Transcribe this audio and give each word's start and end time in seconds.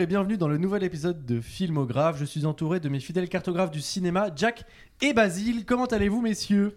Bonjour 0.00 0.08
et 0.08 0.14
bienvenue 0.14 0.38
dans 0.38 0.48
le 0.48 0.56
nouvel 0.56 0.82
épisode 0.82 1.26
de 1.26 1.42
Filmographe. 1.42 2.16
Je 2.18 2.24
suis 2.24 2.46
entouré 2.46 2.80
de 2.80 2.88
mes 2.88 3.00
fidèles 3.00 3.28
cartographes 3.28 3.70
du 3.70 3.82
cinéma, 3.82 4.30
Jack 4.34 4.64
et 5.02 5.12
Basile. 5.12 5.66
Comment 5.66 5.84
allez-vous, 5.84 6.22
messieurs? 6.22 6.74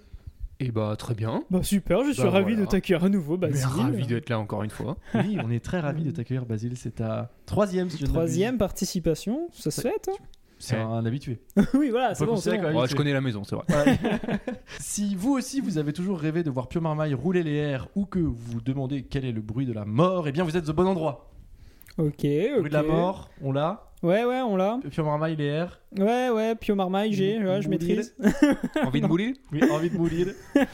Et 0.59 0.71
bah 0.73 0.93
très 0.97 1.13
bien. 1.13 1.45
Bah 1.49 1.63
super, 1.63 2.03
je 2.03 2.11
suis 2.11 2.21
Bah, 2.21 2.31
ravi 2.31 2.51
voilà. 2.51 2.65
de 2.65 2.69
t'accueillir 2.69 3.05
à 3.05 3.07
nouveau, 3.07 3.37
Mais 3.37 3.47
Basile. 3.47 3.65
ravi 3.65 4.07
d'être 4.07 4.29
là 4.29 4.39
encore 4.39 4.63
une 4.63 4.71
fois. 4.71 4.97
Oui, 5.15 5.37
on 5.41 5.49
est 5.51 5.63
très 5.63 5.79
ravis 5.79 6.03
de 6.03 6.11
t'accueillir, 6.11 6.45
Basile. 6.45 6.75
C'est 6.75 6.95
ta 6.95 7.31
troisième, 7.45 7.89
si 7.89 7.97
je. 7.97 8.05
Troisième 8.07 8.57
participation, 8.57 9.47
ça 9.53 9.71
se 9.71 9.79
fait, 9.79 10.09
hein? 10.09 10.17
C'est 10.59 10.75
un 10.75 11.05
habitué. 11.05 11.39
Oui, 11.73 11.91
voilà, 11.91 12.15
c'est 12.15 12.25
bon, 12.25 12.35
bon. 12.35 12.81
Ouais, 12.81 12.87
je 12.89 12.95
connais 12.95 13.13
la 13.13 13.21
maison, 13.21 13.45
c'est 13.45 13.55
vrai. 13.55 13.63
Voilà. 13.69 13.93
si 14.81 15.15
vous 15.15 15.31
aussi 15.31 15.61
vous 15.61 15.77
avez 15.77 15.93
toujours 15.93 16.19
rêvé 16.19 16.43
de 16.43 16.49
voir 16.49 16.67
Pio 16.67 16.81
Marmaille 16.81 17.13
rouler 17.13 17.43
les 17.43 17.53
airs 17.53 17.87
ou 17.95 18.05
que 18.05 18.19
vous 18.19 18.35
vous 18.35 18.59
demandez 18.59 19.03
quel 19.03 19.23
est 19.23 19.31
le 19.31 19.41
bruit 19.41 19.65
de 19.65 19.71
la 19.71 19.85
mort, 19.85 20.27
eh 20.27 20.33
bien 20.33 20.43
vous 20.43 20.57
êtes 20.57 20.67
au 20.67 20.73
bon 20.73 20.87
endroit. 20.87 21.32
Ok, 21.97 22.23
Le 22.23 22.53
ok. 22.53 22.59
bruit 22.59 22.69
de 22.69 22.73
la 22.73 22.83
mort, 22.83 23.29
on 23.41 23.51
l'a. 23.51 23.89
Ouais, 24.01 24.25
ouais, 24.25 24.41
on 24.41 24.57
l'a. 24.57 24.79
Pio 24.89 25.03
Marmaille, 25.05 25.35
les 25.37 25.45
airs. 25.45 25.79
Ouais, 25.97 26.29
ouais, 26.29 26.55
Pio 26.55 26.75
Marmaille, 26.75 27.13
j'ai, 27.13 27.37
ouais, 27.37 27.61
je 27.61 27.69
Mourir. 27.69 27.69
maîtrise. 27.69 28.15
Envie 28.83 28.99
de 28.99 29.07
mouler 29.07 29.33
Oui, 29.51 29.61
envie 29.71 29.89
de 29.89 29.97
mourir. 29.97 30.27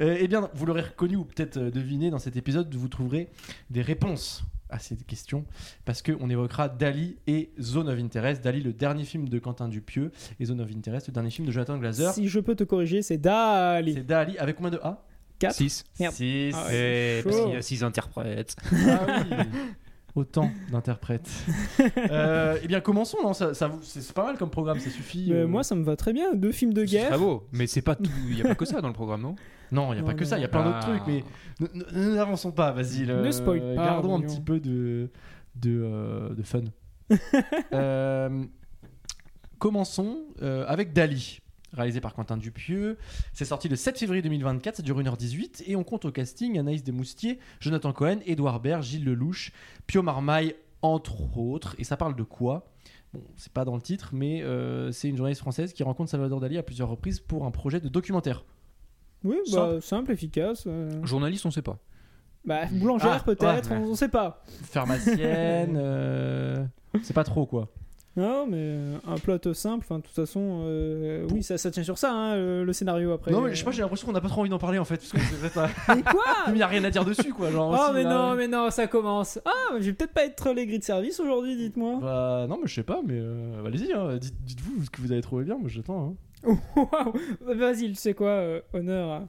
Euh, 0.00 0.16
eh 0.20 0.28
bien, 0.28 0.48
vous 0.54 0.64
l'aurez 0.64 0.82
reconnu 0.82 1.16
ou 1.16 1.24
peut-être 1.24 1.56
euh, 1.56 1.70
deviné 1.72 2.08
dans 2.10 2.20
cet 2.20 2.36
épisode, 2.36 2.72
vous 2.72 2.86
trouverez 2.86 3.30
des 3.68 3.82
réponses 3.82 4.44
à 4.70 4.78
ces 4.78 4.94
questions 4.94 5.44
parce 5.84 6.02
qu'on 6.02 6.30
évoquera 6.30 6.68
Dali 6.68 7.16
et 7.26 7.50
Zone 7.60 7.88
of 7.88 7.98
Interest. 7.98 8.40
Dali, 8.44 8.60
le 8.62 8.72
dernier 8.72 9.02
film 9.02 9.28
de 9.28 9.40
Quentin 9.40 9.66
Dupieux, 9.66 10.12
et 10.38 10.44
Zone 10.44 10.60
of 10.60 10.70
Interest, 10.70 11.08
le 11.08 11.12
dernier 11.14 11.30
film 11.30 11.48
de 11.48 11.52
Jonathan 11.52 11.78
Glazer. 11.78 12.12
Si 12.14 12.28
je 12.28 12.38
peux 12.38 12.54
te 12.54 12.62
corriger, 12.62 13.02
c'est 13.02 13.18
Dali. 13.18 13.94
C'est 13.94 14.06
Dali 14.06 14.38
avec 14.38 14.54
combien 14.54 14.70
de 14.70 14.78
A 14.84 15.04
4. 15.40 15.52
6. 15.56 15.84
Merde. 15.98 16.14
Six. 16.14 16.52
Ah 16.54 16.66
Eh, 16.72 17.20
chaud. 17.24 17.30
parce 17.30 17.42
qu'il 17.46 17.54
y 17.54 17.56
a 17.56 17.62
6 17.62 17.82
interprètes. 17.82 18.54
Ah 18.72 19.06
oui. 19.28 19.36
Autant 20.14 20.50
d'interprètes. 20.72 21.30
Euh, 22.10 22.58
eh 22.62 22.66
bien, 22.66 22.80
commençons. 22.80 23.18
Non, 23.22 23.32
ça, 23.34 23.52
c'est 23.54 24.12
pas 24.12 24.24
mal 24.24 24.36
comme 24.38 24.50
programme, 24.50 24.78
ça 24.80 24.90
suffit. 24.90 25.32
Euh. 25.32 25.46
moi, 25.46 25.62
ça 25.62 25.74
me 25.74 25.84
va 25.84 25.94
très 25.96 26.12
bien. 26.12 26.34
Deux 26.34 26.52
films 26.52 26.72
de 26.72 26.84
guerre. 26.84 27.08
très 27.10 27.18
beau, 27.18 27.46
mais 27.52 27.66
c'est 27.66 27.82
pas 27.82 27.94
tout. 27.94 28.10
Il 28.28 28.38
y 28.38 28.40
a 28.42 28.44
pas 28.44 28.54
que 28.54 28.64
ça 28.64 28.80
dans 28.80 28.88
le 28.88 28.94
programme, 28.94 29.22
non? 29.22 29.34
Non, 29.70 29.92
il 29.92 29.96
n'y 29.96 29.98
a 29.98 30.02
Non, 30.02 30.06
pas 30.08 30.14
que 30.14 30.24
ça, 30.24 30.38
il 30.38 30.42
y 30.42 30.44
a 30.44 30.48
plein 30.48 30.64
d'autres 30.64 30.78
Ah. 30.82 30.98
trucs, 30.98 31.02
mais 31.06 31.24
ne- 31.60 31.84
ne- 31.84 32.08
ne- 32.10 32.14
n'avançons 32.14 32.50
pas, 32.52 32.72
vas-y. 32.72 33.02
Ne 33.06 33.12
euh, 33.12 33.30
spoil 33.32 33.60
pas, 33.76 33.84
Gardons 33.84 34.16
un 34.16 34.20
petit 34.22 34.40
peu 34.40 34.58
de, 34.60 35.10
de, 35.56 35.82
euh, 35.84 36.34
de 36.34 36.42
fun. 36.42 36.62
Euh, 37.72 38.44
commençons 39.58 40.18
euh, 40.42 40.64
avec 40.68 40.92
Dali, 40.92 41.40
réalisé 41.72 42.00
par 42.00 42.14
Quentin 42.14 42.36
Dupieux. 42.36 42.98
C'est 43.32 43.44
sorti 43.44 43.68
le 43.68 43.76
7 43.76 43.98
février 43.98 44.22
2024, 44.22 44.76
ça 44.76 44.82
dure 44.82 44.98
1h18, 45.00 45.64
et 45.66 45.76
on 45.76 45.84
compte 45.84 46.04
au 46.04 46.12
casting 46.12 46.58
Anaïs 46.58 46.82
Desmoustiers, 46.82 47.38
Jonathan 47.60 47.92
Cohen, 47.92 48.18
Édouard 48.26 48.60
Baird, 48.60 48.82
Gilles 48.82 49.04
Lelouch, 49.04 49.52
Pio 49.86 50.02
Marmaille, 50.02 50.54
entre 50.82 51.36
autres. 51.38 51.74
Et 51.78 51.84
ça 51.84 51.96
parle 51.96 52.14
de 52.16 52.22
quoi? 52.22 52.68
Bon, 53.14 53.22
c'est 53.36 53.52
pas 53.52 53.64
dans 53.64 53.74
le 53.74 53.80
titre, 53.82 54.10
mais 54.12 54.42
euh, 54.42 54.92
c'est 54.92 55.08
une 55.08 55.16
journaliste 55.16 55.40
française 55.40 55.72
qui 55.72 55.82
rencontre 55.82 56.10
Salvador 56.10 56.40
Dali 56.40 56.58
à 56.58 56.62
plusieurs 56.62 56.88
reprises 56.90 57.20
pour 57.20 57.44
un 57.46 57.50
projet 57.50 57.80
de 57.80 57.88
documentaire. 57.88 58.44
Oui, 59.24 59.36
bah, 59.52 59.80
simple, 59.80 60.12
efficace. 60.12 60.64
euh. 60.66 61.04
Journaliste, 61.04 61.44
on 61.46 61.50
sait 61.50 61.62
pas. 61.62 61.78
Bah, 62.44 62.66
boulangère 62.70 63.12
Ah, 63.20 63.24
peut-être, 63.24 63.70
ouais. 63.70 63.76
on, 63.78 63.90
on 63.90 63.94
sait 63.94 64.08
pas. 64.08 64.42
Pharmacienne, 64.62 65.74
euh, 65.76 66.64
c'est 67.02 67.12
pas 67.14 67.24
trop 67.24 67.46
quoi. 67.46 67.68
Non, 68.18 68.46
mais 68.46 68.56
euh, 68.58 68.96
un 69.06 69.16
plot 69.16 69.54
simple, 69.54 69.84
enfin, 69.88 69.98
de 70.00 70.02
toute 70.04 70.14
façon, 70.14 70.62
euh, 70.64 71.26
oui, 71.32 71.42
ça, 71.42 71.56
ça 71.56 71.70
tient 71.70 71.84
sur 71.84 71.96
ça, 71.98 72.12
hein, 72.12 72.34
le, 72.36 72.64
le 72.64 72.72
scénario 72.72 73.12
après. 73.12 73.30
non, 73.30 73.40
mais 73.42 73.50
je 73.54 73.58
sais 73.60 73.64
pas, 73.64 73.70
j'ai 73.70 73.80
l'impression 73.82 74.06
qu'on 74.08 74.12
n'a 74.12 74.20
pas 74.20 74.28
trop 74.28 74.40
envie 74.40 74.50
d'en 74.50 74.58
parler 74.58 74.78
en 74.78 74.84
fait. 74.84 74.96
Parce 74.96 75.12
que 75.12 75.18
c'est 75.20 75.56
euh, 75.56 75.66
Mais 75.96 76.02
quoi 76.02 76.24
il 76.48 76.54
n'y 76.54 76.62
a 76.62 76.66
rien 76.66 76.82
à 76.84 76.90
dire 76.90 77.04
dessus 77.04 77.32
quoi. 77.32 77.50
Genre, 77.50 77.70
Oh, 77.70 77.74
aussi, 77.84 77.94
mais 77.94 78.02
là. 78.02 78.10
non, 78.30 78.34
mais 78.34 78.48
non, 78.48 78.70
ça 78.70 78.86
commence. 78.88 79.38
Ah, 79.44 79.50
mais 79.74 79.80
je 79.82 79.86
vais 79.86 79.92
peut-être 79.92 80.12
pas 80.12 80.24
être 80.24 80.50
les 80.52 80.66
grilles 80.66 80.80
de 80.80 80.84
service 80.84 81.20
aujourd'hui, 81.20 81.56
dites-moi. 81.56 81.98
Bah, 82.02 82.46
non, 82.48 82.58
mais 82.60 82.66
je 82.66 82.74
sais 82.74 82.82
pas, 82.82 83.00
mais 83.06 83.14
euh, 83.18 83.64
allez-y, 83.64 83.92
hein, 83.92 84.16
dites, 84.16 84.34
dites-vous 84.44 84.84
ce 84.84 84.90
que 84.90 85.00
vous 85.00 85.12
avez 85.12 85.22
trouvé 85.22 85.44
bien, 85.44 85.56
moi 85.56 85.68
j'attends. 85.68 86.16
Hein. 86.44 86.56
Waouh 86.76 87.12
Vas-y, 87.56 87.88
tu 87.88 87.94
sais 87.94 88.14
quoi, 88.14 88.28
euh, 88.30 88.60
honneur. 88.72 89.22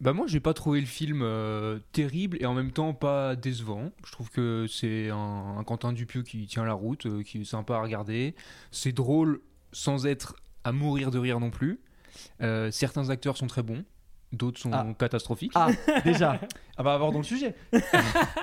Bah 0.00 0.12
moi, 0.12 0.26
j'ai 0.26 0.40
pas 0.40 0.52
trouvé 0.54 0.80
le 0.80 0.86
film 0.86 1.20
euh, 1.22 1.78
terrible 1.92 2.36
et 2.40 2.46
en 2.46 2.54
même 2.54 2.72
temps 2.72 2.92
pas 2.94 3.36
décevant. 3.36 3.90
Je 4.04 4.12
trouve 4.12 4.28
que 4.30 4.66
c'est 4.68 5.08
un, 5.10 5.56
un 5.58 5.64
Quentin 5.64 5.92
Dupieux 5.92 6.22
qui 6.22 6.46
tient 6.46 6.64
la 6.64 6.74
route, 6.74 7.06
euh, 7.06 7.22
qui 7.22 7.40
est 7.40 7.44
sympa 7.44 7.76
à 7.76 7.80
regarder. 7.80 8.34
C'est 8.70 8.92
drôle 8.92 9.40
sans 9.72 10.06
être 10.06 10.36
à 10.64 10.72
mourir 10.72 11.10
de 11.10 11.18
rire 11.18 11.40
non 11.40 11.50
plus. 11.50 11.80
Euh, 12.42 12.70
certains 12.70 13.10
acteurs 13.10 13.36
sont 13.36 13.46
très 13.46 13.62
bons, 13.62 13.84
d'autres 14.32 14.58
sont 14.60 14.70
Ah. 14.72 14.86
catastrophiques. 14.98 15.52
Ah, 15.54 15.68
déjà, 16.04 16.40
ah 16.76 16.82
bah 16.82 16.94
abordons 16.94 17.18
le 17.18 17.24
sujet. 17.24 17.54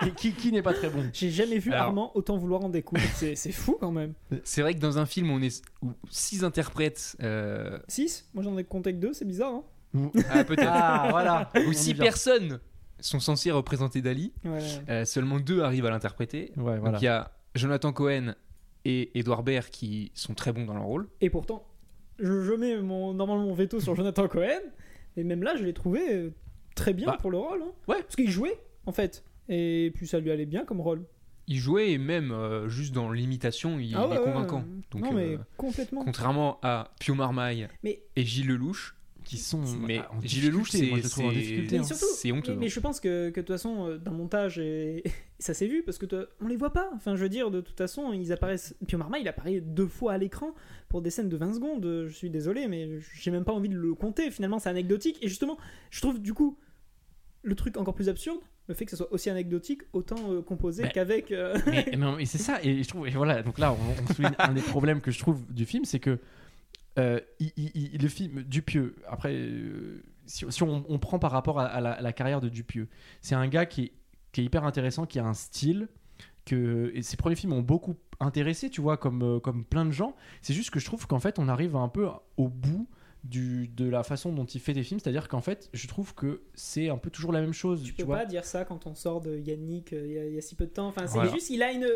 qui 0.03 0.11
qui, 0.15 0.33
qui 0.33 0.51
n'est 0.51 0.61
pas 0.61 0.73
très 0.73 0.89
bon? 0.89 1.09
J'ai 1.13 1.31
jamais 1.31 1.57
vu 1.59 1.71
Alors- 1.73 1.87
Armand 1.87 2.11
autant 2.15 2.37
vouloir 2.37 2.63
en 2.63 2.69
découdre. 2.69 3.01
C'est 3.13 3.35
c'est 3.35 3.51
fou 3.51 3.77
quand 3.79 3.91
même. 3.91 4.13
C'est 4.45 4.61
vrai 4.61 4.73
que 4.73 4.79
dans 4.79 4.97
un 4.97 5.05
film, 5.05 5.29
on 5.29 5.41
est 5.41 5.61
où 5.81 5.91
six 6.09 6.43
interprètes, 6.43 7.15
euh, 7.21 7.77
6 7.87 8.29
Moi 8.33 8.43
j'en 8.43 8.57
ai 8.57 8.63
compté 8.63 8.93
que 8.93 8.99
2, 8.99 9.13
c'est 9.13 9.25
bizarre, 9.25 9.53
hein 9.53 9.63
ah, 10.29 10.43
peut-être, 10.43 10.67
Ah, 10.71 11.07
voilà. 11.09 11.51
ou 11.67 11.73
six 11.73 11.93
personnes 11.93 12.59
sont 12.99 13.19
censées 13.19 13.51
représenter 13.51 14.01
Dali. 14.01 14.31
Ouais. 14.45 14.59
Euh, 14.89 15.05
seulement 15.05 15.39
deux 15.39 15.61
arrivent 15.61 15.85
à 15.85 15.89
l'interpréter. 15.89 16.51
Ouais, 16.57 16.77
voilà. 16.77 16.91
Donc 16.91 17.01
il 17.01 17.05
y 17.05 17.07
a 17.07 17.31
Jonathan 17.55 17.91
Cohen 17.93 18.35
et 18.85 19.17
Edouard 19.19 19.43
Baird 19.43 19.69
qui 19.69 20.11
sont 20.13 20.33
très 20.33 20.51
bons 20.53 20.65
dans 20.65 20.73
leur 20.75 20.83
rôle. 20.83 21.07
Et 21.19 21.29
pourtant, 21.29 21.65
je, 22.19 22.43
je 22.43 22.53
mets 22.53 22.79
mon, 22.81 23.13
normalement 23.13 23.45
mon 23.45 23.53
veto 23.53 23.79
sur 23.79 23.95
Jonathan 23.95 24.27
Cohen, 24.27 24.61
et 25.17 25.23
même 25.23 25.43
là, 25.43 25.55
je 25.57 25.63
l'ai 25.63 25.73
trouvé 25.73 26.13
euh, 26.13 26.29
très 26.75 26.93
bien 26.93 27.07
Bah, 27.07 27.17
pour 27.19 27.31
le 27.31 27.37
rôle. 27.37 27.61
hein. 27.63 27.71
ouais. 27.87 28.01
Parce 28.01 28.15
qu'il 28.15 28.29
jouait, 28.29 28.57
en 28.85 28.91
fait. 28.91 29.23
Et 29.49 29.91
puis 29.95 30.07
ça 30.07 30.19
lui 30.19 30.31
allait 30.31 30.45
bien 30.45 30.63
comme 30.63 30.79
rôle. 30.79 31.03
Il 31.47 31.57
jouait 31.57 31.91
et 31.91 31.97
même 31.97 32.31
euh, 32.31 32.69
juste 32.69 32.93
dans 32.93 33.11
l'imitation, 33.11 33.79
il, 33.79 33.93
Ah 33.95 34.07
ouais, 34.07 34.15
est 34.15 34.19
ouais, 34.19 34.23
convaincant. 34.25 34.57
ouais. 34.59 34.81
Donc, 34.91 35.01
non, 35.01 35.11
mais 35.13 35.33
euh, 35.33 35.37
complètement. 35.57 36.05
contrairement 36.05 36.59
à 36.61 36.91
Pio 36.99 37.15
Marmaille 37.15 37.67
Mais- 37.83 38.01
et 38.15 38.23
Gilles 38.23 38.47
Lelouch, 38.47 38.95
Qui 39.23 39.37
sont. 39.37 39.61
mais 39.79 39.99
en 39.99 40.19
Gilles 40.21 40.47
Lelouch, 40.49 40.71
c'est 40.71 40.87
moi, 40.87 40.97
je 40.97 41.03
le 41.03 41.09
trouve 41.09 41.25
en 41.25 41.29
c'est- 41.29 41.35
difficulté, 41.35 41.75
Mais 41.77 41.81
hein. 41.81 41.83
surtout, 41.85 42.05
c'est 42.15 42.31
honteux. 42.31 42.53
Mais, 42.53 42.59
mais 42.61 42.69
je 42.69 42.79
pense 42.79 42.99
que, 42.99 43.29
que 43.29 43.39
de 43.39 43.45
toute 43.45 43.53
façon, 43.55 43.87
euh, 43.87 43.97
d'un 43.97 44.11
montage, 44.11 44.57
et... 44.59 45.03
ça 45.39 45.53
s'est 45.53 45.67
vu 45.67 45.83
parce 45.83 45.97
que 45.97 46.05
on 46.39 46.47
les 46.47 46.55
voit 46.57 46.73
pas. 46.73 46.89
Enfin, 46.95 47.15
je 47.15 47.21
veux 47.21 47.29
dire, 47.29 47.51
de 47.51 47.61
toute 47.61 47.77
façon, 47.77 48.13
ils 48.13 48.31
apparaissent. 48.33 48.75
Pio 48.87 48.97
Marmaille, 48.97 49.21
il 49.21 49.27
apparaît 49.27 49.61
deux 49.61 49.87
fois 49.87 50.13
à 50.13 50.17
l'écran 50.17 50.53
pour 50.89 51.01
des 51.01 51.09
scènes 51.11 51.29
de 51.29 51.37
20 51.37 51.53
secondes. 51.53 52.05
Je 52.07 52.13
suis 52.13 52.29
désolé, 52.29 52.67
mais 52.67 52.89
j'ai 53.15 53.31
même 53.31 53.43
pas 53.45 53.53
envie 53.53 53.69
de 53.69 53.77
le 53.77 53.93
compter. 53.93 54.31
Finalement, 54.31 54.59
c'est 54.59 54.69
anecdotique. 54.69 55.17
Et 55.21 55.27
justement, 55.27 55.57
je 55.91 56.01
trouve 56.01 56.19
du 56.19 56.33
coup 56.33 56.57
le 57.43 57.55
truc 57.55 57.77
encore 57.77 57.95
plus 57.95 58.07
absurde, 58.09 58.39
le 58.67 58.75
fait 58.75 58.85
que 58.85 58.91
ce 58.91 58.97
soit 58.97 59.11
aussi 59.11 59.29
anecdotique, 59.31 59.81
autant 59.93 60.31
euh, 60.31 60.41
composé 60.43 60.83
Bah, 60.83 60.89
qu'avec. 60.89 61.31
euh, 61.31 61.57
mais, 61.65 61.85
mais- 61.97 62.15
mais 62.17 62.25
c'est 62.25 62.37
ça, 62.37 62.59
et 62.63 62.83
je 62.83 62.87
trouve, 62.87 63.07
et 63.07 63.11
voilà, 63.11 63.41
donc 63.41 63.57
là, 63.57 63.73
on, 63.73 64.03
on 64.09 64.13
souligne 64.13 64.35
un 64.37 64.53
des 64.53 64.61
problèmes 64.61 65.01
que 65.01 65.09
je 65.09 65.17
trouve 65.17 65.41
du 65.51 65.65
film, 65.65 65.83
c'est 65.83 65.97
que 65.99 66.19
euh, 66.99 67.19
il- 67.39 68.01
le 68.01 68.07
film 68.09 68.43
Dupieux, 68.43 68.95
après, 69.07 69.33
euh, 69.33 70.03
si, 70.25 70.45
on, 70.63 70.85
on 70.87 70.99
prend 70.99 71.19
par 71.19 71.31
rapport 71.31 71.59
à, 71.59 71.65
à 71.65 71.81
la, 71.81 71.91
à 71.93 72.01
la 72.01 72.13
carrière 72.13 72.41
de 72.41 72.49
Dupieux, 72.49 72.87
c'est 73.21 73.35
un 73.35 73.47
gars 73.47 73.65
qui 73.65 73.83
est, 73.83 73.91
qui 74.31 74.41
est 74.41 74.43
hyper 74.45 74.63
intéressant, 74.65 75.05
qui 75.05 75.19
a 75.19 75.25
un 75.25 75.33
style, 75.33 75.87
que, 76.45 76.91
et 76.95 77.01
ses 77.01 77.17
premiers 77.17 77.35
films 77.35 77.53
ont 77.53 77.61
beaucoup 77.61 77.95
intéressé, 78.19 78.69
tu 78.69 78.81
vois, 78.81 78.97
comme, 78.97 79.23
euh, 79.23 79.39
comme 79.39 79.63
plein 79.65 79.85
de 79.85 79.91
gens. 79.91 80.15
C'est 80.41 80.53
juste 80.53 80.69
que 80.71 80.79
je 80.79 80.85
trouve 80.85 81.07
qu'en 81.07 81.19
fait, 81.19 81.39
on 81.39 81.47
arrive 81.47 81.75
un 81.75 81.87
peu 81.89 82.07
au 82.37 82.47
bout. 82.49 82.87
Du, 83.23 83.67
de 83.67 83.87
la 83.87 84.01
façon 84.01 84.33
dont 84.33 84.45
il 84.45 84.59
fait 84.59 84.73
des 84.73 84.81
films, 84.81 84.99
c'est-à-dire 84.99 85.27
qu'en 85.27 85.41
fait, 85.41 85.69
je 85.73 85.87
trouve 85.87 86.15
que 86.15 86.41
c'est 86.55 86.89
un 86.89 86.97
peu 86.97 87.11
toujours 87.11 87.31
la 87.31 87.39
même 87.41 87.53
chose. 87.53 87.83
Tu 87.83 87.91
Tu, 87.91 87.93
peux 87.97 88.03
vois. 88.03 88.17
pas 88.17 88.25
dire 88.25 88.45
ça 88.45 88.65
quand 88.65 88.87
on 88.87 88.95
sort 88.95 89.21
de 89.21 89.37
Yannick 89.37 89.93
euh, 89.93 90.07
il 90.07 90.13
y, 90.13 90.17
a- 90.17 90.25
il 90.25 90.33
y 90.33 90.37
a 90.39 90.41
si 90.41 90.55
peu 90.55 90.65
de 90.65 90.71
temps. 90.71 90.87
Enfin, 90.87 91.05
c'est 91.05 91.13
Voilà. 91.19 91.31
juste, 91.31 91.51
il 91.51 91.61
a 91.61 91.71
une, 91.71 91.87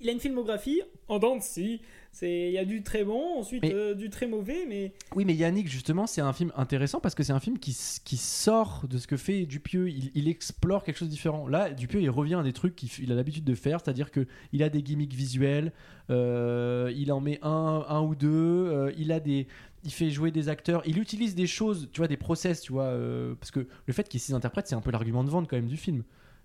il 0.00 0.08
a 0.10 0.12
une 0.12 0.20
filmographie 0.20 0.82
en 1.08 1.18
dents 1.18 1.36
de 1.36 1.42
scie. 1.42 1.80
C'est, 2.12 2.48
il 2.48 2.52
y 2.52 2.58
a 2.58 2.66
du 2.66 2.82
très 2.82 3.04
bon, 3.04 3.38
ensuite 3.38 3.62
Mais- 3.62 3.72
euh, 3.72 3.94
du 3.94 4.10
très 4.10 4.26
mauvais, 4.26 4.66
mais 4.68 4.92
Oui, 5.14 5.24
mais 5.24 5.34
Yannick, 5.34 5.66
justement, 5.68 6.06
c'est 6.06 6.20
un 6.20 6.32
film 6.34 6.52
intéressant 6.56 7.00
parce 7.00 7.14
que 7.14 7.22
c'est 7.22 7.32
un 7.32 7.40
film 7.40 7.58
qui, 7.58 7.74
qui 8.04 8.16
sort 8.18 8.84
de 8.88 8.98
ce 8.98 9.06
que 9.06 9.16
fait 9.16 9.46
Dupieux. 9.46 9.88
Il, 9.88 10.10
il 10.14 10.28
explore 10.28 10.84
quelque 10.84 10.96
chose 10.98 11.08
de 11.08 11.12
différent. 11.12 11.48
Là, 11.48 11.70
Dupieux, 11.70 12.02
il 12.02 12.10
revient 12.10 12.34
à 12.34 12.42
des 12.42 12.52
trucs 12.52 12.76
qu'il 12.76 13.10
a 13.12 13.14
l'habitude 13.14 13.44
de 13.44 13.54
faire, 13.54 13.80
c'est-à-dire 13.82 14.10
que 14.10 14.26
il 14.52 14.62
a 14.62 14.68
des 14.68 14.82
gimmicks 14.82 15.14
visuels, 15.14 15.72
euh, 16.10 16.92
il 16.94 17.12
en 17.12 17.20
met 17.20 17.38
un, 17.42 17.84
un 17.88 18.02
ou 18.02 18.14
deux, 18.14 18.28
euh, 18.30 18.92
il 18.98 19.10
a 19.12 19.20
des, 19.20 19.46
il 19.86 19.92
fait 19.92 20.10
jouer 20.10 20.30
des 20.30 20.48
acteurs, 20.48 20.82
il 20.84 20.98
utilise 20.98 21.34
des 21.34 21.46
choses, 21.46 21.88
tu 21.92 22.00
vois, 22.00 22.08
des 22.08 22.16
process, 22.16 22.60
tu 22.60 22.72
vois, 22.72 22.84
euh, 22.84 23.34
parce 23.36 23.52
que 23.52 23.66
le 23.86 23.92
fait 23.92 24.08
qu'il 24.08 24.18
y 24.18 24.22
ait 24.22 24.26
six 24.26 24.34
interprètes, 24.34 24.66
c'est 24.66 24.74
un 24.74 24.80
peu 24.80 24.90
l'argument 24.90 25.24
de 25.24 25.30
vente 25.30 25.48
quand 25.48 25.56
même 25.56 25.68
du 25.68 25.76
film. 25.76 26.02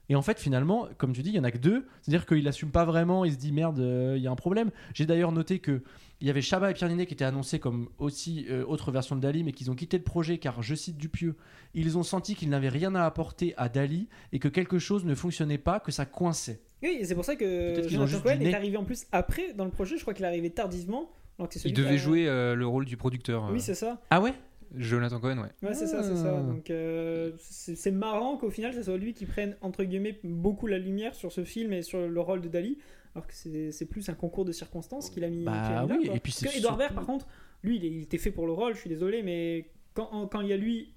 Et 0.09 0.15
en 0.15 0.21
fait, 0.21 0.39
finalement, 0.39 0.87
comme 0.97 1.13
tu 1.13 1.23
dis, 1.23 1.29
il 1.29 1.35
y 1.35 1.39
en 1.39 1.43
a 1.43 1.51
que 1.51 1.57
deux. 1.57 1.87
C'est-à-dire 2.01 2.25
qu'il 2.25 2.45
assume 2.47 2.69
pas 2.69 2.83
vraiment. 2.83 3.23
Il 3.23 3.31
se 3.31 3.37
dit 3.37 3.51
merde, 3.51 3.79
euh, 3.79 4.15
il 4.17 4.21
y 4.21 4.27
a 4.27 4.31
un 4.31 4.35
problème. 4.35 4.69
J'ai 4.93 5.05
d'ailleurs 5.05 5.31
noté 5.31 5.59
que 5.59 5.83
il 6.19 6.27
y 6.27 6.29
avait 6.29 6.41
Chabat 6.41 6.69
et 6.69 6.73
Pierre 6.73 6.89
Ninet 6.89 7.05
qui 7.05 7.13
étaient 7.13 7.25
annoncés 7.25 7.59
comme 7.59 7.89
aussi 7.97 8.45
euh, 8.49 8.65
autre 8.65 8.91
version 8.91 9.15
de 9.15 9.21
Dali, 9.21 9.43
mais 9.43 9.53
qu'ils 9.53 9.71
ont 9.71 9.75
quitté 9.75 9.97
le 9.97 10.03
projet 10.03 10.37
car, 10.37 10.61
je 10.61 10.75
cite 10.75 10.97
Dupieux, 10.97 11.35
ils 11.73 11.97
ont 11.97 12.03
senti 12.03 12.35
qu'ils 12.35 12.49
n'avaient 12.49 12.69
rien 12.69 12.93
à 12.93 13.05
apporter 13.05 13.53
à 13.57 13.69
Dali 13.69 14.07
et 14.31 14.39
que 14.39 14.47
quelque 14.47 14.77
chose 14.77 15.05
ne 15.05 15.15
fonctionnait 15.15 15.57
pas, 15.57 15.79
que 15.79 15.91
ça 15.91 16.05
coinçait. 16.05 16.61
oui, 16.83 16.97
et 16.99 17.05
c'est 17.05 17.15
pour 17.15 17.25
ça 17.25 17.35
que 17.35 17.87
Jonathan 17.87 18.19
Cohen 18.19 18.39
est 18.41 18.53
arrivé 18.53 18.77
en 18.77 18.83
plus 18.83 19.07
après 19.11 19.53
dans 19.53 19.65
le 19.65 19.71
projet. 19.71 19.95
Je 19.95 20.01
crois 20.01 20.13
qu'il 20.13 20.25
est 20.25 20.27
arrivé 20.27 20.49
tardivement. 20.51 21.09
Alors 21.41 21.49
que 21.49 21.59
Il 21.67 21.73
devait 21.73 21.89
a- 21.89 21.97
jouer 21.97 22.27
euh, 22.27 22.55
le 22.55 22.65
rôle 22.67 22.85
du 22.85 22.97
producteur. 22.97 23.45
euh. 23.45 23.51
Oui, 23.51 23.59
c'est 23.61 23.75
ça. 23.75 24.01
Ah 24.09 24.21
ouais? 24.21 24.33
Jonathan 24.75 25.19
Cohen, 25.19 25.37
ouais. 25.39 25.67
Ouais, 25.67 25.73
c'est 25.73 25.87
ça, 25.87 26.01
c'est 26.01 26.15
ça. 26.15 26.37
Ah. 26.39 26.41
Donc, 26.43 26.69
euh, 26.69 27.31
c'est 27.39 27.91
marrant 27.91 28.37
qu'au 28.37 28.49
final, 28.49 28.73
ce 28.73 28.83
soit 28.83 28.95
lui 28.97 29.13
qui 29.13 29.25
prenne, 29.25 29.57
entre 29.61 29.83
guillemets, 29.83 30.17
beaucoup 30.23 30.65
la 30.67 30.77
lumière 30.77 31.13
sur 31.13 31.31
ce 31.33 31.43
film 31.43 31.73
et 31.73 31.81
sur 31.81 32.07
le 32.07 32.19
rôle 32.21 32.39
de 32.39 32.47
Dali, 32.47 32.77
alors 33.13 33.27
que 33.27 33.33
c'est 33.33 33.71
c'est 33.73 33.85
plus 33.85 34.07
un 34.07 34.13
concours 34.13 34.45
de 34.45 34.53
circonstances 34.53 35.09
qu'il 35.09 35.25
a 35.25 35.29
mis, 35.29 35.43
Bah 35.43 35.61
qu'il 35.65 35.75
a 35.75 35.81
mis 35.83 35.89
là, 35.89 35.95
oui, 35.99 36.05
quoi. 36.07 36.15
et 36.15 36.19
puis 36.21 36.31
c'est 36.31 36.57
Edouard 36.57 36.77
Baird, 36.77 36.93
par 36.95 37.05
contre, 37.05 37.27
lui, 37.63 37.75
il, 37.77 37.85
est- 37.85 37.89
il 37.89 38.01
était 38.03 38.17
fait 38.17 38.31
pour 38.31 38.45
le 38.47 38.53
rôle, 38.53 38.73
je 38.73 38.79
suis 38.79 38.89
désolé, 38.89 39.23
mais 39.23 39.69
quand, 39.93 40.07
en- 40.13 40.27
quand 40.27 40.39
il 40.39 40.47
y 40.47 40.53
a 40.53 40.57
lui 40.57 40.93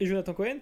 et 0.00 0.06
Jonathan 0.06 0.32
Cohen, 0.32 0.56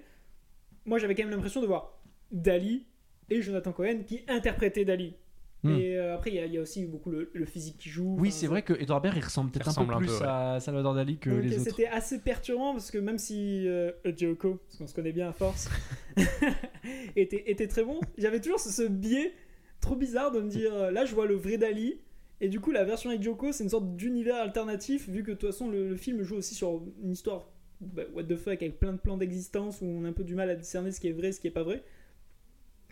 moi 0.86 0.98
j'avais 0.98 1.14
quand 1.14 1.22
même 1.22 1.30
l'impression 1.30 1.60
de 1.62 1.66
voir 1.68 2.00
Dali 2.32 2.84
et 3.28 3.40
Jonathan 3.42 3.70
Cohen 3.70 4.00
qui 4.04 4.22
interprétaient 4.26 4.84
Dali. 4.84 5.14
Hmm. 5.62 5.70
Et 5.78 5.96
euh, 5.98 6.14
après, 6.14 6.30
il 6.30 6.36
y, 6.36 6.38
a- 6.38 6.46
il 6.46 6.54
y 6.54 6.58
a 6.58 6.62
aussi 6.62 6.86
beaucoup 6.86 7.10
le, 7.10 7.30
le 7.34 7.44
physique 7.44 7.76
qui 7.76 7.90
joue. 7.90 8.16
Oui, 8.18 8.30
c'est 8.32 8.46
vrai 8.46 8.62
que 8.62 8.72
Edouard 8.72 9.02
Baird 9.02 9.14
il 9.16 9.22
ressemble 9.24 9.50
peut-être 9.50 9.66
un 9.68 9.70
ressemble 9.70 9.88
peu 9.88 9.94
un 9.94 9.98
plus 9.98 10.06
peu, 10.06 10.14
ouais. 10.14 10.26
à 10.26 10.58
Salvador 10.60 10.94
Dali 10.94 11.18
que 11.18 11.28
Donc, 11.28 11.42
les 11.44 11.58
autres. 11.60 11.64
C'était 11.70 11.86
assez 11.86 12.18
perturbant 12.20 12.72
parce 12.72 12.90
que 12.90 12.96
même 12.98 13.18
si 13.18 13.68
euh, 13.68 13.92
Joko, 14.16 14.58
parce 14.66 14.78
qu'on 14.78 14.86
se 14.86 14.94
connaît 14.94 15.12
bien 15.12 15.28
à 15.28 15.32
force, 15.32 15.68
était, 17.16 17.44
était 17.50 17.66
très 17.68 17.84
bon, 17.84 18.00
j'avais 18.18 18.40
toujours 18.40 18.60
ce, 18.60 18.70
ce 18.70 18.82
biais 18.88 19.32
trop 19.80 19.96
bizarre 19.96 20.30
de 20.30 20.40
me 20.40 20.48
dire 20.48 20.74
euh, 20.74 20.90
là 20.90 21.04
je 21.04 21.14
vois 21.14 21.26
le 21.26 21.34
vrai 21.34 21.56
Dali 21.58 22.00
et 22.40 22.48
du 22.48 22.60
coup 22.60 22.70
la 22.70 22.84
version 22.84 23.10
avec 23.10 23.22
Joko 23.22 23.52
c'est 23.52 23.64
une 23.64 23.70
sorte 23.70 23.96
d'univers 23.96 24.36
alternatif 24.36 25.08
vu 25.08 25.22
que 25.22 25.30
de 25.32 25.36
toute 25.36 25.50
façon 25.50 25.70
le, 25.70 25.88
le 25.88 25.96
film 25.96 26.22
joue 26.22 26.36
aussi 26.36 26.54
sur 26.54 26.82
une 27.02 27.12
histoire 27.12 27.48
bah, 27.80 28.02
what 28.14 28.24
the 28.24 28.36
fuck 28.36 28.60
avec 28.62 28.78
plein 28.78 28.92
de 28.92 28.98
plans 28.98 29.16
d'existence 29.16 29.80
où 29.80 29.86
on 29.86 30.04
a 30.04 30.08
un 30.08 30.12
peu 30.12 30.24
du 30.24 30.34
mal 30.34 30.50
à 30.50 30.54
discerner 30.54 30.92
ce 30.92 31.00
qui 31.00 31.08
est 31.08 31.12
vrai 31.12 31.32
ce 31.32 31.40
qui 31.40 31.46
est 31.48 31.50
pas 31.52 31.62
vrai. 31.62 31.82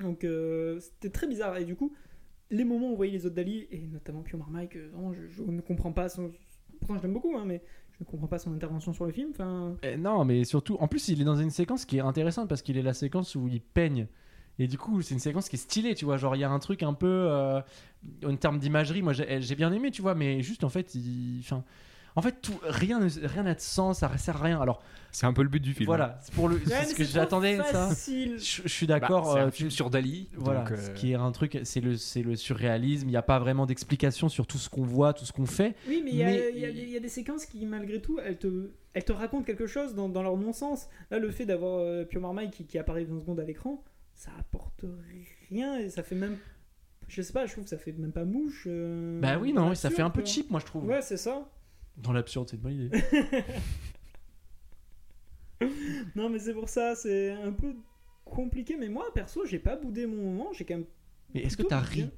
Donc 0.01 0.25
euh, 0.25 0.79
c'était 0.81 1.11
très 1.11 1.27
bizarre 1.27 1.57
et 1.59 1.65
du 1.65 1.75
coup 1.77 1.93
les 2.51 2.65
moments 2.65 2.89
où 2.89 2.93
on 2.93 2.97
voyait 2.97 3.13
les 3.13 3.27
autres 3.27 3.35
Dali 3.35 3.67
et 3.71 3.87
notamment 3.87 4.23
Pio 4.23 4.39
Marmaille 4.39 4.69
que 4.69 4.89
vraiment 4.91 5.13
je, 5.13 5.43
ne 5.43 5.61
comprends 5.61 5.93
pas 5.93 6.09
son... 6.09 6.31
pourtant 6.81 6.97
je 6.97 7.03
l'aime 7.03 7.13
beaucoup 7.13 7.37
hein, 7.37 7.45
mais 7.47 7.63
je 7.99 8.05
ne 8.05 8.11
comprends 8.11 8.29
pas 8.29 8.39
son 8.39 8.53
intervention 8.53 8.93
sur 8.93 9.07
le 9.07 9.13
film. 9.13 9.33
Eh, 9.83 9.97
non, 9.97 10.25
mais 10.25 10.45
surtout, 10.45 10.77
en 10.79 10.87
plus, 10.87 11.09
il 11.09 11.21
est 11.21 11.25
dans 11.25 11.37
une 11.37 11.51
séquence 11.51 11.85
qui 11.85 11.97
est 11.97 12.01
intéressante 12.01 12.49
parce 12.49 12.63
qu'il 12.63 12.79
est 12.79 12.83
la 12.83 12.95
séquence 12.95 13.35
où 13.35 13.49
il 13.49 13.61
peigne. 13.61 14.07
Et 14.61 14.69
du 14.69 14.79
coup, 14.79 15.03
c'est 15.03 15.15
une 15.15 15.21
séquence 15.21 15.49
qui 15.49 15.57
est 15.57 15.59
stylée, 15.59 15.97
tu 15.97 16.05
vois. 16.05 16.17
Genre, 16.17 16.37
il 16.37 16.41
y 16.41 16.45
a 16.45 16.51
un 16.51 16.59
truc 16.61 16.85
un 16.85 16.95
peu. 16.95 17.07
euh, 17.07 17.61
en 18.25 18.37
termes 18.37 18.59
d'imagerie, 18.59 19.03
moi, 19.03 19.13
j'ai 19.13 19.55
bien 19.57 19.73
aimé, 19.73 19.91
tu 19.91 20.03
vois, 20.03 20.15
mais 20.15 20.43
juste, 20.43 20.63
en 20.63 20.69
fait, 20.69 20.95
il. 20.95 21.43
En 22.19 22.23
fait, 22.23 22.41
tout, 22.43 22.59
rien 22.65 22.99
ne- 22.99 23.27
rien 23.29 23.45
n'a 23.45 23.55
de 23.55 23.61
sens, 23.61 24.01
ça 24.01 24.19
sert 24.19 24.37
à 24.37 24.43
rien. 24.45 24.61
Alors, 24.61 24.83
C'est 25.13 25.25
un 25.27 25.33
peu 25.33 25.43
le 25.43 25.49
but 25.49 25.61
du 25.61 25.73
film. 25.73 25.85
hein. 25.89 25.93
voilà, 25.97 26.19
c'est 26.21 26.35
pour 26.35 26.49
le. 26.49 26.61
C'est 26.67 26.85
ce 26.87 26.95
que 26.97 27.05
j'attendais, 27.05 27.57
ça. 27.59 27.89
facile. 27.89 28.39
Je, 28.39 28.63
je 28.65 28.69
suis 28.69 28.87
Bah, 28.89 28.99
d'accord. 28.99 29.33
c'est 29.35 29.39
euh, 29.39 29.47
un 29.47 29.51
film 29.53 29.71
sur 29.71 29.89
Dali. 29.89 30.29
Voilà, 30.35 30.65
donc, 30.65 30.77
ce 30.77 30.91
euh, 30.91 30.95
qui 30.95 31.13
est 31.13 31.15
un 31.15 31.31
truc, 31.31 31.61
c'est 31.63 31.81
le, 31.81 31.97
c'est 31.97 32.23
le 32.23 32.35
surréalisme. 32.35 33.07
Il 33.07 33.13
n'y 33.13 33.17
a 33.17 33.23
pas 33.23 33.39
vraiment 33.39 33.65
d'explication 33.67 34.29
sur 34.29 34.47
tout 34.49 34.59
ce 34.59 34.69
qu'on 34.69 34.83
voit, 34.83 35.13
tout 35.13 35.25
ce 35.25 35.33
qu'on 35.33 35.47
fait. 35.47 35.77
Oui, 35.87 36.03
mais 36.05 36.11
il 36.11 36.17
y, 36.17 36.23
a- 36.25 36.27
Mais- 36.27 36.51
il 36.55 36.59
y 36.61 36.65
a- 36.65 36.69
il 36.71 36.91
y 36.91 36.97
a 36.97 37.01
des 37.01 37.09
séquences 37.09 37.47
qui, 37.47 37.65
malgré 37.67 38.01
tout, 38.03 38.19
elles 38.19 38.37
te, 38.37 38.71
elles 38.95 39.05
te 39.05 39.13
racontent 39.13 39.45
quelque 39.45 39.67
chose 39.69 39.95
dans, 39.95 40.09
dans 40.09 40.23
leur 40.25 40.37
non-sens. 40.37 40.89
Là, 41.13 41.19
le 41.21 41.31
fait 41.31 41.47
d'avoir 41.47 41.79
euh, 41.79 42.05
Pio 42.05 42.21
Marmaille 42.21 42.51
qui, 42.51 42.67
qui 42.67 42.79
apparaît 42.79 43.05
20 43.05 43.21
secondes 43.21 43.39
à 43.41 43.45
l'écran, 43.45 43.85
ça 44.15 44.33
apporte 44.41 44.85
rien 45.51 45.79
et 45.79 45.89
ça 45.89 46.03
fait 46.03 46.17
même. 46.17 46.37
Je 47.07 47.23
sais 47.23 47.33
pas, 47.33 47.47
je 47.47 47.53
trouve 47.53 47.65
que 47.65 47.71
ça 47.71 47.79
fait 47.79 47.93
même 47.93 48.13
pas 48.13 48.25
mouche. 48.27 48.65
euh, 48.67 49.21
Bah 49.23 49.39
oui, 49.41 49.55
non, 49.55 49.75
ça 49.75 49.89
fait 49.89 50.03
un 50.03 50.11
peu 50.11 50.23
cheap, 50.25 50.51
moi, 50.51 50.61
je 50.61 50.67
trouve. 50.67 50.85
Ouais, 50.85 51.01
c'est 51.01 51.17
ça. 51.17 51.49
Dans 51.99 52.13
l'absurde, 52.13 52.49
c'est 52.49 52.57
une 52.57 52.63
bonne 52.63 52.73
idée. 52.73 52.91
Non, 56.15 56.29
mais 56.31 56.39
c'est 56.39 56.55
pour 56.55 56.69
ça, 56.69 56.95
c'est 56.95 57.31
un 57.33 57.53
peu 57.53 57.75
compliqué. 58.25 58.77
Mais 58.79 58.89
moi, 58.89 59.07
perso, 59.13 59.45
j'ai 59.45 59.59
pas 59.59 59.77
boudé 59.77 60.07
mon 60.07 60.31
moment. 60.31 60.53
J'ai 60.53 60.65
quand 60.65 60.75
même. 60.77 60.87
Mais 61.35 61.43
est-ce 61.43 61.57
que 61.57 61.63
t'as 61.65 61.81
ri 61.81 62.09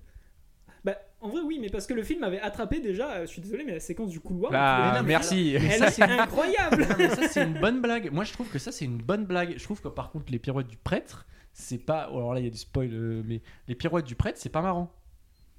Bah, 0.84 0.96
en 1.20 1.28
vrai, 1.30 1.40
oui, 1.40 1.58
mais 1.60 1.70
parce 1.70 1.86
que 1.86 1.94
le 1.94 2.02
film 2.02 2.20
m'avait 2.20 2.40
attrapé 2.40 2.80
déjà. 2.80 3.10
euh, 3.12 3.22
Je 3.22 3.30
suis 3.32 3.40
désolé, 3.40 3.64
mais 3.64 3.72
la 3.72 3.80
séquence 3.80 4.10
du 4.10 4.20
couloir. 4.20 4.52
Ah, 4.54 5.02
merci. 5.02 5.54
Elle 5.54 5.90
c'est 5.90 6.02
incroyable! 6.02 6.84
Non, 6.90 6.94
mais 6.98 7.08
ça 7.08 7.28
c'est 7.28 7.42
une 7.44 7.58
bonne 7.58 7.80
blague. 7.80 8.12
Moi 8.12 8.24
je 8.24 8.32
trouve 8.34 8.48
que 8.50 8.58
ça 8.58 8.72
c'est 8.72 8.84
une 8.84 8.98
bonne 8.98 9.24
blague. 9.24 9.54
Je 9.56 9.64
trouve 9.64 9.80
que 9.80 9.88
par 9.88 10.10
contre 10.10 10.30
les 10.30 10.38
pirouettes 10.38 10.68
du 10.68 10.76
prêtre, 10.76 11.26
c'est 11.52 11.78
pas. 11.78 12.10
oh, 12.12 12.18
Alors 12.18 12.34
là 12.34 12.40
il 12.40 12.44
y 12.44 12.48
a 12.48 12.50
du 12.50 12.58
spoil, 12.58 12.90
euh, 12.92 13.22
mais 13.26 13.40
les 13.68 13.74
pirouettes 13.74 14.06
du 14.06 14.14
prêtre 14.16 14.38
c'est 14.38 14.48
pas 14.50 14.62
marrant. 14.62 14.92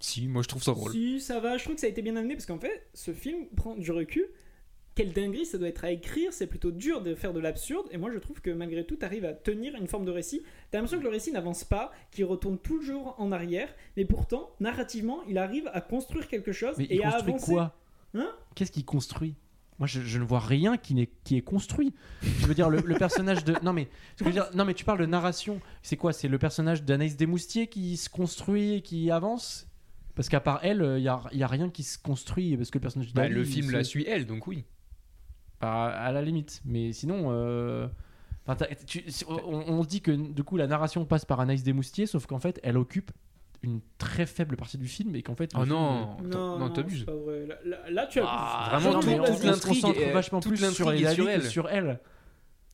Si, 0.01 0.27
moi 0.27 0.41
je 0.41 0.47
trouve 0.49 0.63
ça 0.63 0.71
drôle. 0.73 0.91
Si, 0.91 1.21
ça 1.21 1.39
va. 1.39 1.57
Je 1.57 1.63
trouve 1.63 1.75
que 1.75 1.81
ça 1.81 1.87
a 1.87 1.89
été 1.89 2.01
bien 2.01 2.15
amené 2.17 2.33
parce 2.35 2.45
qu'en 2.45 2.59
fait, 2.59 2.87
ce 2.93 3.13
film 3.13 3.45
prend 3.55 3.75
du 3.75 3.91
recul. 3.91 4.25
Quelle 4.93 5.13
dinguerie 5.13 5.45
ça 5.45 5.57
doit 5.57 5.69
être 5.69 5.85
à 5.85 5.91
écrire, 5.91 6.33
c'est 6.33 6.47
plutôt 6.47 6.69
dur 6.71 7.01
de 7.01 7.15
faire 7.15 7.31
de 7.31 7.39
l'absurde, 7.39 7.87
et 7.91 7.97
moi 7.97 8.11
je 8.11 8.17
trouve 8.17 8.41
que 8.41 8.49
malgré 8.49 8.85
tout, 8.85 8.97
t'arrives 8.97 9.23
à 9.23 9.31
tenir 9.31 9.73
une 9.75 9.87
forme 9.87 10.03
de 10.03 10.11
récit. 10.11 10.41
T'as 10.69 10.79
l'impression 10.79 10.97
que 10.99 11.03
le 11.05 11.09
récit 11.09 11.31
n'avance 11.31 11.63
pas, 11.63 11.93
qu'il 12.11 12.25
retourne 12.25 12.57
toujours 12.57 13.15
en 13.17 13.31
arrière, 13.31 13.73
mais 13.95 14.03
pourtant, 14.03 14.51
narrativement, 14.59 15.21
il 15.29 15.37
arrive 15.37 15.69
à 15.73 15.79
construire 15.79 16.27
quelque 16.27 16.51
chose 16.51 16.75
Mais 16.77 16.83
et 16.85 16.95
il 16.95 17.03
à 17.03 17.11
construit 17.11 17.31
avancer. 17.35 17.51
quoi? 17.53 17.77
Hein? 18.15 18.29
Qu'est-ce 18.53 18.71
qu'il 18.73 18.83
construit? 18.83 19.35
Moi 19.79 19.87
je, 19.87 20.01
je 20.01 20.19
ne 20.19 20.25
vois 20.25 20.41
rien 20.41 20.75
qui, 20.75 20.93
n'est- 20.93 21.09
qui 21.23 21.37
est 21.37 21.41
construit. 21.41 21.93
Je 22.21 22.45
veux 22.45 22.53
dire 22.53 22.69
le, 22.69 22.81
le 22.81 22.95
personnage 22.95 23.45
de. 23.45 23.55
Non 23.63 23.71
mais, 23.71 23.87
ce 24.17 24.25
que 24.25 24.29
je 24.29 24.35
veux 24.35 24.41
dire, 24.43 24.49
non 24.55 24.65
mais 24.65 24.73
tu 24.73 24.83
parles 24.83 24.99
de 24.99 25.05
narration. 25.05 25.61
C'est 25.83 25.95
quoi? 25.95 26.11
C'est 26.11 26.27
le 26.27 26.37
personnage 26.37 26.83
d'Anaïs 26.83 27.15
Desmoustiers 27.15 27.67
qui 27.67 27.95
se 27.95 28.09
construit 28.09 28.73
et 28.73 28.81
qui 28.81 29.09
avance? 29.09 29.67
Parce 30.21 30.29
qu'à 30.29 30.39
part 30.39 30.59
elle, 30.61 30.85
il 30.97 31.01
y 31.03 31.07
a, 31.07 31.19
y 31.31 31.41
a 31.41 31.47
rien 31.47 31.67
qui 31.71 31.81
se 31.81 31.97
construit 31.97 32.55
parce 32.55 32.69
que 32.69 32.77
le 32.77 32.81
personnage 32.83 33.09
de 33.09 33.13
Bah, 33.15 33.27
le 33.27 33.39
il 33.41 33.45
film 33.47 33.67
se- 33.69 33.73
la 33.73 33.83
suit 33.83 34.05
elle, 34.07 34.27
donc 34.27 34.45
oui. 34.45 34.65
Bah, 35.59 35.85
à 35.87 36.11
la 36.11 36.21
limite. 36.21 36.61
Mais 36.63 36.93
sinon, 36.93 37.29
euh, 37.31 37.87
enfin, 38.45 38.55
t'as- 38.55 38.75
tu- 38.85 39.03
on, 39.27 39.63
on 39.79 39.83
dit 39.83 40.01
que 40.01 40.11
du 40.11 40.43
coup 40.43 40.57
la 40.57 40.67
narration 40.67 41.05
passe 41.05 41.25
par 41.25 41.39
Anaïs 41.39 41.63
Desmoustiers, 41.63 42.05
sauf 42.05 42.27
qu'en 42.27 42.37
fait 42.39 42.59
elle 42.61 42.77
occupe 42.77 43.11
une 43.63 43.79
très 43.97 44.27
faible 44.27 44.57
partie 44.57 44.77
du 44.77 44.87
film 44.87 45.15
et 45.15 45.23
qu'en 45.23 45.33
fait. 45.35 45.51
Oh 45.55 45.63
film, 45.63 45.69
non, 45.69 46.17
Non, 46.23 46.29
non, 46.29 46.59
non, 46.59 46.69
t'abuses. 46.69 47.05
Là, 47.07 47.55
là- 47.65 47.89
là, 47.89 48.05
tu 48.07 48.19
as. 48.19 48.25
Ah, 48.27 48.69
Vraiment, 48.77 48.93
non, 48.93 48.99
tout- 48.99 49.07
mais 49.07 49.15
toute 49.17 49.27
on- 49.27 49.31
on 49.33 49.37
se 49.37 49.45
l'intrigue 49.47 49.83
vachement 50.13 50.39
toute 50.39 50.51
plus 50.53 50.61
elle. 51.27 51.43
sur 51.49 51.67
elle. 51.67 51.99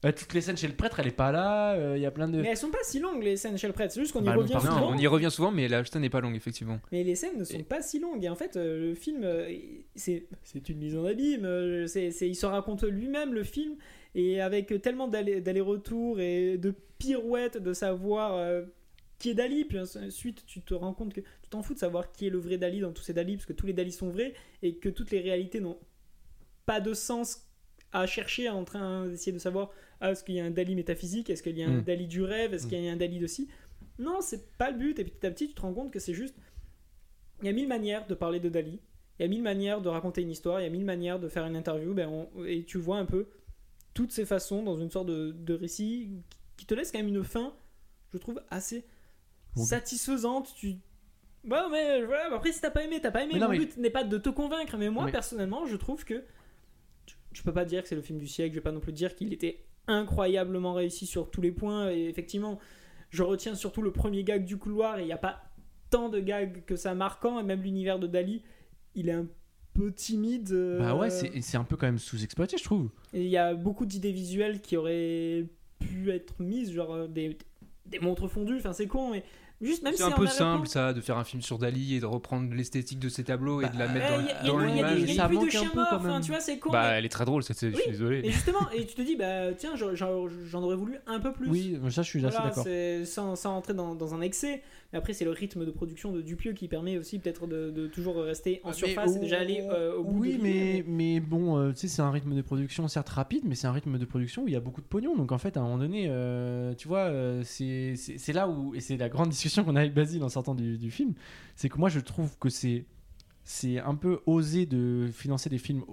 Euh, 0.05 0.11
toutes 0.11 0.33
les 0.35 0.41
scènes 0.41 0.57
chez 0.57 0.67
le 0.67 0.75
prêtre, 0.75 0.99
elle 0.99 1.07
est 1.07 1.11
pas 1.11 1.31
là. 1.31 1.73
euh, 1.73 1.97
Il 1.97 2.01
y 2.01 2.05
a 2.05 2.11
plein 2.11 2.27
de. 2.27 2.39
Mais 2.39 2.49
elles 2.49 2.57
sont 2.57 2.69
pas 2.69 2.77
si 2.83 2.99
longues 2.99 3.23
les 3.23 3.35
scènes 3.35 3.57
chez 3.57 3.65
le 3.67 3.73
prêtre, 3.73 3.91
c'est 3.93 3.99
juste 3.99 4.13
qu'on 4.13 4.21
y 4.21 4.25
Bah, 4.25 4.35
revient 4.35 4.53
souvent. 4.61 4.79
Non, 4.79 4.89
on 4.91 4.97
y 4.97 5.07
revient 5.07 5.31
souvent, 5.31 5.49
mais 5.51 5.67
la 5.67 5.83
scène 5.85 6.01
n'est 6.03 6.09
pas 6.11 6.21
longue, 6.21 6.35
effectivement. 6.35 6.79
Mais 6.91 7.03
les 7.03 7.15
scènes 7.15 7.37
ne 7.37 7.43
sont 7.43 7.57
Et- 7.57 7.63
pas 7.63 7.81
si 7.81 7.99
longues. 7.99 8.23
Et 8.23 8.29
en 8.29 8.35
fait, 8.35 8.57
euh, 8.57 8.89
le 8.89 8.93
film, 8.95 9.23
euh, 9.23 9.51
c'est 9.95 10.27
c'est 10.43 10.69
une 10.69 10.77
mise 10.77 10.95
en 10.95 11.03
abîme. 11.05 11.45
euh, 11.45 11.87
c'est 11.87 12.11
c'est- 12.11 12.29
il 12.29 12.35
se 12.35 12.45
raconte 12.45 12.83
lui-même, 12.83 13.33
le 13.33 13.43
film. 13.43 13.75
Et 14.13 14.39
avec 14.39 14.81
tellement 14.83 15.07
d'aller- 15.07 15.41
d'allers-retours 15.41 16.19
et 16.19 16.57
de 16.59 16.73
pirouettes 16.99 17.57
de 17.57 17.73
savoir 17.73 18.35
euh, 18.35 18.63
qui 19.17 19.31
est 19.31 19.33
Dali. 19.33 19.65
Puis 19.65 19.79
ensuite, 19.79 20.45
tu 20.45 20.61
te 20.61 20.75
rends 20.75 20.93
compte 20.93 21.13
que 21.13 21.21
tu 21.21 21.49
t'en 21.49 21.63
fous 21.63 21.73
de 21.73 21.79
savoir 21.79 22.11
qui 22.11 22.27
est 22.27 22.29
le 22.29 22.37
vrai 22.39 22.57
Dali 22.59 22.81
dans 22.81 22.91
tous 22.93 23.01
ces 23.03 23.13
Dali, 23.13 23.35
parce 23.35 23.47
que 23.47 23.53
tous 23.53 23.65
les 23.65 23.73
Dali 23.73 23.91
sont 23.91 24.09
vrais 24.09 24.33
et 24.61 24.75
que 24.75 24.89
toutes 24.89 25.09
les 25.09 25.21
réalités 25.21 25.59
n'ont 25.59 25.79
pas 26.67 26.81
de 26.81 26.93
sens 26.93 27.46
à 27.93 28.05
chercher 28.05 28.49
en 28.49 28.63
train 28.63 29.07
d'essayer 29.07 29.31
de 29.31 29.39
savoir 29.39 29.69
ah, 30.01 30.11
est-ce 30.11 30.23
qu'il 30.23 30.35
y 30.35 30.39
a 30.39 30.45
un 30.45 30.51
Dali 30.51 30.75
métaphysique, 30.75 31.29
est-ce 31.29 31.41
qu'il 31.41 31.57
y 31.57 31.63
a 31.63 31.67
un 31.67 31.77
Mm. 31.77 31.81
Dali 31.83 32.07
du 32.07 32.21
rêve, 32.21 32.53
est-ce 32.53 32.65
Mm. 32.65 32.69
qu'il 32.69 32.81
y 32.83 32.89
a 32.89 32.91
un 32.91 32.97
Dali 32.97 33.19
de 33.19 33.27
ci. 33.27 33.47
Non, 33.99 34.19
c'est 34.21 34.51
pas 34.57 34.69
le 34.71 34.77
but. 34.77 34.99
Et 34.99 35.03
petit 35.03 35.25
à 35.25 35.31
petit, 35.31 35.47
tu 35.47 35.53
te 35.55 35.61
rends 35.61 35.73
compte 35.73 35.91
que 35.91 35.99
c'est 35.99 36.13
juste. 36.13 36.35
Il 37.41 37.45
y 37.47 37.49
a 37.49 37.53
mille 37.53 37.67
manières 37.67 38.05
de 38.07 38.13
parler 38.13 38.39
de 38.39 38.49
Dali. 38.49 38.79
Il 39.19 39.23
y 39.23 39.25
a 39.25 39.27
mille 39.27 39.41
manières 39.41 39.81
de 39.81 39.89
raconter 39.89 40.21
une 40.21 40.29
histoire. 40.29 40.59
Il 40.59 40.63
y 40.63 40.67
a 40.67 40.69
mille 40.69 40.85
manières 40.85 41.19
de 41.19 41.27
faire 41.27 41.45
une 41.45 41.55
interview. 41.55 41.93
Ben, 41.95 42.07
on- 42.07 42.45
et 42.45 42.63
tu 42.63 42.77
vois 42.77 42.97
un 42.97 43.05
peu 43.05 43.27
toutes 43.95 44.11
ces 44.11 44.25
façons 44.25 44.61
dans 44.61 44.77
une 44.79 44.91
sorte 44.91 45.07
de, 45.07 45.31
de 45.31 45.53
récit 45.55 46.11
qui 46.57 46.65
te 46.67 46.75
laisse 46.75 46.91
quand 46.91 46.99
même 46.99 47.07
une 47.07 47.23
fin, 47.23 47.53
je 48.13 48.17
trouve, 48.19 48.39
assez 48.51 48.85
Bon. 49.55 49.63
satisfaisante. 49.63 50.53
Tu... 50.55 50.75
Bon, 51.43 51.69
mais 51.71 52.03
voilà, 52.03 52.35
après, 52.35 52.51
si 52.51 52.61
t'as 52.61 52.69
pas 52.69 52.83
aimé, 52.83 52.99
t'as 53.01 53.09
pas 53.09 53.23
aimé. 53.23 53.31
Mais 53.33 53.39
non, 53.39 53.45
Mon 53.47 53.53
mais- 53.53 53.59
but 53.59 53.77
n'est 53.77 53.89
pas 53.89 54.03
de 54.03 54.17
te 54.19 54.29
convaincre. 54.29 54.77
Mais 54.77 54.89
moi, 54.91 55.05
Mais- 55.05 55.11
personnellement, 55.11 55.65
je 55.65 55.75
trouve 55.75 56.05
que. 56.05 56.23
Tu 57.37 57.43
peux 57.43 57.53
pas 57.53 57.65
dire 57.65 57.83
que 57.83 57.87
c'est 57.87 57.93
le 57.95 58.01
film 58.01 58.17
du 58.17 58.27
siècle. 58.27 58.53
Je 58.55 58.59
vais 58.59 58.63
pas 58.63 58.71
non 58.71 58.79
plus 58.79 58.91
dire 58.93 59.13
qu'il 59.15 59.31
était 59.31 59.63
incroyablement 59.85 60.73
réussi 60.73 61.05
sur 61.05 61.29
tous 61.29 61.39
les 61.41 61.51
points. 61.51 61.91
Et 61.91 62.07
effectivement, 62.07 62.57
je 63.11 63.21
retiens 63.21 63.53
surtout 63.53 63.83
le 63.83 63.91
premier 63.91 64.23
gag 64.23 64.43
du 64.43 64.57
couloir. 64.57 64.97
Et 64.97 65.03
il 65.03 65.05
n'y 65.05 65.11
a 65.13 65.17
pas 65.19 65.43
tant 65.91 66.09
de 66.09 66.19
gags 66.19 66.65
que 66.65 66.75
ça 66.75 66.95
marquant. 66.95 67.39
Et 67.39 67.43
même 67.43 67.61
l'univers 67.61 67.99
de 67.99 68.07
Dali, 68.07 68.41
il 68.95 69.07
est 69.07 69.13
un 69.13 69.27
peu 69.75 69.93
timide. 69.93 70.51
euh, 70.51 70.79
Bah 70.79 70.95
ouais, 70.95 71.11
c'est 71.11 71.39
c'est 71.41 71.57
un 71.57 71.63
peu 71.63 71.75
quand 71.77 71.85
même 71.85 71.99
sous-exploité, 71.99 72.57
je 72.57 72.63
trouve. 72.63 72.89
et 73.13 73.21
il 73.21 73.29
y 73.29 73.37
a 73.37 73.53
beaucoup 73.53 73.85
d'idées 73.85 74.11
visuelles 74.11 74.59
qui 74.59 74.75
auraient 74.75 75.45
pu 75.77 76.09
être 76.09 76.41
mises, 76.41 76.71
genre 76.73 77.07
des, 77.07 77.37
des 77.85 77.99
montres 77.99 78.27
fondues, 78.27 78.57
enfin 78.57 78.73
c'est 78.73 78.87
con, 78.87 79.11
mais 79.11 79.23
juste 79.61 79.83
même 79.83 79.93
C'est 79.93 80.03
si 80.03 80.09
un 80.09 80.11
peu 80.11 80.27
simple 80.27 80.67
ça, 80.67 80.93
de 80.93 81.01
faire 81.01 81.17
un 81.17 81.23
film 81.23 81.41
sur 81.41 81.57
Dali 81.57 81.95
et 81.95 81.99
de 81.99 82.05
reprendre 82.05 82.53
l'esthétique 82.53 82.99
de 82.99 83.09
ses 83.09 83.23
tableaux 83.23 83.61
et 83.61 83.69
de 83.69 83.77
la 83.77 83.87
Bah, 83.87 83.93
mettre 83.93 84.11
Ouais, 84.17 84.47
dans, 84.47 84.59
il 84.61 84.67
y 84.67 84.71
a 84.71 84.73
des- 84.73 84.75
l'image. 84.75 84.99
il 85.09 85.15
y 85.15 85.19
a 85.19 85.27
pluie 85.27 85.37
de 85.37 85.43
enfin 85.79 85.99
même. 86.13 86.21
tu 86.21 86.31
vois, 86.31 86.39
c'est 86.39 86.59
con. 86.59 86.71
Bah, 86.71 86.89
mais- 86.91 86.97
elle 86.99 87.05
est 87.05 87.09
très 87.09 87.25
drôle, 87.25 87.43
cette 87.43 87.57
scène, 87.57 87.71
je 87.71 87.75
Oui, 87.77 87.81
suis 87.81 87.91
désolé. 87.91 88.19
Et 88.23 88.31
justement, 88.31 88.69
et 88.75 88.85
tu 88.85 88.95
te 88.95 89.01
dis, 89.01 89.15
bah 89.15 89.53
tiens, 89.57 89.71
j'en- 89.75 90.61
aurais 90.63 90.75
voulu 90.75 90.97
un 91.07 91.19
peu 91.19 91.31
plus. 91.33 91.49
Oui, 91.49 91.79
ça 91.89 92.01
je 92.01 92.07
suis 92.07 92.25
assez 92.25 92.35
Voilà, 92.35 92.49
d'accord. 92.49 92.63
c'est- 92.63 93.05
sans, 93.05 93.35
sans 93.35 93.55
entrer 93.55 93.73
dans, 93.73 93.95
dans 93.95 94.13
un 94.13 94.21
excès. 94.21 94.61
Mais 94.93 94.99
après, 94.99 95.11
c'est 95.11 95.25
le 95.25 95.31
rythme 95.31 95.65
de 95.65 95.71
production 95.71 96.13
de 96.13 96.21
Dupieux 96.21 96.53
qui 96.53 96.69
permet 96.69 96.97
aussi 96.97 97.19
peut-être 97.19 97.45
de, 97.45 97.71
de 97.71 97.87
toujours 97.87 98.15
rester 98.23 98.61
en 98.63 98.69
Mais 98.69 98.73
surface 98.73 99.15
et 99.15 99.17
au- 99.17 99.21
déjà 99.21 99.39
aller 99.39 99.67
euh, 99.69 99.97
au 99.97 100.05
bout 100.05 100.21
Oui, 100.21 100.37
de 100.37 100.41
mais, 100.41 100.83
mais 100.87 101.19
bon, 101.19 101.57
euh, 101.57 101.71
tu 101.71 101.79
sais, 101.79 101.87
c'est 101.89 102.01
un 102.01 102.09
rythme 102.09 102.33
de 102.33 102.41
production 102.41 102.87
certes 102.87 103.09
rapide, 103.09 103.41
mais 103.45 103.55
c'est 103.55 103.67
un 103.67 103.73
rythme 103.73 103.97
de 103.97 104.05
production 104.05 104.43
où 104.43 104.47
il 104.47 104.53
y 104.53 104.55
a 104.55 104.61
beaucoup 104.61 104.79
de 104.79 104.85
pognon. 104.85 105.13
Donc 105.17 105.33
en 105.33 105.37
fait, 105.37 105.57
à 105.57 105.59
un 105.59 105.63
moment 105.63 105.77
donné, 105.77 106.05
euh, 106.07 106.73
tu 106.73 106.87
vois, 106.87 106.99
euh, 106.99 107.41
c'est 107.43 107.95
c'est- 107.97 108.17
c'est 108.17 108.31
là 108.31 108.47
où, 108.47 108.73
et 108.75 108.79
c'est 108.79 108.95
la 108.95 109.09
grande 109.09 109.27
discussion 109.27 109.46
qu'on 109.63 109.75
a 109.75 109.81
avec 109.81 109.93
Basile 109.93 110.23
en 110.23 110.29
sortant 110.29 110.55
du, 110.55 110.77
du 110.77 110.91
film, 110.91 111.13
c'est 111.55 111.69
que 111.69 111.77
moi 111.77 111.89
je 111.89 111.99
trouve 111.99 112.37
que 112.39 112.49
c'est 112.49 112.85
c'est 113.43 113.79
un 113.79 113.95
peu 113.95 114.19
osé 114.25 114.65
de 114.65 115.09
financer 115.13 115.49
des 115.49 115.57
films 115.57 115.83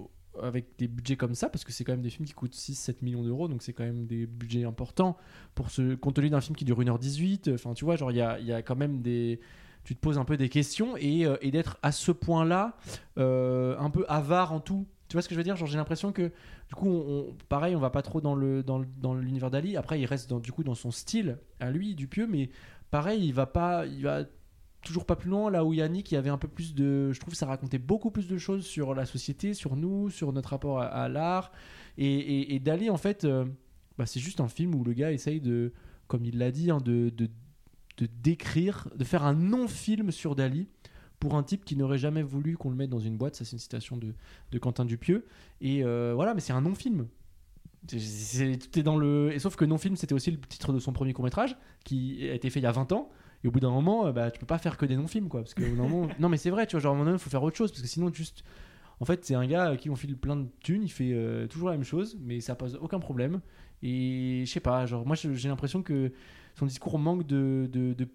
avec 0.43 0.65
des 0.77 0.87
budgets 0.89 1.15
comme 1.15 1.35
ça, 1.35 1.47
parce 1.49 1.63
que 1.63 1.71
c'est 1.71 1.85
quand 1.85 1.93
même 1.93 2.01
des 2.01 2.09
films 2.09 2.25
qui 2.27 2.33
coûtent 2.33 2.53
6-7 2.55 2.97
millions 3.01 3.23
d'euros, 3.23 3.47
donc 3.47 3.61
c'est 3.63 3.71
quand 3.71 3.85
même 3.85 4.05
des 4.05 4.25
budgets 4.25 4.65
importants 4.65 5.15
pour 5.55 5.71
ce 5.71 5.95
compte 5.95 6.15
tenu 6.15 6.29
d'un 6.29 6.41
film 6.41 6.55
qui 6.57 6.65
dure 6.65 6.79
1h18. 6.81 7.53
Enfin, 7.53 7.73
tu 7.73 7.85
vois, 7.85 7.95
genre, 7.95 8.11
il 8.11 8.17
y 8.17 8.21
a, 8.21 8.39
y 8.39 8.51
a 8.51 8.61
quand 8.61 8.75
même 8.75 9.01
des. 9.01 9.39
Tu 9.85 9.95
te 9.95 9.99
poses 9.99 10.17
un 10.17 10.25
peu 10.25 10.35
des 10.35 10.49
questions 10.49 10.97
et, 10.97 11.25
euh, 11.25 11.37
et 11.41 11.51
d'être 11.51 11.77
à 11.83 11.91
ce 11.91 12.11
point-là 12.11 12.75
euh, 13.17 13.77
un 13.77 13.89
peu 13.89 14.03
avare 14.09 14.51
en 14.51 14.59
tout. 14.59 14.87
Tu 15.07 15.13
vois 15.13 15.21
ce 15.21 15.29
que 15.29 15.35
je 15.35 15.39
veux 15.39 15.43
dire? 15.43 15.55
Genre, 15.55 15.67
j'ai 15.67 15.77
l'impression 15.77 16.11
que 16.11 16.31
du 16.67 16.75
coup, 16.75 16.87
on, 16.89 17.29
on- 17.29 17.35
pareil, 17.47 17.75
on 17.75 17.79
va 17.79 17.91
pas 17.91 18.01
trop 18.01 18.19
dans 18.19 18.33
le 18.35 18.63
dans, 18.63 18.79
l'univers 19.13 19.51
d'Ali. 19.51 19.77
Après, 19.77 19.99
il 20.01 20.05
reste 20.05 20.29
dans, 20.29 20.39
du 20.39 20.51
coup 20.51 20.63
dans 20.63 20.73
son 20.75 20.89
style 20.91 21.37
à 21.59 21.69
lui, 21.69 21.93
Dupieux, 21.95 22.27
mais 22.27 22.49
pareil, 22.95 23.25
il 23.25 23.33
va 23.33 23.45
pas, 23.45 23.85
il 23.85 24.03
va 24.03 24.23
toujours 24.81 25.05
pas 25.05 25.17
plus 25.17 25.29
loin. 25.29 25.51
Là 25.51 25.65
où 25.65 25.73
Yannick, 25.73 26.09
il 26.13 26.15
y 26.15 26.17
avait 26.17 26.29
un 26.29 26.37
peu 26.37 26.47
plus 26.47 26.73
de, 26.73 27.11
je 27.11 27.19
trouve, 27.19 27.33
ça 27.33 27.45
racontait 27.45 27.77
beaucoup 27.77 28.09
plus 28.09 28.29
de 28.29 28.37
choses 28.37 28.65
sur 28.65 28.95
la 28.95 29.05
société, 29.05 29.53
sur 29.53 29.75
nous, 29.75 30.09
sur 30.09 30.31
notre 30.31 30.51
rapport 30.51 30.79
à, 30.79 31.09
l'art. 31.09 31.51
Et, 31.97 32.55
et, 32.55 32.89
en 32.89 32.95
fait, 32.95 33.25
euh, 33.25 33.43
bah, 33.97 34.05
c'est 34.05 34.21
juste 34.21 34.39
un 34.39 34.47
film 34.47 34.73
où 34.75 34.85
le 34.85 34.93
gars 34.93 35.11
essaye 35.11 35.41
de, 35.41 35.73
comme 36.07 36.23
il 36.23 36.37
l'a 36.37 36.51
dit, 36.51 36.71
hein, 36.71 36.77
de, 36.77 37.09
de 37.09 37.29
de 37.97 38.07
décrire, 38.21 38.89
de 38.95 39.03
faire 39.03 39.23
un 39.23 39.33
non-film 39.33 40.11
sur 40.11 40.35
Dali 40.35 40.67
pour 41.19 41.35
un 41.35 41.43
type 41.43 41.63
qui 41.63 41.75
n'aurait 41.75 41.97
jamais 41.97 42.23
voulu 42.23 42.57
qu'on 42.57 42.69
le 42.69 42.75
mette 42.75 42.89
dans 42.89 42.99
une 42.99 43.17
boîte. 43.17 43.35
Ça, 43.35 43.45
c'est 43.45 43.53
une 43.53 43.59
citation 43.59 43.97
de, 43.97 44.13
de 44.51 44.59
Quentin 44.59 44.85
Dupieux. 44.85 45.25
Et 45.61 45.83
euh, 45.83 46.13
voilà, 46.13 46.33
mais 46.33 46.41
c'est 46.41 46.53
un 46.53 46.61
non-film. 46.61 47.07
C'est- 47.87 48.57
Tout 48.71 48.79
est 48.79 48.83
dans 48.83 48.97
le. 48.97 49.31
Et 49.33 49.39
sauf 49.39 49.55
que 49.55 49.65
non-film, 49.65 49.95
c'était 49.95 50.13
aussi 50.13 50.31
le 50.31 50.37
titre 50.39 50.73
de 50.73 50.79
son 50.79 50.93
premier 50.93 51.13
court-métrage 51.13 51.55
qui 51.83 52.27
a 52.29 52.33
été 52.33 52.49
fait 52.49 52.59
il 52.59 52.63
y 52.63 52.67
a 52.67 52.71
20 52.71 52.91
ans. 52.91 53.09
Et 53.43 53.47
au 53.47 53.51
bout 53.51 53.59
d'un 53.59 53.69
moment, 53.69 54.07
euh, 54.07 54.11
bah, 54.11 54.31
tu 54.31 54.39
peux 54.39 54.45
pas 54.47 54.57
faire 54.57 54.77
que 54.77 54.85
des 54.85 54.95
non-films, 54.95 55.29
quoi. 55.29 55.41
Parce 55.41 55.53
que 55.53 55.63
moment- 55.63 56.07
non, 56.19 56.29
mais 56.29 56.37
c'est 56.37 56.49
vrai, 56.49 56.65
tu 56.67 56.71
vois, 56.75 56.79
genre, 56.81 56.93
à 56.93 56.95
un 56.95 56.99
moment 56.99 57.11
il 57.13 57.19
faut 57.19 57.29
faire 57.29 57.43
autre 57.43 57.57
chose. 57.57 57.71
Parce 57.71 57.81
que 57.81 57.87
sinon, 57.87 58.11
juste. 58.13 58.43
En 59.01 59.05
fait, 59.05 59.25
c'est 59.25 59.35
un 59.35 59.45
gars 59.45 59.75
qui 59.75 59.89
on 59.89 59.95
file 59.97 60.15
plein 60.17 60.37
de 60.37 60.47
thunes, 60.61 60.83
il 60.83 60.89
fait 60.89 61.11
euh, 61.11 61.47
toujours 61.47 61.67
la 61.69 61.75
même 61.75 61.83
chose, 61.83 62.17
mais 62.21 62.39
ça 62.39 62.55
pose 62.55 62.77
aucun 62.81 62.99
problème. 62.99 63.41
Et 63.83 64.43
je 64.45 64.51
sais 64.51 64.61
pas, 64.61 64.85
genre, 64.85 65.05
moi, 65.05 65.15
j'ai 65.17 65.49
l'impression 65.49 65.83
que 65.83 66.13
son 66.57 66.65
discours 66.65 66.97
manque 66.97 67.27
de, 67.27 67.69
de, 67.71 67.93
de, 67.93 68.07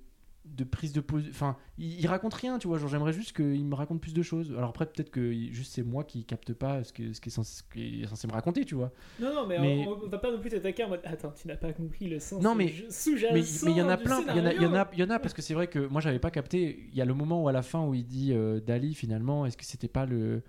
de 0.56 0.64
prise 0.64 0.92
de 0.92 1.00
position. 1.00 1.30
Enfin, 1.32 1.56
il, 1.78 2.00
il 2.00 2.06
raconte 2.06 2.34
rien, 2.34 2.58
tu 2.58 2.68
vois. 2.68 2.78
Genre, 2.78 2.88
j'aimerais 2.88 3.12
juste 3.12 3.34
qu'il 3.34 3.64
me 3.64 3.74
raconte 3.74 4.00
plus 4.00 4.14
de 4.14 4.22
choses. 4.22 4.52
Alors 4.56 4.70
après, 4.70 4.86
peut-être 4.86 5.10
que 5.10 5.32
juste 5.52 5.72
c'est 5.72 5.82
moi 5.82 6.04
qui 6.04 6.24
capte 6.24 6.52
pas 6.52 6.84
ce, 6.84 6.92
que, 6.92 7.12
ce, 7.12 7.20
qui 7.20 7.28
est 7.28 7.32
censé, 7.32 7.62
est 7.76 8.26
me 8.26 8.32
raconter, 8.32 8.64
tu 8.64 8.74
vois. 8.74 8.92
Non, 9.20 9.34
non, 9.34 9.46
mais, 9.46 9.58
Mais- 9.58 9.86
On, 9.88 10.04
on 10.04 10.08
va 10.08 10.18
pas 10.18 10.30
non 10.30 10.40
plus 10.40 10.50
t'attaquer 10.50 10.84
en 10.84 10.88
mode 10.88 11.00
Attends, 11.04 11.32
tu 11.32 11.48
n'as 11.48 11.56
pas 11.56 11.72
compris 11.72 12.08
le 12.08 12.18
sens 12.18 12.42
Non, 12.42 12.54
mais- 12.54 12.74
sous-jacent. 12.90 13.32
Mais 13.66 13.72
il 13.72 13.76
y 13.76 13.82
en 13.82 13.88
a 13.88 13.96
plein. 13.96 14.20
Il 14.20 14.36
y 14.36 14.40
en 14.66 14.74
a, 14.74 14.84
en 14.84 14.92
y 14.92 15.02
en 15.02 15.10
a 15.10 15.18
parce 15.18 15.34
que 15.34 15.42
c'est 15.42 15.54
vrai 15.54 15.66
que 15.66 15.78
moi, 15.78 16.00
j'avais 16.00 16.18
pas 16.18 16.30
capté. 16.30 16.88
Il 16.90 16.96
y 16.98 17.02
a 17.02 17.04
le 17.04 17.14
moment 17.14 17.42
où 17.44 17.48
à 17.48 17.52
la 17.52 17.62
fin 17.62 17.84
où 17.84 17.94
il 17.94 18.04
dit 18.06 18.32
euh, 18.32 18.60
Dali, 18.60 18.94
finalement, 18.94 19.46
est-ce 19.46 19.56
que 19.56 19.64
c'était 19.64 19.88
pas 19.88 20.06
le 20.06 20.42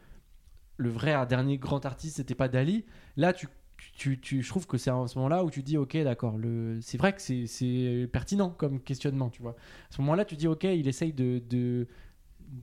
le 0.78 0.90
vrai 0.90 1.14
dernier 1.28 1.58
grand 1.60 1.86
artiste, 1.86 2.18
c'était 2.18 2.34
pas 2.36 2.48
Dali? 2.48 2.86
Là, 3.16 3.34
tu 3.34 3.48
tu, 3.96 4.20
tu, 4.20 4.42
je 4.42 4.50
trouve 4.50 4.68
que 4.68 4.78
c'est 4.78 4.90
à 4.92 5.08
ce 5.08 5.18
moment-là 5.18 5.44
où 5.44 5.50
tu 5.50 5.64
dis 5.64 5.78
ok 5.78 5.98
d'accord 6.04 6.38
le 6.38 6.80
c'est 6.82 6.98
vrai 6.98 7.14
que 7.14 7.22
c'est- 7.22 7.48
c'est 7.48 8.08
pertinent 8.12 8.50
comme 8.50 8.80
questionnement 8.80 9.30
tu 9.30 9.42
vois 9.42 9.52
à 9.52 9.94
ce 9.96 10.02
moment-là 10.02 10.26
tu 10.26 10.36
dis 10.36 10.48
ok 10.48 10.64
il 10.66 10.88
essaye 10.88 11.14
de, 11.14 11.42
de 11.50 11.88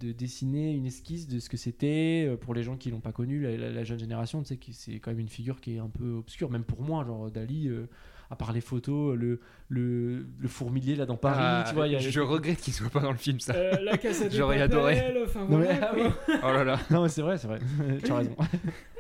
de 0.00 0.12
dessiner 0.12 0.72
une 0.74 0.84
esquisse 0.84 1.26
de 1.28 1.38
ce 1.38 1.48
que 1.48 1.56
c'était 1.56 2.26
euh, 2.28 2.36
pour 2.36 2.52
les 2.52 2.62
gens 2.62 2.76
qui 2.76 2.90
l'ont 2.90 3.00
pas 3.00 3.12
connu 3.12 3.40
la, 3.40 3.56
la- 3.56 3.70
la 3.70 3.84
jeune 3.84 3.98
génération 3.98 4.42
tu 4.42 4.48
sais 4.48 4.56
que 4.58 4.66
c'est 4.72 5.00
quand 5.00 5.10
même 5.10 5.20
une 5.20 5.28
figure 5.30 5.60
qui 5.60 5.76
est 5.76 5.78
un 5.78 5.88
peu 5.88 6.12
obscure 6.12 6.50
même 6.50 6.64
pour 6.64 6.82
moi 6.82 7.04
genre 7.06 7.30
Dali 7.30 7.68
euh, 7.68 7.88
à 8.30 8.36
part 8.36 8.52
les 8.52 8.60
photos 8.60 9.16
le 9.16 9.40
le, 9.70 10.26
le 10.38 10.48
fourmilier 10.48 10.94
là 10.94 11.06
dans 11.06 11.16
Paris 11.16 11.38
Ah, 11.40 11.64
tu 11.66 11.74
vois 11.74 11.88
y 11.88 11.96
a 11.96 11.98
je 12.00 12.20
regrette 12.20 12.60
qu'il 12.60 12.74
soit 12.74 12.90
pas 12.90 13.00
dans 13.00 13.12
le 13.12 13.16
film, 13.16 13.40
ça. 13.40 13.54
Euh, 13.54 13.80
la 13.82 13.96
cassette 13.96 14.30
de 14.32 14.36
J'aurais 14.36 14.60
adoré. 14.60 15.14
Enfin, 15.24 15.46
Non, 15.48 15.56
mais- 15.58 15.64
voilà, 15.78 15.94
ah. 16.28 16.40
Oh 16.44 16.52
là 16.52 16.64
là. 16.64 16.78
Non, 16.90 17.08
c'est 17.08 17.22
vrai, 17.22 17.38
c'est 17.38 17.46
vrai. 17.48 17.58
tu 18.04 18.12
as 18.12 18.16
raison. 18.16 18.36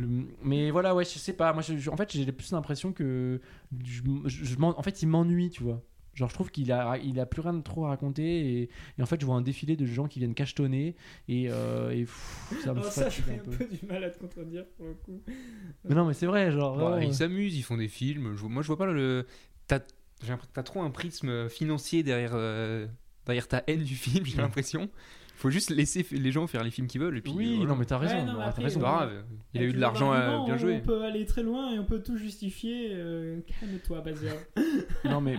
Le- 0.00 0.26
mais 0.42 0.70
voilà, 0.70 0.94
ouais, 0.94 1.04
je 1.04 1.18
sais 1.18 1.32
pas. 1.32 1.52
Moi, 1.52 1.62
je- 1.62 1.76
je- 1.76 1.90
en 1.90 1.96
fait, 1.96 2.10
j'ai 2.12 2.30
plus 2.32 2.52
l'impression 2.52 2.92
que. 2.92 3.40
Je, 3.84 4.02
je- 4.26 4.44
je 4.44 4.56
m'en- 4.58 4.78
en 4.78 4.82
fait, 4.82 5.02
il 5.02 5.06
m'ennuie, 5.08 5.50
tu 5.50 5.62
vois. 5.62 5.82
Genre, 6.14 6.28
je 6.28 6.34
trouve 6.34 6.50
qu'il 6.50 6.70
a, 6.72 6.98
il 6.98 7.20
a 7.20 7.24
plus 7.26 7.40
rien 7.40 7.54
de 7.54 7.62
trop 7.62 7.86
à 7.86 7.90
raconter. 7.90 8.24
Et, 8.62 8.68
et 8.98 9.02
en 9.02 9.06
fait, 9.06 9.20
je 9.20 9.26
vois 9.26 9.36
un 9.36 9.42
défilé 9.42 9.76
de 9.76 9.86
gens 9.86 10.08
qui 10.08 10.18
viennent 10.18 10.34
cachetonner. 10.34 10.96
Et, 11.28 11.46
euh, 11.50 11.90
et 11.90 12.00
pff, 12.00 12.52
ça 12.64 12.74
me 12.74 12.80
Alors, 12.80 12.92
ça, 12.92 13.04
fatigue 13.10 13.24
j'ai 13.28 13.32
un 13.32 13.36
un 13.36 13.38
peu. 13.44 13.50
peu 13.52 13.64
du 13.66 13.86
mal 13.86 14.02
à 14.04 14.10
te 14.10 14.18
contredire 14.18 14.66
pour 14.76 14.86
le 14.86 14.94
coup. 14.94 15.22
Mais 15.88 15.94
non, 15.94 16.06
mais 16.06 16.14
c'est 16.14 16.26
vrai, 16.26 16.50
genre. 16.50 16.76
Ouais, 16.76 16.82
vraiment, 16.82 16.98
ils 16.98 17.10
euh, 17.10 17.12
s'amusent, 17.12 17.56
ils 17.56 17.62
font 17.62 17.76
des 17.76 17.88
films. 17.88 18.34
Je- 18.36 18.44
moi, 18.46 18.62
je 18.62 18.66
vois 18.66 18.76
pas 18.78 18.86
le. 18.86 19.26
t'as- 19.66 19.78
J'ai 20.22 20.28
l'impression 20.28 20.50
que 20.50 20.54
t'as 20.54 20.62
trop 20.64 20.82
un 20.82 20.90
prisme 20.90 21.48
financier 21.48 22.02
derrière, 22.02 22.32
euh, 22.34 22.86
derrière 23.24 23.46
ta 23.48 23.62
haine 23.68 23.84
du 23.84 23.94
film, 23.94 24.26
j'ai 24.26 24.36
l'impression. 24.38 24.90
Faut 25.40 25.50
juste 25.50 25.70
laisser 25.70 26.06
les 26.12 26.32
gens 26.32 26.46
faire 26.46 26.62
les 26.62 26.70
films 26.70 26.86
qu'ils 26.86 27.00
veulent. 27.00 27.16
Et 27.16 27.22
puis, 27.22 27.32
oui, 27.34 27.56
voilà. 27.56 27.70
non, 27.70 27.76
mais 27.76 27.86
t'as 27.86 27.96
raison. 27.98 28.14
Ouais, 28.16 28.24
non, 28.24 28.38
mais 28.38 28.44
raison. 28.44 28.68
C'est 28.68 28.84
pas 28.84 28.96
grave. 29.06 29.24
Il 29.54 29.60
a 29.60 29.64
eu 29.64 29.72
de 29.72 29.78
l'argent 29.80 30.12
à 30.12 30.18
argument, 30.18 30.44
bien 30.44 30.56
jouer. 30.58 30.76
On 30.82 30.86
peut 30.86 31.02
aller 31.02 31.24
très 31.24 31.42
loin 31.42 31.72
et 31.74 31.78
on 31.78 31.84
peut 31.84 32.02
tout 32.02 32.16
justifier. 32.18 32.90
euh, 32.92 33.40
Calme-toi, 33.60 34.00
Bazia. 34.02 34.32
non 35.04 35.20
mais 35.20 35.36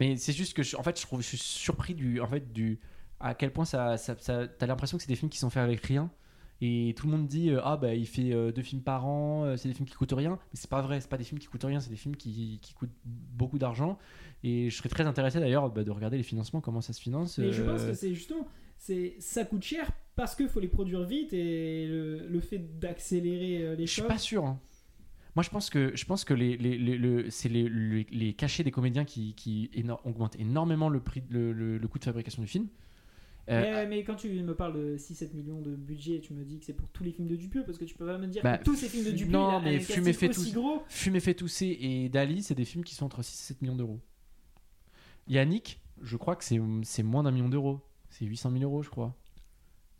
mais 0.00 0.16
c'est 0.16 0.32
juste 0.32 0.54
que 0.54 0.62
je- 0.62 0.76
en 0.76 0.82
fait 0.82 0.98
je 0.98 1.06
trouve 1.06 1.20
je 1.20 1.26
suis 1.26 1.38
surpris 1.38 1.94
du 1.94 2.20
en 2.20 2.26
fait 2.28 2.52
du 2.52 2.80
à 3.20 3.34
quel 3.34 3.52
point 3.52 3.64
ça, 3.64 3.96
ça, 3.96 4.16
ça- 4.18 4.46
t'as 4.46 4.66
l'impression 4.66 4.96
que 4.98 5.02
c'est 5.02 5.08
des 5.08 5.16
films 5.16 5.30
qui 5.30 5.38
sont 5.38 5.50
faits 5.50 5.62
avec 5.62 5.84
rien 5.84 6.10
et 6.60 6.94
tout 6.96 7.06
le 7.06 7.12
monde 7.12 7.26
dit 7.26 7.50
euh, 7.50 7.60
ah 7.64 7.76
bah 7.76 7.94
il 7.94 8.06
fait 8.06 8.32
euh, 8.32 8.52
deux 8.52 8.62
films 8.62 8.82
par 8.82 9.06
an 9.06 9.44
euh, 9.44 9.56
c'est 9.56 9.68
des 9.68 9.74
films 9.74 9.88
qui 9.88 9.94
coûtent 9.94 10.12
rien 10.12 10.30
mais 10.32 10.54
c'est 10.54 10.70
pas 10.70 10.80
vrai 10.82 11.00
c'est 11.00 11.08
pas 11.08 11.16
des 11.18 11.24
films 11.24 11.38
qui 11.40 11.46
coûtent 11.46 11.64
rien 11.64 11.80
c'est 11.80 11.90
des 11.90 11.96
films 11.96 12.16
qui, 12.16 12.58
qui 12.62 12.74
coûtent 12.74 12.94
beaucoup 13.04 13.58
d'argent 13.58 13.98
et 14.42 14.70
je 14.70 14.76
serais 14.76 14.88
très 14.88 15.04
intéressé 15.06 15.40
d'ailleurs 15.40 15.70
bah, 15.70 15.84
de 15.84 15.90
regarder 15.90 16.16
les 16.16 16.22
financements 16.22 16.60
comment 16.60 16.80
ça 16.80 16.92
se 16.92 17.00
finance 17.00 17.38
Mais 17.38 17.52
je 17.52 17.62
euh, 17.62 17.66
pense 17.72 17.84
que 17.84 17.94
c'est 17.94 18.14
justement, 18.14 18.46
c'est 18.86 19.16
ça 19.18 19.44
coûte 19.44 19.62
cher 19.62 19.90
parce 20.14 20.36
qu'il 20.36 20.48
faut 20.48 20.60
les 20.60 20.68
produire 20.68 21.04
vite 21.04 21.32
et 21.32 21.86
le, 21.86 22.26
le 22.28 22.40
fait 22.40 22.78
d'accélérer 22.78 23.62
euh, 23.64 23.74
les 23.76 23.86
Je 23.86 23.92
suis 23.92 24.00
choses. 24.02 24.08
pas 24.08 24.18
sûr. 24.18 24.44
hein. 24.44 24.60
Moi, 25.36 25.42
je 25.42 25.50
pense 25.50 25.70
que, 25.70 25.96
je 25.96 26.04
pense 26.04 26.22
que 26.24 26.34
les, 26.34 26.56
les, 26.58 26.76
les- 26.78 26.96
le- 26.98 27.28
c'est 27.30 27.48
les, 27.48 28.34
cachets 28.34 28.62
des 28.62 28.70
comédiens 28.70 29.04
qui, 29.04 29.34
qui 29.34 29.68
éno- 29.74 29.98
augmentent 30.04 30.38
énormément 30.38 30.88
le, 30.88 31.00
prix, 31.00 31.22
le, 31.30 31.52
le- 31.52 31.78
le 31.78 31.88
coût 31.88 31.98
de 31.98 32.04
fabrication 32.04 32.42
du 32.42 32.46
film. 32.48 32.68
Euh, 33.48 33.60
Mais, 33.60 33.86
mais 33.86 34.04
quand 34.04 34.14
tu 34.16 34.28
me 34.28 34.54
parles 34.54 34.74
de 34.74 34.96
6-7 34.96 35.34
millions 35.34 35.60
de 35.60 35.74
budget, 35.74 36.20
tu 36.20 36.34
me 36.34 36.44
dis 36.44 36.58
que 36.60 36.64
c'est 36.66 36.72
pour 36.74 36.88
tous 36.90 37.02
les 37.04 37.10
films 37.12 37.26
de 37.28 37.36
Dupieux 37.36 37.64
parce 37.64 37.78
que 37.78 37.84
tu 37.84 37.94
peux 37.96 38.06
pas 38.06 38.16
me 38.18 38.26
dire 38.26 38.42
Bah, 38.44 38.58
que 38.58 38.64
tous 38.64 38.74
ces 38.76 38.88
films 38.88 39.06
de 39.06 39.10
Dupieux, 39.10 39.32
non, 39.32 39.60
il 39.62 39.66
a 39.66 39.70
mais 39.72 39.80
fait 39.80 40.28
aussi 40.28 40.52
tous. 40.52 40.54
gros. 40.54 40.82
Fumer 40.88 41.20
fait 41.20 41.34
tousser 41.34 41.76
et 41.80 42.08
Dali, 42.10 42.42
c'est 42.42 42.54
des 42.54 42.64
films 42.66 42.84
qui 42.84 42.94
sont 42.94 43.06
entre 43.06 43.22
6 43.22 43.34
et 43.40 43.54
7 43.54 43.62
millions 43.62 43.76
d'euros. 43.76 44.00
Yannick, 45.26 45.80
je 46.02 46.16
crois 46.16 46.36
que 46.36 46.44
c'est 46.44 47.02
moins 47.02 47.22
d'un 47.22 47.30
million 47.30 47.48
d'euros. 47.48 47.80
C'est 48.16 48.24
800 48.26 48.50
000 48.52 48.62
euros, 48.62 48.82
je 48.82 48.90
crois. 48.90 49.14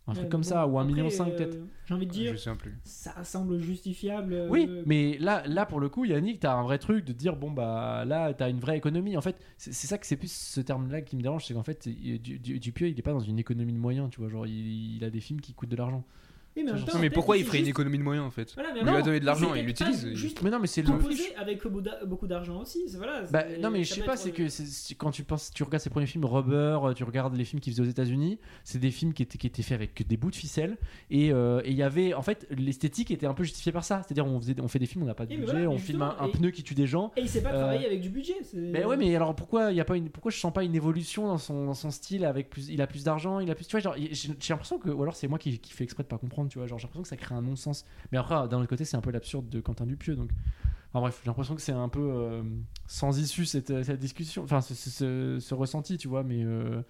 Un 0.07 0.13
Ouais, 0.13 0.19
truc 0.19 0.29
comme 0.29 0.41
bon, 0.41 0.47
ça, 0.47 0.67
ou 0.67 0.77
un 0.77 0.83
après, 0.83 0.93
million 0.93 1.09
cinq 1.09 1.29
euh, 1.29 1.35
peut-être. 1.35 1.57
J'ai 1.85 1.93
envie 1.95 2.05
de 2.05 2.11
dire, 2.11 2.31
Je 2.33 2.37
sais 2.37 2.55
plus. 2.55 2.77
ça 2.83 3.23
semble 3.23 3.57
justifiable. 3.59 4.33
euh, 4.33 4.47
Oui, 4.49 4.69
mais 4.85 5.17
là, 5.17 5.43
là 5.47 5.65
pour 5.65 5.79
le 5.79 5.89
coup, 5.89 6.05
Yannick, 6.05 6.39
t'as 6.41 6.53
un 6.53 6.61
vrai 6.63 6.77
truc 6.77 7.03
de 7.05 7.11
dire 7.11 7.35
bon 7.35 7.49
bah 7.51 8.05
là, 8.05 8.31
t'as 8.33 8.49
une 8.51 8.59
vraie 8.59 8.77
économie. 8.77 9.17
En 9.17 9.21
fait, 9.21 9.35
c'est 9.57 9.73
ça 9.73 9.97
que 9.97 10.05
c'est 10.05 10.15
plus 10.15 10.31
ce 10.31 10.61
terme-là 10.61 11.01
qui 11.01 11.15
me 11.17 11.21
dérange, 11.23 11.45
c'est 11.45 11.55
qu'en 11.55 11.63
fait, 11.63 11.87
il- 11.87 12.21
Du- 12.21 12.37
Du- 12.39 12.59
Dupieux, 12.59 12.89
il 12.89 12.99
est 12.99 13.01
pas 13.01 13.13
dans 13.13 13.19
une 13.19 13.39
économie 13.39 13.73
de 13.73 13.79
moyens, 13.79 14.09
tu 14.11 14.19
vois. 14.21 14.29
Genre, 14.29 14.45
il, 14.45 14.95
il 14.97 15.03
a 15.03 15.09
des 15.09 15.19
films 15.21 15.41
qui 15.41 15.53
coûtent 15.53 15.69
de 15.69 15.75
l'argent. 15.75 16.03
Oui, 16.55 16.63
mais, 16.63 16.71
en 16.71 16.73
même 16.75 16.81
Non, 16.81 16.87
temps, 16.87 16.93
Non, 16.95 17.01
mais 17.01 17.09
pourquoi 17.09 17.37
il 17.37 17.43
ferait 17.45 17.59
une 17.59 17.67
économie 17.67 17.97
de 17.97 18.03
moyens 18.03 18.25
en 18.25 18.31
fait 18.31 18.53
Voilà, 18.53 18.69
mais 18.73 18.81
On 18.81 18.85
lui 18.85 18.91
a 18.95 19.01
donné 19.01 19.19
de 19.19 19.25
l'argent, 19.25 19.53
il 19.55 19.65
l'utilise. 19.65 20.07
Juste 20.13 20.41
Mais 20.41 20.49
non, 20.49 20.59
mais 20.59 20.67
c'est 20.67 20.81
le. 20.81 20.89
avec 21.37 21.61
beaucoup 21.63 21.81
d'a- 21.81 22.05
beaucoup 22.05 22.27
d'argent 22.27 22.61
aussi. 22.61 22.83
c'est- 22.87 22.97
Voilà, 22.97 23.23
Bah, 23.31 23.43
non 23.61 23.69
mais 23.71 23.83
je 23.83 23.93
sais 23.93 24.01
pas, 24.03 24.15
c'est 24.17 24.31
que 24.31 24.43
quand 24.97 25.11
tu 25.11 25.23
penses, 25.23 25.51
tu 25.53 25.63
regardes 25.63 25.83
ses 25.83 25.89
premiers 25.89 26.05
films, 26.05 26.25
Rubber, 26.25 26.79
euh, 26.83 26.93
tu 26.93 27.03
regardes 27.03 27.35
les 27.35 27.43
films 27.45 27.59
qu'il 27.59 27.73
faisait 27.73 27.81
aux 27.83 27.89
États-Unis, 27.89 28.39
c'est 28.63 28.79
des 28.79 28.91
films 28.91 29.13
qui 29.13 29.23
étaient, 29.23 29.37
qui 29.37 29.47
étaient 29.47 29.63
faits 29.63 29.75
avec 29.75 29.93
que 29.93 30.03
des 30.03 30.17
bouts 30.17 30.31
de 30.31 30.35
ficelle 30.35 30.77
et 31.09 31.31
euh, 31.31 31.61
et 31.65 31.71
il 31.71 31.77
y 31.77 31.83
avait, 31.83 32.13
en 32.13 32.21
fait, 32.21 32.47
l'esthétique 32.51 33.11
était 33.11 33.25
un 33.25 33.33
peu 33.33 33.43
justifiée 33.43 33.71
par 33.71 33.83
ça, 33.83 34.01
c'est-à-dire 34.05 34.25
on 34.25 34.39
faisait, 34.39 34.55
on 34.61 34.67
fait 34.67 34.79
des 34.79 34.85
films, 34.85 35.03
on 35.03 35.07
n'a 35.07 35.13
pas 35.15 35.25
de 35.25 35.35
budget, 35.35 35.45
voilà, 35.51 35.69
on 35.69 35.77
filme 35.77 36.01
un, 36.01 36.09
justement, 36.11 36.25
un 36.25 36.27
et- 36.29 36.31
pneu 36.31 36.51
qui 36.51 36.63
tue 36.63 36.73
des 36.75 36.87
gens. 36.87 37.11
Et 37.17 37.21
il 37.21 37.29
sait 37.29 37.41
pas 37.41 37.49
Euh, 37.53 37.59
travailler 37.59 37.85
avec 37.85 38.01
du 38.01 38.09
budget. 38.09 38.35
Mais 38.53 38.85
ouais, 38.85 38.97
mais 38.97 39.13
alors 39.15 39.35
pourquoi 39.35 39.71
il 39.71 39.77
y 39.77 39.81
a 39.81 39.85
pas 39.85 39.97
une, 39.97 40.09
pourquoi 40.09 40.31
je 40.31 40.37
sens 40.39 40.53
pas 40.53 40.63
une 40.63 40.75
évolution 40.75 41.27
dans 41.27 41.37
son, 41.37 41.65
dans 41.65 41.73
son 41.73 41.91
style 41.91 42.23
avec 42.25 42.49
plus, 42.49 42.69
il 42.69 42.81
a 42.81 42.87
plus 42.87 43.03
d'argent, 43.03 43.39
il 43.39 43.49
a 43.51 43.55
plus, 43.55 43.65
tu 43.67 43.77
vois, 43.77 43.93
j'ai 43.97 44.13
j'ai 44.13 44.33
l'impression 44.53 44.77
que, 44.79 44.89
ou 44.89 45.01
alors 45.01 45.15
c'est 45.15 45.27
moi 45.27 45.37
qui, 45.39 45.59
qui 45.59 45.73
fais 45.73 45.83
exprès 45.83 46.03
de 46.03 46.07
pas 46.07 46.17
comprendre, 46.17 46.44
tu 46.49 46.57
vois, 46.57 46.67
genre 46.67 46.77
j'ai 46.79 46.83
l'impression 46.83 47.03
que 47.03 47.07
ça 47.09 47.17
crée 47.17 47.35
un 47.35 47.41
non-sens. 47.41 47.85
Mais 48.11 48.17
après, 48.17 48.35
d'un 48.47 48.59
autre 48.59 48.67
côté, 48.69 48.85
c'est 48.85 48.97
un 48.97 49.01
peu 49.01 49.11
l'absurde 49.11 49.49
de 49.49 49.59
Quentin 49.61 49.85
Dupieux, 49.85 50.15
donc. 50.15 50.29
Enfin 50.91 51.01
bref, 51.01 51.19
j'ai 51.23 51.29
l'impression 51.29 51.55
que 51.55 51.61
c'est 51.61 51.73
un 51.73 51.89
peu 51.89 51.99
euh, 51.99 52.41
sans 52.87 53.19
issue 53.19 53.45
cette, 53.45 53.83
cette 53.83 53.99
discussion, 53.99 54.43
enfin 54.43 54.61
ce, 54.61 54.73
ce- 55.39 55.53
ressenti, 55.53 55.97
tu 55.97 56.07
vois, 56.07 56.23
mais 56.23 56.41
euh, 56.45 56.81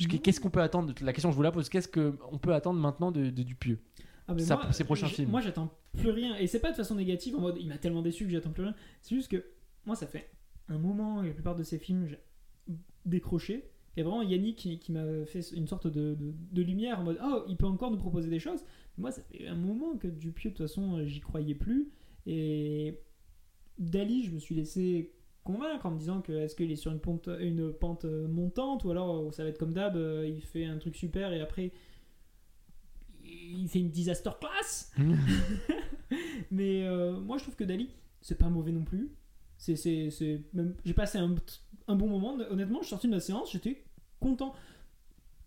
Non. 0.00 0.18
qu'est-ce 0.22 0.40
qu'on 0.40 0.50
peut 0.50 0.60
attendre 0.62 0.92
La 1.02 1.12
question 1.12 1.28
que 1.28 1.34
je 1.34 1.36
vous 1.36 1.42
la 1.44 1.52
pose, 1.52 1.68
qu'est-ce 1.68 1.86
qu'on 1.86 2.38
peut 2.38 2.52
attendre 2.52 2.80
maintenant 2.80 3.12
de, 3.12 3.30
de 3.30 3.42
Dupieux? 3.44 3.78
Ah, 4.26 4.34
moi, 4.34 4.56
pour 4.56 4.74
ses 4.74 4.82
prochains 4.84 5.06
films. 5.06 5.30
Moi, 5.30 5.40
j'attends 5.40 5.70
plus 5.96 6.10
rien. 6.10 6.34
Et 6.36 6.46
c'est 6.48 6.58
pas 6.58 6.72
de 6.72 6.76
façon 6.76 6.96
négative 6.96 7.36
en 7.36 7.40
mode 7.42 7.56
il 7.60 7.68
m'a 7.68 7.78
tellement 7.78 8.02
déçu 8.02 8.24
que 8.24 8.30
j'attends 8.32 8.50
plus 8.50 8.64
rien. 8.64 8.74
C'est 9.02 9.14
juste 9.14 9.30
que 9.30 9.44
moi, 9.86 9.94
ça 9.94 10.06
fait 10.08 10.30
un 10.68 10.78
moment 10.78 11.22
et 11.22 11.28
la 11.28 11.34
plupart 11.34 11.54
de 11.54 11.62
ces 11.62 11.78
films, 11.78 12.08
j'ai 12.08 12.18
décroché. 13.06 13.70
A 13.96 14.02
vraiment 14.02 14.22
Yannick 14.22 14.56
qui, 14.56 14.78
qui 14.80 14.90
m'a 14.90 15.24
fait 15.26 15.40
une 15.54 15.68
sorte 15.68 15.86
de, 15.86 16.14
de- 16.14 16.34
de 16.50 16.62
lumière 16.62 16.98
en 16.98 17.04
mode 17.04 17.18
oh, 17.22 17.44
il 17.46 17.56
peut 17.56 17.66
encore 17.66 17.92
nous 17.92 17.98
proposer 17.98 18.28
des 18.28 18.40
choses. 18.40 18.60
Moi, 18.98 19.10
ça 19.10 19.22
fait 19.22 19.46
un 19.46 19.56
moment 19.56 19.96
que 19.96 20.06
Dupieux, 20.06 20.50
de 20.50 20.56
toute 20.56 20.66
façon, 20.66 20.98
euh, 20.98 21.06
j'y 21.06 21.20
croyais 21.20 21.54
plus. 21.54 21.90
Et 22.26 23.00
Dali, 23.78 24.24
je 24.24 24.30
me 24.30 24.38
suis 24.38 24.54
laissé 24.54 25.12
convaincre 25.42 25.84
en 25.86 25.90
me 25.90 25.98
disant 25.98 26.22
que 26.22 26.32
est-ce 26.32 26.54
qu'il 26.56 26.70
est 26.70 26.76
sur 26.76 26.90
une 26.92 27.00
pente, 27.00 27.28
une 27.40 27.72
pente 27.72 28.06
euh, 28.06 28.26
montante 28.28 28.84
ou 28.84 28.90
alors 28.90 29.16
euh, 29.16 29.30
ça 29.30 29.42
va 29.42 29.50
être 29.50 29.58
comme 29.58 29.74
d'hab, 29.74 29.94
il 30.24 30.40
fait 30.40 30.64
un 30.64 30.78
truc 30.78 30.96
super 30.96 31.34
et 31.34 31.42
après 31.42 31.70
il 33.22 33.68
fait 33.68 33.80
une 33.80 33.90
disaster 33.90 34.30
class. 34.40 34.92
Mais 36.50 36.86
euh, 36.86 37.18
moi, 37.20 37.38
je 37.38 37.44
trouve 37.44 37.56
que 37.56 37.64
Dali, 37.64 37.90
c'est 38.20 38.38
pas 38.38 38.48
mauvais 38.48 38.72
non 38.72 38.84
plus. 38.84 39.10
C'est, 39.56 39.76
c'est, 39.76 40.10
c'est 40.10 40.42
même, 40.52 40.74
j'ai 40.84 40.94
passé 40.94 41.18
un, 41.18 41.34
un 41.88 41.96
bon 41.96 42.08
moment. 42.08 42.36
Honnêtement, 42.50 42.78
je 42.78 42.84
suis 42.84 42.90
sorti 42.90 43.08
de 43.08 43.12
la 43.12 43.20
séance, 43.20 43.52
j'étais 43.52 43.84
content. 44.20 44.54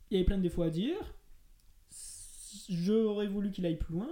Il 0.09 0.15
y 0.15 0.17
avait 0.17 0.25
plein 0.25 0.37
de 0.37 0.43
défauts 0.43 0.63
à 0.63 0.69
dire. 0.69 1.15
J'aurais 2.69 3.27
voulu 3.27 3.51
qu'il 3.51 3.65
aille 3.65 3.77
plus 3.77 3.93
loin, 3.93 4.09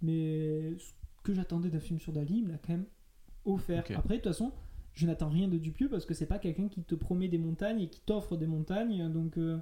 mais 0.00 0.76
ce 0.78 0.92
que 1.22 1.34
j'attendais 1.34 1.70
d'un 1.70 1.80
film 1.80 1.98
sur 1.98 2.12
Dali, 2.12 2.38
il 2.38 2.44
me 2.44 2.52
l'a 2.52 2.58
quand 2.58 2.72
même 2.72 2.86
offert. 3.44 3.84
Après, 3.96 4.16
de 4.16 4.22
toute 4.22 4.32
façon, 4.32 4.52
je 4.92 5.06
n'attends 5.06 5.30
rien 5.30 5.48
de 5.48 5.58
Dupieux 5.58 5.88
parce 5.88 6.04
que 6.04 6.14
c'est 6.14 6.26
pas 6.26 6.38
quelqu'un 6.38 6.68
qui 6.68 6.82
te 6.82 6.94
promet 6.94 7.28
des 7.28 7.38
montagnes 7.38 7.80
et 7.80 7.88
qui 7.88 8.00
t'offre 8.00 8.36
des 8.36 8.46
montagnes. 8.46 9.10
Donc, 9.12 9.38
euh, 9.38 9.58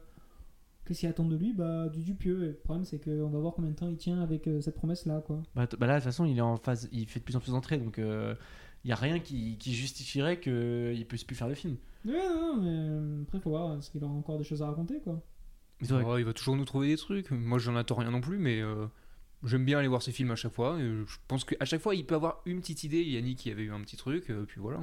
qu'est-ce 0.85 1.01
qu'il 1.01 1.09
attend 1.09 1.25
de 1.25 1.37
lui? 1.37 1.53
Bah, 1.53 1.89
du 1.89 2.03
Dupieux. 2.03 2.45
Et 2.45 2.49
le 2.49 2.55
problème, 2.55 2.85
c'est 2.85 3.03
qu'on 3.03 3.29
va 3.29 3.39
voir 3.39 3.55
combien 3.55 3.71
de 3.71 3.77
temps 3.77 3.89
il 3.89 3.97
tient 3.97 4.21
avec 4.21 4.49
euh, 4.49 4.61
cette 4.61 4.75
promesse-là, 4.75 5.23
quoi. 5.27 5.43
Bah, 5.55 5.69
bah 5.79 5.87
là, 5.87 5.95
de 5.95 5.99
toute 6.01 6.05
façon, 6.05 6.25
il 6.25 6.37
est 6.39 6.43
en 6.43 6.57
phase, 6.57 6.89
il 6.93 7.07
fait 7.07 7.21
de 7.21 7.25
plus 7.25 7.37
en 7.37 7.41
plus 7.41 7.53
d'entrées, 7.53 7.79
donc 7.79 7.99
il 7.99 8.37
n'y 8.87 8.93
a 8.93 8.97
rien 8.97 9.21
qui, 9.21 9.59
qui 9.59 9.75
justifierait 9.75 10.41
qu'il 10.41 11.07
puisse 11.07 11.25
plus 11.25 11.37
faire 11.37 11.49
de 11.49 11.55
film. 11.55 11.77
Ouais, 12.05 12.13
non, 12.13 12.57
mais 12.57 12.71
euh, 12.71 13.23
après, 13.23 13.41
faut 13.41 13.51
voir, 13.51 13.77
est-ce 13.79 13.91
qu'il 13.91 14.03
aura 14.03 14.15
encore 14.15 14.39
des 14.39 14.45
choses 14.45 14.63
à 14.63 14.67
raconter, 14.67 15.01
quoi. 15.01 15.23
Oh, 15.91 16.17
il 16.19 16.25
va 16.25 16.33
toujours 16.33 16.57
nous 16.57 16.65
trouver 16.65 16.89
des 16.89 16.97
trucs. 16.97 17.31
Moi, 17.31 17.59
j'en 17.59 17.77
attends 17.77 17.95
rien 17.97 18.11
non 18.11 18.21
plus, 18.21 18.39
mais 18.39 18.61
euh, 18.61 18.87
j'aime 19.45 19.65
bien 19.65 19.79
aller 19.79 19.89
voir 19.89 20.03
ses 20.03 20.13
films 20.13 20.31
à 20.31 20.37
chaque 20.37 20.53
fois. 20.53 20.79
Et 20.79 20.83
je 20.83 21.17
pense 21.29 21.45
qu'à 21.45 21.65
chaque 21.65 21.81
fois, 21.81 21.95
il 21.95 22.05
peut 22.05 22.15
avoir 22.15 22.41
une 22.47 22.61
petite 22.61 22.85
idée. 22.85 23.03
Yannick, 23.03 23.39
qui 23.39 23.51
avait 23.51 23.63
eu 23.65 23.73
un 23.73 23.81
petit 23.81 23.97
truc, 23.97 24.31
euh, 24.31 24.45
puis 24.47 24.61
voilà. 24.61 24.79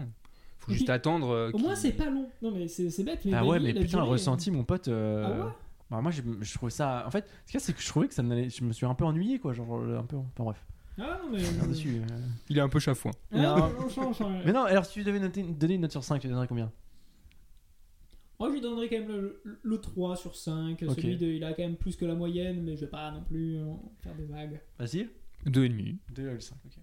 Faut 0.60 0.72
juste 0.72 0.86
puis, 0.86 0.92
attendre. 0.92 1.30
euh, 1.30 1.52
Au 1.54 1.58
moins, 1.60 1.74
qu'il- 1.76 1.78
c'est 1.78 1.92
pas 1.92 2.10
long. 2.10 2.28
Non, 2.42 2.52
mais 2.52 2.68
c'est 2.68 2.90
c'est 2.90 3.04
bête. 3.04 3.24
Mais 3.26 3.34
ah 3.36 3.46
ouais, 3.46 3.60
mais 3.60 3.74
la 3.74 3.82
putain, 3.82 3.98
le 3.98 4.04
durée, 4.04 4.12
ressenti, 4.14 4.50
mon 4.52 4.64
pote. 4.64 4.88
euh, 4.88 5.24
Ah 5.26 5.46
ouais 5.46 5.52
bah, 5.90 6.02
moi, 6.02 6.12
je, 6.12 6.22
je 6.42 6.54
trouvais 6.56 6.72
ça. 6.72 7.06
En 7.08 7.12
fait, 7.12 7.26
ce 7.46 7.52
qu'il 7.52 7.60
y 7.60 7.64
a, 7.64 7.66
c'est 7.66 7.72
que 7.74 7.82
je 7.82 7.88
trouvais 7.88 8.08
que 8.10 8.14
ça 8.14 8.22
me 8.24 8.34
allait- 8.34 8.50
Je 8.50 8.64
me 8.66 8.74
suis 8.74 8.86
un 8.86 8.94
peu 8.96 9.06
ennuyé, 9.06 9.40
quoi. 9.40 9.54
Genre, 9.54 9.78
euh, 9.80 10.00
un 10.00 10.04
peu. 10.04 10.18
Enfin, 10.18 10.44
bref. 10.44 10.66
Ah 11.00 11.20
non, 11.24 11.30
mais. 11.32 11.68
Dessus. 11.68 12.02
euh. 12.02 12.18
Il 12.50 12.58
est 12.58 12.62
un 12.62 12.68
peu 12.70 12.80
chafouin. 12.80 13.12
Ah, 13.32 13.38
Non. 13.38 13.56
mais 13.80 13.86
on 13.86 13.90
change, 13.90 14.06
on 14.08 14.14
change. 14.14 14.44
Mais 14.46 14.52
non, 14.52 14.64
alors 14.64 14.86
si 14.86 14.94
tu 14.96 15.04
devais 15.06 15.20
noter- 15.20 15.44
donner 15.44 15.76
une 15.76 15.82
note 15.82 15.92
sur 15.92 16.04
5, 16.04 16.20
tu 16.20 16.28
donnerais 16.28 16.48
combien? 16.48 16.72
Moi, 18.40 18.50
je 18.50 18.54
lui 18.54 18.62
donnerais 18.62 18.88
quand 18.88 19.00
même 19.00 19.08
le, 19.44 19.60
le 19.64 19.78
3 19.82 20.16
sur 20.16 20.36
5. 20.36 20.84
Ok. 20.88 20.96
Celui 20.96 21.18
de. 21.18 21.26
Il 21.26 21.44
a 21.44 21.54
quand 21.54 21.64
même 21.64 21.76
plus 21.76 21.96
que 21.96 22.06
la 22.06 22.14
moyenne, 22.14 22.62
mais 22.64 22.76
je 22.76 22.82
vais 22.82 22.88
pas 22.92 23.10
non 23.12 23.24
plus 23.24 23.58
euh, 23.58 23.66
faire 24.04 24.14
des 24.16 24.26
vagues. 24.26 24.60
Vas-y 24.78 25.10
Deux 25.46 25.66
et 25.66 25.70
demi. 25.70 25.98
2,5, 26.16 26.52
ok. 26.66 26.74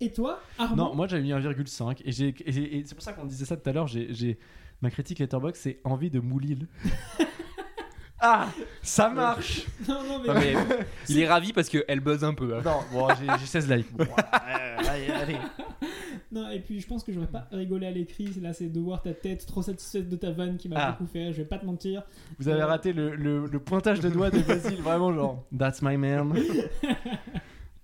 Et 0.00 0.12
toi, 0.12 0.40
Armand 0.58 0.88
Non, 0.90 0.94
moi 0.96 1.06
j'avais 1.06 1.22
mis 1.22 1.30
1,5 1.32 2.02
et, 2.04 2.10
j'ai- 2.12 2.28
et, 2.28 2.78
et 2.78 2.84
c'est 2.84 2.94
pour 2.94 3.04
ça 3.04 3.12
qu'on 3.12 3.24
disait 3.24 3.44
ça 3.44 3.56
tout 3.56 3.68
à 3.68 3.72
l'heure. 3.72 3.86
J'ai, 3.86 4.12
j'ai- 4.12 4.38
ma 4.80 4.90
critique 4.90 5.18
Letterboxd, 5.20 5.60
c'est 5.62 5.80
envie 5.84 6.10
de 6.10 6.18
moulil. 6.20 6.66
ah, 8.20 8.48
ça 8.82 9.08
marche. 9.10 9.66
Non, 9.88 10.02
non, 10.04 10.18
mais. 10.20 10.28
Non, 10.28 10.34
mais 10.34 10.54
il 11.08 11.18
est 11.20 11.28
ravi 11.28 11.52
parce 11.52 11.68
qu'elle 11.68 12.00
buzz 12.00 12.22
un 12.24 12.34
peu. 12.34 12.56
hein. 12.56 12.62
Non, 12.64 12.78
bon, 12.92 13.08
j'ai, 13.14 13.26
j'ai 13.40 13.46
16 13.46 13.70
likes. 13.70 13.92
Bon, 13.92 14.04
euh, 14.04 14.76
allez, 14.88 15.08
allez. 15.10 15.36
Non, 16.32 16.48
et 16.50 16.60
puis 16.60 16.80
je 16.80 16.86
pense 16.86 17.04
que 17.04 17.12
j'aurais 17.12 17.26
pas 17.26 17.46
rigolé 17.52 17.86
à 17.86 17.90
l'écrit. 17.90 18.26
Là, 18.40 18.52
c'est 18.54 18.68
de 18.68 18.80
voir 18.80 19.02
ta 19.02 19.12
tête 19.12 19.44
trop 19.46 19.60
satisfaite 19.62 20.08
de 20.08 20.16
ta 20.16 20.30
vanne 20.30 20.56
qui 20.56 20.68
m'a 20.68 20.76
Ah. 20.78 20.92
beaucoup 20.92 21.06
fait. 21.12 21.30
Je 21.32 21.38
vais 21.42 21.44
pas 21.48 21.58
te 21.58 21.66
mentir. 21.66 22.02
Vous 22.38 22.48
avez 22.48 22.62
raté 22.62 22.92
le, 22.94 23.14
le- 23.14 23.46
le 23.46 23.58
pointage 23.60 24.00
de 24.00 24.08
doigt 24.08 24.30
de 24.30 24.38
Basile, 24.48 24.80
vraiment 24.80 25.12
genre. 25.12 25.44
That's 25.56 25.82
my 25.82 25.96
man. 25.96 26.32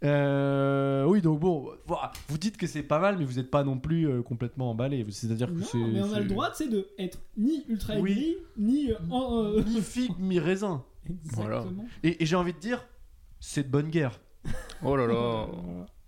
Euh, 0.05 1.05
oui, 1.07 1.21
donc 1.21 1.41
bon, 1.41 1.71
vous 2.29 2.39
dites 2.39 2.57
que 2.57 2.69
c'est 2.69 2.85
pas 2.85 3.01
mal, 3.01 3.19
mais 3.19 3.25
vous 3.25 3.35
n'êtes 3.35 3.51
pas 3.51 3.65
non 3.65 3.79
plus 3.81 4.09
euh, 4.09 4.23
complètement 4.23 4.71
emballé. 4.71 5.05
C'est-à-dire 5.11 5.49
que 5.49 5.59
Non, 5.59 5.67
c'est. 5.67 5.79
mais 5.79 6.01
on 6.01 6.05
a 6.05 6.15
c'est- 6.15 6.21
le 6.21 6.27
droit, 6.29 6.55
sais, 6.55 6.69
de 6.69 6.87
être 6.99 7.19
ni 7.37 7.65
ultra 7.69 7.97
Oui. 7.99 8.13
aigri, 8.13 8.37
ni. 8.57 8.93
euh, 8.93 8.95
en, 9.11 9.43
euh, 9.45 9.63
Mi 9.65 9.81
figue, 9.81 10.17
mi 10.21 10.39
raisin. 10.39 10.85
Exactement. 11.11 11.85
Et, 12.05 12.23
et 12.23 12.27
j'ai 12.27 12.37
envie 12.37 12.53
de 12.53 12.59
dire, 12.61 12.87
c'est 13.41 13.65
de 13.65 13.69
bonne 13.69 13.89
guerre. 13.89 14.21
Oh 14.85 14.95
là 14.95 15.07
là. 15.09 15.47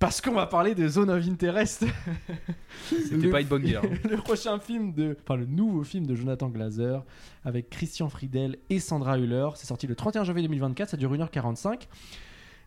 Parce 0.00 0.22
qu'on 0.22 0.32
va 0.32 0.46
parler 0.46 0.74
de 0.74 0.88
Zone 0.88 1.10
of 1.10 1.28
Interest. 1.28 1.84
C'était 2.88 3.28
pas 3.28 3.42
une 3.42 3.46
bonne 3.48 3.62
guerre. 3.62 3.82
hein. 3.84 3.96
le 4.10 4.16
prochain 4.16 4.58
film 4.58 4.94
de, 4.94 5.14
enfin 5.22 5.36
le 5.36 5.44
nouveau 5.44 5.84
film 5.84 6.06
de 6.06 6.14
Jonathan 6.14 6.48
Glazer 6.48 7.04
avec 7.44 7.68
Christian 7.68 8.08
Friedel 8.08 8.56
et 8.70 8.78
Sandra 8.80 9.18
Hüller. 9.18 9.50
C'est 9.56 9.66
sorti 9.66 9.86
le 9.86 9.94
31 9.94 10.24
janvier 10.24 10.42
2024, 10.42 10.88
ça 10.88 10.96
dure 10.96 11.12
1h45. 11.12 11.82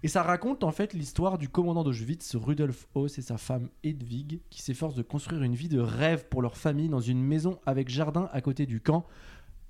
Et 0.03 0.09
ça 0.09 0.21
raconte 0.21 0.63
en 0.63 0.71
fait 0.71 0.93
l'histoire 0.93 1.39
du 1.39 1.49
commandant 1.49 1.83
d'Auschwitz, 1.83 2.35
Rudolf 2.35 2.87
Haus 2.93 3.07
et 3.17 3.21
sa 3.21 3.37
femme 3.37 3.69
Hedwig, 3.83 4.41
qui 4.51 4.61
s'efforcent 4.61 4.95
de 4.95 5.01
construire 5.01 5.41
une 5.41 5.55
vie 5.55 5.69
de 5.69 5.79
rêve 5.79 6.25
pour 6.29 6.43
leur 6.43 6.55
famille 6.55 6.89
dans 6.89 6.99
une 6.99 7.23
maison 7.23 7.59
avec 7.65 7.89
jardin 7.89 8.29
à 8.31 8.41
côté 8.41 8.67
du 8.67 8.79
camp, 8.79 9.07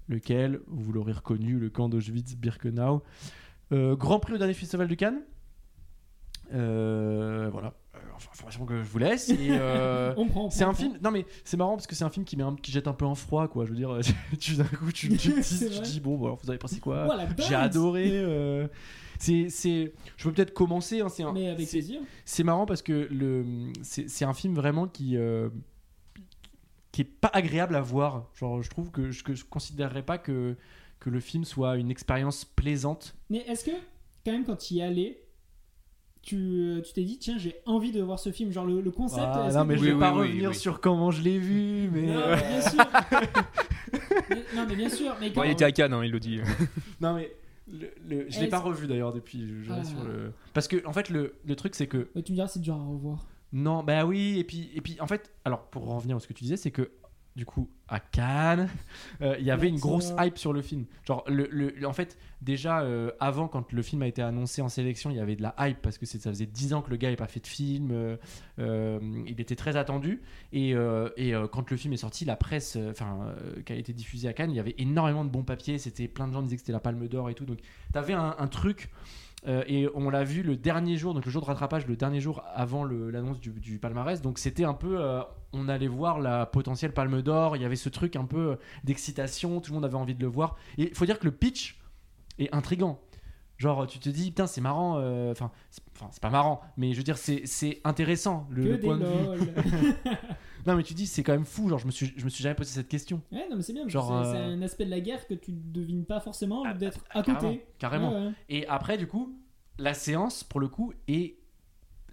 lequel, 0.09 0.59
vous 0.67 0.91
l'aurez 0.91 1.13
reconnu, 1.13 1.59
le 1.59 1.69
camp 1.69 1.87
d'Auschwitz-Birkenau. 1.87 3.03
Euh, 3.71 3.95
Grand 3.95 4.19
prix 4.19 4.33
au 4.33 4.37
dernier 4.37 4.53
festival 4.53 4.87
de 4.89 4.95
Cannes. 4.95 5.21
Euh, 6.51 7.49
voilà, 7.51 7.73
Euh, 7.95 7.99
enfin, 8.15 8.29
information 8.33 8.65
que 8.65 8.77
je 8.83 8.83
vous 8.89 8.97
laisse. 8.99 9.29
Et, 9.29 9.49
euh, 9.51 10.13
on 10.17 10.27
prend. 10.27 10.49
c'est 10.49 10.63
un 10.63 10.73
film. 10.73 10.97
Non 11.01 11.11
mais 11.11 11.25
c'est 11.43 11.57
marrant 11.57 11.75
parce 11.75 11.87
que 11.87 11.95
c'est 11.95 12.03
un 12.03 12.09
film 12.09 12.25
qui, 12.25 12.35
met 12.37 12.43
un- 12.43 12.55
qui 12.55 12.71
jette 12.71 12.87
un 12.87 12.93
peu 12.93 13.05
en 13.05 13.15
froid 13.15 13.47
quoi. 13.47 13.65
Je 13.65 13.71
veux 13.71 13.75
dire, 13.77 13.97
tu 14.39 14.55
d'un 14.55 14.63
coup 14.65 14.91
tu, 14.91 15.09
tu, 15.17 15.33
dis- 15.41 15.81
tu 15.93 15.99
bon, 16.01 16.17
bon 16.17 16.25
alors 16.25 16.39
vous 16.43 16.49
avez 16.49 16.59
pensé 16.59 16.79
quoi? 16.79 17.05
Voilà, 17.05 17.27
J'ai 17.37 17.55
adoré. 17.55 18.09
euh, 18.11 18.67
c'est, 19.19 19.47
c'est, 19.49 19.93
je 20.17 20.23
peux 20.25 20.33
peut-être 20.33 20.53
commencer. 20.53 21.01
hein, 21.01 21.09
c'est, 21.09 21.23
un- 21.23 21.31
Mais 21.33 21.47
avec 21.49 21.65
c'est, 21.67 21.77
plaisir. 21.77 22.01
c'est 22.25 22.43
marrant 22.43 22.65
parce 22.65 22.81
que 22.81 23.07
le, 23.09 23.45
c'est, 23.81 24.09
c'est 24.09 24.25
un 24.25 24.33
film 24.33 24.53
vraiment 24.55 24.87
qui, 24.87 25.15
qui 26.91 27.01
est 27.01 27.05
pas 27.05 27.29
agréable 27.33 27.75
à 27.75 27.81
voir. 27.81 28.29
Genre, 28.35 28.61
je 28.61 28.69
trouve 28.69 28.91
que 28.91 29.11
je, 29.11 29.23
que 29.23 29.33
je 29.33 29.45
considérerais 29.45 30.03
pas 30.03 30.17
que 30.17 30.55
que 30.99 31.09
le 31.09 31.19
film 31.19 31.43
soit 31.43 31.75
une 31.75 31.91
expérience 31.91 32.45
plaisante. 32.45 33.13
Mais 33.29 33.39
est-ce 33.39 33.65
que, 33.65 33.71
quand 34.25 34.31
même, 34.31 34.45
quand 34.45 34.55
tu 34.55 34.75
y 34.75 34.81
allais, 34.81 35.21
tu 36.23 36.35
euh, 36.37 36.81
tu 36.81 36.93
t'es 36.93 37.03
dit, 37.03 37.17
tiens, 37.19 37.37
j'ai 37.37 37.55
envie 37.65 37.91
de 37.91 38.01
voir 38.01 38.17
ce 38.17 38.31
film 38.31 38.51
Genre, 38.51 38.65
le, 38.65 38.81
le 38.81 38.91
concept. 38.91 39.21
Ah, 39.31 39.49
non 39.53 39.65
mais 39.65 39.75
je 39.75 39.81
Oui, 39.81 39.87
vais 39.89 39.93
oui, 39.93 39.99
pas 39.99 40.13
oui, 40.13 40.19
revenir 40.29 40.49
oui. 40.49 40.55
sur 40.55 40.79
comment 40.81 41.11
je 41.11 41.21
l'ai 41.21 41.37
vu, 41.37 41.89
mais 41.93 42.07
Non, 42.07 42.13
euh, 42.19 42.35
mais 42.35 42.49
bien 42.49 42.61
sûr. 42.61 42.79
Mais- 44.29 44.45
non, 44.55 44.65
mais 44.67 44.75
bien 44.75 44.89
sûr. 44.89 45.15
Mais 45.19 45.29
Bon, 45.29 45.35
quand- 45.41 45.43
il 45.43 45.51
était 45.51 45.65
à 45.65 45.71
Cannes, 45.71 45.93
hein, 45.93 46.03
il 46.03 46.11
le 46.11 46.19
dit. 46.19 46.39
Non 47.01 47.13
mais 47.15 47.31
le, 47.71 47.87
le- 48.07 48.25
je 48.29 48.39
l'ai 48.39 48.47
pas 48.47 48.59
revu 48.59 48.87
d'ailleurs 48.87 49.13
depuis. 49.13 49.47
je- 49.63 49.71
Ah. 49.71 49.83
sur 49.83 50.03
le... 50.03 50.31
Parce 50.53 50.67
que 50.67 50.85
en 50.87 50.93
fait 50.93 51.09
le, 51.09 51.35
le 51.45 51.55
truc 51.55 51.75
c'est 51.75 51.87
que 51.87 52.07
Ouais, 52.15 52.21
tu 52.23 52.31
me 52.31 52.35
diras, 52.37 52.47
c'est 52.47 52.59
dur 52.61 52.75
à 52.75 52.83
revoir. 52.83 53.25
non 53.51 53.83
bah 53.83 54.05
oui 54.05 54.39
et 54.39 54.43
puis 54.43 54.69
et 54.75 54.81
puis 54.81 54.97
en 54.99 55.07
fait 55.07 55.31
alors 55.45 55.63
pour 55.69 55.85
revenir 55.93 56.15
à 56.17 56.19
ce 56.19 56.27
que 56.27 56.33
tu 56.33 56.43
disais 56.43 56.57
c'est 56.57 56.71
que 56.71 56.89
du 57.35 57.45
coup 57.45 57.69
à 57.87 57.99
Cannes 57.99 58.69
euh, 59.21 59.35
il 59.39 59.45
y 59.45 59.49
avait 59.51 59.67
une 59.67 59.79
grosse 59.79 60.13
hype 60.19 60.37
sur 60.37 60.53
le 60.53 60.61
film. 60.61 60.85
Genre 61.07 61.23
le, 61.27 61.47
le- 61.51 61.87
en 61.87 61.93
fait 61.93 62.17
déjà 62.41 62.81
euh, 62.81 63.11
avant 63.19 63.47
quand 63.47 63.71
le 63.71 63.81
film 63.81 64.01
a 64.03 64.07
été 64.07 64.21
annoncé 64.21 64.61
en 64.61 64.69
sélection 64.69 65.09
il 65.09 65.17
y 65.17 65.19
avait 65.19 65.35
de 65.35 65.41
la 65.41 65.55
hype 65.59 65.81
parce 65.81 65.97
que 65.97 66.05
ça 66.05 66.19
faisait 66.19 66.45
10 66.45 66.73
ans 66.73 66.81
que 66.81 66.89
le 66.91 66.97
gars 66.97 67.07
n'avait 67.07 67.15
pas 67.15 67.27
fait 67.27 67.39
de 67.39 67.47
film. 67.47 67.89
euh, 68.59 68.99
il 69.25 69.39
était 69.41 69.55
très 69.55 69.75
attendu 69.77 70.21
et, 70.51 70.71
et 71.17 71.33
quand 71.51 71.69
le 71.71 71.77
film 71.77 71.93
est 71.93 71.97
sorti 71.97 72.25
la 72.25 72.35
presse 72.35 72.77
enfin 72.89 73.33
qui 73.65 73.73
a 73.73 73.75
été 73.75 73.93
diffusée 73.93 74.27
à 74.27 74.33
Cannes 74.33 74.51
il 74.51 74.57
y 74.57 74.59
avait 74.59 74.75
énormément 74.77 75.25
de 75.25 75.29
bons 75.29 75.43
papiers. 75.43 75.77
C'était 75.77 76.07
plein 76.07 76.27
de 76.27 76.33
gens 76.33 76.41
disaient 76.41 76.55
que 76.55 76.61
c'était 76.61 76.71
la 76.71 76.79
Palme 76.79 77.07
d'Or 77.07 77.29
et 77.29 77.33
tout 77.33 77.45
donc 77.45 77.59
T'avais 77.93 78.13
un, 78.13 78.35
un 78.39 78.47
truc, 78.47 78.89
euh, 79.47 79.63
et 79.67 79.87
on 79.93 80.09
l'a 80.09 80.23
vu 80.23 80.41
le 80.41 80.55
dernier 80.55 80.97
jour, 80.97 81.13
donc 81.13 81.25
le 81.25 81.31
jour 81.31 81.41
de 81.43 81.47
rattrapage, 81.47 81.85
le 81.85 81.95
dernier 81.95 82.19
jour 82.21 82.43
avant 82.55 82.83
l'annonce 82.85 83.39
du, 83.39 83.51
du 83.51 83.77
palmarès. 83.77 84.21
Donc 84.21 84.39
c'était 84.39 84.63
un 84.63 84.73
peu, 84.73 84.99
euh, 84.99 85.21
on 85.53 85.69
allait 85.69 85.87
voir 85.87 86.19
la 86.19 86.45
potentielle 86.45 86.93
Palme 86.93 87.21
d'Or. 87.21 87.55
Il 87.55 87.61
y 87.61 87.65
avait 87.65 87.75
ce 87.75 87.89
truc 87.89 88.15
un 88.15 88.25
peu 88.25 88.57
d'excitation, 88.83 89.61
tout 89.61 89.71
le 89.71 89.75
monde 89.75 89.85
avait 89.85 89.95
envie 89.95 90.15
de 90.15 90.21
le 90.21 90.27
voir. 90.27 90.55
Et 90.77 90.89
il 90.89 90.95
faut 90.95 91.05
dire 91.05 91.19
que 91.19 91.25
le 91.25 91.31
pitch 91.31 91.79
est 92.39 92.53
intrigant. 92.53 92.99
Genre, 93.57 93.85
tu 93.87 93.99
te 93.99 94.09
dis, 94.09 94.31
putain, 94.31 94.47
c'est 94.47 94.61
marrant. 94.61 94.97
euh, 94.97 95.31
Enfin, 95.31 95.51
c'est 96.11 96.21
pas 96.21 96.31
marrant, 96.31 96.61
mais 96.75 96.91
je 96.93 96.97
veux 96.97 97.03
dire, 97.03 97.17
c'est 97.17 97.81
intéressant 97.83 98.47
le, 98.49 98.63
Que 98.63 98.67
le 98.69 98.77
des 98.77 98.87
point 98.87 98.97
de 98.97 99.05
vue. 99.05 99.93
Non, 100.65 100.77
mais 100.77 100.83
tu 100.83 100.93
dis, 100.93 101.07
c'est 101.07 101.23
quand 101.23 101.33
même 101.33 101.43
fou. 101.45 101.67
Genre, 101.67 101.77
je 101.77 101.85
me 101.85 101.91
suis, 101.91 102.13
je 102.15 102.23
me 102.23 102.29
suis 102.29 102.41
jamais 102.41 102.55
posé 102.55 102.71
cette 102.71 102.87
question. 102.87 103.21
ouais, 103.33 103.47
non, 103.49 103.57
mais 103.57 103.61
c'est 103.63 103.73
bien. 103.73 103.85
Genre, 103.89 104.23
c'est 104.25 104.31
c'est 104.31 104.37
euh, 104.37 104.53
un 104.53 104.61
aspect 104.61 104.85
de 104.85 104.89
la 104.91 105.01
guerre 105.01 105.27
que 105.27 105.33
tu 105.33 105.51
devines 105.51 106.05
pas 106.05 106.21
forcément 106.21 106.63
Ah, 106.65 106.73
d'être 106.73 107.01
à 107.09 107.21
Carrément. 107.21 107.39
côté. 107.51 107.65
carrément. 107.79 108.11
Ouais, 108.13 108.25
ouais. 108.27 108.31
Et 108.47 108.67
après, 108.67 108.97
du 108.97 109.05
coup, 109.05 109.37
la 109.77 109.93
séance, 109.93 110.45
pour 110.45 110.61
le 110.61 110.69
coup, 110.69 110.93
est 111.09 111.35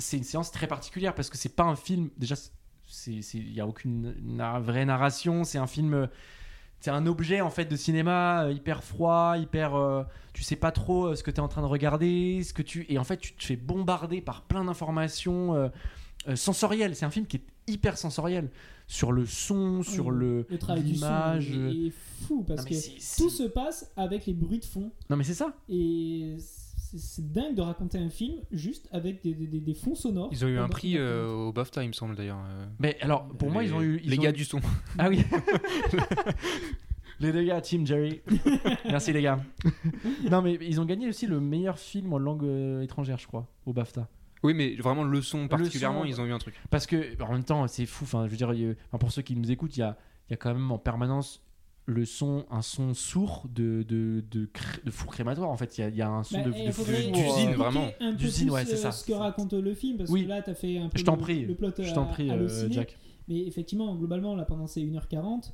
c'est 0.00 0.16
une 0.16 0.24
séance 0.24 0.50
très 0.50 0.66
particulière 0.66 1.14
parce 1.14 1.30
que 1.30 1.38
c'est 1.38 1.54
pas 1.54 1.62
un 1.64 1.76
film. 1.76 2.10
Déjà, 2.16 2.34
il 3.06 3.52
y 3.52 3.60
a 3.60 3.66
aucune 3.66 4.14
na- 4.22 4.58
vraie 4.60 4.84
narration. 4.84 5.44
C'est 5.44 5.58
un 5.58 5.66
film. 5.66 6.08
C'est 6.82 6.90
un 6.90 7.06
objet 7.06 7.42
en 7.42 7.50
fait 7.50 7.66
de 7.66 7.76
cinéma 7.76 8.44
euh, 8.44 8.52
hyper 8.52 8.82
froid, 8.82 9.34
hyper. 9.36 9.74
euh, 9.74 10.02
tu 10.32 10.42
sais 10.42 10.56
pas 10.56 10.72
trop 10.72 11.08
euh, 11.08 11.14
ce 11.14 11.22
que 11.22 11.30
tu 11.30 11.36
es 11.36 11.40
en 11.40 11.48
train 11.48 11.60
de 11.60 11.66
regarder, 11.66 12.42
ce 12.42 12.54
que 12.54 12.62
tu 12.62 12.86
et 12.88 12.96
en 12.98 13.04
fait 13.04 13.18
tu 13.18 13.34
te 13.34 13.44
fais 13.44 13.56
bombarder 13.56 14.22
par 14.22 14.42
plein 14.44 14.64
d'informations 14.64 15.54
euh, 15.54 15.68
euh, 16.28 16.36
sensorielles. 16.36 16.96
C'est 16.96 17.04
un 17.04 17.10
film 17.10 17.26
qui 17.26 17.36
est 17.36 17.42
hyper 17.72 17.98
sensoriel 17.98 18.48
sur 18.86 19.12
le 19.12 19.26
son, 19.26 19.82
sur 19.82 20.10
le 20.10 20.46
Le 20.48 20.58
travail 20.58 20.82
du 20.82 20.94
son 20.96 21.04
l'image. 21.06 21.50
euh. 21.54 21.70
est, 21.88 21.92
fou 22.26 22.44
parce 22.48 22.62
Non, 22.62 22.68
que 22.70 23.16
tout 23.18 23.28
se 23.30 23.42
passe 23.42 23.90
avec 23.96 24.24
les 24.24 24.32
bruits 24.32 24.60
de 24.60 24.64
fond. 24.64 24.90
non 25.10 25.16
mais 25.16 25.24
c'est 25.24 25.34
ça. 25.34 25.52
Et 25.68 26.36
c'est 26.98 27.32
dingue 27.32 27.54
de 27.54 27.62
raconter 27.62 27.98
un 27.98 28.08
film 28.10 28.36
juste 28.50 28.88
avec 28.92 29.22
des, 29.22 29.34
des- 29.34 29.46
des- 29.46 29.60
des 29.60 29.74
fonds 29.74 29.94
sonores. 29.94 30.28
Ils 30.32 30.44
ont 30.44 30.48
eu 30.48 30.58
un 30.58 30.68
prix 30.68 30.96
euh, 30.98 31.28
au 31.28 31.52
BAFTA, 31.52 31.82
il 31.84 31.88
me 31.88 31.92
semble 31.92 32.14
d'ailleurs. 32.16 32.40
euh, 32.48 32.66
Mais 32.78 32.96
alors 33.00 33.26
pour 33.28 33.50
moi 33.50 33.62
les- 33.62 33.68
ils 33.68 33.74
ont 33.74 33.82
eu 33.82 34.00
ils 34.02 34.10
les 34.10 34.18
ont 34.18 34.22
gars 34.22 34.30
eu- 34.30 34.34
du 34.34 34.44
son. 34.44 34.60
Ah 34.98 35.08
oui. 35.08 35.22
Les 37.20 37.32
deux 37.32 37.42
gars, 37.44 37.60
Team 37.60 37.86
Jerry. 37.86 38.22
Merci 38.86 39.12
les 39.12 39.20
gars. 39.22 39.40
non, 40.30 40.40
mais 40.40 40.54
ils 40.62 40.80
ont 40.80 40.86
gagné 40.86 41.06
aussi 41.08 41.26
le 41.26 41.38
meilleur 41.38 41.78
film 41.78 42.12
en 42.14 42.18
langue 42.18 42.44
euh, 42.44 42.80
étrangère, 42.82 43.18
je 43.18 43.26
crois, 43.26 43.46
au 43.66 43.74
BAFTA. 43.74 44.08
Oui, 44.42 44.54
mais 44.54 44.74
vraiment 44.76 45.04
le 45.04 45.20
son 45.20 45.46
particulièrement, 45.48 46.00
son, 46.00 46.06
ils 46.06 46.18
ont 46.18 46.24
eu 46.24 46.32
un 46.32 46.38
truc. 46.38 46.54
Parce 46.70 46.86
que, 46.86 47.22
en 47.22 47.32
même 47.32 47.44
temps, 47.44 47.66
c'est 47.68 47.84
fou. 47.84 48.04
Enfin, 48.04 48.24
je 48.26 48.30
veux 48.30 48.36
dire, 48.38 48.74
a- 48.92 48.98
pour 48.98 49.12
ceux 49.12 49.20
qui 49.20 49.36
nous 49.36 49.50
écoutent, 49.50 49.76
il 49.76 49.80
y 49.80 49.82
a, 49.82 49.98
il 50.28 50.32
y 50.32 50.34
a 50.34 50.36
quand 50.38 50.54
même 50.54 50.70
en 50.72 50.78
permanence 50.78 51.42
le 51.86 52.04
son, 52.04 52.44
un 52.50 52.62
son 52.62 52.94
sourd 52.94 53.46
de, 53.52 53.82
de, 53.88 54.22
de, 54.30 54.48
four 54.90 55.10
crématoire. 55.12 55.50
En 55.50 55.56
fait, 55.56 55.76
il 55.76 55.80
y 55.80 55.84
a, 55.84 55.88
il 55.88 55.96
y 55.96 56.02
a 56.02 56.08
un 56.10 56.22
son 56.22 56.38
Bah, 56.38 56.44
de, 56.44 56.50
D'usine, 56.52 57.48
euh, 57.50 57.56
vraiment. 57.56 57.88
D'usine, 58.16 58.50
ouais, 58.50 58.64
c'est 58.64 58.74
euh, 58.74 58.76
ça. 58.76 58.92
ce 58.92 59.04
que 59.04 59.12
raconte 59.12 59.52
le 59.54 59.74
film 59.74 59.96
parce 59.98 60.10
Oui. 60.10 60.24
que 60.24 60.28
là 60.28 60.40
t'as 60.42 60.54
fait 60.54 60.78
un 60.78 60.88
peu 60.88 60.98
Je 60.98 61.04
t'en 61.04 61.16
le- 61.16 61.20
prie. 61.22 61.44
le 61.46 61.54
plot 61.54 61.70
Je 61.78 61.92
t'en 61.92 62.04
à- 62.04 62.06
prie, 62.06 62.30
euh, 62.30 62.34
halluciné. 62.34 62.72
Jack. 62.72 62.96
mais 63.28 63.38
effectivement 63.46 63.94
globalement 63.96 64.34
là 64.36 64.44
pendant 64.44 64.66
ces 64.66 64.82
1h40 64.82 65.52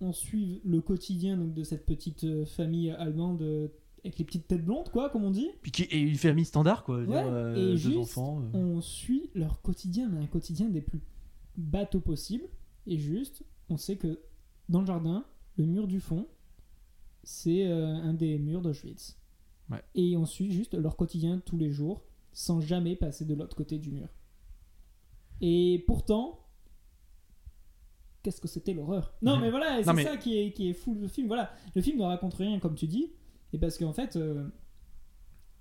on 0.00 0.12
suit 0.12 0.60
le 0.64 0.80
quotidien 0.80 1.36
donc, 1.36 1.54
de 1.54 1.62
cette 1.64 1.86
petite 1.86 2.24
euh, 2.24 2.44
famille 2.44 2.90
allemande 2.90 3.42
euh, 3.42 3.68
avec 4.04 4.18
les 4.18 4.24
petites 4.24 4.46
têtes 4.48 4.64
blondes 4.64 4.88
quoi 4.90 5.10
comme 5.10 5.24
on 5.24 5.30
dit 5.30 5.48
Puis 5.62 5.70
qui- 5.72 5.84
une 5.84 6.14
famille 6.16 6.44
standard, 6.44 6.84
quoi. 6.84 6.98
Ouais, 6.98 7.06
dire, 7.06 7.22
euh, 7.26 7.54
et 7.54 7.70
deux 7.72 7.76
juste, 7.76 7.98
enfants. 7.98 8.42
euh. 8.54 8.58
on 8.58 8.80
suit 8.80 9.30
leur 9.34 9.60
quotidien 9.62 10.08
mais 10.12 10.22
un 10.22 10.26
quotidien 10.26 10.68
des 10.68 10.80
plus 10.80 11.00
bateaux 11.56 12.00
possibles 12.00 12.44
et 12.86 12.98
juste 12.98 13.42
on 13.68 13.76
sait 13.76 13.96
que 13.96 14.18
dans 14.68 14.80
le 14.80 14.86
jardin 14.86 15.24
le 15.56 15.66
mur 15.66 15.86
du 15.86 16.00
fond 16.00 16.26
c'est 17.24 17.66
euh, 17.66 17.86
un 17.86 18.14
des 18.14 18.38
murs 18.38 18.62
d'Auschwitz. 18.62 19.18
Ouais. 19.70 19.82
et 19.94 20.16
on 20.16 20.26
suit 20.26 20.50
juste 20.50 20.74
leur 20.74 20.96
quotidien 20.96 21.38
tous 21.44 21.56
les 21.56 21.70
jours 21.70 22.02
sans 22.32 22.60
jamais 22.60 22.96
passer 22.96 23.24
de 23.24 23.34
l'autre 23.34 23.54
côté 23.56 23.78
du 23.78 23.90
mur. 23.92 24.08
Et 25.40 25.84
pourtant 25.86 26.40
qu'est-ce 28.22 28.40
que 28.40 28.48
c'était 28.48 28.74
l'horreur? 28.74 29.14
Non 29.22 29.38
mais 29.38 29.50
voilà 29.50 29.80
c'est 29.84 29.92
mais- 29.92 30.04
ça 30.04 30.16
qui 30.16 30.36
est, 30.38 30.52
qui 30.52 30.68
est 30.68 30.74
fou 30.74 30.94
le 30.94 31.08
film. 31.08 31.26
Voilà 31.28 31.52
le 31.74 31.82
film 31.82 31.98
ne 31.98 32.04
raconte 32.04 32.34
rien 32.34 32.58
comme 32.58 32.74
tu 32.74 32.86
dis. 32.86 33.12
Et 33.52 33.58
parce 33.58 33.78
qu'en 33.78 33.92
fait 33.92 34.16
euh, 34.16 34.48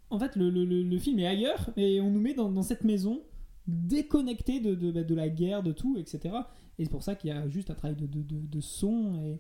en 0.10 0.20
fait 0.20 0.36
le, 0.36 0.50
le- 0.50 0.66
le- 0.66 0.84
le 0.84 0.98
film 1.00 1.20
est 1.20 1.28
ailleurs 1.28 1.72
et 1.78 2.02
on 2.02 2.10
nous 2.12 2.20
met 2.22 2.34
dans, 2.34 2.52
dans 2.52 2.64
cette 2.64 2.84
maison 2.84 3.22
déconnectée 3.68 4.60
de, 4.60 4.74
de, 4.76 4.92
bah, 4.92 5.04
de 5.04 5.16
la 5.16 5.30
guerre 5.30 5.62
de 5.64 5.72
tout 5.72 5.96
etc 5.98 6.36
et 6.80 6.86
c'est 6.86 6.92
pour 6.92 7.04
ça 7.04 7.16
qu'il 7.16 7.30
y 7.30 7.34
a 7.34 7.48
juste 7.48 7.70
un 7.70 7.76
travail 7.76 7.96
de- 7.96 8.08
de 8.08 8.60
son 8.62 9.22
et, 9.24 9.40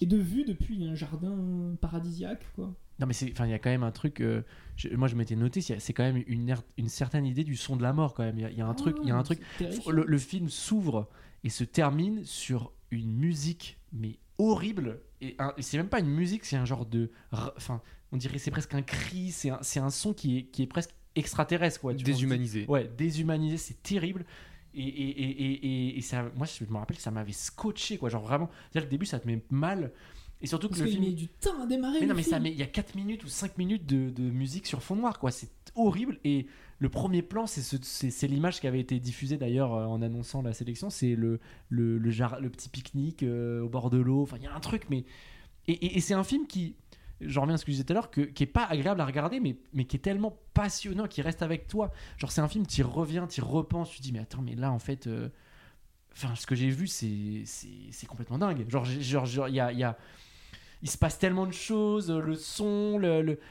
et 0.00 0.06
de 0.06 0.16
vue 0.16 0.44
depuis 0.44 0.84
un 0.86 0.94
jardin 0.94 1.74
paradisiaque 1.80 2.44
quoi 2.54 2.74
Non, 3.00 3.06
mais 3.06 3.12
c'est- 3.12 3.30
enfin, 3.32 3.46
il 3.46 3.50
y 3.50 3.54
a 3.54 3.58
quand 3.58 3.70
même 3.70 3.82
un 3.82 3.90
truc. 3.90 4.20
euh, 4.20 4.42
je- 4.76 4.88
moi, 4.90 5.08
je 5.08 5.16
m'étais 5.16 5.36
noté, 5.36 5.60
c'est 5.60 5.92
quand 5.92 6.04
même 6.04 6.22
une, 6.26 6.48
er- 6.50 6.62
une 6.78 6.88
certaine 6.88 7.26
idée 7.26 7.44
du 7.44 7.56
son 7.56 7.76
de 7.76 7.82
la 7.82 7.92
mort, 7.92 8.14
quand 8.14 8.22
même. 8.22 8.38
Il 8.38 8.42
y 8.42 8.44
a, 8.44 8.50
il 8.50 8.58
y 8.58 8.60
a 8.60 8.66
un 8.66 8.74
truc. 8.74 8.96
Il 9.02 9.08
y 9.08 9.10
a 9.12 9.16
un 9.16 9.22
truc. 9.22 9.40
C'est 9.58 9.64
terrifiant. 9.66 9.90
Le, 9.90 10.04
le 10.06 10.18
film 10.18 10.48
s'ouvre 10.48 11.08
et 11.42 11.48
se 11.48 11.64
termine 11.64 12.24
sur 12.24 12.72
une 12.90 13.12
musique, 13.16 13.78
mais 13.92 14.18
horrible. 14.38 15.00
Et, 15.20 15.36
c'est 15.60 15.76
même 15.76 15.88
pas 15.88 16.00
une 16.00 16.08
musique, 16.10 16.44
c'est 16.44 16.56
un 16.56 16.64
genre 16.64 16.86
de. 16.86 17.10
Enfin, 17.32 17.80
on 18.12 18.16
dirait 18.16 18.38
c'est 18.38 18.50
presque 18.50 18.74
un 18.74 18.82
cri, 18.82 19.30
c'est 19.30 19.50
un, 19.50 19.58
c'est 19.62 19.80
un 19.80 19.90
son 19.90 20.12
qui 20.14 20.38
est, 20.38 20.42
qui 20.44 20.62
est 20.62 20.66
presque 20.66 20.90
extraterrestre, 21.16 21.80
quoi. 21.80 21.94
tu 21.94 22.04
vois. 22.04 22.12
Déshumanisé. 22.12 22.66
Ouais, 22.68 22.90
déshumanisé, 22.96 23.56
c'est 23.56 23.82
terrible. 23.82 24.24
Et, 24.76 24.82
et, 24.82 25.30
et, 25.30 25.98
et, 25.98 26.00
ça, 26.02 26.24
moi, 26.36 26.46
je 26.46 26.64
me 26.64 26.76
rappelle 26.78 26.96
que 26.96 27.02
ça 27.02 27.10
m'avait 27.10 27.32
scotché, 27.32 27.96
quoi. 27.98 28.08
Genre 28.08 28.22
vraiment, 28.22 28.48
c'est-à-dire 28.70 28.82
que 28.82 28.86
le 28.86 28.90
début, 28.90 29.06
ça 29.06 29.18
te 29.20 29.26
met 29.26 29.42
mal. 29.50 29.92
Et 30.42 30.46
surtout 30.46 30.68
que 30.68 30.74
le 30.74 30.84
qu'il 30.84 30.94
film. 30.94 31.04
met 31.04 31.12
du 31.12 31.28
temps 31.28 31.62
à 31.62 31.66
démarrer 31.66 32.00
Mais 32.00 32.06
non, 32.06 32.14
mais 32.14 32.22
ça 32.22 32.32
film. 32.36 32.42
met, 32.42 32.52
il 32.52 32.58
y 32.58 32.62
a 32.62 32.66
4 32.66 32.96
minutes 32.96 33.24
ou 33.24 33.28
5 33.28 33.56
minutes 33.56 33.86
de, 33.86 34.10
de 34.10 34.22
musique 34.22 34.66
sur 34.66 34.82
fond 34.82 34.96
noir, 34.96 35.18
quoi. 35.18 35.30
C'est 35.30 35.48
horrible. 35.74 36.18
Et 36.24 36.46
le 36.80 36.88
premier 36.90 37.22
plan, 37.22 37.46
c'est 37.46 37.62
ce- 37.62 38.26
l'image 38.26 38.60
qui 38.60 38.66
avait 38.66 38.80
été 38.80 38.98
diffusée 39.00 39.36
d'ailleurs 39.38 39.72
euh, 39.74 39.86
en 39.86 40.02
annonçant 40.02 40.42
la 40.42 40.52
sélection. 40.52 40.90
C'est 40.90 41.14
le, 41.14 41.40
le, 41.70 41.96
le, 41.98 42.10
jar- 42.10 42.40
le 42.40 42.50
petit 42.50 42.68
pique-nique 42.68 43.22
euh, 43.22 43.62
au 43.62 43.68
bord 43.68 43.88
de 43.90 43.98
l'eau. 43.98 44.22
Enfin, 44.22 44.36
il 44.38 44.42
y 44.42 44.46
a 44.46 44.54
un 44.54 44.60
truc, 44.60 44.82
mais. 44.90 45.04
Et, 45.66 45.72
et- 45.72 45.96
et 45.96 46.00
c'est 46.00 46.14
un 46.14 46.24
film 46.24 46.46
qui. 46.46 46.74
J'en 47.28 47.42
reviens 47.42 47.54
à 47.54 47.58
ce 47.58 47.64
que 47.64 47.70
je 47.72 47.76
disais 47.76 47.84
tout 47.84 47.92
à 47.92 47.94
l'heure, 47.94 48.10
qui 48.10 48.42
est 48.42 48.46
pas 48.46 48.64
agréable 48.64 49.00
à 49.00 49.06
regarder, 49.06 49.40
mais, 49.40 49.56
mais 49.72 49.84
qui 49.84 49.96
est 49.96 50.00
tellement 50.00 50.38
passionnant, 50.54 51.06
qui 51.06 51.22
reste 51.22 51.42
avec 51.42 51.66
toi. 51.68 51.90
Genre, 52.18 52.30
c'est 52.32 52.40
un 52.40 52.48
film, 52.48 52.66
tu 52.66 52.82
reviens, 52.82 53.26
tu 53.26 53.40
repenses, 53.42 53.90
tu 53.90 53.98
te 53.98 54.02
dis, 54.02 54.12
mais 54.12 54.20
attends, 54.20 54.42
mais 54.42 54.54
là, 54.54 54.70
en 54.72 54.78
fait. 54.78 55.06
euh, 55.06 55.28
ce 56.36 56.46
que 56.46 56.54
j'ai 56.54 56.70
vu, 56.70 56.86
c'est 56.86 57.44
complètement 58.08 58.38
dingue. 58.38 58.68
Genre, 58.70 58.84
j'ai- 58.84 59.02
genre, 59.02 59.26
genre, 59.26 59.48
il 59.48 59.56
y 59.56 59.60
il 59.72 59.78
y 59.78 59.84
a 59.84 59.96
il 60.82 60.90
se 60.90 60.98
passe 60.98 61.18
tellement 61.18 61.46
de 61.46 61.52
choses, 61.52 62.10
le 62.10 62.34
son, 62.34 62.98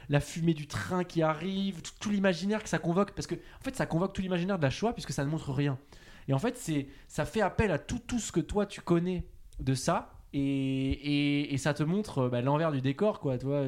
la 0.10 0.20
fumée 0.20 0.54
du 0.54 0.68
train 0.68 1.04
qui 1.04 1.24
arrive, 1.24 1.82
tout, 1.82 1.92
tout 2.00 2.10
l'imaginaire 2.12 2.62
que 2.62 2.70
ça 2.70 2.78
convoque, 2.78 3.14
parce 3.14 3.26
que 3.28 3.36
en 3.36 3.64
fait 3.64 3.76
ça 3.76 3.86
convoque 3.88 4.14
tout 4.14 4.22
l'imaginaire 4.22 4.58
de 4.60 4.64
la 4.64 4.70
Shoah 4.70 4.94
puisque 4.94 5.12
ça 5.14 5.26
ne 5.26 5.30
montre 5.30 5.52
rien. 5.52 5.80
Et 6.28 6.34
en 6.34 6.40
fait 6.40 6.58
c'est, 6.58 6.88
ça 7.08 7.26
fait 7.26 7.42
appel 7.42 7.72
à 7.72 7.80
tout, 7.80 8.00
tout 8.00 8.20
ce 8.20 8.32
que 8.32 8.40
toi 8.40 8.66
tu 8.68 8.82
connais 8.82 9.26
de 9.60 9.74
ça, 9.74 10.13
et, 10.34 11.56
ça 11.58 11.74
te 11.74 11.84
montre 11.84 12.20
euh, 12.20 12.30
bah, 12.30 12.42
l'envers 12.42 12.72
du 12.72 12.82
décor, 12.82 13.20
quoi. 13.20 13.38
Tu 13.38 13.46
vois, 13.46 13.68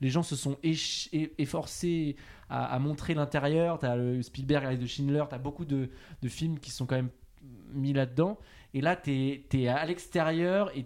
les 0.00 0.10
gens 0.10 0.22
se 0.22 0.36
sont 0.36 0.56
efforcés 0.62 2.16
à, 2.48 2.78
montrer 2.78 3.14
l'intérieur. 3.14 3.78
T'as 3.78 3.96
le 3.96 4.22
Spielberg 4.22 4.64
avec 4.64 4.78
de 4.78 4.86
Schindler, 4.86 5.24
t'as 5.28 5.38
beaucoup 5.38 5.64
de, 5.64 5.88
films 6.26 6.58
qui 6.58 6.70
sont 6.70 6.86
quand 6.86 6.96
même 6.96 7.10
mis 7.72 7.92
là-dedans. 7.92 8.38
Et 8.72 8.80
là, 8.80 8.96
t'es 8.96 9.44
es 9.52 9.68
à 9.68 9.84
l'extérieur 9.84 10.70
et, 10.76 10.84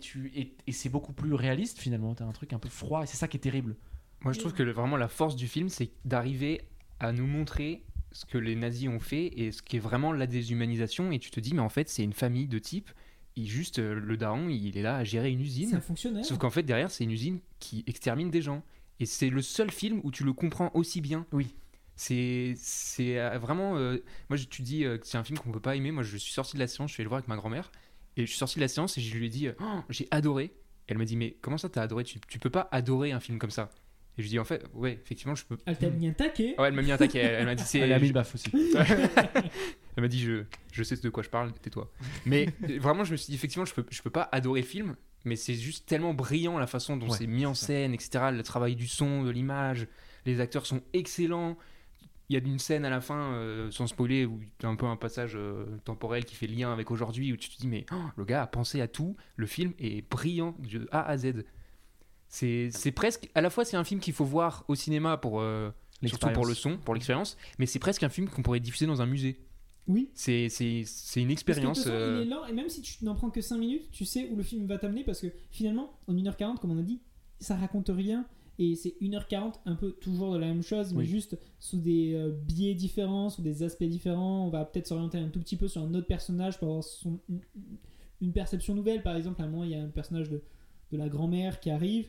c'est 0.72 0.88
beaucoup 0.88 1.12
plus 1.12 1.34
réaliste 1.34 1.78
finalement. 1.78 2.14
T'as 2.14 2.24
un 2.24 2.32
truc 2.32 2.52
un 2.52 2.58
peu 2.58 2.68
froid 2.68 3.02
et 3.02 3.06
c'est 3.06 3.16
ça 3.16 3.28
qui 3.28 3.36
est 3.36 3.40
terrible. 3.40 3.76
Moi, 4.22 4.32
je 4.32 4.40
trouve 4.40 4.52
que 4.52 4.62
vraiment 4.62 4.96
la 4.96 5.08
force 5.08 5.36
du 5.36 5.46
film, 5.46 5.68
c'est 5.68 5.90
d'arriver 6.04 6.62
à 6.98 7.12
nous 7.12 7.26
montrer 7.26 7.84
ce 8.12 8.24
que 8.24 8.38
les 8.38 8.56
nazis 8.56 8.88
ont 8.88 8.98
fait 8.98 9.26
et 9.38 9.52
ce 9.52 9.62
qui 9.62 9.76
est 9.76 9.80
vraiment 9.80 10.12
la 10.12 10.26
déshumanisation. 10.26 11.12
Et 11.12 11.18
tu 11.18 11.30
te 11.30 11.40
dis, 11.40 11.54
mais 11.54 11.60
en 11.60 11.68
fait, 11.68 11.88
c'est 11.88 12.02
une 12.02 12.12
famille 12.12 12.48
de 12.48 12.58
types. 12.58 12.90
Il 13.38 13.46
juste 13.48 13.78
euh, 13.78 13.94
le 13.94 14.16
daron, 14.16 14.48
il 14.48 14.76
est 14.76 14.82
là 14.82 14.96
à 14.96 15.04
gérer 15.04 15.30
une 15.30 15.38
c'est 15.38 15.44
usine. 15.46 15.74
un 15.76 15.80
fonctionnaire 15.80 16.24
Sauf 16.24 16.38
qu'en 16.38 16.50
fait, 16.50 16.62
derrière, 16.64 16.90
c'est 16.90 17.04
une 17.04 17.10
usine 17.12 17.38
qui 17.60 17.84
extermine 17.86 18.30
des 18.30 18.42
gens. 18.42 18.62
Et 19.00 19.06
c'est 19.06 19.30
le 19.30 19.42
seul 19.42 19.70
film 19.70 20.00
où 20.02 20.10
tu 20.10 20.24
le 20.24 20.32
comprends 20.32 20.70
aussi 20.74 21.00
bien. 21.00 21.24
Oui. 21.32 21.54
C'est 21.94 22.54
c'est 22.56 23.18
euh, 23.18 23.38
vraiment. 23.38 23.76
euh, 23.76 23.98
moi, 24.28 24.36
je- 24.36 24.46
tu 24.46 24.62
dis 24.62 24.84
euh, 24.84 24.98
que 24.98 25.06
c'est 25.06 25.18
un 25.18 25.24
film 25.24 25.38
qu'on 25.38 25.50
peut 25.52 25.60
pas 25.60 25.76
aimer. 25.76 25.90
Moi, 25.92 26.02
je 26.02 26.16
suis 26.16 26.32
sorti 26.32 26.54
de 26.54 26.60
la 26.60 26.66
séance, 26.66 26.90
je 26.90 26.94
suis 26.94 27.00
allé 27.00 27.04
le 27.04 27.08
voir 27.10 27.18
avec 27.18 27.28
ma 27.28 27.36
grand-mère. 27.36 27.70
Et 28.16 28.22
je 28.22 28.26
suis 28.30 28.38
sorti 28.38 28.56
de 28.56 28.60
la 28.62 28.68
séance 28.68 28.98
et 28.98 29.00
je 29.00 29.16
lui 29.16 29.26
ai 29.26 29.28
dit, 29.28 29.48
Oh, 29.60 29.80
j'ai 29.88 30.08
adoré. 30.10 30.52
Elle 30.88 30.98
m'a 30.98 31.04
dit, 31.04 31.16
mais 31.16 31.36
comment 31.40 31.58
ça, 31.58 31.68
t'as 31.68 31.82
adoré? 31.82 32.02
Tu, 32.04 32.18
tu 32.28 32.38
peux 32.38 32.50
pas 32.50 32.68
adorer 32.72 33.12
un 33.12 33.20
film 33.20 33.38
comme 33.38 33.50
ça. 33.50 33.70
Et 34.16 34.22
je 34.22 34.22
lui 34.22 34.28
ai 34.30 34.30
dit, 34.30 34.38
en 34.40 34.44
fait, 34.44 34.64
ouais, 34.74 34.98
effectivement, 35.04 35.34
je 35.36 35.44
peux. 35.44 35.56
elle 35.66 35.76
t'a 35.78 35.90
mis 35.90 36.08
un 36.08 36.12
taquet 36.12 36.54
Ouais, 36.58 36.68
elle 36.68 36.74
m'a 36.74 36.82
mis 36.82 36.90
un 36.90 36.96
taquet. 36.96 37.18
Elle, 37.20 37.34
elle 37.40 37.44
m'a 37.46 37.54
dit, 37.54 37.62
c'est. 37.64 37.78
Elle 37.80 37.92
a 37.92 37.98
mis 38.00 38.08
le 38.08 38.14
baffe 38.14 38.34
aussi. 38.34 38.50
Elle 39.98 40.02
m'a 40.02 40.08
dit 40.08 40.20
je, 40.20 40.44
je 40.70 40.82
sais 40.84 40.94
de 40.94 41.10
quoi 41.10 41.24
je 41.24 41.28
parle, 41.28 41.52
tais-toi. 41.54 41.90
Mais 42.24 42.46
vraiment, 42.78 43.02
je 43.02 43.10
me 43.10 43.16
suis 43.16 43.26
dit, 43.32 43.34
effectivement, 43.34 43.64
je 43.64 43.74
peux, 43.74 43.84
je 43.90 44.00
peux 44.00 44.10
pas 44.10 44.28
adorer 44.30 44.60
le 44.60 44.66
film, 44.66 44.94
mais 45.24 45.34
c'est 45.34 45.54
juste 45.54 45.86
tellement 45.86 46.14
brillant 46.14 46.56
la 46.56 46.68
façon 46.68 46.96
dont 46.96 47.08
Ouais, 47.08 47.16
c'est 47.18 47.26
mis 47.26 47.46
en 47.46 47.54
scène, 47.54 47.92
etc. 47.94 48.26
Le 48.32 48.44
travail 48.44 48.76
du 48.76 48.86
son, 48.86 49.24
de 49.24 49.30
l'image, 49.30 49.88
les 50.24 50.38
acteurs 50.40 50.66
sont 50.66 50.80
excellents. 50.92 51.58
Il 52.28 52.34
y 52.34 52.40
a 52.40 52.46
une 52.46 52.60
scène 52.60 52.84
à 52.84 52.90
la 52.90 53.00
fin, 53.00 53.32
euh, 53.32 53.72
sans 53.72 53.88
spoiler, 53.88 54.24
où 54.24 54.40
il 54.40 54.62
y 54.62 54.66
a 54.66 54.68
un 54.68 54.76
peu 54.76 54.86
un 54.86 54.94
passage 54.94 55.32
euh, 55.34 55.66
temporel 55.84 56.24
qui 56.24 56.36
fait 56.36 56.46
lien 56.46 56.72
avec 56.72 56.92
aujourd'hui, 56.92 57.32
où 57.32 57.36
tu 57.36 57.48
te 57.48 57.56
dis, 57.58 57.66
mais 57.66 57.84
oh, 57.90 57.96
le 58.16 58.24
gars 58.24 58.42
a 58.42 58.46
pensé 58.46 58.80
à 58.80 58.86
tout, 58.86 59.16
le 59.34 59.46
film 59.46 59.72
est 59.80 60.08
brillant 60.08 60.54
de 60.60 60.86
A 60.92 61.02
à 61.08 61.16
Z. 61.16 61.42
C'est 62.28 62.68
c'est 62.70 62.92
presque, 62.92 63.28
à 63.34 63.40
la 63.40 63.50
fois, 63.50 63.64
c'est 63.64 63.76
un 63.76 63.84
film 63.84 64.00
qu'il 64.00 64.12
faut 64.12 64.24
voir 64.24 64.64
au 64.68 64.74
cinéma 64.74 65.16
pour. 65.16 65.40
euh, 65.40 65.70
Surtout 66.10 66.26
pour 66.34 66.46
le 66.46 66.54
son, 66.54 66.76
pour 66.78 66.94
l'expérience, 66.94 67.36
mais 67.58 67.66
c'est 67.66 67.80
presque 67.80 68.04
un 68.04 68.08
film 68.08 68.28
qu'on 68.28 68.42
pourrait 68.42 68.60
diffuser 68.60 68.86
dans 68.86 69.02
un 69.02 69.06
musée. 69.06 69.40
Oui 69.88 70.10
C'est 70.14 70.48
c'est- 70.48 70.84
c'est 70.86 71.22
une 71.22 71.28
Parce 71.28 71.42
que 71.42 71.50
de 71.50 71.54
toute 71.54 71.58
expérience. 71.58 71.78
façon, 71.78 71.90
euh, 71.90 72.20
il 72.24 72.26
est 72.28 72.30
lent, 72.30 72.46
et 72.46 72.52
même 72.52 72.68
si 72.68 72.82
tu 72.82 73.04
n'en 73.04 73.14
prends 73.14 73.30
que 73.30 73.40
5 73.40 73.58
minutes, 73.58 73.90
tu 73.90 74.04
sais 74.04 74.28
où 74.30 74.36
le 74.36 74.42
film 74.42 74.66
va 74.66 74.78
t'amener, 74.78 75.02
parce 75.04 75.20
que 75.20 75.28
finalement, 75.50 75.90
en 76.06 76.14
1h40, 76.14 76.58
comme 76.60 76.70
on 76.72 76.78
a 76.78 76.82
dit, 76.82 77.00
ça 77.40 77.56
raconte 77.56 77.88
rien, 77.88 78.26
et 78.60 78.74
c'est 78.74 78.94
1h40, 79.00 79.60
un 79.66 79.74
peu 79.76 79.92
toujours 79.92 80.32
de 80.34 80.38
la 80.38 80.46
même 80.48 80.62
chose, 80.62 80.92
mais 80.92 81.00
Oui. 81.00 81.06
juste 81.06 81.38
sous 81.60 81.78
des 81.78 82.14
euh, 82.14 82.30
biais 82.32 82.74
différents, 82.74 83.30
sous 83.30 83.40
des 83.42 83.62
aspects 83.62 83.84
différents. 83.84 84.46
On 84.46 84.50
va 84.50 84.64
peut-être 84.64 84.88
s'orienter 84.88 85.18
un 85.18 85.28
tout 85.28 85.38
petit 85.40 85.56
peu 85.56 85.68
sur 85.68 85.80
un 85.82 85.94
autre 85.94 86.06
personnage 86.08 86.58
pour 86.58 86.68
avoir 86.68 86.82
son- 86.84 87.20
une, 87.28 87.40
une 88.20 88.32
perception 88.32 88.74
nouvelle. 88.74 89.02
Par 89.04 89.14
exemple, 89.16 89.40
à 89.42 89.44
un 89.44 89.48
moment, 89.48 89.62
il 89.64 89.70
y 89.70 89.74
a 89.76 89.80
un 89.82 89.88
personnage 89.88 90.28
de, 90.28 90.42
de 90.90 90.96
la 90.96 91.08
grand-mère 91.08 91.60
qui 91.60 91.70
arrive, 91.70 92.08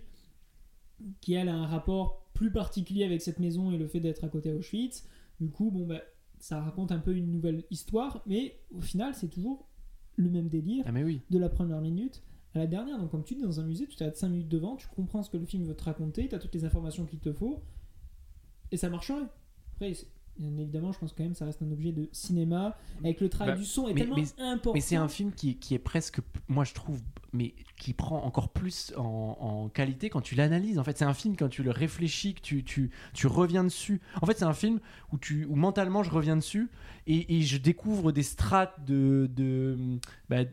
qui 1.21 1.33
elle 1.33 1.49
a 1.49 1.55
un 1.55 1.67
rapport 1.67 2.25
plus 2.33 2.51
particulier 2.51 3.03
avec 3.03 3.21
cette 3.21 3.39
maison 3.39 3.71
et 3.71 3.77
le 3.77 3.87
fait 3.87 3.99
d'être 3.99 4.23
à 4.23 4.27
côté 4.29 4.51
d'Auschwitz. 4.51 5.05
Du 5.39 5.49
coup, 5.51 5.69
bon, 5.71 5.85
bah, 5.85 6.01
ça 6.39 6.61
raconte 6.61 6.91
un 6.91 6.99
peu 6.99 7.15
une 7.15 7.31
nouvelle 7.31 7.63
histoire, 7.69 8.21
mais 8.25 8.59
au 8.71 8.81
final, 8.81 9.13
c'est 9.15 9.27
toujours 9.29 9.67
le 10.15 10.29
même 10.29 10.49
délire 10.49 10.83
Ah 10.87 10.91
mais 10.91 11.03
oui. 11.03 11.21
de 11.29 11.37
la 11.37 11.49
première 11.49 11.81
minute 11.81 12.23
à 12.53 12.59
la 12.59 12.67
dernière. 12.67 12.97
Donc, 12.97 13.11
comme 13.11 13.23
tu 13.23 13.35
dis, 13.35 13.41
dans 13.41 13.59
un 13.59 13.63
musée, 13.63 13.87
tu 13.87 13.95
t'arrêtes 13.95 14.17
5 14.17 14.29
minutes 14.29 14.49
devant, 14.49 14.75
tu 14.75 14.87
comprends 14.87 15.23
ce 15.23 15.29
que 15.29 15.37
le 15.37 15.45
film 15.45 15.63
veut 15.65 15.75
te 15.75 15.83
raconter, 15.83 16.27
tu 16.27 16.35
as 16.35 16.39
toutes 16.39 16.53
les 16.55 16.65
informations 16.65 17.05
qu'il 17.05 17.19
te 17.19 17.31
faut, 17.31 17.61
et 18.71 18.77
ça 18.77 18.89
marcherait. 18.89 19.27
Après, 19.73 19.93
bien 20.39 20.57
évidemment, 20.57 20.91
je 20.91 20.99
pense 20.99 21.13
quand 21.13 21.23
même 21.23 21.35
ça 21.35 21.45
reste 21.45 21.61
un 21.61 21.71
objet 21.71 21.91
de 21.91 22.09
cinéma, 22.11 22.77
avec 23.03 23.19
le 23.21 23.29
travail 23.29 23.53
Bah, 23.55 23.59
du 23.59 23.65
son 23.65 23.87
est 23.87 23.93
mais- 23.93 24.01
tellement 24.01 24.15
mais- 24.15 24.41
important. 24.43 24.71
Mais 24.73 24.81
c'est 24.81 24.95
un 24.95 25.07
film 25.09 25.31
qui, 25.33 25.57
qui 25.57 25.73
est 25.75 25.79
presque, 25.79 26.19
moi 26.47 26.63
je 26.63 26.73
trouve, 26.73 27.01
mais 27.33 27.53
qui 27.77 27.93
prend 27.93 28.23
encore 28.23 28.49
plus 28.49 28.93
en, 28.97 29.37
en 29.39 29.69
qualité 29.69 30.09
quand 30.09 30.21
tu 30.21 30.35
l'analyses. 30.35 30.79
En 30.79 30.83
fait, 30.83 30.97
c'est 30.97 31.05
un 31.05 31.13
film 31.13 31.35
quand 31.37 31.49
tu 31.49 31.61
le 31.63 31.71
réfléchis, 31.71 32.33
que 32.33 32.41
tu, 32.41 32.63
tu, 32.63 32.89
tu 33.13 33.27
reviens 33.27 33.63
dessus. 33.63 34.01
En 34.21 34.25
fait, 34.25 34.37
c'est 34.37 34.45
un 34.45 34.53
film 34.53 34.79
où, 35.13 35.17
tu, 35.17 35.45
où 35.45 35.55
mentalement 35.55 36.03
je 36.03 36.09
reviens 36.09 36.35
dessus 36.37 36.69
et, 37.07 37.37
et 37.37 37.41
je 37.41 37.57
découvre 37.57 38.11
des 38.11 38.23
strates 38.23 38.83
de, 38.85 39.29
de, 39.35 39.77
bah, 40.29 40.43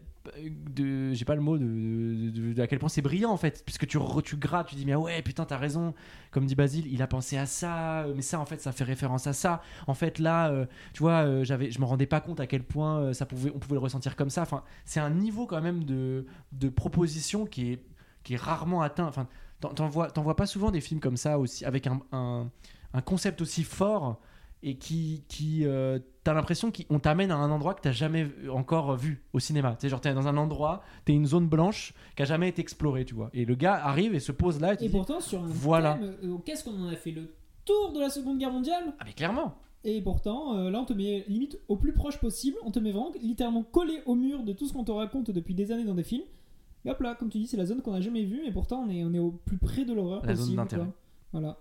de 0.43 1.13
j'ai 1.13 1.25
pas 1.25 1.35
le 1.35 1.41
mot 1.41 1.59
de, 1.59 2.61
à 2.61 2.67
quel 2.67 2.79
point 2.79 2.89
c'est 2.89 3.03
brillant 3.03 3.31
en 3.31 3.37
fait. 3.37 3.63
Puisque 3.65 3.87
tu 3.87 3.99
tu 4.25 4.37
grattes 4.37 4.69
tu 4.69 4.75
dis 4.75 4.85
mais 4.87 4.95
ouais 4.95 5.23
putain 5.23 5.45
t'as 5.45 5.57
raison. 5.57 5.95
Comme 6.31 6.47
dit 6.47 6.55
Basile 6.55 6.87
il 6.93 7.03
a 7.03 7.07
pensé 7.07 7.37
à 7.37 7.47
ça 7.47 8.03
euh, 8.03 8.13
mais 8.15 8.23
ça 8.23 8.39
en 8.41 8.47
fait 8.47 8.61
ça 8.61 8.73
fait 8.73 8.85
référence 8.85 9.27
à 9.27 9.33
ça. 9.33 9.63
En 9.87 9.95
fait 9.95 10.19
là 10.19 10.51
euh, 10.51 10.67
tu 10.93 11.03
vois 11.03 11.25
euh, 11.25 11.45
j'avais 11.45 11.71
je 11.71 11.81
me 11.81 11.85
rendais 11.85 12.07
pas 12.07 12.21
compte 12.21 12.41
à 12.41 12.47
quel 12.47 12.63
point 12.63 13.13
ça 13.13 13.27
pouvait 13.27 13.53
on 13.55 13.59
pouvait 13.59 13.75
le 13.75 13.81
ressentir 13.81 14.17
comme 14.17 14.31
ça. 14.31 14.43
Enfin 14.43 14.63
c'est 14.85 15.01
un 15.01 15.11
niveau 15.11 15.47
quand 15.47 15.61
même 15.61 15.85
de 15.85 16.27
de 16.53 16.69
proposition 16.69 17.47
qui 17.47 17.73
est 17.73 17.83
qui 18.23 18.35
est 18.35 18.41
rarement 18.41 18.83
atteint. 18.83 19.07
Enfin 19.07 19.29
t'en 19.61 19.89
vois 19.89 20.11
t'en 20.11 20.23
vois 20.23 20.37
pas 20.37 20.47
souvent 20.47 20.71
des 20.71 20.81
films 20.81 21.01
comme 21.01 21.17
ça 21.17 21.39
aussi 21.39 21.65
avec 21.65 21.87
un, 21.87 22.01
un 22.13 23.01
concept 23.01 23.41
aussi 23.41 23.65
fort 23.65 24.21
et 24.63 24.77
qui, 24.77 25.23
qui 25.29 25.65
euh, 25.65 25.99
t'as 26.25 26.33
l'impression 26.35 26.73
qu'on 26.73 26.99
t'amène 26.99 27.31
à 27.31 27.37
un 27.37 27.51
endroit 27.51 27.75
que 27.75 27.83
t'as 27.83 27.93
jamais 27.93 28.27
encore 28.51 28.97
vu 28.97 29.23
au 29.33 29.39
cinéma. 29.39 29.73
Tu 29.73 29.83
sais, 29.83 29.89
genre 29.89 30.01
t'es 30.01 30.13
dans 30.15 30.27
un 30.27 30.37
endroit, 30.37 30.83
t'es 31.05 31.13
une 31.13 31.27
zone 31.27 31.47
blanche 31.47 31.95
qui 32.17 32.23
a 32.23 32.25
jamais 32.25 32.49
été 32.49 32.63
explorée, 32.63 33.05
tu 33.05 33.15
vois. 33.15 33.31
Et 33.33 33.45
le 33.45 33.55
gars 33.55 33.75
arrive 33.75 34.15
et 34.15 34.21
se 34.21 34.33
pose 34.33 34.61
là 34.61 34.73
et 34.73 34.75
Et 34.75 34.89
dis, 34.89 34.89
pourtant, 34.89 35.21
sur 35.21 35.43
un 35.43 35.47
Voilà. 35.47 35.99
euh, 36.03 36.37
qu'est-ce 36.45 36.65
qu'on 36.65 36.83
en 36.83 36.89
a 36.89 36.97
fait 36.97 37.13
le 37.13 37.35
tour 37.65 37.93
de 37.93 38.01
la 38.01 38.09
Seconde 38.11 38.39
Guerre 38.39 38.53
mondiale? 38.53 38.95
Ah 38.99 39.05
mais 39.07 39.13
clairement. 39.13 39.55
Et 39.85 40.01
pourtant, 40.01 40.57
euh, 40.57 40.71
là, 40.71 40.81
on 40.81 40.85
te 40.85 40.93
met 40.95 41.25
limite 41.29 41.61
au 41.69 41.77
plus 41.77 41.93
proche 41.93 42.19
possible, 42.19 42.57
on 42.65 42.73
te 42.73 42.81
met 42.81 42.91
vraiment 42.91 43.13
littéralement 43.23 43.63
collé 43.63 44.01
au 44.07 44.17
mur 44.17 44.43
de 44.43 44.53
tout 44.53 44.67
ce 44.67 44.73
qu'on 44.73 44.83
te 44.83 44.91
raconte 44.91 45.31
depuis 45.31 45.55
des 45.55 45.71
années 45.71 45.85
dans 45.85 45.95
des 45.95 46.03
films. 46.03 46.25
Et 46.85 46.91
hop 46.91 47.01
là, 47.01 47.15
comme 47.15 47.29
tu 47.29 47.39
dis, 47.39 47.47
c'est 47.47 47.57
la 47.57 47.67
zone 47.67 47.83
qu'on 47.83 47.93
n'a 47.93 48.01
jamais 48.01 48.25
vue, 48.25 48.45
et 48.47 48.51
pourtant, 48.51 48.85
on 48.85 48.91
est, 48.91 49.05
on 49.05 49.13
est 49.15 49.19
au 49.21 49.31
plus 49.31 49.59
près 49.59 49.85
de 49.85 49.93
l'horreur 49.93 50.25
La 50.27 50.35
zone 50.35 50.57
d'intérêt. 50.57 50.87
Voilà. 51.33 51.57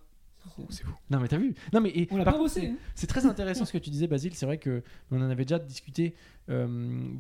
C'est 0.70 0.84
fou. 0.84 0.92
Non 1.10 1.20
mais 1.20 1.28
t'as 1.28 1.38
vu? 1.38 1.54
Non 1.74 1.82
mais 1.82 1.90
et, 1.90 2.08
On 2.12 2.18
l'a 2.18 2.24
pas 2.26 2.38
bossé. 2.38 2.62
c'est- 2.62 2.68
hein. 2.68 2.76
C'est 2.96 3.08
très 3.08 3.26
intéressant 3.26 3.66
ce 3.66 3.74
que 3.74 3.78
tu 3.78 3.90
disais, 3.90 4.08
Basile. 4.08 4.34
C'est 4.36 4.46
vrai 4.46 4.58
que 4.58 4.84
on 5.12 5.22
en 5.22 5.30
avait 5.30 5.46
déjà 5.46 5.60
discuté 5.60 6.16
euh, 6.50 6.68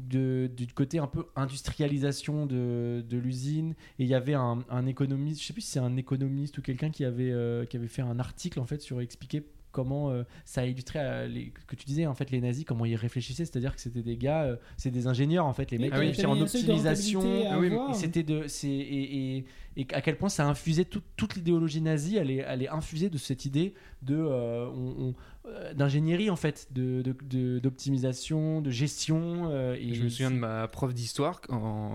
de, 0.09 0.49
du 0.55 0.67
côté 0.67 0.99
un 0.99 1.07
peu 1.07 1.25
industrialisation 1.35 2.45
de, 2.45 3.03
de 3.07 3.17
l'usine. 3.17 3.75
Et 3.99 4.03
il 4.03 4.07
y 4.07 4.13
avait 4.15 4.33
un, 4.35 4.59
un 4.69 4.85
économiste, 4.85 5.41
je 5.41 5.47
sais 5.47 5.53
plus 5.53 5.61
si 5.61 5.71
c'est 5.71 5.79
un 5.79 5.97
économiste 5.97 6.57
ou 6.57 6.61
quelqu'un 6.61 6.89
qui 6.91 7.03
avait 7.05 7.31
euh, 7.31 7.65
qui 7.65 7.77
avait 7.77 7.87
fait 7.87 8.01
un 8.03 8.19
article 8.19 8.59
en 8.59 8.65
fait 8.65 8.81
sur 8.81 9.01
expliquer 9.01 9.43
comment 9.75 10.09
euh, 10.11 10.23
ça 10.45 10.61
a 10.61 10.65
illustré 10.65 10.99
euh, 10.99 11.27
les, 11.27 11.51
que 11.67 11.75
tu 11.75 11.85
disais 11.85 12.05
en 12.07 12.15
fait 12.15 12.31
les 12.31 12.39
nazis 12.41 12.63
comment 12.65 12.85
ils 12.85 12.95
réfléchissaient 12.95 13.45
c'est-à-dire 13.45 13.75
que 13.75 13.81
c'était 13.81 14.01
des 14.01 14.17
gars 14.17 14.43
euh, 14.43 14.55
c'est 14.77 14.89
des 14.91 15.05
ingénieurs 15.07 15.45
en 15.45 15.53
fait 15.53 15.69
les 15.71 15.77
mecs 15.77 15.91
Ah 15.93 15.99
oui. 15.99 16.13
en 16.25 16.39
optimisation 16.41 17.21
Ah 17.51 17.59
oui, 17.59 17.71
c'était 17.93 18.23
de 18.23 18.47
c'est 18.47 18.67
et, 18.69 19.37
et, 19.37 19.45
et 19.77 19.87
à 19.93 20.01
quel 20.01 20.17
point 20.17 20.29
ça 20.29 20.47
infusait 20.47 20.85
toute- 20.85 21.03
toute 21.17 21.35
l'idéologie 21.35 21.81
nazie 21.81 22.15
elle 22.17 22.31
est 22.31 22.43
elle 22.47 22.63
est 22.63 22.69
infusée 22.69 23.09
de 23.09 23.17
cette 23.17 23.43
idée 23.45 23.73
de 24.01 24.15
euh, 24.17 24.67
on- 24.69 25.09
on- 25.09 25.15
d'ingénierie 25.75 26.29
en 26.31 26.35
fait 26.35 26.67
de 26.71 27.01
de- 27.03 27.15
de- 27.23 27.59
d'optimisation 27.59 28.61
de, 28.61 28.71
gestion 28.71 29.49
euh, 29.51 29.75
et 29.75 29.93
Je 29.93 30.03
me 30.03 30.09
souviens 30.09 30.31
de 30.31 30.37
ma 30.37 30.67
prof 30.67 30.93
d'histoire 30.93 31.41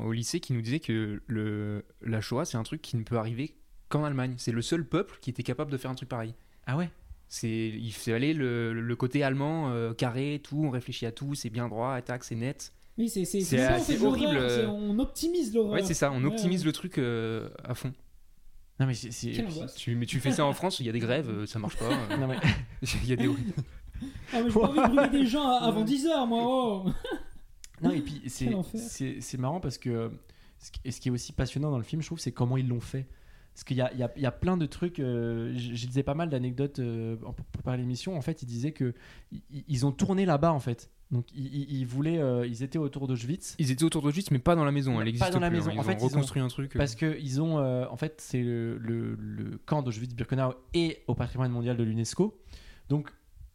au 0.04 0.12
lycée 0.12 0.38
qui 0.40 0.52
nous 0.52 0.60
disait 0.62 0.78
que 0.80 1.20
le, 1.26 1.84
la 2.02 2.20
Shoah, 2.20 2.44
c'est 2.44 2.56
un 2.58 2.62
truc 2.62 2.80
qui 2.82 2.96
ne 2.96 3.02
peut 3.02 3.16
arriver 3.16 3.54
qu'en 3.88 4.04
Allemagne. 4.04 4.34
C'est 4.38 4.52
le 4.52 4.62
seul 4.62 4.84
peuple 4.86 5.18
qui 5.20 5.30
était 5.30 5.42
capable 5.42 5.72
de 5.72 5.76
faire 5.76 5.90
un 5.90 5.94
truc 5.96 6.08
pareil. 6.08 6.34
ah 6.66 6.76
ouais? 6.76 6.90
C'est, 7.32 7.48
il 7.68 7.92
fallait 7.92 8.32
le, 8.34 8.72
le 8.72 8.96
côté 8.96 9.22
allemand 9.22 9.70
euh, 9.70 9.94
carré, 9.94 10.40
tout, 10.42 10.64
on 10.64 10.70
réfléchit 10.70 11.06
à 11.06 11.12
tout, 11.12 11.36
c'est 11.36 11.48
bien 11.48 11.68
droit, 11.68 11.92
attaque, 11.94 12.24
c'est 12.24 12.34
net. 12.34 12.72
Oui, 12.98 13.08
c'est 13.08 13.24
c'est 13.24 13.40
C'est 13.40 13.56
c'est 13.78 13.96
ça, 13.96 14.02
l'horreur, 14.04 14.20
horrible, 14.20 14.50
c'est- 14.50 14.58
euh. 14.64 14.68
On 14.68 14.98
optimise 14.98 15.54
l'horreur. 15.54 15.72
Ouais, 15.74 15.82
c'est 15.84 15.94
ça, 15.94 16.10
on 16.12 16.24
optimise 16.24 16.62
ouais. 16.62 16.66
le 16.66 16.72
truc 16.72 16.98
euh, 16.98 17.48
à 17.62 17.74
fond. 17.76 17.92
non 18.80 18.86
mais 18.86 18.94
c'est 18.94 19.12
c'est-. 19.12 19.44
Tu, 19.76 19.94
mais 19.94 20.06
tu 20.06 20.18
fais 20.18 20.32
ça 20.32 20.44
en 20.44 20.52
France, 20.52 20.80
il 20.80 20.86
y 20.86 20.88
a 20.88 20.92
des 20.92 20.98
grèves, 20.98 21.44
ça 21.46 21.60
marche 21.60 21.76
pas. 21.76 21.84
euh, 21.84 22.16
non, 22.18 22.26
mais- 22.26 22.36
Il 23.04 23.08
y 23.08 23.12
a 23.12 23.16
des. 23.16 23.28
Ah, 24.32 24.42
mais 24.42 24.48
j'ai 24.50 24.58
pas 24.60 24.66
envie 24.68 24.80
de 24.80 24.86
brûler 24.96 25.08
des 25.10 25.26
gens 25.26 25.46
avant 25.46 25.84
10h, 25.84 26.26
moi. 26.26 26.40
oh. 26.42 26.90
non, 27.82 27.90
et 27.90 28.00
puis 28.00 28.22
c'est 28.26 28.50
c'est 28.74 29.20
c'est 29.20 29.38
marrant 29.38 29.60
parce 29.60 29.76
que 29.78 30.10
et 30.84 30.90
ce 30.90 31.00
qui 31.00 31.08
est 31.08 31.12
aussi 31.12 31.32
passionnant 31.32 31.70
dans 31.70 31.76
le 31.78 31.84
film 31.84 32.00
je 32.02 32.06
trouve 32.06 32.18
c'est 32.18 32.32
comment 32.32 32.56
ils 32.56 32.66
l'ont 32.66 32.80
fait 32.80 33.06
parce 33.60 33.64
qu'il 33.68 33.76
y 33.76 33.82
a, 33.82 33.92
il 33.92 33.98
y, 33.98 34.02
a, 34.02 34.10
il 34.16 34.22
y 34.22 34.26
a 34.26 34.32
plein 34.32 34.56
de 34.56 34.64
trucs 34.64 35.00
euh, 35.00 35.52
je 35.54 35.86
disais 35.86 36.02
pas 36.02 36.14
mal 36.14 36.30
d'anecdotes 36.30 36.78
euh, 36.78 37.16
pour 37.16 37.34
préparer 37.52 37.76
l'émission 37.76 38.16
en 38.16 38.22
fait 38.22 38.42
ils 38.42 38.46
disaient 38.46 38.72
que 38.72 38.94
i- 39.32 39.42
i- 39.52 39.64
ils 39.68 39.84
ont 39.84 39.92
tourné 39.92 40.24
là-bas 40.24 40.50
en 40.54 40.60
fait 40.60 40.88
donc 41.10 41.26
ils, 41.34 41.44
ils- 41.54 41.78
ils 41.80 41.86
voulaient 41.86 42.16
euh, 42.22 42.46
ils 42.46 42.62
étaient 42.62 42.78
autour 42.78 43.06
d'Auschwitz 43.06 43.56
Ils 43.58 43.70
étaient 43.70 43.84
autour 43.84 44.00
d'Auschwitz, 44.00 44.30
mais 44.30 44.38
pas 44.38 44.54
dans 44.56 44.64
la 44.64 44.72
maison. 44.72 44.94
Pas 44.94 45.02
Elle 45.02 45.08
existe 45.08 45.32
dans 45.32 45.40
la 45.40 45.48
plus, 45.50 45.56
maison. 45.58 45.70
hein. 45.70 45.72
Ils 45.74 45.80
En 45.80 45.82
fait, 45.82 45.92
ont 45.94 45.98
ils 45.98 46.02
ont- 46.04 46.06
reconstruit 46.06 46.40
un 46.40 46.48
truc. 46.48 46.74
euh, 46.74 46.78
Parce 46.78 46.94
que 46.94 47.18
ils 47.20 47.42
ont, 47.42 47.58
euh, 47.58 47.84
en 47.90 47.96
fait, 47.96 48.14
c'est 48.20 48.40
le, 48.42 48.78
le- 48.78 49.16
le 49.16 49.58
camp 49.66 49.82
d'Auschwitz-Birkenau 49.82 50.54
et 50.72 51.02
au 51.08 51.14
patrimoine 51.16 51.50
mondial 51.50 51.76
de 51.76 51.82
l'UNESCO. 51.82 52.38
Donc, 52.88 53.10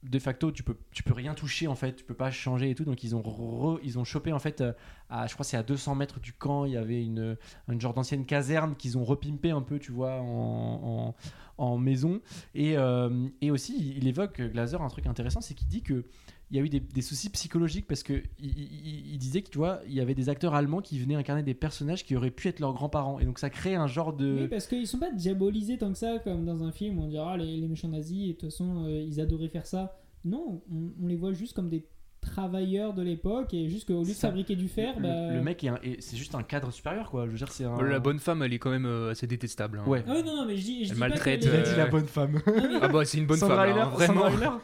de 0.10 0.20
facto, 0.20 0.52
tu 0.52 0.64
peux, 0.64 0.76
tu 0.92 1.04
peux 1.04 1.14
rien 1.14 1.34
toucher 1.34 1.68
en 1.68 1.76
fait, 1.76 1.96
tu 1.96 2.04
peux 2.04 2.14
pas 2.14 2.32
changer 2.32 2.70
et 2.70 2.76
tout. 2.76 2.86
Donc, 2.86 3.04
ils 3.04 3.16
ont, 3.16 3.80
ils 3.84 3.98
ont 4.00 4.04
chopé 4.04 4.32
en 4.34 4.40
fait, 4.40 4.62
euh, 4.62 4.74
à, 5.10 5.28
je 5.28 5.34
crois, 5.34 5.44
c'est 5.44 5.58
à 5.58 5.64
200 5.64 5.96
mètres 5.96 6.20
du 6.20 6.34
camp. 6.34 6.66
Il 6.66 6.74
y 6.74 6.78
avait 6.78 7.04
une, 7.04 7.38
une 7.70 7.82
genre 7.82 7.94
d'ancienne 7.94 8.26
caserne 8.26 8.76
qu'ils 8.76 8.98
ont 8.98 9.04
repimpé 9.04 9.52
un 9.52 9.62
peu, 9.62 9.80
tu 9.80 9.92
vois, 9.92 10.20
en, 10.22 11.16
en, 11.58 11.78
maison. 11.78 12.22
Et, 12.54 12.78
euh, 12.78 13.28
et 13.42 13.52
aussi, 13.52 13.96
il, 13.98 14.08
évoque 14.08 14.42
Glazer 14.42 14.82
un 14.82 14.90
truc 14.90 15.08
intéressant, 15.08 15.42
c'est 15.42 15.54
qu'il 15.54 15.68
dit 15.68 15.82
que 15.82 16.06
il 16.52 16.58
y 16.58 16.60
a 16.60 16.64
eu 16.64 16.70
des, 16.70 16.80
des 16.80 17.02
soucis 17.02 17.30
psychologiques 17.30 17.88
parce 17.88 18.04
que 18.04 18.14
il, 18.40 18.50
il- 18.60 19.12
il 19.14 19.18
disait 19.18 19.42
que 19.42 19.50
tu 19.50 19.58
vois, 19.58 19.80
il 19.88 19.94
y 19.94 20.00
avait 20.00 20.14
des 20.14 20.30
acteurs 20.30 20.54
allemands 20.54 20.82
qui 20.82 21.00
venaient 21.00 21.16
incarner 21.16 21.42
des 21.44 21.54
personnages 21.56 22.06
qui 22.06 22.16
auraient 22.16 22.30
pu 22.32 22.48
être 22.50 22.60
leurs 22.60 22.74
grands-parents 22.74 23.20
et 23.20 23.26
donc 23.26 23.40
ça 23.40 23.50
crée 23.50 23.76
un 23.76 23.88
genre 23.88 24.14
de 24.14 24.42
Oui, 24.42 24.48
parce 24.48 24.68
qu'ils 24.68 24.86
sont 24.88 25.00
pas 25.00 25.12
diabolisés 25.12 25.78
tant 25.78 25.92
que 25.92 25.98
ça, 25.98 26.20
comme 26.24 26.46
dans 26.46 26.64
un 26.64 26.72
film 26.72 27.00
où 27.00 27.04
on 27.04 27.08
dira 27.08 27.34
ah, 27.34 27.38
les, 27.38 27.58
les 27.58 27.68
méchants 27.68 27.88
nazis, 27.90 28.26
et 28.26 28.28
de 28.28 28.32
toute 28.34 28.50
façon, 28.52 28.86
euh, 28.86 29.02
ils 29.02 29.20
adoraient 29.20 29.50
faire 29.50 29.66
ça. 29.66 29.98
Non, 30.24 30.62
on, 30.72 30.92
on 31.04 31.08
les 31.08 31.16
voit 31.16 31.34
juste 31.34 31.54
comme 31.54 31.70
des 31.70 31.86
travailleurs 32.22 32.94
de 32.96 33.04
l'époque, 33.04 33.54
et 33.54 33.70
juste 33.70 33.88
qu'au 33.88 34.02
lieu 34.02 34.08
de 34.10 34.14
ça. 34.14 34.30
fabriquer 34.30 34.56
du 34.56 34.68
fer, 34.68 34.96
le, 34.98 35.04
bah... 35.04 35.32
le 35.34 35.42
mec 35.44 35.64
est, 35.64 35.70
est- 35.84 36.02
c'est 36.02 36.18
juste 36.18 36.34
un 36.36 36.42
cadre 36.44 36.72
supérieur 36.72 37.12
quoi. 37.12 37.26
Je 37.28 37.32
veux 37.32 37.38
dire 37.38 37.52
c'est 37.52 37.66
un... 37.66 37.80
La 37.84 38.00
bonne 38.00 38.18
femme, 38.20 38.42
elle 38.42 38.52
est 38.54 38.58
quand 38.60 38.72
même 38.72 38.86
euh, 38.88 39.12
assez 39.12 39.28
détestable. 39.28 39.80
hein. 39.80 39.88
Ouais. 39.90 40.04
Ah 40.08 40.22
non, 40.24 40.38
non, 40.38 40.46
mais 40.48 40.58
je 40.58 40.64
dis, 40.64 40.86
je 40.86 40.90
Elle 40.90 40.96
dis 40.96 41.00
maltraite, 41.00 41.42
pas 41.46 41.58
dit 41.62 41.70
euh, 41.72 41.78
la 41.78 41.86
bonne 41.88 42.08
femme. 42.08 42.42
Ah 42.48 42.52
Ah 42.82 42.88
bah 42.88 43.06
c'est 43.06 43.18
une 43.20 43.28
bonne 43.28 43.38
Sandra 43.38 43.68
femme, 43.68 43.78
hein, 43.78 43.90
vraiment. 43.90 44.60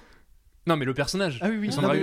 Non 0.67 0.77
mais 0.77 0.85
le 0.85 0.93
personnage. 0.93 1.39
Ah 1.41 1.49
oui 1.49 1.57
oui. 1.59 1.71
Sandra 1.71 1.93
mais 1.93 1.99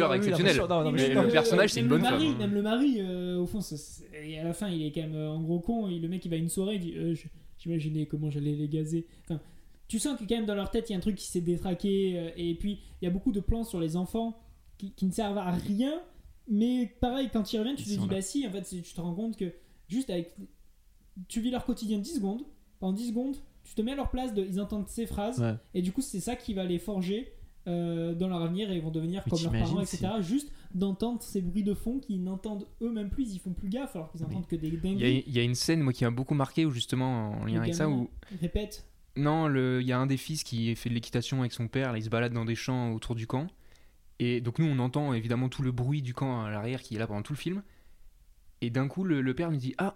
Mais 0.92 0.98
je- 1.14 1.20
le 1.20 1.28
personnage, 1.28 1.70
c'est 1.72 1.80
une 1.80 1.88
bonne 1.88 2.02
le 2.02 2.10
mari, 2.10 2.28
femme. 2.30 2.38
Même 2.38 2.54
le 2.54 2.62
mari, 2.62 2.96
euh, 2.98 3.38
au 3.38 3.46
fond, 3.46 3.60
à 3.60 4.44
la 4.44 4.52
fin, 4.52 4.68
il 4.68 4.84
est 4.84 4.90
quand 4.92 5.02
même 5.02 5.14
euh, 5.14 5.30
un 5.32 5.40
gros 5.40 5.60
con. 5.60 5.88
Et 5.88 5.98
le 5.98 6.08
mec, 6.08 6.24
il 6.24 6.28
va 6.28 6.36
à 6.36 6.38
une 6.38 6.48
soirée, 6.48 6.74
il 6.74 6.80
dit 6.80 6.94
euh, 6.96 7.14
J'imaginais 7.58 8.06
comment 8.06 8.30
j'allais 8.30 8.52
les 8.52 8.68
gazer. 8.68 9.06
Enfin, 9.24 9.40
tu 9.86 9.98
sens 9.98 10.18
que 10.18 10.24
quand 10.24 10.34
même 10.36 10.46
dans 10.46 10.54
leur 10.56 10.70
tête, 10.70 10.90
il 10.90 10.92
y 10.92 10.94
a 10.94 10.98
un 10.98 11.00
truc 11.00 11.16
qui 11.16 11.26
s'est 11.26 11.40
détraqué. 11.40 12.32
et 12.36 12.54
puis, 12.56 12.80
il 13.00 13.04
y 13.04 13.08
a 13.08 13.10
beaucoup 13.10 13.32
de 13.32 13.40
plans 13.40 13.64
sur 13.64 13.80
les 13.80 13.96
enfants 13.96 14.38
qui, 14.76 14.92
qui 14.92 15.06
ne 15.06 15.12
servent 15.12 15.38
à 15.38 15.50
rien. 15.52 16.00
Mais 16.48 16.92
pareil, 17.00 17.28
quand 17.32 17.52
ils 17.52 17.58
reviennent, 17.58 17.76
tu 17.76 17.84
te 17.84 17.88
dis 17.90 17.96
là. 17.96 18.06
Bah 18.08 18.22
si, 18.22 18.46
en 18.46 18.50
fait, 18.50 18.62
tu 18.62 18.82
te 18.82 19.00
rends 19.00 19.14
compte 19.14 19.36
que 19.36 19.52
juste 19.88 20.10
avec. 20.10 20.34
Tu 21.28 21.40
vis 21.40 21.50
leur 21.50 21.64
quotidien 21.64 21.98
10 21.98 22.16
secondes. 22.16 22.42
Pendant 22.80 22.92
10 22.92 23.08
secondes, 23.08 23.36
tu 23.64 23.74
te 23.74 23.82
mets 23.82 23.92
à 23.92 23.96
leur 23.96 24.10
place, 24.10 24.32
de, 24.34 24.44
ils 24.44 24.60
entendent 24.60 24.88
ces 24.88 25.06
phrases. 25.06 25.40
Ouais. 25.40 25.54
Et 25.74 25.82
du 25.82 25.90
coup, 25.92 26.00
c'est 26.00 26.20
ça 26.20 26.36
qui 26.36 26.54
va 26.54 26.64
les 26.64 26.78
forger 26.78 27.32
euh, 27.68 28.14
dans 28.14 28.28
leur 28.28 28.42
avenir 28.42 28.70
et 28.72 28.76
ils 28.76 28.82
vont 28.82 28.90
devenir 28.90 29.22
Mais 29.26 29.30
comme 29.30 29.42
leurs 29.42 29.52
parents, 29.62 29.80
etc. 29.80 30.08
Juste 30.20 30.50
d'entendre 30.74 31.22
ces 31.22 31.40
bruits 31.42 31.62
de 31.62 31.74
fond 31.74 31.98
qu'ils 32.00 32.22
n'entendent 32.24 32.66
eux-mêmes 32.82 33.10
plus, 33.10 33.32
ils 33.34 33.38
font 33.38 33.52
plus 33.52 33.68
gaffe 33.68 33.94
alors 33.94 34.10
qu'ils 34.10 34.20
Mais- 34.22 34.26
entendent 34.26 34.46
que 34.46 34.56
des 34.56 34.70
dingueries. 34.70 35.24
il 35.26 35.32
y 35.32 35.38
a 35.38 35.42
une 35.42 35.54
scène 35.54 35.80
moi 35.80 35.92
qui 35.92 36.04
m'a 36.04 36.10
beaucoup 36.10 36.34
marqué 36.34 36.64
où 36.66 36.70
justement 36.70 37.30
en 37.40 37.44
lien 37.44 37.54
Le 37.56 37.60
avec 37.60 37.74
ça 37.74 37.88
où 37.88 38.10
ils 38.32 38.38
répètent. 38.38 38.86
non 39.16 39.46
le 39.48 39.80
il 39.80 39.86
y 39.86 39.92
a 39.92 39.98
un 39.98 40.06
des 40.06 40.16
fils 40.16 40.42
qui 40.44 40.74
fait 40.76 40.88
de 40.88 40.94
l'équitation 40.94 41.40
avec 41.40 41.52
son 41.52 41.68
père 41.68 41.92
là 41.92 41.98
il 41.98 42.04
se 42.04 42.10
balade 42.10 42.32
dans 42.32 42.44
des 42.44 42.54
champs 42.54 42.92
autour 42.92 43.14
du 43.14 43.26
camp 43.26 43.46
et 44.18 44.40
donc 44.40 44.58
nous 44.58 44.66
on 44.66 44.78
entend 44.78 45.12
évidemment 45.14 45.48
tout 45.48 45.62
le 45.62 45.72
bruit 45.72 46.02
du 46.02 46.12
camp 46.14 46.42
à 46.44 46.50
l'arrière 46.50 46.82
qui 46.82 46.96
est 46.96 46.98
là 46.98 47.06
pendant 47.06 47.22
tout 47.22 47.32
le 47.32 47.38
film 47.38 47.62
et 48.60 48.70
d'un 48.70 48.88
coup 48.88 49.04
le, 49.04 49.20
le 49.22 49.34
père 49.34 49.50
nous 49.50 49.56
dit 49.58 49.74
ah 49.78 49.94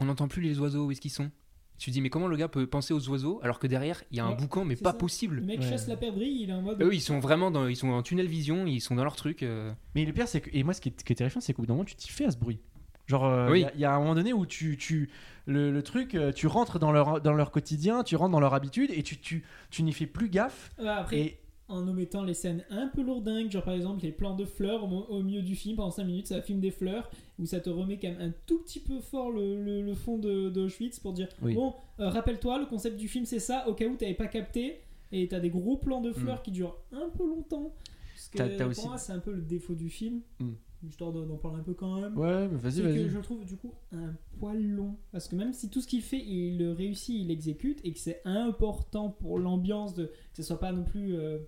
on 0.00 0.06
n'entend 0.06 0.28
plus 0.28 0.42
les 0.42 0.58
oiseaux 0.58 0.86
où 0.86 0.90
est-ce 0.90 1.00
qu'ils 1.00 1.10
sont? 1.12 1.30
Tu 1.78 1.90
te 1.90 1.94
dis 1.94 2.00
mais 2.00 2.10
comment 2.10 2.28
le 2.28 2.36
gars 2.36 2.48
peut 2.48 2.66
penser 2.66 2.94
aux 2.94 3.08
oiseaux 3.08 3.40
alors 3.42 3.58
que 3.58 3.66
derrière 3.66 4.02
il 4.10 4.16
y 4.16 4.20
a 4.20 4.24
un 4.24 4.30
Ouais, 4.30 4.36
boucan 4.36 4.64
mais 4.64 4.76
pas 4.76 4.92
ça. 4.92 4.96
possible 4.96 5.36
Le 5.36 5.42
mec 5.42 5.60
Ouais. 5.60 5.68
chasse 5.68 5.88
la 5.88 5.96
perdrix, 5.96 6.30
il 6.30 6.50
est 6.50 6.52
en 6.52 6.62
mode. 6.62 6.80
eux 6.82 6.94
ils 6.94 7.00
sont 7.00 7.18
vraiment 7.18 7.50
dans 7.50 7.66
ils 7.66 7.76
sont 7.76 7.88
en 7.90 8.02
tunnel 8.02 8.26
vision 8.28 8.66
ils 8.66 8.80
sont 8.80 8.94
dans 8.94 9.04
leur 9.04 9.16
truc 9.16 9.42
euh. 9.42 9.72
Mais 9.94 10.04
le 10.04 10.12
pire, 10.12 10.28
c'est 10.28 10.40
que. 10.40 10.50
Et 10.52 10.62
moi, 10.62 10.72
ce 10.74 10.80
qui 10.80 10.88
est, 10.90 10.98
ce 11.00 11.04
qui 11.04 11.12
est 11.12 11.16
terrifiant, 11.16 11.40
c'est 11.40 11.52
qu'au 11.52 11.62
bout 11.62 11.66
d'un 11.66 11.74
moment, 11.74 11.84
tu 11.84 11.94
t'y 11.96 12.10
fais 12.10 12.24
à 12.26 12.30
ce 12.30 12.36
bruit. 12.36 12.60
Genre, 13.06 13.24
euh, 13.26 13.48
il 13.48 13.52
Oui. 13.52 13.60
y 13.60 13.64
a- 13.64 13.72
il 13.74 13.80
y, 13.80 13.84
a 13.84 13.92
un 13.94 13.98
moment 13.98 14.14
donné 14.14 14.32
où 14.32 14.46
tu. 14.46 14.76
tu 14.78 15.10
le, 15.46 15.70
le 15.70 15.82
truc, 15.82 16.14
euh, 16.14 16.32
tu 16.32 16.46
rentres 16.46 16.78
dans 16.78 16.90
leur, 16.90 17.20
dans 17.20 17.34
leur 17.34 17.50
quotidien, 17.50 18.02
tu 18.02 18.16
rentres 18.16 18.30
dans 18.32 18.40
leur 18.40 18.54
habitude 18.54 18.90
et 18.94 19.02
tu, 19.02 19.18
tu, 19.18 19.44
tu 19.70 19.82
n'y 19.82 19.92
fais 19.92 20.06
plus 20.06 20.30
gaffe. 20.30 20.70
Ouais, 20.78 20.88
après, 20.88 21.18
Et 21.18 21.38
en 21.68 21.88
omettant 21.88 22.22
les 22.24 22.34
scènes 22.34 22.62
un 22.70 22.88
peu 22.88 23.02
lourdingues, 23.02 23.50
genre 23.50 23.64
par 23.64 23.74
exemple 23.74 24.02
les 24.02 24.12
plans 24.12 24.34
de 24.36 24.44
fleurs 24.44 24.84
au, 25.10 25.22
milieu 25.22 25.40
du 25.42 25.56
film, 25.56 25.76
pendant 25.76 25.90
5 25.90 26.04
minutes, 26.04 26.26
ça 26.26 26.42
filme 26.42 26.60
des 26.60 26.70
fleurs, 26.70 27.10
où 27.38 27.46
ça 27.46 27.60
te 27.60 27.70
remet 27.70 27.98
quand 27.98 28.08
même 28.08 28.20
un 28.20 28.32
tout 28.46 28.58
petit 28.62 28.80
peu 28.80 29.00
fort 29.00 29.30
le, 29.30 29.62
le- 29.62 29.80
le 29.82 29.94
fond 29.94 30.18
de, 30.18 30.50
d'Auschwitz 30.50 31.00
pour 31.00 31.12
dire 31.14 31.28
Oui. 31.42 31.54
Bon, 31.54 31.72
euh, 32.00 32.08
rappelle-toi, 32.10 32.58
le 32.60 32.66
concept 32.66 32.96
du 32.98 33.08
film 33.08 33.24
c'est 33.24 33.38
ça, 33.38 33.66
au 33.68 33.74
cas 33.74 33.86
où 33.86 33.96
t'avais 33.96 34.14
pas 34.14 34.26
capté, 34.28 34.80
et 35.10 35.26
t'as 35.28 35.40
des 35.40 35.50
gros 35.50 35.76
plans 35.76 36.00
Mm. 36.00 36.04
de 36.04 36.12
fleurs 36.12 36.42
qui 36.42 36.50
durent 36.50 36.76
un 36.92 37.08
peu 37.08 37.26
longtemps. 37.26 37.74
Parce 38.14 38.28
que 38.28 38.38
T'as- 38.38 38.48
t'as 38.50 38.64
pour 38.64 38.70
aussi- 38.70 38.86
moi, 38.86 38.98
c'est 38.98 39.12
un 39.12 39.18
peu 39.18 39.32
le 39.32 39.42
défaut 39.42 39.74
du 39.74 39.88
film, 39.88 40.20
Mm. 40.40 40.50
histoire 40.86 41.12
d'en 41.12 41.36
parler 41.38 41.60
un 41.60 41.62
peu 41.62 41.72
quand 41.74 41.98
même. 42.00 42.16
Ouais, 42.18 42.46
mais 42.48 42.56
vas-y, 42.58 42.72
c'est 42.72 42.82
que 42.82 42.86
vas-y. 42.88 43.08
je 43.08 43.16
le 43.16 43.22
trouve 43.22 43.44
du 43.46 43.56
coup 43.56 43.72
un 43.92 44.12
poil 44.38 44.62
long. 44.62 44.96
Parce 45.12 45.28
que 45.28 45.34
même 45.36 45.52
si 45.54 45.70
tout 45.70 45.80
ce 45.80 45.86
qu'il 45.88 46.02
fait, 46.02 46.18
il 46.22 46.58
le 46.58 46.72
réussit, 46.72 47.16
il 47.18 47.28
l'exécute, 47.28 47.80
et 47.84 47.92
que 47.94 47.98
c'est 47.98 48.20
important 48.26 49.08
pour 49.08 49.38
l'ambiance, 49.38 49.94
de, 49.94 50.04
que 50.06 50.12
ce 50.36 50.42
soit 50.42 50.60
pas 50.60 50.72
non 50.72 50.84
plus 50.84 51.16
euh, 51.16 51.38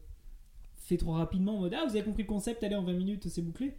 fait 0.88 0.96
trop 0.96 1.12
rapidement 1.12 1.57
en 1.57 1.61
mode 1.61 1.75
Ah, 1.75 1.85
vous 1.85 1.90
avez 1.96 2.05
compris 2.05 2.22
le 2.22 2.29
concept, 2.29 2.62
allez 2.62 2.77
en 2.77 2.83
20 2.83 2.92
minutes, 2.94 3.29
c'est 3.29 3.42
bouclé. 3.42 3.75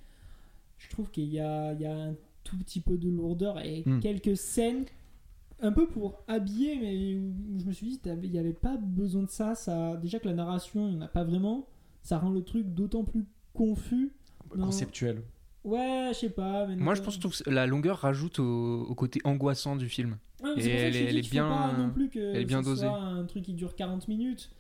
Je 0.78 0.90
trouve 0.90 1.10
qu'il 1.12 1.26
y 1.32 1.40
a, 1.40 1.74
il 1.74 1.82
y 1.82 1.86
a 1.86 1.94
un 1.96 2.16
tout 2.44 2.58
petit 2.58 2.80
peu 2.82 2.98
de 2.98 3.10
lourdeur 3.10 3.60
et 3.60 3.84
Hmm. 3.86 4.00
quelques 4.00 4.38
scènes 4.38 4.86
un 5.60 5.72
peu 5.72 5.88
pour 5.88 6.22
habiller, 6.28 6.78
mais 6.80 7.16
où 7.18 7.60
je 7.60 7.66
me 7.66 7.72
suis 7.72 7.88
dit, 7.88 8.00
il 8.24 8.30
n'y 8.32 8.38
avait 8.40 8.54
pas 8.54 8.78
besoin 8.78 9.24
de 9.24 9.30
ça, 9.30 9.56
ça. 9.56 9.98
Déjà 9.98 10.20
que 10.20 10.28
la 10.28 10.36
narration, 10.36 10.88
il 10.88 10.92
n'y 10.96 10.98
en 10.98 11.06
a 11.06 11.08
pas 11.08 11.24
vraiment, 11.24 11.68
ça 12.04 12.20
rend 12.20 12.30
le 12.30 12.44
truc 12.44 12.74
d'autant 12.74 13.04
plus 13.04 13.26
confus. 13.54 14.12
Conceptuel. 14.50 15.24
Ouais, 15.64 16.12
je 16.14 16.20
sais 16.20 16.30
pas. 16.30 16.68
Mais 16.68 16.76
Moi, 16.78 16.94
je 16.96 17.02
pense 17.02 17.18
que 17.18 17.50
la 17.50 17.66
longueur 17.68 17.98
rajoute 17.98 18.40
au, 18.40 18.84
au 18.88 18.96
côté 18.96 19.20
angoissant 19.26 19.76
du 19.76 19.90
film. 19.90 20.18
Ouais, 20.44 20.52
Et 20.58 20.70
elle 20.70 20.96
est- 20.96 21.00
t'ai 21.00 21.06
elle 21.10 21.18
est 21.18 21.30
bien- 21.32 21.90
elle 22.14 22.42
est 22.42 22.46
bien 22.46 22.62
dosée. 22.62 22.86
un 22.86 23.26
truc 23.26 23.44
qui 23.44 23.54
dure 23.54 23.76
40 23.76 24.08
minutes. 24.08 24.52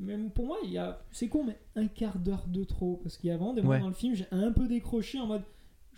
Même 0.00 0.30
pour 0.30 0.46
moi, 0.46 0.58
il 0.64 0.70
y 0.70 0.78
a, 0.78 1.00
c'est 1.12 1.28
con, 1.28 1.44
mais 1.44 1.56
un 1.76 1.86
quart 1.86 2.18
d'heure 2.18 2.44
de 2.48 2.64
trop. 2.64 2.96
Parce 3.02 3.16
qu'il 3.16 3.28
y 3.28 3.32
a 3.32 3.36
vraiment 3.36 3.54
des 3.54 3.62
moments 3.62 3.74
Ouais. 3.74 3.80
dans 3.80 3.88
le 3.88 3.94
film, 3.94 4.14
j'ai 4.14 4.26
un 4.32 4.50
peu 4.52 4.66
décroché 4.66 5.18
en 5.20 5.26
mode 5.26 5.42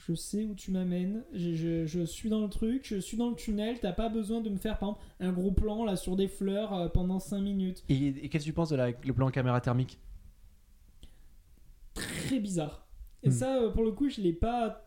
je 0.07 0.13
sais 0.15 0.45
où 0.45 0.55
tu 0.55 0.71
m'amènes, 0.73 1.25
je, 1.33 1.55
je- 1.55 1.87
je 1.87 2.03
suis 2.05 2.29
dans 2.29 2.43
le 2.43 2.51
truc, 2.51 2.85
je 2.87 2.97
suis 2.99 3.17
dans 3.17 3.31
le 3.31 3.35
tunnel, 3.35 3.79
t'as 3.81 3.95
pas 3.95 4.11
besoin 4.11 4.43
de 4.43 4.51
me 4.51 4.59
faire 4.59 4.79
par 4.79 4.91
exemple 4.91 5.05
un 5.21 5.33
gros 5.33 5.51
plan 5.53 5.85
là 5.87 5.97
sur 5.97 6.17
des 6.17 6.29
fleurs 6.29 6.75
euh, 6.75 6.89
pendant 6.91 7.19
5 7.19 7.41
minutes. 7.41 7.83
Et, 7.89 8.09
et 8.09 8.29
qu'est-ce 8.29 8.45
que 8.45 8.51
tu 8.51 8.53
penses 8.53 8.69
de 8.69 8.77
la- 8.77 8.91
le 8.91 9.13
plan 9.15 9.31
caméra 9.31 9.59
thermique? 9.63 9.99
Très 11.95 12.41
bizarre. 12.41 12.87
Et 13.23 13.29
Hmm. 13.29 13.33
ça, 13.33 13.57
euh, 13.63 13.71
pour 13.71 13.83
le 13.85 13.93
coup, 13.93 14.09
je 14.11 14.21
l'ai 14.21 14.35
pas 14.35 14.87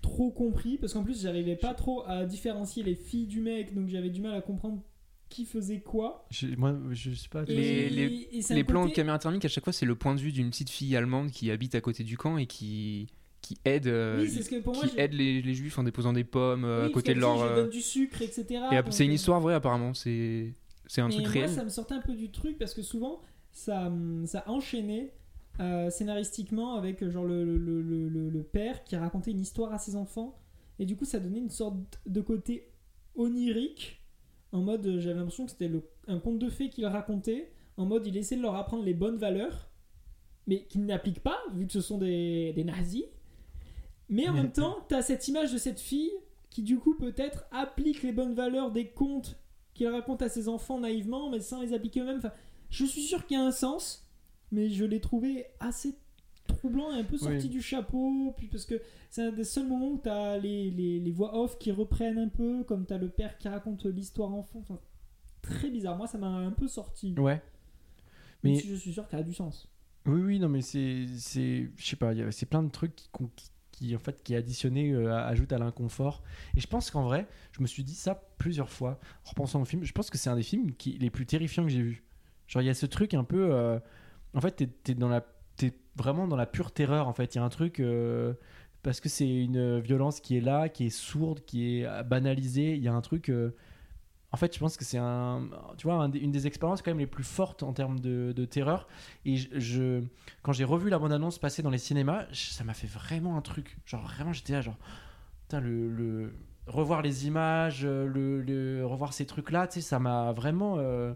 trop 0.00 0.30
compris 0.32 0.76
parce 0.76 0.92
qu'en 0.92 1.04
plus, 1.04 1.22
j'arrivais 1.22 1.56
pas 1.56 1.74
trop 1.74 2.02
à 2.06 2.24
différencier 2.24 2.82
les 2.82 2.96
filles 2.96 3.28
du 3.28 3.40
mec, 3.40 3.72
donc 3.74 3.88
j'avais 3.88 4.10
du 4.10 4.20
mal 4.20 4.34
à 4.34 4.40
comprendre 4.40 4.82
qui 5.32 5.44
faisait 5.44 5.80
quoi. 5.80 6.26
Je- 6.30 6.48
Moi, 6.56 6.76
je 6.92 7.12
sais 7.12 7.28
pas. 7.28 7.42
Et- 7.44 7.54
Les- 7.54 7.90
les- 7.90 8.28
et 8.32 8.54
Les 8.54 8.64
plans 8.64 8.82
de 8.82 8.86
côté- 8.86 8.96
caméra 8.96 9.18
thermique, 9.18 9.44
à 9.44 9.48
chaque 9.48 9.64
fois, 9.64 9.72
c'est 9.72 9.86
le 9.86 9.94
point 9.94 10.14
de 10.14 10.20
vue 10.20 10.32
d'une 10.32 10.50
petite 10.50 10.70
fille 10.70 10.94
allemande 10.96 11.30
qui 11.30 11.50
habite 11.50 11.74
à 11.74 11.80
côté 11.80 12.04
du 12.04 12.16
camp 12.16 12.36
et 12.38 12.46
qui, 12.46 13.08
qui 13.40 13.56
aide, 13.64 13.86
euh, 13.88 14.20
Oui, 14.22 14.30
c'est 14.30 14.42
ce 14.42 14.50
que 14.50 14.60
pour 14.60 14.74
moi, 14.74 14.86
qui 14.86 14.98
aide 14.98 15.12
les, 15.14 15.42
les 15.42 15.54
juifs 15.54 15.78
en 15.78 15.82
déposant 15.82 16.12
des 16.12 16.24
pommes 16.24 16.64
euh, 16.64 16.84
Oui, 16.84 16.90
à 16.90 16.92
côté 16.92 17.14
de 17.14 17.20
leur. 17.20 17.38
Je 17.38 17.44
euh, 17.44 17.56
donne 17.62 17.70
du 17.70 17.80
sucre, 17.80 18.22
etc. 18.22 18.44
Et 18.70 18.76
donc, 18.82 18.92
c'est 18.92 19.04
une 19.04 19.12
histoire 19.12 19.40
vraie, 19.40 19.54
apparemment. 19.54 19.94
C'est 19.94 20.54
c'est 20.86 21.00
un 21.00 21.08
mais 21.08 21.14
truc 21.14 21.24
moi, 21.26 21.32
réel. 21.32 21.48
ça 21.50 21.64
me 21.64 21.70
sortait 21.70 21.94
un 21.94 22.00
peu 22.02 22.14
du 22.14 22.30
truc 22.30 22.58
parce 22.58 22.74
que 22.74 22.82
souvent, 22.82 23.20
ça, 23.50 23.86
hum, 23.86 24.26
ça 24.26 24.44
enchaînait 24.46 25.12
euh, 25.60 25.90
scénaristiquement 25.90 26.76
avec 26.76 27.06
genre 27.10 27.24
le, 27.24 27.44
le, 27.44 27.58
le, 27.82 28.08
le- 28.08 28.30
le 28.30 28.42
père 28.42 28.84
qui 28.84 28.96
racontait 28.96 29.30
une 29.32 29.40
histoire 29.40 29.72
à 29.72 29.78
ses 29.78 29.96
enfants. 29.96 30.38
Et 30.78 30.86
du 30.86 30.96
coup, 30.96 31.04
ça 31.04 31.18
donnait 31.20 31.38
une 31.40 31.50
sorte 31.50 31.76
de 32.06 32.20
côté 32.20 32.68
onirique. 33.14 34.01
En 34.52 34.60
mode, 34.60 34.86
euh, 34.86 35.00
j'avais 35.00 35.16
l'impression 35.18 35.44
que 35.46 35.50
c'était 35.52 35.68
le- 35.68 35.82
un 36.08 36.18
conte 36.18 36.38
de 36.38 36.48
fées 36.50 36.68
qu'il 36.68 36.86
racontait. 36.86 37.50
En 37.76 37.86
mode, 37.86 38.06
il 38.06 38.16
essaie 38.16 38.36
de 38.36 38.42
leur 38.42 38.54
apprendre 38.54 38.84
les 38.84 38.94
bonnes 38.94 39.16
valeurs, 39.16 39.70
mais 40.46 40.64
qu'il 40.64 40.84
n'applique 40.84 41.20
pas, 41.22 41.38
vu 41.54 41.66
que 41.66 41.72
ce 41.72 41.80
sont 41.80 41.98
des, 41.98 42.52
des 42.52 42.64
nazis. 42.64 43.04
Mais 44.08 44.28
en 44.28 44.32
même 44.34 44.52
temps, 44.52 44.84
tu 44.88 44.94
as 44.94 45.02
cette 45.02 45.26
image 45.28 45.52
de 45.52 45.58
cette 45.58 45.80
fille 45.80 46.10
qui, 46.50 46.62
du 46.62 46.78
coup, 46.78 46.94
peut-être 46.96 47.44
applique 47.50 48.02
les 48.02 48.12
bonnes 48.12 48.34
valeurs 48.34 48.70
des 48.70 48.88
contes 48.88 49.38
qu'il 49.72 49.88
raconte 49.88 50.20
à 50.20 50.28
ses 50.28 50.48
enfants 50.48 50.78
naïvement, 50.80 51.30
mais 51.30 51.40
sans 51.40 51.62
les 51.62 51.72
appliquer 51.72 52.00
eux-mêmes. 52.00 52.18
Enfin, 52.18 52.32
je 52.68 52.84
suis 52.84 53.00
sûr 53.02 53.26
qu'il 53.26 53.38
y 53.38 53.40
a 53.40 53.44
un 53.44 53.50
sens, 53.52 54.06
mais 54.50 54.68
je 54.68 54.84
l'ai 54.84 55.00
trouvé 55.00 55.46
assez 55.60 55.96
troublant 56.52 56.92
et 56.92 57.00
un 57.00 57.04
peu 57.04 57.16
sorti 57.18 57.36
Oui. 57.44 57.48
du 57.48 57.60
chapeau. 57.62 58.32
Puis 58.36 58.46
parce 58.48 58.64
que 58.64 58.80
c'est 59.10 59.22
un 59.26 59.32
des 59.32 59.44
seuls 59.44 59.66
moments 59.66 59.90
où 59.92 60.00
tu 60.02 60.08
as 60.08 60.38
les, 60.38 60.70
les, 60.70 61.00
les 61.00 61.10
voix 61.10 61.36
off 61.38 61.58
qui 61.58 61.70
reprennent 61.72 62.18
un 62.18 62.28
peu, 62.28 62.64
comme 62.64 62.86
tu 62.86 62.92
as 62.92 62.98
le 62.98 63.08
père 63.08 63.36
qui 63.38 63.48
raconte 63.48 63.84
l'histoire 63.86 64.32
en 64.32 64.42
fond. 64.42 64.60
Enfin, 64.60 64.78
très 65.42 65.70
bizarre. 65.70 65.96
Moi, 65.96 66.06
ça 66.06 66.18
m'a 66.18 66.28
un 66.28 66.52
peu 66.52 66.68
sorti. 66.68 67.14
Ouais. 67.18 67.42
Mais 68.42 68.56
si 68.58 68.68
je 68.68 68.74
suis 68.74 68.92
sûr 68.92 69.04
que 69.04 69.10
ça 69.10 69.18
a 69.18 69.22
du 69.22 69.34
sens. 69.34 69.68
Oui, 70.06 70.20
oui, 70.20 70.38
non, 70.40 70.48
mais 70.48 70.62
c'est, 70.62 71.06
je 71.06 71.68
sais 71.86 71.96
pas, 71.96 72.12
il 72.12 72.18
y 72.18 72.22
a- 72.22 72.32
c'est 72.32 72.46
plein 72.46 72.62
de 72.64 72.70
trucs 72.70 72.96
qui, 72.96 73.08
qui, 73.36 73.50
qui, 73.70 73.96
en 73.96 74.00
fait, 74.00 74.20
qui 74.24 74.34
additionnés 74.34 74.90
euh, 74.92 75.14
ajoutent 75.14 75.52
à 75.52 75.58
l'inconfort. 75.58 76.24
Et 76.56 76.60
je 76.60 76.66
pense 76.66 76.90
qu'en 76.90 77.04
vrai, 77.04 77.28
je 77.52 77.62
me 77.62 77.66
suis 77.68 77.84
dit 77.84 77.94
ça 77.94 78.20
plusieurs 78.38 78.68
fois 78.68 78.98
en 79.24 79.30
repensant 79.30 79.62
au 79.62 79.64
film. 79.64 79.84
Je 79.84 79.92
pense 79.92 80.10
que 80.10 80.18
c'est 80.18 80.28
un 80.28 80.34
des 80.36 80.42
films 80.42 80.72
qui, 80.74 80.98
les 80.98 81.08
plus 81.10 81.24
terrifiants 81.24 81.62
que 81.62 81.68
j'ai 81.70 81.82
vus. 81.82 82.02
Genre, 82.48 82.62
il 82.62 82.66
y 82.66 82.68
a 82.70 82.74
ce 82.74 82.84
truc 82.86 83.14
un 83.14 83.22
peu, 83.22 83.52
euh, 83.54 83.78
en 84.34 84.40
fait, 84.40 84.68
t'es, 84.82 84.94
dans 84.94 85.08
la, 85.08 85.24
vraiment 85.96 86.26
dans 86.28 86.36
la 86.36 86.46
pure 86.46 86.72
terreur. 86.72 87.08
En 87.08 87.12
fait, 87.12 87.34
il 87.34 87.38
y 87.38 87.40
a 87.40 87.44
un 87.44 87.48
truc 87.48 87.80
euh, 87.80 88.34
parce 88.82 89.00
que 89.00 89.08
c'est 89.08 89.28
une 89.28 89.80
violence 89.80 90.20
qui 90.20 90.36
est 90.36 90.40
là, 90.40 90.68
qui 90.68 90.86
est 90.86 90.90
sourde, 90.90 91.40
qui 91.44 91.78
est 91.80 92.02
banalisée. 92.04 92.74
Il 92.76 92.82
y 92.82 92.88
a 92.88 92.94
un 92.94 93.00
truc. 93.00 93.28
euh, 93.30 93.54
en 94.32 94.38
fait, 94.38 94.54
je 94.54 94.58
pense 94.60 94.78
que 94.78 94.84
c'est 94.84 94.98
un, 94.98 95.48
tu 95.76 95.86
vois, 95.86 95.96
un 95.96 96.10
une 96.12 96.32
des 96.32 96.46
expériences 96.46 96.80
quand 96.82 96.90
même 96.90 96.98
les 96.98 97.06
plus 97.06 97.24
fortes 97.24 97.62
en 97.62 97.72
termes 97.74 98.00
de, 98.00 98.32
de 98.34 98.44
terreur. 98.46 98.88
Et 99.26 99.36
je, 99.36 99.48
je- 99.60 100.02
quand 100.42 100.52
j'ai 100.52 100.64
revu 100.64 100.88
la 100.90 100.98
bande-annonce 100.98 101.38
passer 101.38 101.62
dans 101.62 101.68
les 101.70 101.78
cinémas, 101.78 102.26
je- 102.32 102.50
ça 102.50 102.64
m'a 102.64 102.72
fait 102.74 102.86
vraiment 102.86 103.36
un 103.36 103.42
truc. 103.42 103.76
Genre 103.86 104.02
vraiment, 104.02 104.32
j'étais 104.32 104.54
là, 104.54 104.62
genre, 104.62 104.78
putain, 105.42 105.60
le, 105.60 105.90
le- 105.90 106.34
revoir 106.66 107.02
les 107.02 107.26
images, 107.26 107.84
le, 107.84 108.40
le- 108.42 108.86
revoir 108.86 109.12
ces 109.12 109.26
trucs-là, 109.26 109.66
tu 109.68 109.74
sais, 109.74 109.80
ça 109.82 109.98
m'a 109.98 110.32
vraiment, 110.32 110.76
euh, 110.78 111.12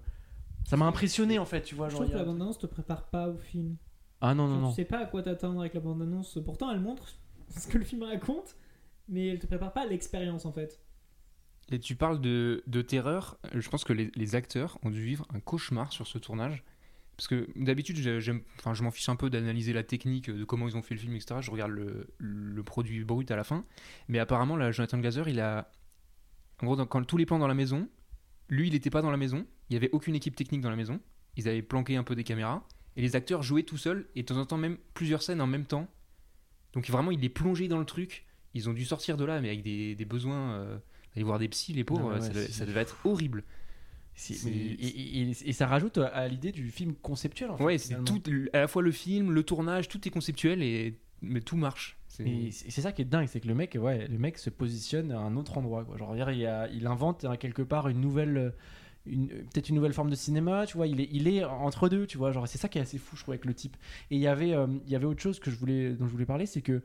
ça 0.65 0.77
m'a 0.77 0.87
impressionné 0.87 1.39
en 1.39 1.47
fait, 1.47 1.63
tu 1.63 1.75
vois. 1.75 1.89
Je 1.89 1.97
Genre, 1.97 2.03
trouve 2.03 2.13
que 2.13 2.19
la 2.19 2.25
bande-annonce 2.25 2.59
te 2.59 2.67
prépare 2.67 3.05
pas 3.11 3.29
au 3.29 3.39
film. 3.39 3.77
Ah 4.21 4.35
non 4.35 4.49
non 4.49 4.59
non. 4.61 4.69
Tu 4.71 4.77
sais 4.77 4.85
pas 4.85 4.99
à 4.99 5.07
quoi 5.07 5.23
t'attendre 5.23 5.61
avec 5.61 5.75
la 5.75 5.81
bande-annonce. 5.81 6.39
Pourtant, 6.45 6.71
elle 6.71 6.81
montre 6.81 7.07
ce 7.49 7.69
que 7.69 7.79
le 7.79 7.85
film 7.85 8.03
raconte, 8.03 8.57
mais 9.09 9.27
elle 9.29 9.39
te 9.39 9.47
prépare 9.47 9.73
pas 9.73 9.83
à 9.83 9.87
l'expérience 9.87 10.47
en 10.47 10.53
fait. 10.53 10.81
Et 11.71 11.79
tu 11.81 11.97
parles 11.97 12.21
de, 12.21 12.63
de 12.67 12.81
terreur. 12.83 13.39
Je 13.53 13.69
pense 13.69 13.85
que 13.85 13.93
les, 13.93 14.11
les 14.15 14.35
acteurs 14.37 14.79
ont 14.85 14.91
dû 14.91 15.03
vivre 15.03 15.27
un 15.35 15.41
cauchemar 15.41 15.93
sur 15.93 16.07
ce 16.07 16.17
tournage. 16.19 16.63
Parce 17.17 17.29
que 17.29 17.49
d'habitude, 17.57 17.97
j'aime- 18.21 18.43
enfin, 18.59 18.75
je 18.75 18.83
m'en 18.83 18.91
fiche 18.91 19.09
un 19.09 19.17
peu 19.17 19.31
d'analyser 19.31 19.73
la 19.73 19.83
technique, 19.83 20.31
de 20.31 20.45
comment 20.45 20.69
ils 20.69 20.77
ont 20.77 20.83
fait 20.83 20.95
le 20.95 21.01
film, 21.01 21.15
etc. 21.15 21.41
Je 21.41 21.51
regarde 21.51 21.71
le, 21.73 22.09
le 22.19 22.63
produit 22.63 23.03
brut 23.05 23.29
à 23.31 23.37
la 23.37 23.43
fin. 23.45 23.65
Mais 24.09 24.19
apparemment, 24.19 24.55
là, 24.57 24.71
Jonathan 24.71 24.99
Glazer, 24.99 25.29
il 25.29 25.41
a. 25.41 25.71
En 26.63 26.67
gros, 26.67 26.77
dans- 26.77 26.87
quand 26.87 27.03
tous 27.05 27.17
les 27.17 27.27
plans 27.27 27.39
dans 27.39 27.49
la 27.49 27.55
maison, 27.55 27.89
lui, 28.49 28.69
il 28.69 28.73
n'était 28.75 28.91
pas 28.91 29.03
dans 29.03 29.11
la 29.11 29.17
maison. 29.17 29.45
Il 29.69 29.73
n'y 29.73 29.77
avait 29.79 29.91
aucune 29.93 30.15
équipe 30.15 30.37
technique 30.37 30.61
dans 30.61 30.71
la 30.71 30.77
maison. 30.77 31.01
Ils 31.37 31.49
avaient 31.49 31.63
planqué 31.63 31.97
un 31.97 32.05
peu 32.05 32.15
des 32.15 32.23
caméras. 32.25 32.67
Et 32.97 33.03
les 33.03 33.17
acteurs 33.17 33.43
jouaient 33.43 33.63
tout 33.63 33.77
seuls. 33.77 34.07
Et 34.15 34.23
de 34.23 34.27
temps 34.27 34.39
en 34.39 34.47
temps, 34.47 34.57
même 34.59 34.79
plusieurs 34.95 35.23
scènes 35.23 35.41
en 35.41 35.47
même 35.47 35.65
temps. 35.67 35.89
Donc 36.73 36.89
vraiment, 36.91 37.11
il 37.11 37.25
est 37.25 37.29
plongé 37.31 37.69
dans 37.69 37.79
le 37.79 37.85
truc. 37.85 38.27
Ils 38.55 38.69
ont 38.69 38.73
dû 38.73 38.85
sortir 38.85 39.17
de 39.17 39.25
là, 39.25 39.41
mais 39.41 39.49
avec 39.49 39.63
des, 39.63 39.95
des 39.95 40.05
besoins. 40.05 40.53
euh, 40.55 40.79
aller 41.15 41.25
voir 41.25 41.39
des 41.39 41.49
psys, 41.49 41.73
les 41.73 41.83
pauvres, 41.85 42.13
ouais, 42.13 42.21
ça, 42.21 42.29
devait, 42.29 42.47
c'est- 42.47 42.53
ça 42.53 42.67
devait 42.67 42.81
être 42.81 42.99
horrible. 43.05 43.43
Mais- 44.45 44.51
et, 44.51 44.87
et- 44.87 45.23
et- 45.31 45.49
et 45.49 45.53
ça 45.53 45.67
rajoute 45.67 45.99
à 45.99 46.27
l'idée 46.29 46.53
du 46.53 46.71
film 46.71 46.95
conceptuel. 46.95 47.51
En 47.51 47.57
fait, 47.57 47.65
Ouais, 47.65 47.79
c'est 47.79 47.95
tout, 48.05 48.23
à 48.53 48.61
la 48.61 48.69
fois 48.69 48.83
le 48.83 48.91
film, 48.93 49.31
le 49.33 49.43
tournage, 49.43 49.89
tout 49.89 50.07
est 50.07 50.11
conceptuel 50.11 50.63
et 50.63 50.99
mais 51.23 51.41
tout 51.41 51.57
marche. 51.57 51.97
C'est- 52.09 52.25
Et 52.29 52.51
c'est 52.51 52.81
ça 52.83 52.93
qui 52.93 53.03
est 53.03 53.07
dingue, 53.07 53.27
c'est 53.29 53.41
que 53.41 53.49
le 53.49 53.55
mec, 53.55 53.77
ouais, 53.81 54.07
le 54.09 54.19
mec 54.19 54.37
se 54.39 54.49
positionne 54.51 55.11
à 55.13 55.19
un 55.19 55.37
autre 55.37 55.57
endroit. 55.59 55.85
Quoi. 55.85 55.97
Genre, 55.99 56.15
il, 56.33 56.39
y 56.39 56.47
a- 56.47 56.69
il 56.69 56.87
invente 56.87 57.25
hein, 57.25 57.37
quelque 57.37 57.63
part 57.63 57.89
une 57.89 58.01
nouvelle, 58.01 58.55
peut-être 59.07 59.69
une 59.69 59.77
nouvelle 59.77 59.93
forme 59.93 60.11
de 60.11 60.15
cinéma. 60.17 60.67
Tu 60.67 60.77
vois, 60.77 60.87
il 60.87 61.01
est, 61.01 61.09
il 61.13 61.29
est 61.29 61.45
entre 61.45 61.89
deux. 61.89 62.07
Tu 62.07 62.19
vois, 62.19 62.33
genre, 62.33 62.47
c'est 62.49 62.59
ça 62.59 62.69
qui 62.69 62.79
est 62.79 62.83
assez 62.83 62.99
fou, 62.99 63.17
je 63.17 63.23
trouve, 63.23 63.33
avec 63.33 63.45
le 63.45 63.55
type. 63.55 63.77
Et 64.11 64.17
il 64.17 64.21
y 64.21 64.27
avait, 64.27 64.53
euh, 64.53 64.67
il 64.87 64.93
y 64.93 64.97
avait 64.97 65.07
autre 65.07 65.21
chose 65.23 65.39
que 65.41 65.51
je 65.51 65.57
voulais, 65.57 65.93
dont 65.95 66.07
je 66.07 66.13
voulais 66.13 66.27
parler, 66.27 66.47
c'est 66.47 66.63
que 66.63 66.83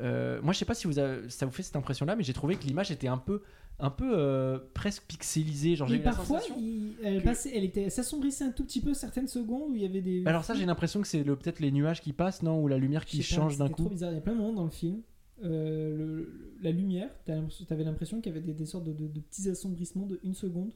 euh, 0.00 0.40
moi, 0.42 0.52
je 0.52 0.58
sais 0.58 0.64
pas 0.64 0.74
si 0.74 0.86
vous 0.86 0.98
avez- 0.98 1.28
ça 1.28 1.44
vous 1.46 1.52
fait 1.52 1.62
cette 1.62 1.76
impression-là, 1.76 2.16
mais 2.16 2.22
j'ai 2.24 2.32
trouvé 2.32 2.56
que 2.56 2.64
l'image 2.64 2.90
était 2.90 3.08
un 3.08 3.18
peu, 3.18 3.42
un 3.78 3.90
peu 3.90 4.10
euh, 4.16 4.58
presque 4.72 5.02
pixelisée. 5.06 5.76
Genre, 5.76 5.86
j'ai 5.86 5.98
la 5.98 6.02
parfois, 6.04 6.40
sensation. 6.40 6.56
il- 6.58 6.94
elle, 7.02 7.18
que- 7.20 7.24
passait, 7.24 7.50
elle 7.54 7.64
était, 7.64 7.90
s'assombrissait 7.90 8.44
un 8.44 8.52
tout 8.52 8.64
petit 8.64 8.80
peu 8.80 8.94
certaines 8.94 9.28
secondes 9.28 9.70
où 9.70 9.74
il 9.74 9.82
y 9.82 9.84
avait 9.84 10.00
des. 10.00 10.22
Alors 10.26 10.44
ça, 10.44 10.54
j'ai 10.54 10.64
l'impression 10.64 11.02
que 11.02 11.06
c'est 11.06 11.22
le- 11.24 11.36
peut-être 11.36 11.60
les 11.60 11.70
nuages 11.72 12.00
qui 12.00 12.14
passent, 12.14 12.42
non, 12.42 12.58
ou 12.62 12.68
la 12.68 12.78
lumière 12.78 13.04
qui 13.04 13.22
change 13.22 13.58
d'un 13.58 13.68
coup. 13.68 13.82
trop 13.82 13.90
bizarre. 13.90 14.12
Il 14.12 14.14
y 14.14 14.18
a 14.18 14.22
plein 14.22 14.32
de 14.32 14.38
moments 14.38 14.54
dans 14.54 14.64
le 14.64 14.70
film. 14.70 15.02
le- 15.42 16.54
la 16.62 16.70
lumière, 16.70 17.10
t'avais 17.24 17.84
l'impression 17.84 18.20
qu'il 18.20 18.32
y 18.32 18.36
avait 18.36 18.44
des, 18.46 18.52
des 18.54 18.66
sortes 18.66 18.84
de, 18.84 18.92
de- 18.92 19.08
de 19.08 19.20
petits 19.20 19.48
assombrissements 19.50 20.06
de 20.06 20.20
une 20.22 20.34
seconde. 20.34 20.70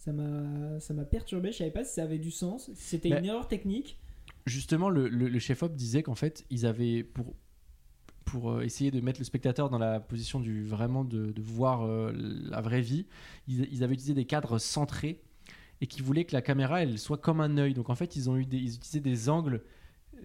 Ça 0.00 0.12
m'a, 0.12 0.80
ça 0.80 0.94
m'a 0.94 1.04
perturbé. 1.04 1.52
Je 1.52 1.58
savais 1.58 1.70
pas 1.70 1.84
si 1.84 1.92
ça 1.92 2.04
avait 2.04 2.18
du 2.18 2.30
sens, 2.30 2.70
si 2.72 2.82
c'était 2.88 3.10
une 3.10 3.24
erreur 3.26 3.48
technique. 3.48 3.98
Justement, 4.46 4.88
le, 4.88 5.08
le, 5.08 5.28
le 5.28 5.38
chef-op 5.38 5.74
disait 5.74 6.02
qu'en 6.02 6.14
fait, 6.14 6.46
ils 6.48 6.64
avaient 6.64 7.04
pour 7.04 7.36
pour 8.24 8.50
euh, 8.52 8.62
essayer 8.62 8.90
de 8.90 9.00
mettre 9.00 9.18
le 9.20 9.24
spectateur 9.24 9.68
dans 9.68 9.78
la 9.78 10.00
position 10.00 10.40
du 10.40 10.64
vraiment 10.64 11.04
de, 11.04 11.32
de 11.32 11.42
voir 11.42 11.82
euh, 11.82 12.12
la 12.14 12.60
vraie 12.62 12.80
vie, 12.80 13.06
ils, 13.46 13.68
ils 13.72 13.84
avaient 13.84 13.92
utilisé 13.94 14.14
des 14.14 14.24
cadres 14.24 14.58
centrés 14.58 15.20
et 15.80 15.86
qui 15.86 16.00
voulaient 16.00 16.24
que 16.24 16.32
la 16.34 16.40
caméra 16.42 16.82
elle 16.82 16.98
soit 16.98 17.18
comme 17.18 17.40
un 17.40 17.58
œil. 17.58 17.74
Donc 17.74 17.90
en 17.90 17.94
fait, 17.94 18.16
ils 18.16 18.30
ont 18.30 18.36
eu 18.38 18.46
des, 18.46 18.56
ils 18.56 18.76
utilisaient 18.76 19.00
des 19.00 19.28
angles, 19.28 19.62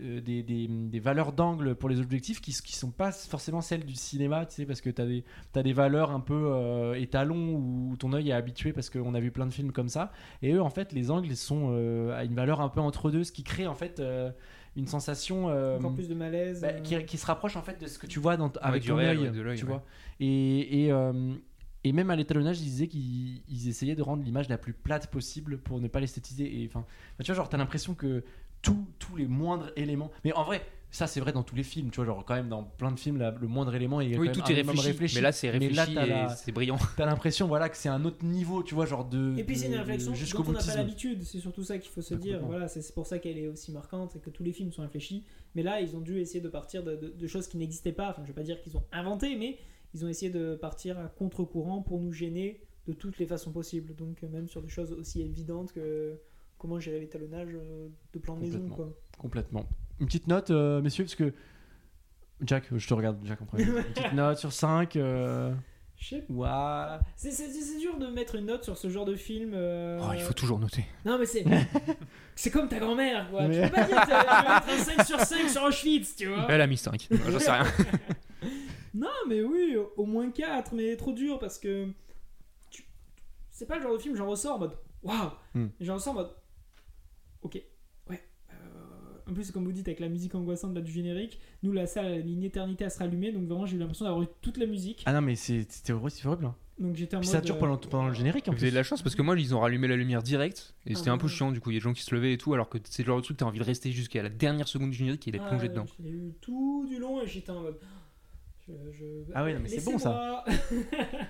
euh, 0.01 0.21
des, 0.21 0.43
des, 0.43 0.67
des 0.67 0.99
valeurs 0.99 1.32
d'angle 1.34 1.76
pour 1.76 1.89
les 1.89 1.99
objectifs 1.99 2.41
qui 2.41 2.51
qui 2.53 2.76
sont 2.76 2.91
pas 2.91 3.11
forcément 3.11 3.61
celles 3.61 3.86
du 3.86 3.95
cinéma, 3.95 4.45
tu 4.45 4.55
sais, 4.55 4.65
parce 4.65 4.82
que 4.82 4.89
tu 4.89 5.01
as 5.01 5.05
des 5.05 5.24
t'as 5.51 5.63
des 5.63 5.74
valeurs 5.74 6.11
un 6.11 6.19
peu 6.19 6.34
euh, 6.34 6.93
étalons 6.95 7.55
où 7.55 7.95
ton 7.97 8.13
œil 8.13 8.30
est 8.30 8.34
habitué 8.34 8.74
parce 8.74 8.89
qu'on 8.89 9.13
a 9.13 9.19
vu 9.19 9.32
plein 9.32 9.45
de 9.45 9.53
films 9.53 9.72
comme 9.72 9.89
ça. 9.89 10.11
Et 10.41 10.53
eux, 10.53 10.61
en 10.61 10.69
fait, 10.69 10.93
les 10.93 11.11
angles 11.11 11.36
sont 11.36 11.69
euh, 11.72 12.17
à 12.17 12.24
une 12.24 12.36
valeur 12.36 12.61
un 12.61 12.69
peu 12.69 12.80
entre 12.82 13.11
deux, 13.11 13.24
ce 13.24 13.32
qui 13.32 13.43
crée 13.43 13.67
en 13.67 13.76
fait 13.76 13.99
euh, 13.99 14.32
une 14.76 14.88
sensation 14.88 15.49
euh, 15.49 15.78
Encore 15.78 15.93
plus 15.95 16.09
de 16.09 16.15
malaise. 16.15 16.61
bah, 16.61 16.67
euh. 16.74 16.80
qui, 16.82 17.03
qui 17.05 17.17
se 17.17 17.26
rapproche 17.26 17.55
en 17.55 17.61
fait 17.61 17.80
de 17.82 17.88
ce 17.88 17.97
que 17.97 18.07
tu 18.07 18.19
vois 18.19 18.36
dans, 18.38 18.51
avec 18.61 18.86
ton 18.86 18.95
réel, 18.95 19.17
œil, 19.17 19.24
ouais, 19.26 19.32
de 19.32 19.41
l'œil, 19.41 19.57
tu 19.57 19.63
ouais. 19.65 19.69
vois. 19.72 19.84
Et, 20.19 20.86
et, 20.86 20.91
euh, 20.91 21.34
et 21.86 21.93
même 21.93 22.09
à 22.09 22.15
l'étalonnage, 22.15 22.59
ils 22.59 22.65
disaient 22.65 22.88
qu'ils 22.88 23.41
ils 23.47 23.69
essayaient 23.69 23.95
de 23.95 24.01
rendre 24.01 24.24
l'image 24.24 24.49
la 24.49 24.57
plus 24.57 24.74
plate 24.74 25.07
possible 25.11 25.59
pour 25.59 25.80
ne 25.80 25.88
pas 25.88 25.99
l'esthétiser. 25.99 26.61
Et 26.61 26.67
enfin, 26.67 26.86
tu 27.19 27.28
vois, 27.28 27.36
genre, 27.36 27.47
t'as 27.47 27.57
l'impression 27.57 27.93
que 27.93 28.24
tous 28.66 28.86
tous 28.99 29.16
les 29.16 29.28
moindres 29.28 29.72
éléments. 29.76 30.11
Mais 30.24 30.34
en 30.34 30.43
vrai, 30.43 30.61
ça 30.91 31.07
c'est 31.07 31.20
vrai 31.20 31.32
dans 31.34 31.43
tous 31.43 31.55
les 31.55 31.63
films, 31.63 31.89
tu 31.91 31.97
vois, 31.97 32.05
genre 32.05 32.24
quand 32.26 32.36
même 32.36 32.47
dans 32.49 32.63
plein 32.63 32.91
de 32.91 32.99
films, 32.99 33.18
là, 33.18 33.36
le 33.39 33.47
moindre 33.47 33.76
élément 33.76 33.99
il 34.01 34.11
y 34.11 34.16
a 34.16 34.18
Oui, 34.20 34.28
quand 34.28 34.34
tout 34.34 34.39
même 34.49 34.51
est 34.59 34.63
minimum 34.63 34.80
réfléchi, 34.80 35.16
Mais 35.16 35.22
là, 35.22 35.32
c'est 35.32 35.51
Mais 35.51 35.70
là, 35.70 35.84
réfléchi 35.84 35.91
et 35.91 36.09
la- 36.09 36.30
c'est 36.30 36.51
brillant. 36.51 36.78
T'as 36.97 37.05
l'impression 37.05 37.47
voilà 37.47 37.70
que 37.70 37.78
c'est 37.78 37.89
un 37.89 38.03
autre 38.05 38.24
niveau, 38.26 38.63
tu 38.63 38.74
vois, 38.76 38.86
genre 38.86 39.05
de. 39.05 39.36
Et 39.38 39.43
puis 39.43 39.55
c'est 39.57 39.68
une 39.68 39.76
réflexion 39.76 40.13
jusqu'au 40.13 40.43
dont 40.43 40.49
on 40.49 40.53
n'a 40.53 40.63
pas 40.63 40.76
l'habitude, 40.76 41.24
c'est 41.24 41.39
surtout 41.39 41.63
ça 41.63 41.78
qu'il 41.78 41.91
faut 41.91 42.01
se 42.01 42.13
Ah, 42.16 42.18
dire. 42.18 42.39
Voilà, 42.45 42.68
c'est 42.68 42.82
c'est 42.82 42.93
pour 42.95 43.05
ça 43.07 43.20
qu'elle 43.20 43.38
est 43.38 43.47
aussi 43.47 43.72
marquante 43.72 44.16
et 44.16 44.20
que 44.20 44.30
tous 44.30 44.43
les 44.43 44.53
films 44.53 44.72
sont 44.72 44.82
réfléchis. 44.82 45.26
Mais 45.53 45.63
là, 45.63 45.80
ils 45.82 45.95
ont 45.95 46.01
dû 46.01 46.20
essayer 46.20 46.41
de 46.41 46.49
partir 46.49 46.84
de, 46.84 46.95
de- 46.95 47.09
de 47.09 47.28
choses 47.28 47.47
qui 47.47 47.57
n'existaient 47.57 47.91
pas. 47.93 48.09
Enfin, 48.09 48.22
je 48.24 48.28
vais 48.28 48.34
pas 48.34 48.43
dire 48.43 48.59
qu'ils 48.61 48.76
ont 48.78 48.84
inventé, 48.91 49.36
mais 49.36 49.57
ils 49.93 50.03
ont 50.05 50.09
essayé 50.09 50.32
de 50.32 50.55
partir 50.55 50.97
à 50.99 51.07
contre-courant 51.07 51.82
pour 51.82 51.99
nous 52.01 52.11
gêner 52.11 52.61
de 52.88 52.93
toutes 52.93 53.18
les 53.18 53.26
façons 53.26 53.51
possibles. 53.51 53.95
Donc 53.95 54.24
euh, 54.24 54.28
même 54.30 54.47
sur 54.47 54.61
des 54.61 54.70
choses 54.70 54.91
aussi 54.93 55.22
évidentes 55.22 55.72
que 55.74 56.20
comment 56.58 56.80
gérer 56.80 56.99
l'étalonnage 56.99 57.49
euh, 57.53 57.88
de 58.14 58.20
plans 58.20 58.36
de 58.36 58.41
maison. 58.41 58.60
Complètement. 58.60 58.76
Quoi. 58.76 58.93
Complètement. 59.18 59.66
Une 59.99 60.06
petite 60.08 60.28
note, 60.28 60.51
euh, 60.51 60.82
messieurs, 60.82 61.03
parce 61.06 61.16
que. 61.16 61.34
Jack, 62.41 62.66
je 62.76 62.86
te 62.88 62.93
regarde, 62.93 63.18
Jack 63.24 63.41
en 63.41 63.45
premier. 63.45 63.64
Une 63.66 63.84
petite 63.84 64.14
note 64.14 64.38
sur 64.38 64.51
5. 64.51 64.95
Euh... 64.97 65.53
Je 65.97 66.10
sais 66.10 66.26
Ouah. 66.28 66.99
C'est 67.16 67.32
dur 67.80 67.97
de 67.97 68.08
mettre 68.08 68.36
une 68.36 68.47
note 68.47 68.66
sur 68.66 68.78
ce 68.78 68.89
genre 68.89 69.06
de 69.06 69.16
film. 69.16 69.51
euh, 69.53 69.97
Oh, 70.03 70.12
il 70.14 70.20
faut 70.20 70.34
toujours 70.34 70.60
noter. 70.60 70.86
Non, 71.06 71.18
mais 71.18 71.26
c'est. 71.26 71.45
c'est 72.36 72.51
comme 72.51 72.68
ta 72.68 72.80
grand-mère, 72.80 73.30
quoi. 73.30 73.47
Mais- 73.47 73.62
Tu 73.64 73.70
peux 73.70 73.76
pas 73.76 73.84
dire 73.86 74.01
que 74.01 74.06
tu 74.06 74.12
vas 74.12 74.41
mettre 74.66 74.70
un 74.70 74.84
5 74.97 75.06
sur 75.06 75.20
5 75.22 75.49
sur 75.49 75.64
Auschwitz, 75.64 76.18
tu 76.18 76.28
vois. 76.28 76.45
Elle 76.49 76.60
a 76.60 76.68
mis 76.68 76.76
5. 76.78 77.08
J'en 77.30 77.39
sais 77.39 77.51
rien. 77.51 77.64
Non, 78.93 79.10
mais 79.28 79.41
oui, 79.41 79.76
au- 79.97 80.06
moins 80.06 80.32
4, 80.32 80.74
mais 80.74 80.95
trop 80.95 81.12
dur 81.12 81.38
parce 81.39 81.60
que. 81.60 81.88
tu- 82.70 82.86
C'est 83.51 83.66
pas 83.66 83.76
le 83.78 83.82
genre 83.84 83.93
de 83.93 83.97
film, 83.99 84.16
j'en 84.16 84.28
ressors 84.30 84.56
en 84.56 84.60
mode. 84.60 84.78
Waouh 85.03 85.32
Hmm. 85.53 85.68
J'en 85.82 85.95
ressors 85.95 86.14
en 86.14 86.16
mode. 86.18 86.30
Ok, 87.45 87.61
ouais. 88.09 88.23
euh, 88.51 88.55
En 89.29 89.33
plus, 89.33 89.51
comme 89.51 89.63
vous 89.65 89.71
dites, 89.71 89.87
avec 89.87 89.99
la 89.99 90.09
musique 90.09 90.33
angoissante 90.35 90.73
là, 90.75 90.81
du 90.81 90.91
générique, 90.91 91.39
nous, 91.63 91.71
la 91.71 91.85
salle, 91.87 92.07
elle 92.07 92.21
a 92.21 92.23
mis 92.23 92.33
une 92.33 92.43
éternité 92.43 92.83
à 92.85 92.89
se 92.89 92.97
rallumer, 92.99 93.31
donc 93.31 93.43
vraiment, 93.47 93.65
j'ai 93.67 93.75
eu 93.75 93.79
l'impression 93.79 94.05
d'avoir 94.05 94.23
eu 94.23 94.27
toute 94.41 94.57
la 94.57 94.65
musique. 94.65 95.03
Ah 95.05 95.13
non, 95.13 95.21
mais 95.21 95.35
c'est- 95.35 95.71
c'était 95.71 95.93
horrible. 95.93 96.11
c'est 96.11 96.27
horrible. 96.27 96.45
hein. 96.45 96.55
Donc 96.77 96.95
j'étais 96.97 97.15
en 97.15 97.21
Puis 97.21 97.29
mode. 97.29 97.35
ça 97.37 97.41
dure 97.41 97.55
euh, 97.55 97.59
pendant, 97.59 97.77
pendant 97.77 98.07
le 98.07 98.13
générique 98.13 98.47
en 98.49 98.51
Vous 98.51 98.57
plus. 98.57 98.63
avez 98.65 98.71
de 98.71 98.75
la 98.75 98.83
chance 98.83 99.01
parce 99.01 99.15
que 99.15 99.21
moi, 99.21 99.39
ils 99.39 99.55
ont 99.55 99.61
rallumé 99.61 99.87
la 99.87 99.95
lumière 99.95 100.21
direct 100.21 100.73
et 100.85 100.91
Ah 100.93 100.97
c'était 100.97 101.09
un 101.09 101.17
peu 101.17 101.27
ouais. 101.27 101.31
chiant. 101.31 101.51
Du 101.53 101.61
coup, 101.61 101.71
il 101.71 101.75
y 101.75 101.77
a 101.77 101.79
des 101.79 101.83
gens 101.83 101.93
qui 101.93 102.01
se 102.03 102.13
levaient 102.13 102.33
et 102.33 102.37
tout, 102.37 102.53
alors 102.53 102.67
que 102.67 102.77
c'est 102.83 103.03
le 103.03 103.07
genre 103.07 103.17
de 103.17 103.21
truc, 103.23 103.37
t'as 103.37 103.45
envie 103.45 103.59
de 103.59 103.63
rester 103.63 103.91
jusqu'à 103.93 104.21
la 104.21 104.27
dernière 104.29 104.67
seconde 104.67 104.89
du 104.91 104.97
générique 104.97 105.25
et 105.27 105.31
d'être 105.31 105.43
ah, 105.45 105.49
plongé 105.51 105.69
dedans. 105.69 105.85
J'ai 106.03 106.09
eu 106.09 106.33
tout 106.41 106.85
du 106.89 106.97
long 106.99 107.21
et 107.21 107.27
j'étais 107.27 107.51
en 107.51 107.61
mode. 107.61 107.79
Je, 108.67 108.73
je- 108.91 109.31
Ah 109.35 109.45
oui, 109.45 109.53
non, 109.53 109.59
mais 109.61 109.69
c'est 109.69 109.85
bon, 109.85 109.97
ça. 109.97 110.43
Laissez-moi. 110.47 110.83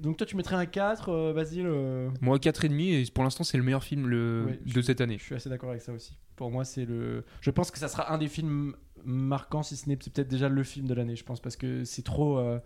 Donc 0.00 0.16
toi, 0.16 0.26
tu 0.26 0.36
mettrais 0.36 0.56
un 0.56 0.66
4, 0.66 1.08
euh, 1.10 1.32
Basile 1.32 1.66
euh, 1.66 2.10
Moi, 2.20 2.38
4,5 2.38 2.80
et 2.80 3.04
pour 3.12 3.24
l'instant, 3.24 3.44
c'est 3.44 3.56
le 3.56 3.62
meilleur 3.62 3.84
film 3.84 4.08
le... 4.08 4.44
Ouais, 4.46 4.60
de 4.72 4.82
cette 4.82 5.00
année. 5.00 5.16
Je 5.18 5.24
suis 5.24 5.34
assez 5.34 5.48
d'accord 5.48 5.70
avec 5.70 5.82
ça 5.82 5.92
aussi. 5.92 6.16
Pour 6.36 6.50
moi, 6.50 6.64
c'est 6.64 6.84
le. 6.84 7.24
Je 7.40 7.50
pense 7.50 7.70
que 7.70 7.78
ça 7.78 7.88
sera 7.88 8.12
un 8.12 8.18
des 8.18 8.28
films 8.28 8.74
marquants, 9.04 9.62
si 9.62 9.76
ce 9.76 9.88
n'est 9.88 9.98
c'est 10.02 10.12
peut-être 10.12 10.28
déjà 10.28 10.48
le 10.48 10.62
film 10.64 10.86
de 10.88 10.94
l'année, 10.94 11.14
je 11.16 11.24
pense, 11.24 11.40
parce 11.40 11.56
que 11.56 11.84
c'est 11.84 12.02
trop. 12.02 12.38
euh, 12.38 12.58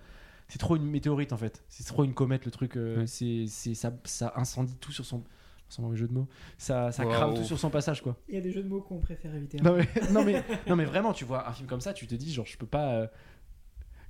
C'est 0.49 0.59
trop 0.59 0.77
une 0.77 0.87
météorite 0.87 1.33
en 1.33 1.37
fait. 1.37 1.65
C'est 1.69 1.85
trop 1.85 2.05
une 2.05 2.15
comète 2.15 2.45
le 2.45 2.51
truc. 2.53 2.77
euh, 2.77 3.01
Ouais. 3.01 3.07
c'est 3.07 3.47
c'est 3.49 3.75
ça, 3.75 3.93
ça 4.05 4.33
incendie 4.37 4.77
tout 4.77 4.93
sur 4.93 5.05
son. 5.05 5.25
Sans 5.69 5.83
mauvais 5.83 5.97
jeu 5.97 6.07
de 6.07 6.13
mots. 6.13 6.29
Ça, 6.59 6.93
ça 6.93 7.05
Wow. 7.05 7.11
crame 7.11 7.35
tout 7.35 7.43
sur 7.43 7.59
son 7.59 7.71
passage 7.71 8.01
quoi. 8.01 8.17
Il 8.29 8.37
y 8.37 8.39
a 8.39 8.41
des 8.41 8.53
jeux 8.53 8.63
de 8.63 8.69
mots 8.69 8.81
qu'on 8.83 9.01
préfère 9.01 9.35
éviter. 9.35 9.59
hein. 9.59 9.65
Non 9.65 9.75
mais, 9.75 9.89
non, 10.13 10.25
mais, 10.25 10.45
non 10.69 10.77
mais 10.77 10.85
vraiment, 10.85 11.13
tu 11.13 11.25
vois 11.25 11.49
un 11.49 11.53
film 11.53 11.67
comme 11.67 11.81
ça, 11.81 11.93
tu 11.93 12.07
te 12.07 12.15
dis 12.15 12.33
genre 12.33 12.47
je 12.47 12.57
peux 12.57 12.67
pas. 12.69 12.93
euh, 12.95 13.07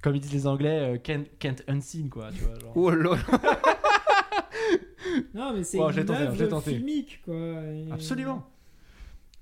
comme 0.06 0.14
ils 0.14 0.20
disent 0.20 0.32
les 0.32 0.46
Anglais, 0.46 0.94
euh, 0.94 0.98
can't, 0.98 1.24
can't 1.40 1.56
unseen 1.66 2.08
quoi. 2.08 2.30
Tu 2.32 2.44
vois, 2.44 2.56
genre. 2.60 2.72
Oh 2.76 2.90
là 2.92 3.16
Non, 5.34 5.52
mais 5.52 5.64
c'est 5.64 5.78
Wow, 5.78 5.90
j'ai 5.90 6.00
une 6.02 6.06
tenté, 6.06 6.20
j'ai 6.20 6.42
œuvre 6.42 6.46
tenté. 6.48 6.70
filmique, 6.74 7.20
quoi. 7.24 7.34
et- 7.34 7.90
Absolument. 7.90 8.48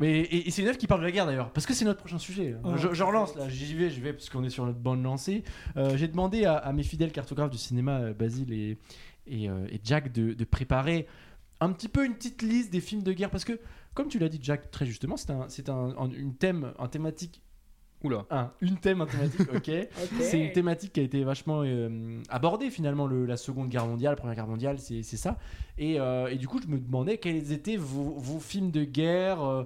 Mais 0.01 0.21
et, 0.21 0.49
et 0.49 0.51
c'est 0.51 0.63
une 0.63 0.69
œuvre 0.69 0.79
qui 0.79 0.87
parle 0.87 1.01
de 1.03 1.07
la 1.07 1.13
guerre 1.13 1.27
d'ailleurs, 1.27 1.51
parce 1.53 1.67
que 1.67 1.75
c'est 1.75 1.85
notre 1.85 2.01
prochain 2.01 2.19
sujet. 2.19 2.57
Oh, 2.65 2.77
je, 2.77 2.95
je 2.95 3.03
relance 3.03 3.35
là, 3.37 3.49
j'y 3.51 3.75
vais, 3.75 3.91
j'y 3.91 4.01
vais 4.01 4.13
parce 4.15 4.31
qu'on 4.31 4.43
est 4.43 4.49
sur 4.51 4.65
notre 4.65 4.79
bande 4.79 5.03
lancée. 5.03 5.45
Euh, 5.77 5.97
J'ai 5.99 6.09
demandé 6.09 6.47
à, 6.47 6.55
à 6.57 6.73
mes 6.73 6.83
fidèles 6.83 7.13
cartographes 7.13 7.51
du 7.51 7.59
cinéma, 7.59 7.99
euh, 8.01 8.15
Basile 8.15 8.53
et, 8.53 8.79
et, 9.27 9.49
euh, 9.51 9.67
et 9.71 9.81
Jack, 9.85 10.13
de, 10.13 10.33
de 10.33 10.45
préparer 10.45 11.07
un 11.61 11.71
petit 11.73 11.89
peu 11.89 12.05
une 12.07 12.15
petite 12.15 12.41
liste 12.43 12.73
des 12.73 12.81
films 12.81 13.03
de 13.03 13.13
guerre, 13.13 13.31
parce 13.31 13.45
que 13.45 13.61
comme 13.95 14.09
tu 14.09 14.19
l'as 14.19 14.29
dit 14.29 14.41
Jack 14.43 14.71
très 14.73 14.87
justement, 14.87 15.17
c'est 15.17 15.31
un, 15.31 15.45
c'est 15.49 15.69
un, 15.69 15.95
un- 15.99 16.11
une 16.11 16.35
thème, 16.35 16.73
un 16.81 16.89
thématique, 16.89 17.41
Oula. 18.05 18.25
un, 18.31 18.51
une 18.61 18.77
thème, 18.77 19.01
un 19.01 19.07
thématique, 19.07 19.41
ok. 19.55 19.71
C'est 20.21 20.39
une 20.41 20.53
thématique 20.53 20.93
qui 20.93 21.01
a 21.01 21.03
été 21.03 21.25
vachement 21.25 21.63
euh, 21.65 22.21
abordée 22.29 22.71
finalement, 22.71 23.07
le- 23.07 23.27
la 23.27 23.37
Seconde 23.37 23.69
Guerre 23.71 23.87
mondiale, 23.87 24.13
la 24.13 24.17
Première 24.17 24.37
Guerre 24.37 24.47
mondiale, 24.47 24.79
c'est 24.79 25.03
c'est 25.03 25.17
ça. 25.17 25.39
Et, 25.79 25.99
euh, 25.99 26.29
et 26.29 26.37
du 26.37 26.47
coup, 26.47 26.61
je 26.63 26.69
me 26.69 26.79
demandais 26.79 27.19
quels 27.19 27.51
étaient 27.53 27.77
vos, 27.77 28.15
vos 28.19 28.39
films 28.39 28.71
de 28.71 28.85
guerre, 28.85 29.43
euh, 29.43 29.65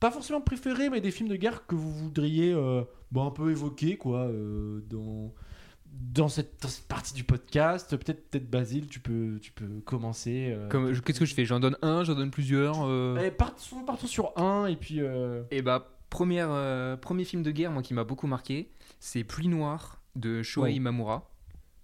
pas 0.00 0.10
forcément 0.12 0.40
préférés, 0.40 0.90
mais 0.90 1.00
des 1.00 1.10
films 1.10 1.28
de 1.28 1.34
guerre 1.36 1.66
que 1.66 1.74
vous 1.74 1.90
voudriez 1.90 2.52
euh, 2.52 2.82
bon, 3.10 3.26
un 3.26 3.30
peu 3.32 3.50
évoquer 3.50 3.96
quoi, 3.96 4.20
euh, 4.26 4.80
dans, 4.88 5.32
dans, 5.90 6.28
cette, 6.28 6.62
dans 6.62 6.68
cette 6.68 6.86
partie 6.86 7.14
du 7.14 7.24
podcast. 7.24 7.96
Peut-être, 7.96 8.30
peut-être 8.30 8.48
Basile, 8.48 8.86
tu 8.86 9.00
peux, 9.00 9.38
tu 9.42 9.50
peux 9.50 9.80
commencer. 9.84 10.52
euh. 10.56 10.68
Comme- 10.68 10.92
Qu'est-ce 11.00 11.18
que 11.18 11.24
je 11.26 11.34
fais? 11.34 11.44
J'en 11.44 11.58
donne 11.58 11.76
un, 11.82 12.04
j'en 12.04 12.14
donne 12.14 12.30
plusieurs 12.30 12.76
euh, 12.86 13.16
Allez, 13.16 13.30
partons, 13.32 13.82
partons 13.84 14.06
sur 14.06 14.32
un 14.38 14.66
et 14.66 14.76
puis. 14.76 15.00
euh, 15.00 15.42
Et 15.50 15.62
bah, 15.62 15.88
première, 16.10 16.48
euh, 16.50 16.96
premier 16.96 17.24
film 17.24 17.42
de 17.42 17.50
guerre, 17.50 17.70
moi, 17.70 17.82
qui 17.82 17.94
m'a 17.94 18.04
beaucoup 18.04 18.26
marqué, 18.26 18.70
c'est 19.00 19.24
Pluie 19.24 19.48
Noire 19.48 20.02
de 20.16 20.42
Shohei 20.42 20.72
Oh. 20.72 20.76
Imamura. 20.76 21.30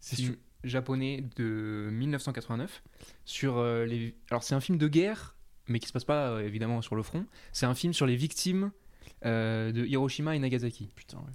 c'est 0.01 0.17
film 0.17 0.37
japonais 0.65 1.23
de 1.37 1.91
1989 1.93 2.83
sur 3.27 3.59
euh, 3.59 3.85
les 3.85 4.15
alors 4.31 4.43
c'est 4.43 4.55
un 4.55 4.61
film 4.61 4.79
de 4.79 4.89
guerre 4.89 5.37
mais 5.69 5.79
qui 5.79 5.87
se 5.87 5.93
passe 5.93 6.05
pas 6.07 6.29
euh, 6.31 6.41
évidemment 6.47 6.81
sur 6.81 6.97
le 6.97 7.03
front 7.03 7.27
c'est 7.53 7.67
un 7.67 7.75
film 7.75 7.93
sur 7.93 8.07
les 8.07 8.17
victimes 8.17 8.73
de 9.23 9.85
Hiroshima 9.87 10.35
et 10.35 10.39
Nagasaki 10.39 10.91
Putain, 10.95 11.19
ouais. 11.19 11.33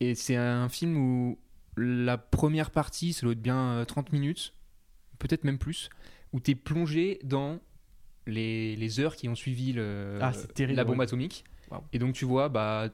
et 0.00 0.14
c'est 0.14 0.36
un 0.36 0.68
film 0.70 0.96
où 0.96 1.38
la 1.76 2.16
première 2.16 2.70
partie 2.70 3.12
ça 3.12 3.22
doit 3.26 3.32
être 3.32 3.42
bien 3.42 3.58
euh, 3.74 3.84
30 3.84 4.12
minutes 4.12 4.54
peut-être 5.18 5.44
même 5.44 5.58
plus 5.58 5.90
où 6.32 6.40
tu 6.40 6.52
es 6.52 6.54
plongé 6.54 7.18
dans 7.22 7.60
les, 8.26 8.76
les 8.76 8.98
heures 9.00 9.14
qui 9.16 9.28
ont 9.28 9.34
suivi 9.34 9.74
le, 9.74 10.18
Ah, 10.22 10.32
terrible, 10.54 10.78
la 10.78 10.84
bombe 10.84 10.98
ouais. 10.98 11.04
atomique 11.04 11.44
Et 11.92 11.98
donc 11.98 12.14
tu 12.14 12.24
vois 12.24 12.48
bah 12.48 12.88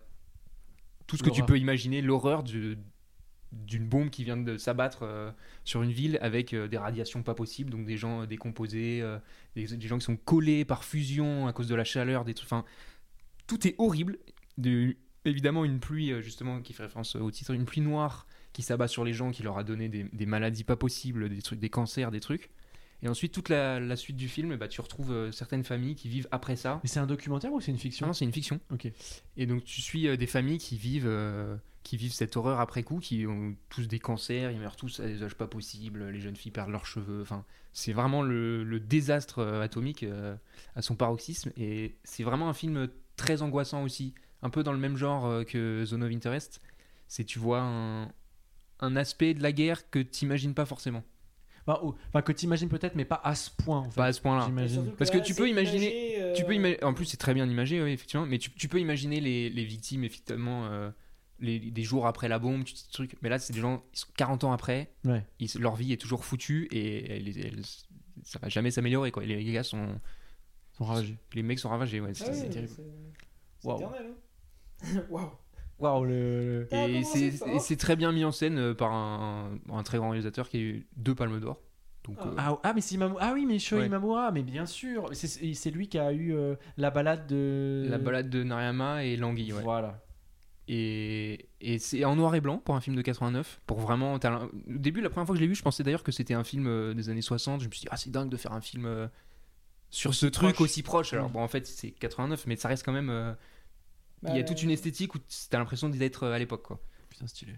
tout 1.06 1.16
ce 1.16 1.22
que 1.22 1.30
tu 1.30 1.42
peux 1.44 1.58
imaginer 1.58 2.02
l'horreur 2.02 2.42
du- 2.42 2.78
d'une 3.52 3.88
bombe 3.88 4.10
qui 4.10 4.22
vient 4.22 4.36
de 4.36 4.56
s'abattre 4.58 5.00
euh, 5.02 5.32
sur 5.64 5.82
une 5.82 5.90
ville 5.90 6.18
avec 6.22 6.54
euh, 6.54 6.68
des 6.68 6.78
radiations 6.78 7.24
pas 7.24 7.34
possibles, 7.34 7.68
donc 7.70 7.84
des 7.84 7.96
gens 7.96 8.22
euh, 8.22 8.26
décomposés, 8.26 9.00
euh, 9.02 9.18
des, 9.56 9.66
des 9.66 9.88
gens 9.88 9.98
qui 9.98 10.04
sont 10.04 10.16
collés 10.16 10.64
par 10.64 10.84
fusion 10.84 11.48
à 11.48 11.52
cause 11.52 11.66
de 11.66 11.74
la 11.74 11.82
chaleur, 11.82 12.24
des 12.24 12.34
trucs. 12.34 12.46
Enfin, 12.46 12.64
tout 13.48 13.66
est 13.66 13.74
horrible. 13.78 14.18
De, 14.56 14.96
évidemment, 15.24 15.64
une 15.64 15.80
pluie, 15.80 16.22
justement, 16.22 16.60
qui 16.60 16.72
fait 16.74 16.84
référence 16.84 17.16
au 17.16 17.30
titre, 17.32 17.50
une 17.52 17.64
pluie 17.64 17.80
noire 17.80 18.24
qui 18.52 18.62
s'abat 18.62 18.86
sur 18.86 19.04
les 19.04 19.12
gens, 19.12 19.32
qui 19.32 19.42
leur 19.42 19.58
a 19.58 19.64
donné 19.64 19.88
des, 19.88 20.04
des 20.04 20.26
maladies 20.26 20.62
pas 20.64 20.76
possibles, 20.76 21.28
des 21.28 21.42
trucs, 21.42 21.58
des 21.58 21.70
cancers, 21.70 22.12
des 22.12 22.20
trucs. 22.20 22.50
Et 23.02 23.08
ensuite, 23.08 23.32
toute 23.32 23.48
la, 23.48 23.80
la 23.80 23.96
suite 23.96 24.16
du 24.16 24.28
film, 24.28 24.56
bah, 24.56 24.68
tu 24.68 24.80
retrouves 24.80 25.12
euh, 25.12 25.32
certaines 25.32 25.64
familles 25.64 25.94
qui 25.94 26.08
vivent 26.08 26.28
après 26.32 26.56
ça. 26.56 26.80
Mais 26.82 26.88
c'est 26.88 27.00
un 27.00 27.06
documentaire 27.06 27.52
ou 27.52 27.60
c'est 27.60 27.70
une 27.70 27.78
fiction? 27.78 28.06
Non, 28.06 28.12
c'est 28.12 28.26
une 28.26 28.32
fiction. 28.32 28.60
Ok. 28.70 28.92
Et 29.36 29.46
donc 29.46 29.64
tu 29.64 29.80
suis 29.80 30.06
euh, 30.06 30.16
des 30.18 30.26
familles 30.26 30.58
qui 30.58 30.76
vivent, 30.76 31.06
euh, 31.06 31.56
qui 31.82 31.96
vivent 31.96 32.12
cette 32.12 32.36
horreur 32.36 32.60
après 32.60 32.82
coup, 32.82 32.98
qui 32.98 33.26
ont 33.26 33.56
tous 33.70 33.88
des 33.88 33.98
cancers, 33.98 34.50
ils 34.50 34.60
meurent 34.60 34.76
tous 34.76 35.00
à 35.00 35.06
des 35.06 35.22
âges 35.22 35.34
pas 35.34 35.46
possibles, 35.46 36.10
les 36.10 36.20
jeunes 36.20 36.36
filles 36.36 36.52
perdent 36.52 36.70
leurs 36.70 36.84
cheveux. 36.84 37.22
Enfin, 37.22 37.46
c'est 37.72 37.94
vraiment 37.94 38.22
le, 38.22 38.64
le 38.64 38.80
désastre 38.80 39.42
atomique 39.42 40.04
à 40.76 40.82
son 40.82 40.94
paroxysme. 40.94 41.52
Et 41.56 41.96
c'est 42.04 42.22
vraiment 42.22 42.50
un 42.50 42.54
film 42.54 42.88
très 43.16 43.40
angoissant 43.40 43.82
aussi, 43.82 44.14
un 44.42 44.50
peu 44.50 44.62
dans 44.62 44.72
le 44.72 44.78
même 44.78 44.96
genre 44.96 45.44
que 45.46 45.84
Zone 45.86 46.02
of 46.02 46.12
Interest. 46.12 46.60
C'est 47.08 47.24
tu 47.24 47.38
vois 47.38 47.60
un, 47.62 48.12
un 48.80 48.96
aspect 48.96 49.34
de 49.34 49.42
la 49.42 49.52
guerre 49.52 49.88
que 49.88 50.00
tu 50.00 50.24
n'imagines 50.24 50.54
pas 50.54 50.66
forcément. 50.66 51.02
Enfin, 51.66 51.80
ou- 51.84 51.94
enfin, 52.08 52.22
que 52.22 52.32
tu 52.32 52.46
imagines 52.46 52.68
peut-être, 52.68 52.94
mais 52.94 53.04
pas 53.04 53.20
à 53.22 53.34
ce 53.34 53.50
point. 53.50 53.78
En 53.80 53.90
fait, 53.90 53.96
Pas 53.96 54.06
à 54.06 54.12
ce 54.12 54.20
point-là. 54.20 54.48
Parce 54.98 55.10
que 55.10 55.18
tu 55.18 55.34
peux 55.34 55.48
imaginer- 55.48 55.86
imagé, 56.16 56.22
euh, 56.22 56.34
Tu 56.34 56.44
peux 56.44 56.54
imaginer, 56.54 56.82
en 56.84 56.94
plus 56.94 57.04
c'est 57.06 57.16
très 57.16 57.34
bien 57.34 57.48
imagé, 57.48 57.82
oui, 57.82 57.90
effectivement, 57.92 58.26
mais 58.26 58.38
tu, 58.38 58.50
tu 58.52 58.68
peux 58.68 58.80
imaginer 58.80 59.20
les, 59.20 59.50
les 59.50 59.64
victimes, 59.64 60.04
effectivement, 60.04 60.66
euh, 60.66 60.90
les, 61.38 61.58
des 61.58 61.82
jours 61.82 62.06
après 62.06 62.28
la 62.28 62.38
bombe, 62.38 62.64
tu 62.64 62.74
sais, 62.76 62.84
trucs. 62.92 63.16
Mais 63.22 63.28
là, 63.28 63.38
c'est 63.38 63.52
des 63.52 63.60
gens, 63.60 63.82
ils 63.94 63.98
sont 63.98 64.08
40 64.16 64.44
ans 64.44 64.52
après, 64.52 64.90
Ouais. 65.04 65.24
ils- 65.38 65.50
leur 65.58 65.76
vie 65.76 65.92
est 65.92 65.96
toujours 66.00 66.24
foutue 66.24 66.66
et 66.70 67.16
elle- 67.16 67.28
elle- 67.38 67.64
ça 68.24 68.38
va 68.40 68.48
jamais 68.48 68.70
s'améliorer, 68.70 69.10
quoi. 69.10 69.24
Les, 69.24 69.42
gars 69.52 69.62
sont. 69.62 70.00
Sont 70.72 70.84
ravagés. 70.84 71.16
Les 71.34 71.42
mecs 71.42 71.58
sont 71.58 71.68
ravagés, 71.68 72.00
ouais. 72.00 72.10
Ah 72.12 72.14
c'est- 72.14 72.30
oui, 72.32 72.38
mais 72.42 72.48
terrible. 72.48 72.72
c'est- 72.74 73.68
éternel. 73.74 74.06
hein. 74.06 74.16
Waouh. 75.10 75.30
Waouh, 75.80 76.04
le. 76.04 76.66
T'as 76.70 76.86
Et 76.88 77.02
c'est 77.04 77.76
très 77.76 77.96
bien 77.96 78.12
mis 78.12 78.24
en 78.24 78.32
scène 78.32 78.58
euh, 78.58 78.74
par 78.74 78.92
un, 78.92 79.50
un 79.72 79.82
très 79.82 79.98
grand 79.98 80.10
réalisateur 80.10 80.48
qui 80.48 80.56
a 80.56 80.60
eu 80.60 80.86
deux 80.96 81.14
palmes 81.14 81.40
d'or. 81.40 81.60
Donc, 82.04 82.16
Ah. 82.20 82.26
euh, 82.28 82.34
Ah, 82.38 82.58
ah, 82.62 82.72
mais 82.74 82.80
c'est 82.80 82.98
ah 83.20 83.32
oui, 83.34 83.46
mais 83.46 83.58
Sho 83.58 83.76
Ouais. 83.76 83.86
Imamura, 83.86 84.30
mais 84.30 84.42
bien 84.42 84.66
sûr. 84.66 85.08
C'est- 85.12 85.70
lui 85.70 85.88
qui 85.88 85.98
a 85.98 86.12
eu 86.12 86.34
euh, 86.34 86.54
la 86.76 86.90
balade 86.90 87.26
de. 87.26 87.86
la 87.88 87.98
balade 87.98 88.28
de 88.30 88.42
Nariyama 88.42 89.04
et 89.04 89.16
Langui, 89.16 89.52
ouais. 89.52 89.62
Voilà. 89.62 90.02
Et, 90.68 91.48
et 91.60 91.78
c'est 91.78 92.04
en 92.04 92.14
noir 92.14 92.34
et 92.36 92.40
blanc 92.40 92.58
pour 92.58 92.76
un 92.76 92.80
film 92.80 92.94
de 92.94 93.02
89. 93.02 93.60
Pour 93.66 93.80
vraiment. 93.80 94.14
Au 94.14 94.18
début, 94.66 95.00
la 95.00 95.10
première 95.10 95.26
fois 95.26 95.34
que 95.34 95.38
je 95.38 95.42
l'ai 95.42 95.48
vu, 95.48 95.54
je 95.56 95.62
pensais 95.62 95.82
d'ailleurs 95.82 96.04
que 96.04 96.12
c'était 96.12 96.34
un 96.34 96.44
film 96.44 96.94
des 96.94 97.08
années 97.10 97.22
60. 97.22 97.60
Je 97.62 97.66
me 97.66 97.72
suis 97.72 97.80
dit, 97.82 97.88
ah, 97.90 97.96
c'est 97.96 98.10
dingue 98.10 98.28
de 98.28 98.36
faire 98.36 98.52
un 98.52 98.60
film 98.60 99.08
sur 99.90 100.14
ce 100.14 100.26
truc 100.26 100.54
proche. 100.54 100.64
aussi 100.68 100.82
proche. 100.82 101.12
Alors, 101.12 101.28
Mm. 101.28 101.32
bon, 101.32 101.42
en 101.42 101.48
fait, 101.48 101.66
c'est 101.66 101.90
89, 101.90 102.46
mais 102.46 102.54
ça 102.56 102.68
reste 102.68 102.84
quand 102.84 102.92
même. 102.92 103.10
euh, 103.10 103.32
Il 104.22 104.28
y 104.28 104.32
a 104.32 104.34
Bah, 104.42 104.42
toute 104.48 104.62
une 104.62 104.70
esthétique 104.70 105.14
où 105.14 105.18
t'as 105.50 105.58
l'impression 105.58 105.88
d'être 105.88 106.26
à 106.26 106.38
l'époque, 106.38 106.62
quoi. 106.62 106.80
Putain, 107.08 107.26
stylé. 107.26 107.54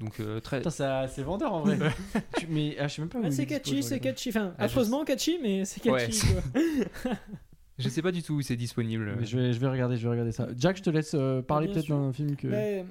Donc 0.00 0.18
euh, 0.20 0.40
très. 0.40 0.58
Putain, 0.58 0.70
ça- 0.70 1.08
c'est 1.08 1.22
vendeur 1.22 1.52
en 1.52 1.62
vrai. 1.62 1.78
Tu- 2.38 2.46
mais 2.48 2.76
ah, 2.78 2.88
je 2.88 2.94
sais 2.94 3.02
même 3.02 3.08
pas. 3.08 3.20
Ouais, 3.20 3.28
où 3.28 3.30
c'est 3.30 3.42
il 3.44 3.52
est 3.52 3.58
dispo, 3.60 3.70
catchy, 3.70 3.82
c'est 3.82 4.00
catchy. 4.00 4.28
Enfin, 4.30 4.52
Ah, 4.56 4.62
je 4.62 4.64
affreusement 4.66 5.04
catchy, 5.04 5.38
mais 5.42 5.64
c'est 5.64 5.84
Ouais. 5.88 6.06
catchy. 6.06 6.26
quoi. 6.26 7.12
Je 7.78 7.88
sais 7.88 8.02
pas 8.02 8.12
du 8.12 8.22
tout 8.22 8.34
où 8.34 8.42
c'est 8.42 8.54
disponible. 8.56 9.16
Mais 9.18 9.24
je 9.24 9.36
vais, 9.36 9.52
je 9.52 9.58
vais 9.58 9.66
regarder, 9.66 9.96
je 9.96 10.04
vais 10.04 10.10
regarder 10.10 10.30
ça. 10.30 10.48
Jack, 10.56 10.76
je 10.76 10.82
te 10.82 10.90
laisse 10.90 11.14
euh, 11.14 11.42
parler 11.42 11.66
peut-être 11.66 11.88
d'un 11.88 12.12
film 12.12 12.36
que. 12.36 12.46
Mais, 12.46 12.84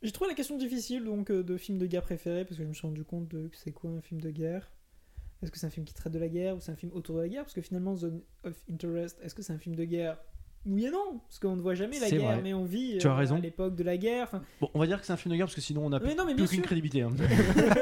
J'ai 0.00 0.10
trouvé 0.10 0.30
la 0.30 0.34
question 0.34 0.56
difficile 0.56 1.04
donc 1.04 1.30
euh, 1.30 1.42
de 1.42 1.58
film 1.58 1.76
de 1.76 1.84
guerre 1.86 2.00
préféré 2.02 2.44
parce 2.46 2.56
que 2.56 2.62
je 2.62 2.68
me 2.68 2.72
suis 2.72 2.86
rendu 2.86 3.04
compte 3.04 3.28
de 3.28 3.48
que 3.48 3.56
c'est 3.58 3.72
quoi 3.72 3.90
un 3.90 4.00
film 4.00 4.22
de 4.22 4.30
guerre? 4.30 4.70
Est-ce 5.42 5.50
que 5.50 5.58
c'est 5.58 5.66
un 5.66 5.70
film 5.70 5.84
qui 5.84 5.92
traite 5.92 6.14
de 6.14 6.18
la 6.18 6.28
guerre 6.28 6.56
ou 6.56 6.60
c'est 6.60 6.72
un 6.72 6.76
film 6.76 6.92
autour 6.94 7.16
de 7.16 7.20
la 7.22 7.28
guerre? 7.28 7.42
Parce 7.42 7.52
que 7.52 7.60
finalement, 7.60 7.94
Zone 7.94 8.22
of 8.44 8.54
Interest, 8.72 9.18
est-ce 9.22 9.34
que 9.34 9.42
c'est 9.42 9.52
un 9.52 9.58
film 9.58 9.76
de 9.76 9.84
guerre 9.84 10.16
Oui 10.66 10.86
et 10.86 10.90
non, 10.90 11.18
parce 11.28 11.38
qu'on 11.38 11.56
ne 11.56 11.60
voit 11.60 11.74
jamais 11.74 11.98
la 12.00 12.08
guerre, 12.10 12.20
vrai. 12.32 12.40
mais 12.42 12.54
on 12.54 12.64
vit 12.64 12.96
Tu 12.98 13.06
as 13.06 13.10
euh, 13.10 13.14
raison. 13.14 13.36
à 13.36 13.40
l'époque 13.40 13.74
de 13.76 13.82
la 13.82 13.96
guerre. 13.98 14.24
Enfin, 14.24 14.42
Bon, 14.60 14.70
on 14.74 14.78
va 14.78 14.86
dire 14.86 14.98
que 15.00 15.06
c'est 15.06 15.12
un 15.12 15.16
film 15.18 15.32
de 15.32 15.36
guerre 15.36 15.46
parce 15.46 15.54
que 15.54 15.60
sinon 15.60 15.84
on 15.84 15.92
a 15.92 15.98
Mais 16.00 16.06
plus, 16.06 16.14
non, 16.16 16.24
mais 16.24 16.32
plus 16.32 16.36
bien 16.36 16.44
aucune 16.44 16.56
sûr. 16.60 16.66
crédibilité. 16.66 17.02
hein. 17.02 17.10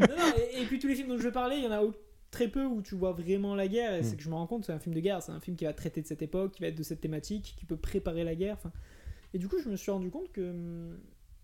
non, 0.00 0.06
non, 0.16 0.32
et, 0.54 0.62
et 0.62 0.66
puis 0.66 0.78
tous 0.78 0.86
les 0.88 0.94
films 0.94 1.08
dont 1.08 1.18
je 1.18 1.22
vais 1.22 1.32
parler, 1.32 1.56
il 1.56 1.64
y 1.64 1.66
en 1.66 1.72
a 1.72 1.82
très 2.30 2.48
peu 2.48 2.64
où 2.64 2.80
tu 2.82 2.94
vois 2.94 3.12
vraiment 3.12 3.54
la 3.54 3.66
guerre. 3.68 3.94
Et 3.94 4.00
Mm. 4.00 4.04
c'est 4.04 4.16
que 4.16 4.22
je 4.22 4.28
me 4.30 4.34
rends 4.34 4.46
compte, 4.46 4.64
c'est 4.64 4.72
un 4.72 4.78
film 4.78 4.94
de 4.94 5.00
guerre, 5.00 5.22
c'est 5.22 5.32
un 5.32 5.40
film 5.40 5.56
qui 5.56 5.64
va 5.64 5.72
traiter 5.72 6.00
de 6.00 6.06
cette 6.06 6.22
époque, 6.22 6.52
qui 6.52 6.62
va 6.62 6.68
être 6.68 6.78
de 6.78 6.82
cette 6.82 7.00
thématique, 7.00 7.54
qui 7.58 7.64
peut 7.64 7.76
préparer 7.76 8.24
la 8.24 8.34
guerre. 8.34 8.54
enfin. 8.58 8.72
Et 9.34 9.38
du 9.38 9.48
coup, 9.48 9.56
je 9.62 9.68
me 9.68 9.76
suis 9.76 9.90
rendu 9.90 10.10
compte 10.10 10.30
que. 10.32 10.40
hum, 10.50 10.98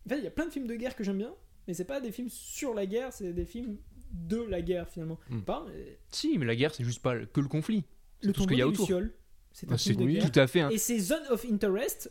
En 0.07 0.09
fait, 0.09 0.19
il 0.19 0.25
y 0.25 0.29
a 0.29 0.31
plein 0.31 0.47
de 0.47 0.51
films 0.53 0.67
de 0.67 0.75
guerre 0.77 0.95
que 0.97 1.03
j'aime 1.05 1.19
bien, 1.19 1.35
mais 1.67 1.75
c'est 1.75 1.85
pas 1.85 2.01
des 2.01 2.13
films 2.13 2.29
sur 2.31 2.75
la 2.75 2.87
guerre, 2.87 3.13
c'est 3.13 3.33
des 3.33 3.45
films 3.45 3.77
de 4.13 4.41
la 4.43 4.61
guerre 4.63 4.89
finalement. 4.89 5.19
Mm. 5.31 5.41
Pas, 5.41 5.67
mais 5.69 5.99
Si, 6.11 6.39
mais 6.39 6.47
la 6.47 6.55
guerre, 6.57 6.73
c'est 6.75 6.85
juste 6.85 7.03
pas 7.03 7.19
que 7.27 7.41
le 7.41 7.49
conflit. 7.49 7.85
C'est 8.21 8.29
le 8.29 8.33
tout 8.33 8.43
ce 8.43 8.47
qu'il 8.49 8.59
y 8.59 8.63
a 8.63 8.69
autour. 8.69 8.85
Lucioles, 8.87 9.13
c'est 9.57 9.67
un 9.67 9.71
Bah, 9.71 9.79
film 9.79 9.97
de 9.97 10.07
guerre. 10.07 10.31
tout 10.31 10.39
à 10.39 10.47
fait. 10.47 10.61
un- 10.61 10.69
Et 10.69 10.77
c'est 10.79 10.99
Zone 10.99 11.23
of 11.31 11.45
Interest. 11.51 12.11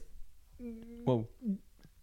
Wow. 1.06 1.28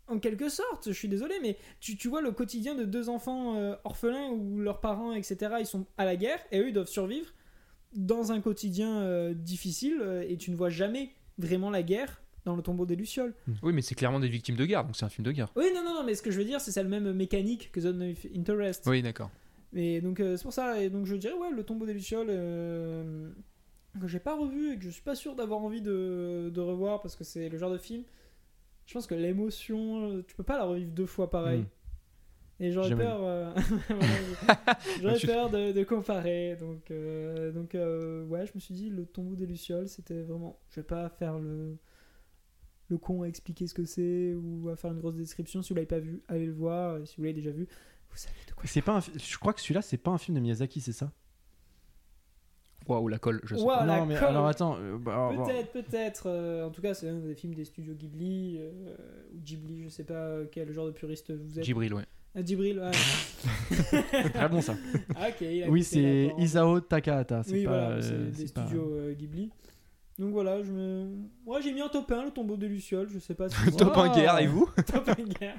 En 0.07 0.18
quelque 0.18 0.49
sorte, 0.49 0.84
je 0.88 0.93
suis 0.93 1.09
désolé, 1.09 1.34
mais 1.43 1.57
tu, 1.80 1.97
tu 1.97 2.09
vois 2.09 2.20
le 2.20 2.30
quotidien 2.32 2.74
de 2.74 2.84
deux 2.84 3.09
enfants 3.09 3.57
euh, 3.57 3.74
orphelins 3.84 4.28
où 4.30 4.59
leurs 4.61 4.80
parents, 4.80 5.12
etc., 5.14 5.55
ils 5.61 5.66
sont 5.66 5.86
à 5.97 6.05
la 6.05 6.16
guerre 6.16 6.38
et 6.53 6.61
eux, 6.61 6.68
ils 6.68 6.72
doivent 6.74 6.86
survivre 6.88 7.26
dans 7.95 8.30
un 8.30 8.40
quotidien 8.40 9.01
euh, 9.01 9.34
difficile 9.34 9.99
euh, 10.01 10.24
et 10.28 10.36
tu 10.36 10.51
ne 10.51 10.57
vois 10.57 10.70
jamais 10.70 11.11
vraiment 11.38 11.70
la 11.70 11.82
guerre 11.82 12.22
dans 12.45 12.57
le 12.57 12.62
tombeau 12.62 12.86
des 12.86 12.95
Lucioles. 12.97 13.34
Oui, 13.62 13.72
mais 13.72 13.82
c'est 13.82 13.95
clairement 13.95 14.20
des 14.20 14.28
victimes 14.28 14.57
de 14.57 14.64
guerre, 14.66 14.84
donc 14.84 14.97
c'est 14.97 15.05
un 15.05 15.09
film 15.09 15.24
de 15.24 15.32
guerre. 15.32 15.53
Oui, 15.57 15.66
non, 15.74 15.82
non, 15.82 15.95
non, 15.95 16.05
mais 16.05 16.14
ce 16.14 16.22
que 16.22 16.30
je 16.30 16.38
veux 16.38 16.45
dire, 16.45 16.61
c'est 16.61 16.72
ça 16.72 16.82
le 16.82 16.88
même 16.88 17.12
mécanique 17.12 17.70
que 17.72 17.80
Zone 17.80 18.03
of 18.12 18.26
Interest. 18.36 18.84
Oui, 18.86 19.03
d'accord. 19.03 19.30
Et 19.74 20.01
donc 20.03 20.20
euh, 20.20 20.36
c'est 20.36 20.43
pour 20.43 20.53
ça, 20.53 20.82
et 20.82 20.90
donc 20.90 21.07
je 21.07 21.16
dirais, 21.16 21.34
ouais, 21.34 21.51
le 21.51 21.64
tombeau 21.64 21.86
des 21.86 21.95
Lucioles, 21.95 22.26
euh, 22.28 23.30
que 24.01 24.09
j'ai 24.09 24.20
pas 24.20 24.36
revu 24.36 24.72
et 24.72 24.78
que 24.78 24.84
je 24.84 24.90
suis 24.90 25.03
pas 25.03 25.14
sûr 25.14 25.34
d'avoir 25.34 25.61
envie 25.61 25.82
de, 25.82 26.51
de 26.53 26.61
revoir 26.61 27.03
parce 27.03 27.14
que 27.16 27.24
c'est 27.24 27.49
le 27.49 27.59
genre 27.59 27.70
de 27.70 27.78
film. 27.78 28.05
Je 28.86 28.95
pense 28.95 29.07
que 29.07 29.14
l'émotion, 29.14 30.22
tu 30.26 30.34
peux 30.34 30.43
pas 30.43 30.59
la 30.59 30.64
revivre 30.64 30.90
deux 30.90 31.07
fois 31.07 31.30
pareil. 31.30 31.61
Mm. 31.61 31.66
Et 32.61 32.70
j'aurais 32.70 32.95
peur, 32.95 33.18
euh, 33.22 33.53
j'aurais 35.01 35.16
Tu- 35.18 35.26
peur 35.26 35.51
de, 35.51 35.72
de 35.72 35.84
comparer. 35.84 36.57
Donc, 36.57 36.90
euh, 36.90 37.51
donc 37.53 37.74
euh, 37.74 38.24
ouais, 38.26 38.47
je 38.47 38.53
me 38.55 38.61
suis 38.61 38.74
dit, 38.74 38.88
le 38.90 39.05
tombeau 39.07 39.34
des 39.34 39.47
Lucioles, 39.47 39.88
c'était 39.88 40.22
vraiment. 40.22 40.59
Je 40.70 40.76
vais 40.76 40.86
pas 40.86 41.09
faire 41.09 41.38
le, 41.38 41.76
le 42.88 42.99
con 42.99 43.22
à 43.22 43.26
expliquer 43.28 43.66
ce 43.66 43.74
que 43.74 43.84
c'est 43.84 44.34
ou 44.34 44.68
à 44.68 44.76
faire 44.76 44.93
une 44.93 45.01
grosse 45.01 45.16
description. 45.16 45.61
Si 45.62 45.70
vous 45.70 45.74
l'avez 45.76 45.86
pas 45.86 45.99
vu, 45.99 46.22
allez 46.28 46.47
le 46.47 46.53
voir. 46.53 46.99
Si 47.07 47.16
vous 47.16 47.22
l'avez 47.24 47.34
déjà 47.34 47.51
vu, 47.51 47.66
vous 48.11 48.16
savez 48.16 48.36
de 48.49 48.53
quoi 48.55 48.64
C'est 48.66 48.82
pas 48.82 48.99
un 48.99 49.01
Je 49.01 49.38
crois 49.38 49.53
que 49.55 49.61
celui-là, 49.61 49.82
c'est 49.82 49.97
pas 49.99 50.11
un 50.12 50.18
film 50.18 50.36
de 50.36 50.40
Miyazaki, 50.40 50.80
c'est 50.80 50.93
ça? 50.93 51.11
Waouh, 52.89 53.09
la 53.09 53.18
colle, 53.18 53.41
je 53.45 53.57
sais. 53.57 53.64
La 53.64 53.85
Non, 53.99 54.07
mais 54.07 54.14
colle. 54.16 54.28
alors 54.28 54.47
attends. 54.47 54.76
euh, 54.80 54.99
bah, 54.99 55.30
bon. 55.37 55.45
Peut-être, 55.45 55.72
peut-être. 55.72 56.24
euh, 56.26 56.66
en 56.66 56.70
tout 56.70 56.83
cas, 56.83 56.95
c'est 56.95 57.09
un 57.09 57.18
des 57.18 57.35
films 57.35 57.55
des 57.55 57.64
studios 57.64 57.95
Ghibli 57.95 58.57
euh, 58.59 58.95
ou 59.35 59.41
Ghibli, 59.41 59.83
je 59.85 59.89
sais 59.89 60.05
pas 60.05 60.39
quel 60.51 60.70
genre 60.72 60.87
de 60.87 60.91
puriste 60.93 61.30
vous 61.33 61.59
êtes. 61.59 61.64
Gibril, 61.64 61.95
ouais. 61.95 62.05
Ah, 62.35 62.41
Djibril, 62.45 62.78
ouais. 62.80 62.91
Très 64.35 64.49
bon 64.49 64.61
ça. 64.62 64.74
Ah, 65.16 65.28
ok, 65.28 65.41
il 65.43 65.64
a 65.64 65.68
Oui, 65.68 65.83
c'est. 65.85 66.33
Isao 66.39 66.80
Takahata. 66.80 67.43
C'est 67.43 67.53
Oui, 67.53 67.64
pas. 67.64 67.70
voilà, 67.70 67.89
euh, 67.97 68.01
c'est 68.01 68.30
des 68.41 68.47
c'est 68.47 68.55
pas- 68.55 68.66
studios 68.66 68.91
euh, 68.95 69.12
Ghibli. 69.14 69.51
Donc 70.18 70.33
voilà, 70.33 70.62
je 70.62 70.70
me. 70.70 71.07
Moi, 71.45 71.61
j'ai 71.61 71.72
mis 71.72 71.80
en 71.83 71.89
top 71.89 72.11
1 72.12 72.26
le 72.26 72.30
tombeau 72.30 72.57
de 72.57 72.66
Lucioles, 72.66 73.09
je 73.09 73.18
sais 73.18 73.35
pas 73.35 73.49
si. 73.49 73.57
Top 73.76 73.97
Wow. 73.97 74.03
1 74.05 74.14
guerre, 74.14 74.39
et 74.41 74.47
vous 74.47 74.68
top 74.87 75.09
1 75.09 75.14
guerre. 75.24 75.59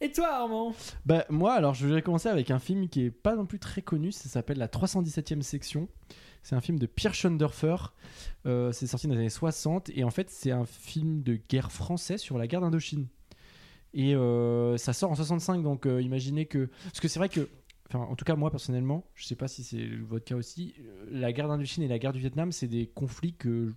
Et 0.00 0.10
toi, 0.10 0.28
Armand? 0.32 0.74
Bah, 1.04 1.24
moi, 1.28 1.52
alors, 1.52 1.74
je 1.74 1.86
vais 1.86 2.00
commencer 2.02 2.28
avec 2.30 2.50
un 2.50 2.58
film 2.58 2.88
qui 2.88 3.04
est 3.04 3.10
pas 3.10 3.36
non 3.36 3.44
plus 3.44 3.58
très 3.58 3.82
connu. 3.82 4.10
Ça 4.10 4.28
s'appelle 4.28 4.56
La 4.58 4.68
317e 4.68 5.42
section. 5.42 5.88
C'est 6.44 6.54
un 6.54 6.60
film 6.60 6.78
de 6.78 6.86
Pierre 6.86 7.14
Schoendorfer. 7.14 7.76
Euh, 8.46 8.70
c'est 8.70 8.86
sorti 8.86 9.08
dans 9.08 9.14
les 9.14 9.20
années 9.20 9.30
60. 9.30 9.90
Et 9.94 10.04
en 10.04 10.10
fait, 10.10 10.28
c'est 10.28 10.50
un 10.50 10.66
film 10.66 11.22
de 11.22 11.40
guerre 11.48 11.72
français 11.72 12.18
sur 12.18 12.36
la 12.36 12.46
guerre 12.46 12.60
d'Indochine. 12.60 13.08
Et 13.94 14.14
euh, 14.14 14.76
ça 14.76 14.92
sort 14.92 15.10
en 15.10 15.14
65. 15.14 15.62
Donc, 15.62 15.86
euh, 15.86 16.02
imaginez 16.02 16.44
que. 16.44 16.68
Parce 16.84 17.00
que 17.00 17.08
c'est 17.08 17.18
vrai 17.18 17.30
que. 17.30 17.48
Enfin, 17.88 18.00
en 18.00 18.14
tout 18.14 18.26
cas, 18.26 18.36
moi, 18.36 18.50
personnellement, 18.50 19.06
je 19.14 19.24
sais 19.24 19.36
pas 19.36 19.48
si 19.48 19.64
c'est 19.64 19.86
votre 19.86 20.26
cas 20.26 20.36
aussi. 20.36 20.74
La 21.10 21.32
guerre 21.32 21.48
d'Indochine 21.48 21.82
et 21.82 21.88
la 21.88 21.98
guerre 21.98 22.12
du 22.12 22.20
Vietnam, 22.20 22.52
c'est 22.52 22.68
des 22.68 22.86
conflits 22.86 23.34
que. 23.34 23.72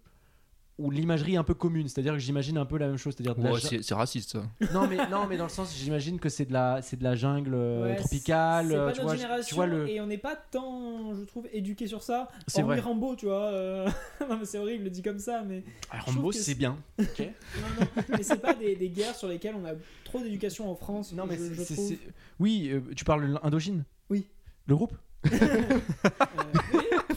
Où 0.79 0.91
l'imagerie 0.91 1.33
est 1.33 1.37
un 1.37 1.43
peu 1.43 1.55
commune, 1.55 1.87
c'est-à-dire 1.87 2.13
que 2.13 2.19
j'imagine 2.19 2.55
un 2.59 2.65
peu 2.65 2.77
la 2.77 2.85
même 2.87 2.97
chose, 2.97 3.15
c'est-à-dire 3.17 3.35
Ouais, 3.43 3.59
c'est 3.59 3.81
c'est 3.83 3.95
raciste, 3.95 4.33
ça. 4.33 4.43
non 4.75 4.87
mais 4.87 4.97
non 5.09 5.25
mais 5.27 5.35
dans 5.35 5.45
le 5.45 5.49
sens 5.49 5.75
j'imagine 5.75 6.19
que 6.19 6.29
c'est 6.29 6.45
de 6.45 6.53
la 6.53 6.83
c'est 6.83 6.97
de 6.97 7.03
la 7.03 7.15
jungle 7.15 7.53
euh, 7.55 7.83
Ouais, 7.85 7.95
tropicale 7.95 8.67
C'est 8.69 8.75
euh, 8.75 8.85
pas 8.85 8.91
tu 8.91 8.97
notre 8.99 9.07
vois, 9.07 9.15
génération 9.15 9.47
tu 9.49 9.55
vois 9.55 9.65
le 9.65 9.89
et 9.89 9.99
on 10.01 10.05
n'est 10.05 10.19
pas 10.19 10.35
tant, 10.35 11.15
je 11.15 11.23
trouve, 11.23 11.47
éduqué 11.51 11.87
sur 11.87 12.03
ça. 12.03 12.27
c'est 12.45 12.61
vrai 12.61 12.79
Rambo, 12.79 13.15
tu 13.15 13.25
vois. 13.25 13.45
euh, 13.45 13.89
non, 14.29 14.37
mais 14.37 14.45
c'est 14.45 14.59
horrible, 14.59 14.91
dit 14.91 15.01
comme 15.01 15.17
ça, 15.17 15.41
mais. 15.47 15.63
Ah, 15.89 15.99
Rambo 16.01 16.31
c'est 16.31 16.41
c'est- 16.43 16.53
bien 16.53 16.77
ok 16.99 17.19
Non, 17.19 17.85
non, 17.97 18.03
mais 18.09 18.21
c'est 18.23 18.37
pas 18.39 18.53
des, 18.53 18.75
des 18.75 18.89
guerres 18.89 19.15
sur 19.15 19.27
lesquelles 19.29 19.55
on 19.59 19.65
a 19.65 19.71
trop 20.03 20.19
d'éducation 20.21 20.69
en 20.69 20.75
France. 20.75 21.11
non 21.13 21.25
mais 21.25 21.37
je, 21.37 21.55
je 21.55 21.73
trouve. 21.73 21.93
oui 22.39 22.69
euh, 22.71 22.81
tu 22.95 23.03
parles 23.03 23.27
de 23.27 23.33
l'Indochine? 23.43 23.83
Oui. 24.11 24.27
le 24.67 24.75
groupe? 24.75 24.93
Euh, 25.33 25.79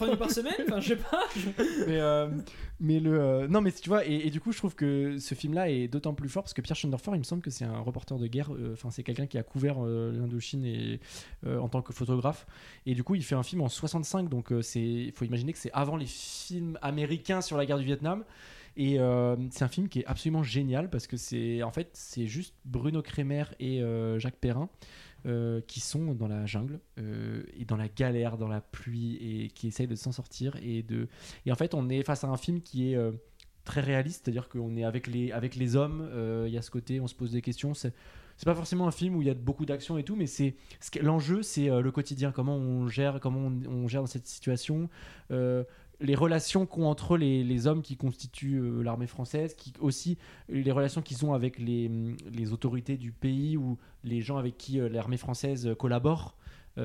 oui, 0.01 0.07
trois 0.07 0.09
nuits 0.09 0.17
par 0.17 0.31
semaine, 0.31 0.55
enfin, 0.67 0.81
je 0.81 0.89
sais 0.89 0.97
pas. 0.97 1.25
mais 1.87 1.99
euh, 1.99 2.29
le 2.81 3.21
euh, 3.21 3.49
non 3.49 3.61
mais 3.61 3.73
tu 3.73 3.89
vois 3.89 4.05
et, 4.05 4.31
du 4.31 4.41
coup 4.41 4.53
je 4.53 4.59
trouve 4.59 4.75
que 4.75 5.19
ce 5.19 5.35
film 5.35 5.55
là 5.55 5.71
est 5.71 5.87
d'autant 5.89 6.15
plus 6.15 6.29
fort 6.29 6.43
parce 6.43 6.55
que 6.55 6.63
Pierre 6.63 6.77
Schoendorfer 6.77 7.13
il 7.15 7.19
me 7.19 7.25
semble 7.25 7.43
que 7.43 7.51
c'est 7.51 7.65
un 7.65 7.79
reporter 7.79 8.19
de 8.19 8.27
guerre 8.27 8.53
euh, 8.55 8.73
enfin 8.73 8.91
c'est 8.91 9.03
quelqu'un 9.03 9.27
qui 9.27 9.39
a 9.39 9.43
couvert 9.43 9.77
euh, 9.79 10.13
l'Indochine 10.13 10.65
et 10.65 11.01
en 11.47 11.69
tant 11.69 11.83
que 11.83 11.93
photographe 11.93 12.47
et 12.87 12.95
du 12.95 13.05
coup 13.05 13.15
il 13.15 13.25
fait 13.25 13.35
un 13.35 13.43
film 13.43 13.61
en 13.63 13.69
65 13.69 14.29
donc 14.29 14.53
c'est 14.63 14.81
il 14.81 15.13
faut 15.13 15.25
imaginer 15.25 15.53
que 15.53 15.59
c'est 15.59 15.73
avant 15.73 15.97
les 15.97 16.07
films 16.07 16.79
américains 16.83 17.41
sur 17.41 17.57
la 17.57 17.67
guerre 17.67 17.79
du 17.79 17.85
Vietnam 17.85 18.25
et 18.77 18.99
c'est 19.51 19.65
un 19.65 19.69
film 19.69 19.89
qui 19.89 20.01
est 20.01 20.07
absolument 20.07 20.43
génial 20.43 20.91
parce 20.91 21.07
que 21.07 21.17
c'est 21.17 21.63
en 21.63 21.71
fait 21.71 21.91
c'est 21.93 22.27
juste 22.27 22.55
Bruno 22.65 23.03
Kremer 23.03 23.45
et 23.59 23.83
Jacques 24.19 24.39
Perrin 24.41 24.69
euh, 25.27 25.61
qui 25.67 25.81
sont 25.81 26.15
dans 26.15 26.29
la 26.29 26.47
jungle 26.47 26.81
euh, 26.99 27.43
et 27.55 27.65
dans 27.65 27.77
la 27.77 27.89
galère, 27.89 28.39
dans 28.39 28.49
la 28.49 28.61
pluie 28.61 29.17
et 29.17 29.49
qui 29.49 29.69
essayent 29.69 29.87
de 29.87 29.95
s'en 29.95 30.13
sortir 30.13 30.57
et 30.63 30.83
de 30.83 31.09
et 31.45 31.53
en 31.53 31.57
fait 31.57 31.75
on 31.75 31.91
est 31.91 32.03
face 32.03 32.25
à 32.25 32.29
un 32.29 32.37
film 32.37 32.63
qui 32.63 32.93
est 32.93 32.97
euh, 32.97 33.13
très 33.65 33.83
réaliste, 33.83 34.23
c'est-à-dire 34.25 34.49
qu'on 34.49 34.77
est 34.77 34.85
avec 34.85 35.07
les 35.07 35.31
avec 35.33 35.57
les 35.57 35.77
hommes, 35.77 36.09
il 36.47 36.53
y 36.53 36.57
a 36.57 36.63
ce 36.63 36.71
côté, 36.71 37.01
on 37.01 37.07
se 37.07 37.15
pose 37.15 37.33
des 37.33 37.43
questions, 37.43 37.75
c'est 37.75 37.93
pas 38.45 38.55
forcément 38.55 38.89
un 38.89 38.93
film 38.93 39.15
où 39.15 39.21
il 39.23 39.29
y 39.29 39.31
a 39.31 39.35
beaucoup 39.35 39.67
d'action 39.67 39.99
et 39.99 40.05
tout, 40.05 40.17
mais 40.17 40.27
c'est 40.27 40.57
l'enjeu, 41.03 41.43
c'est 41.43 41.69
le 41.69 41.91
quotidien, 41.93 42.33
comment 42.33 42.57
on 42.57 42.89
gère, 42.89 43.21
comment 43.21 43.53
on, 43.69 43.87
gère 43.87 44.01
dans 44.01 44.07
cette 44.07 44.27
situation, 44.27 44.89
les 46.01 46.15
relations 46.15 46.67
qu'ont 46.67 46.87
entre 46.87 47.17
les, 47.17 47.45
les 47.45 47.67
hommes 47.67 47.83
qui 47.83 47.97
constituent 47.97 48.59
euh, 48.59 48.83
l'armée 48.83 49.07
française, 49.07 49.55
qui 49.55 49.73
aussi 49.81 50.19
les 50.49 50.73
relations 50.73 51.03
qu'ils 51.03 51.25
ont 51.25 51.35
avec 51.35 51.59
les, 51.59 51.91
les 52.33 52.53
autorités 52.53 52.97
du 52.97 53.13
pays 53.13 53.57
ou 53.57 53.79
les 54.03 54.21
gens 54.23 54.39
avec 54.39 54.57
qui 54.57 54.81
euh, 54.81 54.89
l'armée 54.89 55.19
française 55.19 55.67
euh, 55.67 55.75
collabore. 55.75 56.37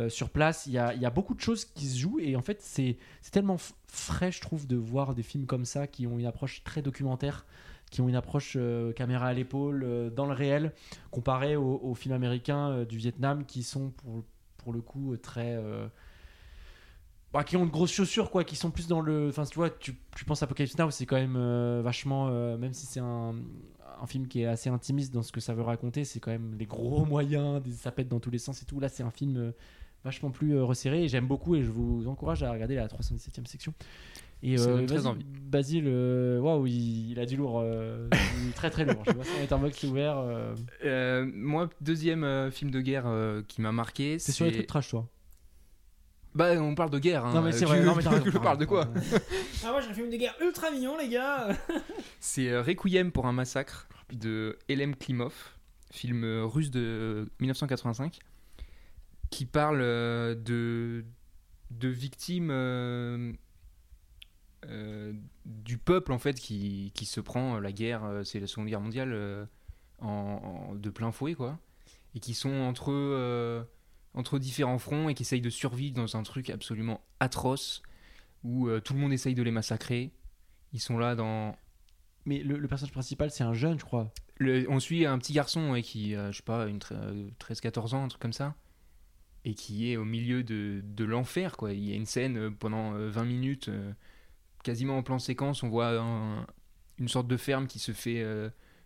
sur 0.09 0.29
place, 0.29 0.65
il 0.65 0.73
y 0.73 0.77
a, 0.77 0.93
y 0.93 1.05
a 1.05 1.09
beaucoup 1.09 1.33
de 1.35 1.39
choses 1.39 1.63
qui 1.63 1.85
se 1.85 1.97
jouent 1.97 2.19
et 2.19 2.35
en 2.35 2.41
fait 2.41 2.61
c'est 2.61 2.97
tellement 3.31 3.55
frais 3.87 4.31
je 4.31 4.41
trouve 4.41 4.67
de 4.67 4.75
voir 4.75 5.15
des 5.15 5.23
films 5.23 5.45
comme 5.45 5.63
ça 5.63 5.87
qui 5.87 6.05
ont 6.05 6.19
une 6.19 6.25
approche 6.25 6.63
très 6.65 6.81
documentaire, 6.81 7.45
qui 7.91 8.01
ont 8.01 8.09
une 8.09 8.15
approche 8.15 8.57
caméra 8.95 9.27
à 9.27 9.33
l'épaule 9.33 10.11
dans 10.13 10.25
le 10.25 10.33
réel 10.33 10.73
comparé 11.11 11.55
aux, 11.55 11.79
aux 11.81 11.95
films 11.95 12.15
américains 12.15 12.83
du 12.83 12.97
Vietnam 12.97 13.45
qui 13.45 13.63
sont 13.63 13.91
pour, 13.91 14.25
pour 14.57 14.73
le 14.73 14.81
coup 14.81 15.15
très 15.15 15.55
bah, 17.35 17.43
qui 17.43 17.57
ont 17.57 17.65
de 17.65 17.71
grosses 17.71 17.91
chaussures 17.91 18.31
quoi 18.31 18.45
qui 18.45 18.55
sont 18.55 18.71
plus 18.71 18.87
dans 18.87 19.01
le 19.01 19.27
enfin 19.27 19.43
tu 19.43 19.55
vois 19.55 19.69
tu, 19.69 19.93
tu 20.15 20.23
penses 20.23 20.41
à 20.41 20.45
Apocalypse 20.45 20.77
Now 20.77 20.89
c'est 20.89 21.05
quand 21.05 21.17
même 21.17 21.35
euh, 21.35 21.81
vachement 21.83 22.29
euh, 22.29 22.57
même 22.57 22.73
si 22.73 22.85
c'est 22.85 23.01
un, 23.01 23.35
un 24.01 24.07
film 24.07 24.27
qui 24.27 24.43
est 24.43 24.45
assez 24.45 24.69
intimiste 24.69 25.13
dans 25.13 25.21
ce 25.21 25.33
que 25.33 25.41
ça 25.41 25.53
veut 25.53 25.61
raconter 25.61 26.05
c'est 26.05 26.21
quand 26.21 26.31
même 26.31 26.55
les 26.57 26.65
gros 26.65 27.03
moyens 27.15 27.61
des, 27.61 27.71
ça 27.71 27.91
pète 27.91 28.07
dans 28.07 28.21
tous 28.21 28.31
les 28.31 28.37
sens 28.37 28.61
et 28.61 28.65
tout 28.65 28.79
là 28.79 28.87
c'est 28.87 29.03
un 29.03 29.11
film 29.11 29.35
euh, 29.35 29.51
vachement 30.05 30.31
plus 30.31 30.55
euh, 30.55 30.63
resserré 30.63 31.03
et 31.03 31.07
j'aime 31.09 31.27
beaucoup 31.27 31.55
et 31.55 31.61
je 31.61 31.71
vous 31.71 32.07
encourage 32.07 32.41
à 32.41 32.53
regarder 32.53 32.75
la 32.75 32.87
317e 32.87 33.45
section 33.45 33.73
et 34.41 34.59
euh, 34.59 34.85
très 34.85 35.07
envie. 35.07 35.25
Basile 35.25 35.85
euh, 35.87 36.39
waouh 36.39 36.67
il, 36.67 37.11
il 37.11 37.19
a 37.19 37.25
du 37.25 37.35
lourd 37.35 37.59
euh, 37.61 38.07
il 38.41 38.49
est 38.49 38.53
très 38.53 38.69
très 38.69 38.85
lourd 38.85 39.03
je 39.07 39.11
vois 39.13 39.25
son 39.25 39.39
letterbox 39.39 39.83
ouvert 39.83 40.17
euh. 40.19 40.53
Euh, 40.83 41.29
moi, 41.33 41.69
deuxième 41.81 42.23
euh, 42.23 42.51
film 42.51 42.71
de 42.71 42.79
guerre 42.81 43.07
euh, 43.07 43.41
qui 43.47 43.61
m'a 43.61 43.71
marqué, 43.71 44.19
c'est 44.19 44.31
sur 44.31 44.45
les 44.45 44.51
trucs 44.51 44.67
trash 44.67 44.89
toi 44.89 45.09
Bah, 46.35 46.51
on 46.61 46.75
parle 46.75 46.89
de 46.91 46.99
guerre. 46.99 47.25
Hein. 47.25 47.33
Non, 47.33 47.41
mais 47.41 47.51
c'est 47.53 47.59
Tu 47.59 47.65
vrai. 47.65 47.81
Non, 47.83 47.95
mais 47.95 48.03
tu 48.23 48.31
je 48.31 48.37
parle 48.37 48.57
de 48.57 48.65
quoi. 48.65 48.87
Ah 49.65 49.73
ouais, 49.73 49.81
j'ai 49.81 49.89
un 49.89 49.93
film 49.93 50.09
de 50.09 50.17
guerre 50.17 50.35
ultra 50.41 50.69
mignon, 50.69 50.97
les 50.97 51.07
gars. 51.09 51.47
C'est 52.19 52.49
euh, 52.49 52.61
Requiem 52.61 53.11
pour 53.11 53.25
un 53.25 53.31
massacre 53.31 53.87
de 54.13 54.59
Elem 54.69 54.95
Klimov, 54.95 55.33
film 55.91 56.23
euh, 56.23 56.45
russe 56.45 56.69
de 56.71 57.27
1985, 57.39 58.19
qui 59.31 59.45
parle 59.45 59.79
euh, 59.81 60.35
de, 60.35 61.03
de 61.71 61.87
victimes 61.87 62.49
euh, 62.51 63.31
euh, 64.67 65.13
du 65.45 65.77
peuple 65.77 66.11
en 66.11 66.19
fait 66.19 66.33
qui, 66.39 66.91
qui 66.95 67.05
se 67.05 67.19
prend 67.21 67.59
la 67.59 67.71
guerre, 67.71 68.03
euh, 68.03 68.23
c'est 68.23 68.39
la 68.39 68.47
Seconde 68.47 68.67
Guerre 68.67 68.81
mondiale, 68.81 69.11
euh, 69.13 69.45
en, 69.99 70.67
en- 70.71 70.75
de 70.75 70.89
plein 70.89 71.11
fouet 71.11 71.33
quoi, 71.33 71.57
et 72.15 72.19
qui 72.19 72.33
sont 72.33 72.51
entre, 72.53 72.91
euh, 72.91 73.63
entre 74.15 74.39
différents 74.39 74.79
fronts 74.79 75.09
et 75.09 75.13
qui 75.13 75.23
essayent 75.23 75.41
de 75.41 75.49
survivre 75.49 75.95
dans 75.95 76.15
un 76.17 76.23
truc 76.23 76.49
absolument 76.49 77.01
atroce 77.19 77.81
où 78.43 78.67
euh, 78.67 78.79
tout 78.79 78.93
le 78.93 78.99
monde 78.99 79.13
essaye 79.13 79.35
de 79.35 79.43
les 79.43 79.51
massacrer. 79.51 80.11
Ils 80.73 80.79
sont 80.79 80.97
là 80.97 81.15
dans 81.15 81.55
Mais 82.25 82.39
le, 82.39 82.57
le 82.57 82.67
personnage 82.67 82.93
principal, 82.93 83.29
c'est 83.31 83.43
un 83.43 83.53
jeune, 83.53 83.79
je 83.79 83.85
crois. 83.85 84.11
le- 84.37 84.65
on 84.69 84.79
suit 84.79 85.05
un 85.05 85.17
petit 85.19 85.33
garçon 85.33 85.71
ouais, 85.71 85.81
qui, 85.81 86.15
euh, 86.15 86.31
je 86.31 86.37
sais 86.37 86.43
pas, 86.43 86.67
une 86.67 86.79
tre- 86.79 86.93
euh, 86.93 87.29
13-14 87.39 87.93
ans, 87.93 88.03
un 88.03 88.07
truc 88.07 88.21
comme 88.21 88.33
ça, 88.33 88.55
et 89.43 89.53
qui 89.53 89.91
est 89.91 89.97
au 89.97 90.05
milieu 90.05 90.43
de, 90.43 90.81
de 90.83 91.03
l'enfer. 91.05 91.55
quoi. 91.57 91.73
Il 91.73 91.83
y 91.83 91.91
a 91.91 91.95
une 91.95 92.05
scène 92.05 92.37
euh, 92.37 92.51
pendant 92.51 92.93
euh, 92.95 93.09
20 93.09 93.25
minutes, 93.25 93.69
quasiment 94.63 94.97
en 94.97 95.03
plan 95.03 95.19
séquence, 95.19 95.61
on 95.63 95.69
voit 95.69 95.99
un- 95.99 96.47
une 96.97 97.07
sorte 97.09 97.27
de 97.27 97.37
ferme 97.37 97.67
qui 97.67 97.79
se 97.79 97.91
fait, 97.91 98.23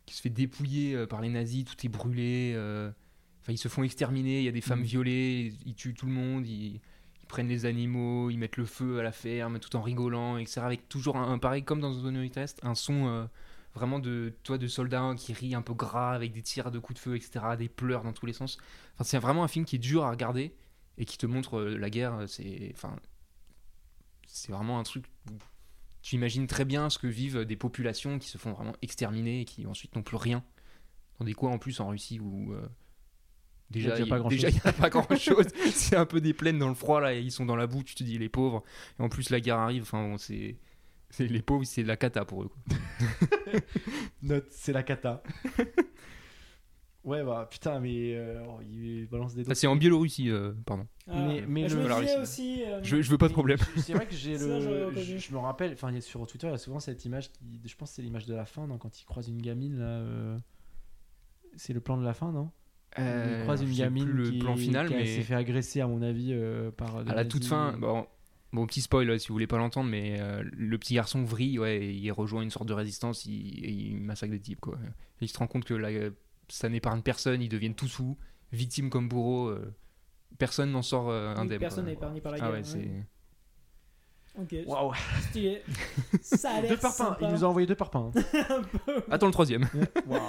qui 0.07 0.15
se 0.15 0.21
fait 0.21 0.29
dépouiller 0.31 1.05
par 1.05 1.21
les 1.21 1.29
nazis, 1.29 1.63
tout 1.65 1.75
est 1.85 1.89
brûlé. 1.89 2.53
Euh, 3.49 3.53
Enfin, 3.53 3.53
ils 3.53 3.57
se 3.57 3.67
font 3.67 3.83
exterminer, 3.83 4.39
il 4.39 4.45
y 4.45 4.49
a 4.49 4.51
des 4.51 4.61
femmes 4.61 4.79
Mhm. 4.79 4.85
violées, 4.85 5.53
ils 5.65 5.75
tuent 5.75 5.93
tout 5.93 6.05
le 6.05 6.11
monde, 6.13 6.47
ils, 6.47 6.75
ils 7.21 7.27
prennent 7.27 7.47
les 7.47 7.65
animaux, 7.65 8.29
ils 8.29 8.37
mettent 8.37 8.57
le 8.57 8.65
feu 8.65 8.99
à 8.99 9.03
la 9.03 9.11
ferme, 9.11 9.59
tout 9.59 9.75
en 9.75 9.81
rigolant, 9.81 10.37
etc. 10.37 10.61
Avec 10.65 10.89
toujours 10.89 11.17
un, 11.17 11.31
un- 11.33 11.39
pareil 11.39 11.63
comme 11.63 11.79
dans 11.79 11.93
Zone 11.93 12.29
Test, 12.29 12.59
un 12.63 12.75
son 12.75 13.07
euh, 13.07 13.25
vraiment 13.75 13.99
de 13.99 14.33
toi 14.43 14.57
de 14.57 14.67
soldats 14.67 15.13
qui 15.17 15.33
rit 15.33 15.55
un 15.55 15.61
peu 15.61 15.73
gras 15.73 16.13
avec 16.13 16.31
des 16.33 16.41
tirs 16.41 16.71
de 16.71 16.79
coups 16.79 16.99
de 16.99 17.03
feu 17.03 17.15
etc 17.15 17.55
des 17.57 17.69
pleurs 17.69 18.03
dans 18.03 18.13
tous 18.13 18.25
les 18.25 18.33
sens 18.33 18.57
enfin 18.95 19.03
c'est 19.03 19.19
vraiment 19.19 19.43
un 19.43 19.47
film 19.47 19.63
qui 19.63 19.75
est 19.75 19.79
dur 19.79 20.03
à 20.03 20.09
regarder 20.09 20.53
et 20.97 21.05
qui 21.05 21.17
te 21.19 21.27
montre 21.27 21.59
euh, 21.59 21.77
la 21.77 21.89
guerre 21.91 22.23
c'est 22.27 22.71
enfin 22.73 22.95
c'est 24.27 24.51
vraiment 24.51 24.79
un 24.79 24.83
truc 24.83 25.05
où 25.29 25.33
tu 26.01 26.15
imagines 26.15 26.47
très 26.47 26.65
bien 26.65 26.89
ce 26.89 26.97
que 26.97 27.07
vivent 27.07 27.45
des 27.45 27.55
populations 27.55 28.17
qui 28.19 28.27
se 28.27 28.37
font 28.39 28.53
vraiment 28.53 28.75
exterminer 28.81 29.41
et 29.41 29.45
qui 29.45 29.67
ensuite 29.67 29.95
n'ont 29.95 30.03
plus 30.03 30.17
rien 30.17 30.43
dans 31.19 31.25
des 31.25 31.33
coins 31.35 31.51
en 31.51 31.59
plus 31.59 31.79
en 31.79 31.89
Russie 31.89 32.19
où 32.19 32.53
euh, 32.53 32.67
Il 33.71 33.81
y 33.81 33.85
a 33.85 33.91
Déjà, 33.91 34.03
déjà 34.03 34.09
pas 34.09 34.19
grand-chose. 34.19 34.41
déjà, 34.41 34.49
il 34.49 34.53
n'y 34.63 34.69
a 34.69 34.73
pas 34.73 34.89
grand 34.89 35.15
chose. 35.15 35.45
c'est 35.71 35.95
un 35.95 36.05
peu 36.05 36.19
des 36.21 36.33
plaines 36.33 36.57
dans 36.59 36.69
le 36.69 36.75
froid, 36.75 36.99
là, 37.01 37.13
et 37.13 37.21
ils 37.21 37.31
sont 37.31 37.45
dans 37.45 37.55
la 37.55 37.67
boue, 37.67 37.83
tu 37.83 37.95
te 37.95 38.03
dis, 38.03 38.17
les 38.17 38.29
pauvres. 38.29 38.63
Et 38.99 39.03
en 39.03 39.09
plus, 39.09 39.29
la 39.29 39.39
guerre 39.39 39.57
arrive, 39.59 39.83
enfin, 39.83 40.01
bon, 40.09 40.17
c'est. 40.17 40.57
c'est- 41.11 41.27
Les 41.27 41.41
pauvres, 41.41 41.63
c'est 41.65 41.83
la 41.83 41.95
cata 41.97 42.25
pour 42.25 42.43
eux. 42.43 42.47
quoi. 42.49 42.77
Note, 44.23 44.47
c'est 44.49 44.73
la 44.73 44.81
cata. 44.83 45.21
ouais, 47.03 47.23
bah 47.23 47.47
putain, 47.49 47.79
mais 47.79 48.15
euh, 48.15 48.43
oh, 48.47 48.59
il 48.61 49.07
balance 49.07 49.33
des 49.33 49.43
Ah, 49.49 49.55
c'est 49.55 49.67
en 49.67 49.75
Biélorussie, 49.75 50.29
euh, 50.29 50.53
pardon. 50.65 50.87
Mais- 51.07 51.43
mais 51.47 51.67
je 51.69 51.75
le- 51.75 51.83
me 51.83 51.87
Voilà, 51.87 52.01
disais 52.01 52.13
ici. 52.13 52.21
aussi. 52.21 52.63
euh, 52.65 52.79
Je, 52.83 53.01
je 53.01 53.09
veux 53.11 53.17
pas 53.17 53.27
de 53.27 53.33
problème. 53.33 53.57
C'est 53.77 53.93
vrai 53.93 54.07
que 54.07 54.15
j'ai 54.15 54.37
le. 54.37 54.91
Je, 54.95 55.17
je 55.17 55.31
me 55.33 55.37
rappelle, 55.39 55.73
enfin, 55.73 55.97
sur 56.01 56.25
Twitter, 56.27 56.47
il 56.47 56.51
y 56.51 56.53
a 56.53 56.57
souvent 56.57 56.79
cette 56.79 57.03
image 57.05 57.31
qui. 57.31 57.61
Je 57.65 57.75
pense 57.75 57.89
que 57.91 57.95
c'est 57.95 58.01
l'image 58.01 58.25
de 58.25 58.33
la 58.35 58.45
fin, 58.45 58.67
non 58.67 58.77
Quand 58.77 58.99
il 58.99 59.05
croise 59.05 59.27
une 59.29 59.41
gamine, 59.41 59.77
là. 59.79 59.85
euh, 59.85 60.37
C'est 61.55 61.73
le 61.73 61.81
plan 61.81 61.97
de 61.97 62.03
la 62.03 62.13
fin, 62.13 62.31
non? 62.31 62.51
Il 62.97 63.41
croise 63.43 63.61
une 63.61 63.71
gamine 63.73 64.05
plus 64.05 64.13
le 64.13 64.29
qui, 64.31 64.39
plan 64.39 64.55
final, 64.55 64.87
qui 64.87 64.93
a- 64.93 64.97
mais 64.97 65.05
s'est 65.05 65.21
fait 65.21 65.35
agresser, 65.35 65.81
à 65.81 65.87
mon 65.87 66.01
avis, 66.01 66.29
euh, 66.33 66.71
par. 66.71 66.97
à 66.97 67.03
la 67.15 67.25
toute 67.25 67.45
fin, 67.45 67.73
bon, 67.77 68.05
bon, 68.51 68.65
petit 68.65 68.81
spoil 68.81 69.09
euh, 69.09 69.17
si 69.17 69.27
vous 69.29 69.35
voulez 69.35 69.47
pas 69.47 69.57
l'entendre, 69.57 69.89
mais 69.89 70.17
euh, 70.19 70.43
le 70.43 70.77
petit 70.77 70.95
garçon 70.95 71.23
vrille, 71.23 71.59
ouais, 71.59 71.77
et 71.77 71.91
il 71.91 72.11
rejoint 72.11 72.41
une 72.41 72.49
sorte 72.49 72.67
de 72.67 72.73
résistance, 72.73 73.25
il, 73.25 73.63
et 73.63 73.69
il 73.71 74.01
massacre 74.01 74.31
des 74.31 74.39
types, 74.39 74.59
quoi. 74.59 74.77
Et 75.21 75.25
il 75.25 75.27
se 75.27 75.37
rend 75.37 75.47
compte 75.47 75.65
que 75.65 75.73
là, 75.75 75.89
ça 76.49 76.67
n'épargne 76.69 77.01
personne, 77.01 77.41
ils 77.41 77.49
deviennent 77.49 77.75
tous 77.75 77.87
sous, 77.87 78.17
victimes 78.51 78.89
comme 78.89 79.07
bourreaux, 79.07 79.49
euh, 79.49 79.73
personne 80.39 80.71
n'en 80.71 80.81
sort 80.81 81.09
euh, 81.09 81.35
indemne. 81.35 81.59
personne 81.59 81.85
n'est 81.85 81.93
épargné 81.93 82.21
par 82.21 82.31
la 82.31 82.37
Ah 82.37 82.41
guerre. 82.41 82.51
ouais, 82.51 82.57
ouais. 82.57 82.63
c'est. 82.63 83.05
Ok, 84.39 84.55
Waouh 84.67 84.93
stylé. 85.29 85.61
Ça 86.21 86.51
a 86.51 86.61
l'air 86.61 86.71
Deux 86.71 86.77
parpaings. 86.77 87.17
Il 87.21 87.29
nous 87.29 87.43
a 87.43 87.47
envoyé 87.47 87.67
deux 87.67 87.75
parpaings. 87.75 88.11
Attends 89.11 89.25
le 89.25 89.31
troisième. 89.33 89.67
Waouh. 90.07 90.21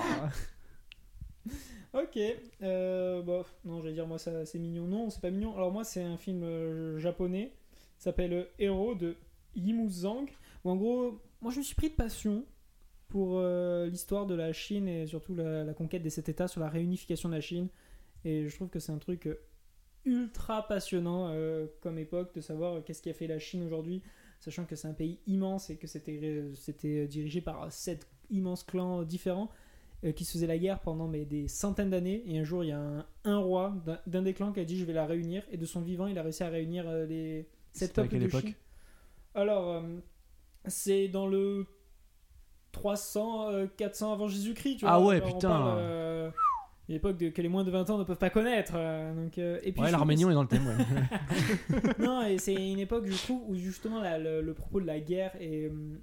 Ok, 1.93 2.19
euh, 2.63 3.21
bah, 3.23 3.45
non, 3.65 3.81
j'allais 3.83 3.95
dire 3.95 4.07
moi 4.07 4.19
ça 4.19 4.47
c'est 4.47 4.59
mignon. 4.61 4.87
Non, 4.87 5.11
c'est 5.11 5.21
pas 5.21 5.31
mignon. 5.31 5.55
Alors 5.57 5.73
moi 5.73 5.83
c'est 5.83 6.03
un 6.03 6.17
film 6.17 6.45
euh, 6.45 6.99
japonais, 6.99 7.53
ça 7.99 8.05
s'appelle 8.05 8.33
euh, 8.33 8.45
Héros 8.59 8.95
de 8.95 9.17
Yimu 9.57 9.89
Zhang. 9.89 10.31
En 10.63 10.77
gros, 10.77 11.19
moi 11.41 11.51
je 11.51 11.59
me 11.59 11.65
suis 11.65 11.75
pris 11.75 11.91
de 11.91 11.95
passion 11.95 12.45
pour 13.09 13.39
euh, 13.39 13.87
l'histoire 13.87 14.27
de 14.27 14.35
la 14.37 14.53
Chine 14.53 14.87
et 14.87 15.07
surtout 15.09 15.35
la, 15.35 15.65
la 15.65 15.75
conquête 15.75 16.03
des 16.03 16.11
sept 16.11 16.29
États 16.29 16.47
sur 16.47 16.61
la 16.61 16.69
réunification 16.69 17.29
de 17.29 17.35
la 17.35 17.41
Chine. 17.41 17.69
Et 18.25 18.49
je 18.49 18.55
trouve 18.55 18.69
que 18.69 18.79
c'est 18.79 18.93
un 18.93 18.99
truc 18.99 19.27
euh, 19.27 19.41
ultra 20.05 20.69
passionnant 20.69 21.31
euh, 21.31 21.67
comme 21.81 21.99
époque 21.99 22.33
de 22.37 22.41
savoir 22.41 22.75
euh, 22.75 22.81
qu'est-ce 22.83 23.03
qui 23.03 23.11
a 23.11 23.15
fait 23.15 23.27
la 23.27 23.41
Chine 23.41 23.65
aujourd'hui, 23.65 24.01
sachant 24.39 24.65
que 24.65 24.77
c'est 24.77 24.87
un 24.87 24.95
pays 24.95 25.19
immense 25.27 25.71
et 25.71 25.77
que 25.77 25.89
c'était 25.89 26.21
euh, 26.23 26.55
c'était 26.55 27.09
dirigé 27.09 27.41
par 27.41 27.73
sept 27.73 28.07
immenses 28.31 28.63
clans 28.63 29.03
différents 29.03 29.51
euh, 30.05 30.13
qui 30.13 30.25
se 30.25 30.33
faisaient 30.33 30.47
la 30.47 30.59
guerre 30.59 30.81
pendant 30.81 31.09
mais, 31.09 31.25
des 31.25 31.49
centaines 31.49 31.91
d'années. 31.91 32.23
Et 32.27 32.39
un 32.39 32.45
jour, 32.45 32.65
il 32.65 32.69
y 32.69 32.73
a 32.73 32.81
un, 32.81 33.07
un 33.25 33.39
roi 33.39 33.75
d'un- 34.07 34.23
des 34.23 34.35
clans 34.35 34.53
qui 34.53 34.61
a 34.61 34.65
dit 34.65 34.79
Je 34.79 34.85
vais 34.85 34.93
la 34.93 35.07
réunir. 35.07 35.43
Et 35.51 35.57
de 35.57 35.67
son 35.67 35.81
vivant, 35.81 36.07
il 36.07 36.19
a 36.19 36.23
réussi 36.23 36.43
à 36.43 36.49
réunir 36.49 36.85
euh, 36.89 37.07
les 37.07 37.49
sept 37.73 37.93
peuples 37.95 38.09
quelle 38.09 38.21
de 38.23 38.27
époque 38.27 38.41
Chine. 38.47 38.55
Alors, 39.35 39.69
euh, 39.69 39.83
c'est 40.67 41.09
dans 41.09 41.27
le 41.27 41.67
300, 42.73 43.51
euh, 43.51 43.67
400 43.77 44.13
avant 44.13 44.29
Jésus-Christ. 44.29 44.79
tu 44.79 44.85
Ah 44.87 44.99
vois. 44.99 45.09
ouais, 45.09 45.17
Alors, 45.17 45.29
on 45.29 45.33
putain. 45.35 45.49
parle, 45.49 45.79
euh, 45.81 46.31
l'époque 46.89 47.17
de, 47.19 47.29
que 47.29 47.43
les 47.43 47.49
moins 47.49 47.65
de 47.65 47.71
20 47.71 47.89
ans 47.91 47.99
ne 47.99 48.05
peuvent 48.05 48.19
pas 48.19 48.31
connaître. 48.31 48.73
euh, 48.77 49.15
donc, 49.15 49.39
euh, 49.39 49.59
et 49.63 49.73
puis 49.73 49.83
Ouais, 49.83 49.91
l'Arménion 49.91 50.31
est 50.31 50.35
dans 50.35 50.43
le 50.43 50.49
thème, 50.49 50.67
ouais. 50.67 50.75
non, 51.99 52.23
et 52.23 52.39
c'est 52.39 52.55
une 52.55 52.79
époque, 52.79 53.07
je 53.07 53.17
trouve, 53.17 53.43
où 53.49 53.55
justement 53.55 54.01
la- 54.01 54.19
le, 54.19 54.41
le 54.41 54.55
propos 54.55 54.81
de 54.81 54.87
la 54.87 54.99
guerre 55.01 55.33
est 55.41 55.69
hum, 55.69 56.01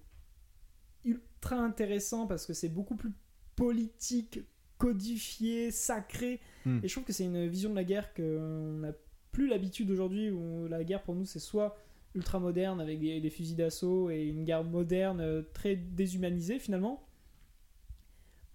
ultra 1.05 1.57
intéressant 1.57 2.27
parce 2.27 2.45
que 2.45 2.53
c'est 2.53 2.69
beaucoup 2.69 2.95
plus 2.95 3.11
politique, 3.57 4.39
codifié, 4.77 5.71
sacré. 5.71 6.39
Hmm. 6.65 6.79
Et 6.81 6.87
je 6.87 6.93
trouve 6.93 7.03
que 7.03 7.11
c'est 7.11 7.25
une 7.25 7.47
vision 7.47 7.69
de 7.71 7.75
la 7.75 7.83
guerre 7.83 8.13
qu'on 8.13 8.77
n'a 8.79 8.93
plus 9.33 9.47
l'habitude 9.49 9.91
aujourd'hui, 9.91 10.31
où 10.31 10.67
la 10.67 10.85
guerre 10.85 11.03
pour 11.03 11.15
nous 11.15 11.25
c'est 11.25 11.39
soit 11.39 11.75
ultra 12.15 12.39
moderne 12.39 12.79
avec 12.79 12.99
des, 12.99 13.19
des 13.19 13.29
fusils 13.29 13.57
d'assaut 13.57 14.09
et 14.09 14.23
une 14.23 14.43
guerre 14.45 14.63
moderne 14.63 15.19
euh, 15.19 15.41
très 15.53 15.75
déshumanisée 15.75 16.59
finalement. 16.59 17.03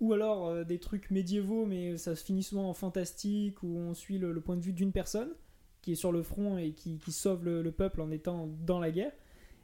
Ou 0.00 0.14
alors 0.14 0.48
euh, 0.48 0.64
des 0.64 0.78
trucs 0.78 1.10
médiévaux, 1.10 1.66
mais 1.66 1.96
ça 1.96 2.16
se 2.16 2.24
finit 2.24 2.42
souvent 2.42 2.68
en 2.68 2.74
fantastique, 2.74 3.62
où 3.62 3.76
on 3.76 3.94
suit 3.94 4.18
le- 4.18 4.32
le 4.32 4.40
point 4.40 4.56
de 4.56 4.62
vue 4.62 4.72
d'une 4.72 4.92
personne 4.92 5.30
qui 5.82 5.92
est 5.92 5.96
sur 5.96 6.12
le 6.12 6.22
front 6.22 6.58
et 6.58 6.72
qui, 6.72 6.98
qui 6.98 7.12
sauve 7.12 7.44
le, 7.44 7.60
le 7.62 7.72
peuple 7.72 8.00
en 8.00 8.10
étant 8.10 8.48
dans 8.66 8.78
la 8.80 8.90
guerre. 8.90 9.12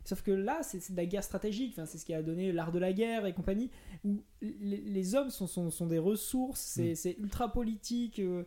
Sauf 0.09 0.23
que 0.23 0.31
là, 0.31 0.61
c'est 0.63 0.91
de 0.91 0.97
la 0.97 1.05
guerre 1.05 1.23
stratégique, 1.23 1.73
enfin, 1.75 1.85
c'est 1.85 1.99
ce 1.99 2.07
qui 2.07 2.15
a 2.15 2.23
donné 2.23 2.51
l'art 2.51 2.73
de 2.73 2.79
la 2.79 2.95
guerre 2.95 3.27
et 3.27 3.35
compagnie, 3.35 3.71
où 4.05 4.23
les, 4.41 4.81
les 4.81 5.15
hommes 5.15 5.29
sont, 5.29 5.47
sont, 5.47 5.71
sont 5.71 5.87
des 5.87 5.99
ressources, 5.99 6.61
c'est 6.95 7.19
Mm. 7.19 7.25
ultra 7.25 7.53
politique. 7.53 8.19
euh, 8.19 8.45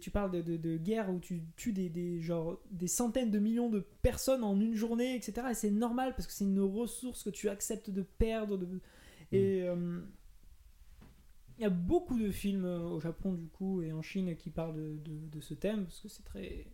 tu 0.00 0.10
parles 0.10 0.30
de, 0.32 0.42
de- 0.42 0.56
de 0.56 0.76
guerre 0.76 1.10
où 1.10 1.18
tu 1.20 1.42
tues 1.56 1.72
des, 1.72 1.88
des, 1.88 2.20
genre, 2.20 2.60
des 2.70 2.88
centaines 2.88 3.30
de 3.30 3.38
millions 3.38 3.68
de 3.70 3.80
personnes 4.02 4.42
en 4.42 4.58
une 4.60 4.74
journée, 4.74 5.14
etc. 5.16 5.48
Et 5.50 5.54
c'est 5.54 5.70
normal 5.70 6.14
parce 6.14 6.26
que 6.26 6.32
c'est 6.32 6.44
une 6.44 6.60
ressource 6.60 7.22
que 7.22 7.30
tu 7.30 7.48
acceptes 7.48 7.88
de 7.90 8.02
perdre. 8.02 8.58
de- 8.58 8.80
Et 9.32 9.62
euh, 9.62 10.00
il 11.58 11.62
y 11.62 11.64
a 11.66 11.70
beaucoup 11.70 12.18
de 12.18 12.30
films 12.30 12.64
euh, 12.64 12.80
au 12.80 13.00
Japon, 13.00 13.32
du 13.34 13.46
coup, 13.48 13.80
et 13.82 13.92
en 13.92 14.02
Chine 14.02 14.34
qui 14.36 14.50
parlent 14.50 14.98
de 15.04 15.40
ce 15.40 15.54
thème 15.54 15.84
parce 15.84 16.00
que 16.00 16.08
c'est 16.08 16.24
très. 16.24 16.66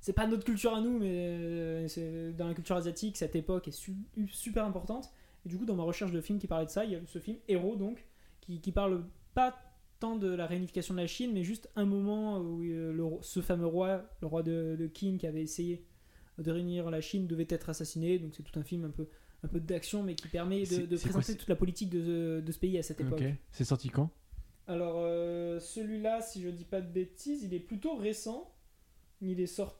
C'est 0.00 0.14
pas 0.14 0.26
notre 0.26 0.44
culture 0.44 0.74
à 0.74 0.80
nous, 0.80 0.98
mais 0.98 1.10
euh, 1.12 1.88
c'est 1.88 2.32
dans 2.32 2.48
la 2.48 2.54
culture 2.54 2.76
asiatique, 2.76 3.16
cette 3.18 3.36
époque 3.36 3.68
est 3.68 3.72
su- 3.72 3.96
super 4.28 4.64
importante. 4.64 5.10
Et 5.44 5.48
du 5.48 5.58
coup, 5.58 5.66
dans 5.66 5.76
ma 5.76 5.82
recherche 5.82 6.10
de 6.12 6.20
films 6.20 6.38
qui 6.38 6.46
parlaient 6.46 6.66
de 6.66 6.70
ça, 6.70 6.84
il 6.84 6.92
y 6.92 6.94
a 6.96 7.00
ce 7.06 7.18
film 7.18 7.36
Héros, 7.48 7.76
donc, 7.76 8.06
qui, 8.40 8.60
qui 8.60 8.72
parle 8.72 9.04
pas 9.34 9.58
tant 9.98 10.16
de 10.16 10.28
la 10.28 10.46
réunification 10.46 10.94
de 10.94 11.00
la 11.00 11.06
Chine, 11.06 11.32
mais 11.34 11.44
juste 11.44 11.70
un 11.76 11.84
moment 11.84 12.38
où 12.40 12.62
euh, 12.62 12.92
le 12.92 13.04
ce 13.20 13.40
fameux 13.40 13.66
roi, 13.66 14.02
le 14.22 14.26
roi 14.26 14.42
de, 14.42 14.76
de 14.78 14.86
Qin, 14.86 15.18
qui 15.18 15.26
avait 15.26 15.42
essayé 15.42 15.84
de 16.38 16.50
réunir 16.50 16.90
la 16.90 17.02
Chine, 17.02 17.26
devait 17.26 17.46
être 17.50 17.68
assassiné. 17.68 18.18
Donc 18.18 18.34
c'est 18.34 18.42
tout 18.42 18.58
un 18.58 18.62
film 18.64 18.86
un 18.86 18.90
peu, 18.90 19.08
un 19.42 19.48
peu 19.48 19.60
d'action, 19.60 20.02
mais 20.02 20.14
qui 20.14 20.28
permet 20.28 20.62
de, 20.62 20.86
quoi, 20.86 20.96
présenter 21.10 21.36
toute 21.36 21.48
la 21.48 21.56
politique 21.56 21.90
de, 21.90 22.42
de 22.44 22.52
ce 22.52 22.58
pays 22.58 22.78
à 22.78 22.82
cette 22.82 23.00
époque. 23.02 23.20
Ok. 23.20 23.28
C'est 23.52 23.64
sorti 23.64 23.90
quand? 23.90 24.08
Alors, 24.66 24.96
euh, 24.98 25.60
celui-là, 25.60 26.22
si 26.22 26.40
je 26.40 26.48
dis 26.48 26.64
pas 26.64 26.80
de 26.80 26.90
bêtises, 26.90 27.42
il 27.42 27.52
est 27.52 27.60
plutôt 27.60 27.96
récent. 27.96 28.54
Il 29.20 29.38
est 29.40 29.46
sorti 29.46 29.76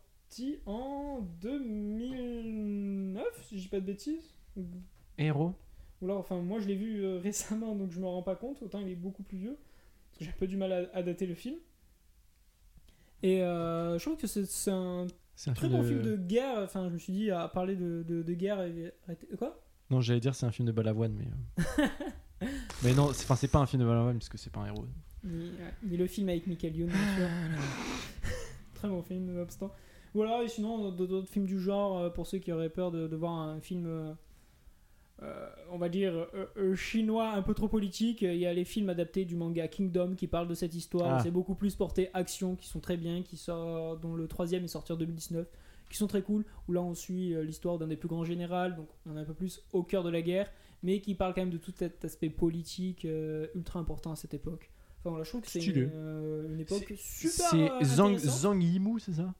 en 0.66 1.20
2009, 1.40 3.24
si 3.42 3.56
je 3.58 3.62
dis 3.62 3.68
pas 3.68 3.80
de 3.80 3.86
bêtises. 3.86 4.34
Héros 5.18 5.54
ou 6.00 6.06
alors, 6.06 6.18
enfin, 6.18 6.40
moi 6.40 6.58
je 6.60 6.66
l'ai 6.66 6.76
vu 6.76 7.04
euh, 7.04 7.18
récemment, 7.22 7.74
donc 7.74 7.92
je 7.92 8.00
me 8.00 8.06
rends 8.06 8.22
pas 8.22 8.34
compte. 8.34 8.62
Autant 8.62 8.80
il 8.80 8.88
est 8.88 8.94
beaucoup 8.94 9.22
plus 9.22 9.36
vieux. 9.36 9.56
Parce 10.10 10.18
que 10.18 10.24
j'ai 10.24 10.30
un 10.30 10.38
peu 10.38 10.46
du 10.46 10.56
mal 10.56 10.72
à, 10.72 10.96
à 10.96 11.02
dater 11.02 11.26
le 11.26 11.34
film. 11.34 11.56
Et 13.22 13.42
euh, 13.42 13.98
je 13.98 14.04
trouve 14.04 14.16
que 14.16 14.26
c'est 14.26 14.70
un 14.70 15.06
C'est 15.34 15.50
un 15.50 15.52
très 15.52 15.68
bon 15.68 15.82
film 15.82 16.00
de 16.00 16.16
guerre. 16.16 16.58
Enfin, 16.64 16.88
je 16.88 16.94
me 16.94 16.98
suis 16.98 17.12
dit, 17.12 17.30
à 17.30 17.48
parler 17.48 17.76
de, 17.76 18.02
de, 18.08 18.22
de 18.22 18.32
guerre. 18.34 18.62
et- 18.62 18.94
Quoi? 19.36 19.60
Non, 19.90 20.00
j'allais 20.00 20.20
dire 20.20 20.34
c'est 20.34 20.46
un 20.46 20.52
film 20.52 20.66
de 20.66 20.72
Balavoine, 20.72 21.12
mais. 21.12 21.26
euh, 21.82 21.86
mais 22.82 22.94
non, 22.94 23.12
c'est 23.12 23.24
enfin, 23.24 23.36
c'est 23.36 23.48
pas 23.48 23.58
un 23.58 23.66
film 23.66 23.82
de 23.82 23.86
Balavoine 23.86 24.16
parce 24.16 24.30
que 24.30 24.38
c'est 24.38 24.50
pas 24.50 24.60
un 24.60 24.66
héros. 24.68 24.86
ni, 25.24 25.50
ouais, 25.50 25.74
ni 25.82 25.96
le 25.98 26.06
film 26.06 26.30
avec 26.30 26.46
Michael 26.46 26.76
Youn, 26.76 26.88
bien 26.88 27.16
sûr. 27.16 27.28
Très 28.74 28.88
bon 28.88 29.02
film, 29.02 29.26
nonobstant. 29.26 29.70
Voilà, 30.14 30.42
et 30.42 30.48
sinon, 30.48 30.90
d'autres 30.90 31.28
films 31.28 31.46
du 31.46 31.60
genre, 31.60 31.98
euh, 31.98 32.10
pour 32.10 32.26
ceux 32.26 32.38
qui 32.38 32.52
auraient 32.52 32.70
peur 32.70 32.90
de, 32.90 33.06
de 33.06 33.16
voir 33.16 33.32
un 33.32 33.60
film, 33.60 33.86
euh, 33.86 34.12
euh, 35.22 35.46
on 35.70 35.76
va 35.76 35.90
dire, 35.90 36.14
euh, 36.14 36.46
euh, 36.56 36.74
chinois 36.74 37.30
un 37.32 37.42
peu 37.42 37.52
trop 37.52 37.68
politique, 37.68 38.22
il 38.22 38.36
y 38.36 38.46
a 38.46 38.54
les 38.54 38.64
films 38.64 38.88
adaptés 38.88 39.26
du 39.26 39.36
manga 39.36 39.68
Kingdom 39.68 40.14
qui 40.14 40.26
parlent 40.26 40.48
de 40.48 40.54
cette 40.54 40.74
histoire. 40.74 41.16
Ah. 41.16 41.20
C'est 41.22 41.30
beaucoup 41.30 41.54
plus 41.54 41.76
porté 41.76 42.08
action, 42.14 42.56
qui 42.56 42.66
sont 42.66 42.80
très 42.80 42.96
bien, 42.96 43.22
qui 43.22 43.36
sort, 43.36 43.98
dont 43.98 44.14
le 44.14 44.26
troisième 44.28 44.64
est 44.64 44.68
sorti 44.68 44.92
en 44.92 44.96
2019, 44.96 45.46
qui 45.90 45.96
sont 45.96 46.06
très 46.06 46.22
cool, 46.22 46.46
où 46.68 46.72
là 46.72 46.80
on 46.80 46.94
suit 46.94 47.34
l'histoire 47.44 47.78
d'un 47.78 47.88
des 47.88 47.96
plus 47.96 48.08
grands 48.08 48.24
généraux, 48.24 48.70
donc 48.70 48.88
on 49.06 49.16
est 49.16 49.20
un 49.20 49.24
peu 49.24 49.34
plus 49.34 49.62
au 49.72 49.82
cœur 49.82 50.04
de 50.04 50.10
la 50.10 50.22
guerre, 50.22 50.50
mais 50.82 51.00
qui 51.00 51.14
parle 51.14 51.34
quand 51.34 51.42
même 51.42 51.50
de 51.50 51.58
tout 51.58 51.72
cet 51.76 52.04
aspect 52.04 52.30
politique 52.30 53.06
ultra 53.54 53.80
important 53.80 54.12
à 54.12 54.16
cette 54.16 54.32
époque. 54.32 54.70
Enfin 55.00 55.10
voilà, 55.10 55.24
je 55.24 55.30
trouve 55.30 55.42
que 55.42 55.50
c'est 55.50 55.64
une, 55.64 55.90
une 56.52 56.60
époque 56.60 56.94
super 56.96 57.76
C'est 57.80 57.84
Zhang. 57.84 58.16
Zhang 58.16 58.62
Yimou, 58.62 58.98
c'est 58.98 59.14
ça? 59.14 59.34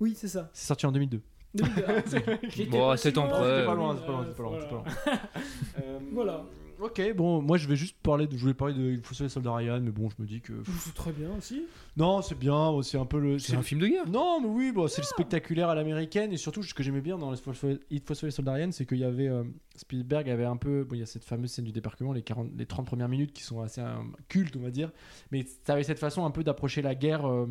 Oui, 0.00 0.14
c'est 0.16 0.28
ça. 0.28 0.50
C'est 0.52 0.66
sorti 0.66 0.86
en 0.86 0.92
2002. 0.92 1.20
2002. 1.54 1.84
Ah, 1.86 1.92
Bon, 1.92 2.02
c'est 2.06 2.24
j'étais 2.50 2.64
C'est 2.64 2.70
pas 2.70 2.76
loin, 2.78 2.96
c'est 2.96 3.12
pas 3.12 3.74
loin, 3.74 3.94
euh, 3.94 3.96
c'est 4.28 4.36
pas 4.36 4.42
loin, 4.42 4.58
pas 4.60 4.84
voilà. 5.04 5.98
Voilà. 6.12 6.44
Ok, 6.80 7.02
bon, 7.16 7.42
moi 7.42 7.56
je 7.56 7.66
vais 7.66 7.74
juste 7.74 7.96
parler 8.04 8.28
de. 8.28 8.36
Je 8.36 8.40
voulais 8.40 8.54
parler 8.54 8.72
de 8.72 8.92
Il 8.92 9.00
faut 9.02 9.12
sauver 9.12 9.26
les 9.26 9.32
soldats 9.32 9.52
Ryan, 9.52 9.80
mais 9.80 9.90
bon, 9.90 10.08
je 10.10 10.22
me 10.22 10.28
dis 10.28 10.40
que. 10.40 10.52
C'est 10.78 10.94
très 10.94 11.10
bien 11.10 11.28
aussi. 11.36 11.64
Non, 11.96 12.22
c'est 12.22 12.38
bien, 12.38 12.80
c'est 12.84 12.98
un 12.98 13.04
peu 13.04 13.18
le. 13.18 13.40
C'est 13.40 13.56
un 13.56 13.62
film 13.62 13.80
de 13.80 13.88
guerre. 13.88 14.08
Non, 14.08 14.40
mais 14.40 14.46
oui, 14.46 14.70
bon, 14.70 14.86
c'est 14.86 15.02
le 15.02 15.06
spectaculaire 15.06 15.70
à 15.70 15.74
l'américaine 15.74 16.32
et 16.32 16.36
surtout 16.36 16.62
ce 16.62 16.72
que 16.74 16.84
j'aimais 16.84 17.00
bien 17.00 17.18
dans 17.18 17.32
Il 17.34 17.40
faut 17.40 17.52
sauver 17.52 17.80
Il 17.90 18.00
faut 18.00 18.14
sauver 18.14 18.28
les 18.28 18.36
soldats 18.36 18.52
Ryan, 18.52 18.70
c'est 18.70 18.86
qu'il 18.86 18.98
y 18.98 19.04
avait 19.04 19.26
euh, 19.26 19.42
Spielberg 19.74 20.30
avait 20.30 20.44
un 20.44 20.56
peu, 20.56 20.84
bon, 20.84 20.94
il 20.94 21.00
y 21.00 21.02
a 21.02 21.06
cette 21.06 21.24
fameuse 21.24 21.50
scène 21.50 21.64
du 21.64 21.72
débarquement, 21.72 22.12
les 22.12 22.22
40, 22.22 22.50
les 22.56 22.66
30 22.66 22.86
premières 22.86 23.08
minutes 23.08 23.32
qui 23.32 23.42
sont 23.42 23.60
assez 23.60 23.80
euh, 23.80 23.94
cultes, 24.28 24.54
on 24.56 24.62
va 24.62 24.70
dire, 24.70 24.92
mais 25.32 25.44
ça 25.66 25.72
avait 25.72 25.82
cette 25.82 25.98
façon 25.98 26.24
un 26.24 26.30
peu 26.30 26.44
d'approcher 26.44 26.80
la 26.82 26.94
guerre. 26.94 27.28
euh, 27.28 27.46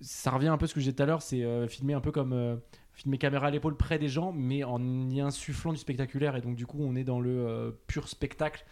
ça 0.00 0.30
revient 0.30 0.48
un 0.48 0.56
peu 0.56 0.64
à 0.64 0.68
ce 0.68 0.74
que 0.74 0.80
j'ai 0.80 0.90
dit 0.90 0.96
tout 0.96 1.02
à 1.02 1.06
l'heure, 1.06 1.22
c'est 1.22 1.42
euh, 1.42 1.68
filmer 1.68 1.94
un 1.94 2.00
peu 2.00 2.12
comme 2.12 2.32
euh, 2.32 2.56
filmer 2.92 3.18
caméra 3.18 3.48
à 3.48 3.50
l'épaule 3.50 3.76
près 3.76 3.98
des 3.98 4.08
gens, 4.08 4.32
mais 4.32 4.64
en 4.64 4.80
y 5.10 5.20
insufflant 5.20 5.72
du 5.72 5.78
spectaculaire 5.78 6.36
et 6.36 6.40
donc 6.40 6.56
du 6.56 6.66
coup 6.66 6.78
on 6.80 6.96
est 6.96 7.04
dans 7.04 7.20
le 7.20 7.46
euh, 7.46 7.70
pur 7.86 8.08
spectacle, 8.08 8.64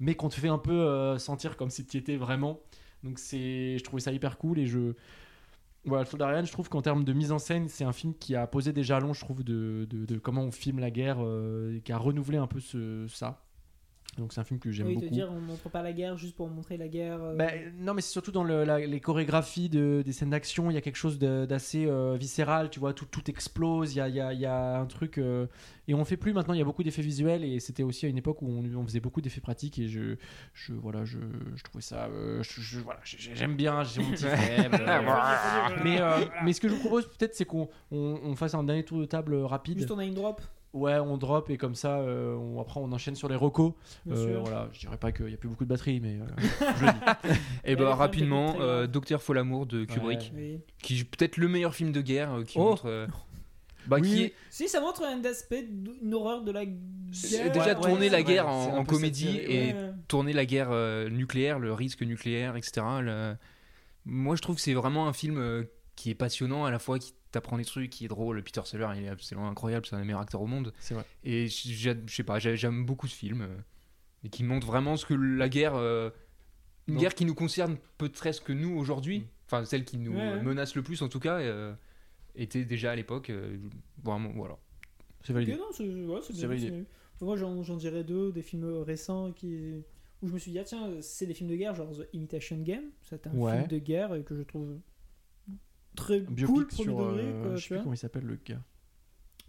mais 0.00 0.14
qu'on 0.14 0.28
te 0.28 0.34
fait 0.34 0.48
un 0.48 0.58
peu 0.58 1.18
sentir 1.18 1.56
comme 1.56 1.70
si 1.70 1.86
tu 1.86 1.96
étais 1.96 2.16
vraiment. 2.16 2.60
Donc 3.02 3.18
c'est, 3.18 3.78
je 3.78 3.84
trouvais 3.84 4.00
ça 4.00 4.12
hyper 4.12 4.38
cool 4.38 4.58
et 4.58 4.66
je 4.66 4.94
voilà, 5.84 6.02
le 6.02 6.08
Soldat 6.08 6.26
Ryan, 6.26 6.44
je 6.44 6.50
trouve 6.50 6.68
qu'en 6.68 6.82
termes 6.82 7.04
de 7.04 7.12
mise 7.12 7.30
en 7.30 7.38
scène, 7.38 7.68
c'est 7.68 7.84
un 7.84 7.92
film 7.92 8.12
qui 8.18 8.34
a 8.34 8.48
posé 8.48 8.72
des 8.72 8.82
jalons, 8.82 9.12
je 9.12 9.20
trouve, 9.20 9.44
de, 9.44 9.86
comment 10.20 10.42
on 10.42 10.50
filme 10.50 10.80
la 10.80 10.90
guerre, 10.90 11.18
qui 11.84 11.92
a 11.92 11.96
renouvelé 11.96 12.38
un 12.38 12.48
peu 12.48 12.58
ce, 12.58 13.06
ça. 13.06 13.45
Donc 14.16 14.32
c'est 14.32 14.40
un 14.40 14.44
film 14.44 14.58
que 14.58 14.70
j'aime 14.70 14.86
Oui, 14.86 14.94
beaucoup. 14.94 15.06
te 15.08 15.12
dire, 15.12 15.28
on 15.30 15.40
montre 15.40 15.68
pas 15.68 15.82
la 15.82 15.92
guerre 15.92 16.16
juste 16.16 16.34
pour 16.36 16.48
montrer 16.48 16.76
la 16.78 16.88
guerre. 16.88 17.22
euh, 17.22 17.36
Bah, 17.36 17.48
non, 17.78 17.92
mais 17.92 18.00
c'est 18.00 18.12
surtout 18.12 18.32
dans 18.32 18.44
le- 18.44 18.64
la- 18.64 18.78
les 18.78 19.00
chorégraphies 19.00 19.68
de- 19.68 20.02
des 20.04 20.12
scènes 20.12 20.30
d'action, 20.30 20.70
il 20.70 20.74
y 20.74 20.76
a 20.78 20.80
quelque 20.80 20.96
chose 20.96 21.18
d'assez 21.18 21.84
euh, 21.86 22.16
viscéral, 22.18 22.70
tu 22.70 22.80
vois, 22.80 22.94
tout, 22.94 23.04
tout 23.04 23.28
explose, 23.30 23.94
il 23.94 23.98
y 23.98 24.00
a, 24.00 24.08
il 24.08 24.14
y 24.14 24.20
a- 24.20 24.32
y 24.32 24.46
a 24.46 24.78
un 24.78 24.86
truc... 24.86 25.18
euh, 25.18 25.46
et 25.88 25.94
on 25.94 26.04
fait 26.04 26.16
plus 26.16 26.32
maintenant, 26.32 26.54
il 26.54 26.58
y 26.58 26.62
a 26.62 26.64
beaucoup 26.64 26.82
d'effets 26.82 27.02
visuels, 27.02 27.44
et 27.44 27.60
c'était 27.60 27.82
aussi 27.84 28.06
à 28.06 28.08
une 28.08 28.18
époque 28.18 28.42
où 28.42 28.48
on, 28.48 28.64
on 28.80 28.84
faisait 28.84 29.00
beaucoup 29.00 29.20
d'effets 29.20 29.40
pratiques, 29.42 29.78
et 29.78 29.86
je, 29.86 30.16
je, 30.54 30.72
voilà, 30.72 31.04
je, 31.04 31.18
je 31.54 31.62
trouvais 31.62 31.82
ça... 31.82 32.06
euh, 32.06 32.42
je- 32.42 32.60
je- 32.60 32.80
voilà, 32.80 33.00
j'ai- 33.04 33.34
j'aime 33.34 33.54
bien, 33.54 33.84
j'ai 33.84 34.00
mon 34.02 34.10
petit 34.12 34.24
faible, 34.70 34.82
mais, 35.84 36.00
euh, 36.00 36.24
mais 36.44 36.52
ce 36.52 36.60
que 36.60 36.68
je 36.68 36.74
vous 36.74 36.80
propose 36.80 37.06
peut-être, 37.06 37.34
c'est 37.34 37.44
qu'on 37.44 37.68
on, 37.90 38.18
on 38.24 38.34
fasse 38.34 38.54
un 38.54 38.64
dernier 38.64 38.84
tour 38.84 38.98
de 38.98 39.04
table 39.04 39.34
rapide. 39.36 39.78
Juste 39.78 39.90
on 39.90 39.98
a 39.98 40.04
une 40.04 40.14
drop, 40.14 40.40
Ouais, 40.76 40.98
on 40.98 41.16
drop, 41.16 41.48
et 41.50 41.56
comme 41.56 41.74
ça, 41.74 41.98
euh, 42.00 42.34
on, 42.34 42.60
après 42.60 42.80
on 42.80 42.92
enchaîne 42.92 43.14
sur 43.14 43.28
les 43.28 43.34
recos. 43.36 43.72
Euh, 44.10 44.38
voilà, 44.40 44.68
je 44.72 44.80
dirais 44.80 44.98
pas 44.98 45.10
qu'il 45.12 45.30
y 45.30 45.34
a 45.34 45.36
plus 45.36 45.48
beaucoup 45.48 45.64
de 45.64 45.68
batterie, 45.68 46.00
mais 46.00 46.18
euh, 46.20 46.26
je 46.78 46.84
le 46.84 46.92
dis. 46.92 46.98
Et 47.24 47.36
Elle 47.64 47.72
est 47.72 47.76
bah 47.76 47.82
quand 47.84 47.88
même 47.90 47.98
rapidement, 47.98 48.56
euh. 48.60 48.86
Docteur 48.86 49.22
Folamour 49.22 49.66
de 49.66 49.84
Kubrick, 49.84 50.32
Oui. 50.36 50.60
qui 50.82 51.00
est 51.00 51.04
peut-être 51.04 51.36
le 51.38 51.48
meilleur 51.48 51.74
film 51.74 51.92
de 51.92 52.00
guerre, 52.00 52.32
euh, 52.34 52.44
qui 52.44 52.58
Oh. 52.58 52.64
montre. 52.64 52.86
euh, 52.86 53.06
bah, 53.86 53.98
Oui. 54.00 54.08
qui 54.08 54.22
est 54.24 54.34
Si, 54.50 54.68
ça 54.68 54.80
montre 54.80 55.02
un 55.04 55.24
aspect, 55.24 55.66
une 56.02 56.12
horreur 56.12 56.42
de 56.42 56.50
la 56.52 56.66
guerre. 56.66 56.74
déjà 57.52 57.66
Ouais, 57.68 57.74
tourner 57.76 58.00
ouais, 58.06 58.08
la 58.10 58.22
guerre 58.22 58.46
vrai, 58.46 58.78
en, 58.78 58.84
comédie 58.84 59.38
et 59.38 59.72
Ouais. 59.72 59.90
tourner 60.08 60.32
la 60.32 60.44
guerre 60.44 60.68
euh, 60.72 61.08
nucléaire, 61.08 61.58
le 61.58 61.72
risque 61.72 62.02
nucléaire, 62.02 62.56
etc. 62.56 62.84
le- 63.00 63.34
Moi, 64.04 64.36
je 64.36 64.42
trouve 64.42 64.56
que 64.56 64.62
c'est 64.62 64.74
vraiment 64.74 65.08
un 65.08 65.12
film 65.12 65.38
euh, 65.38 65.64
qui 65.94 66.10
est 66.10 66.14
passionnant, 66.14 66.64
à 66.64 66.70
la 66.70 66.78
fois 66.78 66.98
qui 66.98 67.14
t'apprend 67.36 67.56
des 67.58 67.64
trucs, 67.64 67.90
qui 67.90 68.04
est 68.04 68.08
drôle. 68.08 68.42
Peter 68.42 68.62
Sellers, 68.64 68.88
il 68.96 69.04
est 69.04 69.08
absolument 69.08 69.48
incroyable, 69.48 69.86
c'est 69.86 69.94
un 69.94 69.98
des 70.00 70.04
meilleurs 70.04 70.20
acteurs 70.20 70.40
au 70.42 70.46
monde. 70.46 70.72
C'est 70.80 70.94
vrai. 70.94 71.04
Et 71.24 71.46
j'ai- 71.48 71.94
je 72.06 72.14
sais 72.14 72.24
pas, 72.24 72.38
j'ai- 72.38 72.56
j'aime 72.56 72.84
beaucoup 72.86 73.06
ce 73.06 73.14
film 73.14 73.42
euh, 73.42 73.56
et 74.24 74.28
qui 74.28 74.42
montre 74.44 74.66
vraiment 74.66 74.96
ce 74.96 75.06
que 75.06 75.14
la 75.14 75.48
guerre, 75.48 75.74
euh, 75.74 76.10
une 76.88 76.96
guerre 76.96 77.14
qui 77.14 77.24
nous 77.24 77.34
concerne 77.34 77.76
peut-être 77.98 78.42
que 78.44 78.52
nous 78.52 78.76
aujourd'hui, 78.76 79.18
Mm. 79.20 79.24
enfin 79.46 79.64
celle 79.64 79.84
qui 79.84 79.98
nous 79.98 80.12
Ouais, 80.12 80.32
ouais. 80.34 80.42
menace 80.42 80.74
le 80.74 80.82
plus 80.82 81.02
en 81.02 81.08
tout 81.08 81.20
cas, 81.20 81.38
euh, 81.38 81.74
était 82.34 82.64
déjà 82.64 82.92
à 82.92 82.96
l'époque. 82.96 83.30
euh, 83.30 83.56
vraiment, 84.02 84.30
voilà. 84.34 84.56
C'est 85.24 85.32
validé. 85.32 85.54
Non, 85.56 85.64
c'est 85.72 85.84
ouais, 85.88 86.20
c'est 86.22 86.32
C'est 86.32 86.38
bien, 86.40 86.48
validé. 86.48 86.84
c'est- 87.18 87.24
Moi, 87.24 87.36
j'en 87.36 87.62
j'en 87.62 87.76
dirais 87.76 88.04
deux, 88.04 88.30
des 88.32 88.42
films 88.42 88.82
récents 88.82 89.32
qui... 89.32 89.82
où 90.22 90.28
je 90.28 90.32
me 90.34 90.38
suis 90.38 90.50
dit, 90.52 90.58
ah, 90.58 90.64
tiens, 90.64 90.90
c'est 91.00 91.26
des 91.26 91.34
films 91.34 91.48
de 91.50 91.56
guerre, 91.56 91.74
genre 91.74 91.90
The 91.90 92.06
Imitation 92.12 92.58
Game. 92.62 92.84
C'est 93.02 93.26
un 93.26 93.32
Ouais. 93.34 93.56
film 93.58 93.66
de 93.68 93.78
guerre 93.78 94.10
que 94.24 94.36
je 94.36 94.42
trouve 94.42 94.78
très 95.96 96.20
Biopic 96.20 96.46
cool, 96.46 96.66
premier 96.68 96.84
sur. 96.84 96.98
degré. 96.98 97.22
euh, 97.24 97.42
quoi, 97.42 97.50
je 97.50 97.56
tu 97.56 97.62
sais 97.62 97.68
plus 97.68 97.74
vois. 97.76 97.82
comment 97.82 97.94
il 97.94 97.98
s'appelle 97.98 98.24
le 98.24 98.38
gars. 98.44 98.62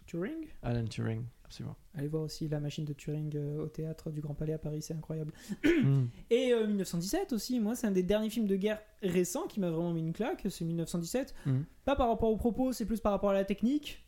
Turing? 0.06 0.46
Alan 0.62 0.84
Turing, 0.86 1.22
absolument. 1.44 1.76
Allez 1.94 2.08
voir 2.08 2.22
aussi 2.22 2.48
La 2.48 2.60
machine 2.60 2.84
de 2.86 2.94
Turing 2.94 3.30
euh, 3.36 3.62
au 3.64 3.68
théâtre 3.68 4.10
du 4.10 4.22
Grand 4.22 4.34
Palais 4.34 4.54
à 4.54 4.58
Paris, 4.58 4.80
c'est 4.80 4.94
incroyable. 4.94 5.32
Hmm. 5.64 6.06
Et 6.30 6.52
euh, 6.54 6.66
1917 6.66 7.32
aussi, 7.34 7.60
moi, 7.60 7.74
c'est 7.74 7.86
un 7.86 7.90
des 7.90 8.02
derniers 8.02 8.30
films 8.30 8.46
de 8.46 8.56
guerre 8.56 8.80
récents 9.02 9.46
qui 9.46 9.60
m'a 9.60 9.70
vraiment 9.70 9.92
mis 9.92 10.00
une 10.00 10.14
claque, 10.14 10.46
c'est 10.48 10.64
1917. 10.64 11.34
Mhm. 11.46 11.64
Pas 11.84 11.94
par 11.94 12.08
rapport 12.08 12.30
aux 12.30 12.38
propos, 12.38 12.72
c'est 12.72 12.86
plus 12.86 13.00
par 13.00 13.12
rapport 13.12 13.30
à 13.30 13.34
la 13.34 13.44
technique. 13.44 14.02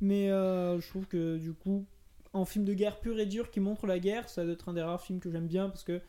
Mais 0.00 0.30
euh, 0.30 0.80
je 0.80 0.88
trouve 0.88 1.06
que 1.08 1.36
du 1.38 1.52
coup, 1.52 1.84
en 2.32 2.44
film 2.44 2.64
de 2.64 2.74
guerre 2.74 3.00
pur 3.00 3.18
et 3.18 3.26
dur 3.26 3.50
qui 3.50 3.58
montre 3.58 3.86
la 3.88 3.98
guerre, 3.98 4.28
ça 4.28 4.44
doit 4.44 4.52
être 4.52 4.68
un 4.68 4.74
des 4.74 4.82
rares 4.82 5.02
films 5.02 5.18
que 5.20 5.30
j'aime 5.30 5.46
bien 5.48 5.68
parce 5.68 5.82
que 5.84 6.00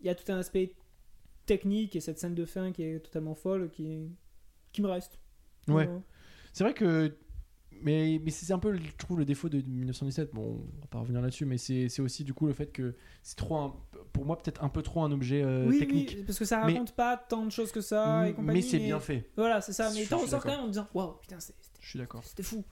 il 0.00 0.06
y 0.06 0.08
a 0.08 0.14
tout 0.14 0.30
un 0.30 0.38
aspect 0.38 0.72
technique 1.46 1.96
et 1.96 2.00
cette 2.00 2.18
scène 2.20 2.34
de 2.36 2.44
fin 2.44 2.70
qui 2.72 2.82
est 2.84 3.00
totalement 3.00 3.34
folle 3.34 3.70
qui, 3.70 4.10
qui 4.72 4.82
me 4.82 4.88
reste. 4.88 5.18
Ouais. 5.68 5.88
C'est 6.52 6.64
vrai 6.64 6.74
que. 6.74 7.16
Mais, 7.80 8.20
mais 8.24 8.32
c'est 8.32 8.52
un 8.52 8.58
peu, 8.58 8.74
je 8.76 8.96
trouve, 8.96 9.20
le 9.20 9.24
défaut 9.24 9.48
de 9.48 9.58
1917. 9.60 10.34
Bon, 10.34 10.60
on 10.76 10.80
va 10.80 10.86
pas 10.90 10.98
revenir 10.98 11.20
là-dessus, 11.20 11.44
mais 11.44 11.58
c'est 11.58 11.88
c'est 11.88 12.02
aussi 12.02 12.24
du 12.24 12.34
coup 12.34 12.48
le 12.48 12.52
fait 12.52 12.72
que 12.72 12.96
c'est 13.22 13.36
trop, 13.36 13.56
un- 13.56 13.76
pour 14.12 14.24
moi, 14.26 14.36
peut-être 14.36 14.64
un 14.64 14.68
peu 14.68 14.82
trop 14.82 15.02
un 15.04 15.12
objet 15.12 15.42
euh, 15.44 15.66
oui, 15.68 15.78
technique. 15.78 16.14
oui, 16.18 16.24
parce 16.24 16.40
que 16.40 16.44
ça 16.44 16.56
Mais- 16.66 16.72
raconte 16.72 16.96
pas 16.96 17.16
tant 17.16 17.44
de 17.46 17.50
choses 17.52 17.70
que 17.70 17.80
ça 17.80 18.28
et 18.28 18.32
compagnie. 18.34 18.58
mais 18.58 18.62
c'est 18.62 18.80
bien 18.80 18.98
fait. 18.98 19.30
Voilà, 19.36 19.60
c'est 19.60 19.72
ça. 19.72 19.90
Mais 19.94 20.04
t'en 20.06 20.18
ressors 20.18 20.42
quand 20.42 20.50
même 20.50 20.60
en 20.64 20.66
disant 20.66 20.88
Waouh, 20.92 21.12
putain, 21.20 21.38
c'était 21.38 21.58
Je 21.80 21.88
suis 21.88 21.98
d'accord. 22.00 22.24
c'était 22.24 22.42
fou. 22.42 22.64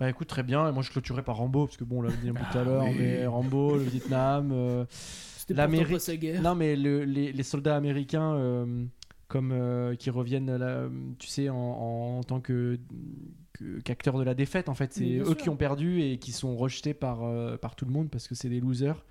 Bah 0.00 0.08
écoute, 0.10 0.26
très 0.28 0.42
bien. 0.42 0.68
Et 0.68 0.72
moi, 0.72 0.82
je 0.82 0.90
clôturerai 0.90 1.22
par 1.22 1.36
Rambo, 1.36 1.66
parce 1.66 1.76
que 1.76 1.84
bon, 1.84 1.98
on 1.98 2.02
l'a 2.02 2.10
dit 2.10 2.30
un 2.30 2.34
peu 2.34 2.40
tout 2.50 2.58
à 2.58 2.62
Ah 2.62 2.64
l'heure, 2.64 2.84
oui. 2.88 2.96
mais 2.98 3.26
Rambo, 3.26 3.76
le 3.76 3.84
Vietnam. 3.84 4.50
euh, 4.52 4.84
L'Amérique-. 5.50 6.40
Non, 6.42 6.54
mais 6.56 6.74
le- 6.74 7.04
les, 7.04 7.32
les 7.32 7.42
soldats 7.42 7.76
américains, 7.76 8.34
euh, 8.34 8.84
comme 9.30 9.52
euh, 9.52 9.94
qui 9.94 10.10
reviennent, 10.10 10.54
là, 10.56 10.88
tu 11.18 11.28
sais, 11.28 11.48
en, 11.48 11.56
en 11.56 12.22
tant 12.22 12.40
que 12.40 12.78
qu'acteurs 13.84 14.18
de 14.18 14.22
la 14.24 14.34
défaite, 14.34 14.68
en 14.68 14.74
fait, 14.74 14.92
c'est 14.92 15.18
eux 15.18 15.24
sûr. 15.24 15.36
qui 15.36 15.48
ont 15.48 15.56
perdu 15.56 16.02
et 16.02 16.18
qui 16.18 16.32
sont 16.32 16.56
rejetés 16.56 16.94
par 16.94 17.24
euh, 17.24 17.56
par 17.56 17.76
tout 17.76 17.84
le 17.84 17.92
monde 17.92 18.10
parce 18.10 18.26
que 18.28 18.34
c'est 18.34 18.48
des 18.48 18.60
losers. 18.60 19.04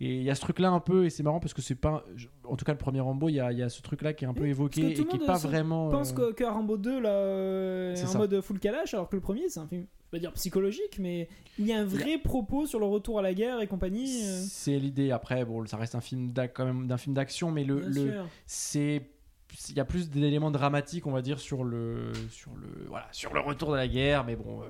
Et 0.00 0.18
il 0.18 0.22
y 0.22 0.30
a 0.30 0.36
ce 0.36 0.40
truc-là 0.42 0.70
un 0.70 0.78
peu, 0.78 1.06
et 1.06 1.10
c'est 1.10 1.24
marrant 1.24 1.40
parce 1.40 1.52
que 1.54 1.60
c'est 1.60 1.74
pas, 1.74 2.04
en 2.44 2.54
tout 2.54 2.64
cas 2.64 2.70
le 2.70 2.78
premier 2.78 3.00
Rambo, 3.00 3.28
il 3.28 3.34
y 3.34 3.40
a, 3.40 3.50
y 3.50 3.62
a 3.64 3.68
ce 3.68 3.82
truc-là 3.82 4.12
qui 4.12 4.24
est 4.24 4.28
un 4.28 4.34
peu 4.34 4.46
évoqué 4.46 4.90
et 4.90 4.94
qui 4.94 5.00
est 5.00 5.04
monde 5.04 5.26
pas 5.26 5.38
vraiment. 5.38 5.90
Je 5.90 5.96
pense 5.96 6.12
euh, 6.12 6.28
que, 6.30 6.34
que 6.34 6.44
Rambo 6.44 6.76
2 6.76 7.00
là, 7.00 7.08
euh, 7.10 7.92
est 7.94 7.96
C'est 7.96 8.14
en 8.14 8.18
mode 8.20 8.40
full 8.40 8.60
calage, 8.60 8.94
alors 8.94 9.08
que 9.08 9.16
le 9.16 9.20
premier 9.22 9.48
c'est 9.48 9.58
un 9.58 9.66
film, 9.66 9.86
je 10.06 10.16
vais 10.16 10.20
dire 10.20 10.32
psychologique, 10.34 10.98
mais 11.00 11.28
il 11.58 11.66
y 11.66 11.72
a 11.72 11.80
un 11.80 11.84
vrai 11.84 12.18
propos 12.18 12.64
sur 12.66 12.78
le 12.78 12.86
retour 12.86 13.18
à 13.18 13.22
la 13.22 13.34
guerre 13.34 13.60
et 13.60 13.66
compagnie. 13.66 14.22
euh, 14.24 14.40
C'est 14.48 14.78
l'idée. 14.78 15.10
Après, 15.10 15.44
bon, 15.44 15.66
ça 15.66 15.76
reste 15.76 15.96
un 15.96 16.00
film 16.00 16.30
d'ac- 16.30 16.52
quand 16.54 16.64
même 16.64 16.86
d'un 16.86 16.96
film 16.96 17.16
d'action, 17.16 17.50
mais 17.50 17.64
le, 17.64 17.80
le, 17.80 18.12
c'est 18.46 19.02
il 19.70 19.76
y 19.76 19.80
a 19.80 19.84
plus 19.84 20.10
d'éléments 20.10 20.50
dramatiques 20.50 21.06
on 21.06 21.12
va 21.12 21.22
dire 21.22 21.38
sur 21.40 21.64
le 21.64 22.12
sur 22.30 22.52
le 22.56 22.86
voilà 22.88 23.08
sur 23.12 23.32
le 23.34 23.40
retour 23.40 23.72
de 23.72 23.76
la 23.76 23.88
guerre 23.88 24.24
mais 24.24 24.36
bon 24.36 24.62
euh, 24.62 24.66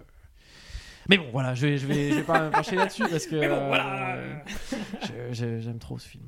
mais 1.09 1.19
bon 1.19 1.27
voilà 1.33 1.55
je 1.55 1.67
vais 1.67 1.79
je 1.79 1.87
vais, 1.87 2.11
je 2.11 2.15
vais 2.17 2.23
pas 2.23 2.49
pencher 2.51 2.77
là-dessus 2.77 3.05
parce 3.09 3.27
que 3.27 3.37
bon, 3.49 3.55
euh, 3.55 3.69
voilà. 3.69 5.33
j'aime 5.33 5.79
trop 5.79 5.99
ce 5.99 6.09
film 6.09 6.25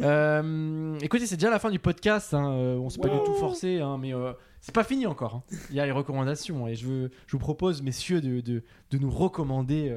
Euh, 0.00 0.98
écoutez 1.00 1.26
c'est 1.26 1.36
déjà 1.36 1.50
la 1.50 1.58
fin 1.58 1.70
du 1.70 1.78
podcast 1.78 2.34
hein, 2.34 2.44
on 2.50 2.88
s'est 2.90 3.00
pas 3.00 3.08
du 3.08 3.18
tout 3.24 3.34
forcé 3.34 3.80
hein, 3.80 3.98
mais 3.98 4.12
c'est 4.60 4.74
pas 4.74 4.84
fini 4.84 5.06
encore 5.06 5.36
hein. 5.36 5.42
il 5.70 5.76
y 5.76 5.80
a 5.80 5.86
les 5.86 5.92
recommandations 5.92 6.66
et 6.68 6.74
je 6.74 6.86
veux 6.86 7.10
je 7.26 7.32
vous 7.32 7.38
propose 7.38 7.82
messieurs 7.82 8.20
de, 8.20 8.40
de, 8.40 8.62
de 8.90 8.98
nous 8.98 9.10
recommander 9.10 9.94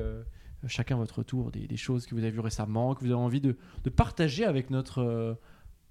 chacun 0.67 0.95
votre 0.95 1.23
tour 1.23 1.51
des, 1.51 1.67
des 1.67 1.77
choses 1.77 2.05
que 2.05 2.15
vous 2.15 2.21
avez 2.21 2.31
vues 2.31 2.39
récemment 2.39 2.95
que 2.95 3.01
vous 3.01 3.07
avez 3.11 3.15
envie 3.15 3.41
de, 3.41 3.57
de 3.83 3.89
partager 3.89 4.45
avec 4.45 4.69
notre 4.69 5.37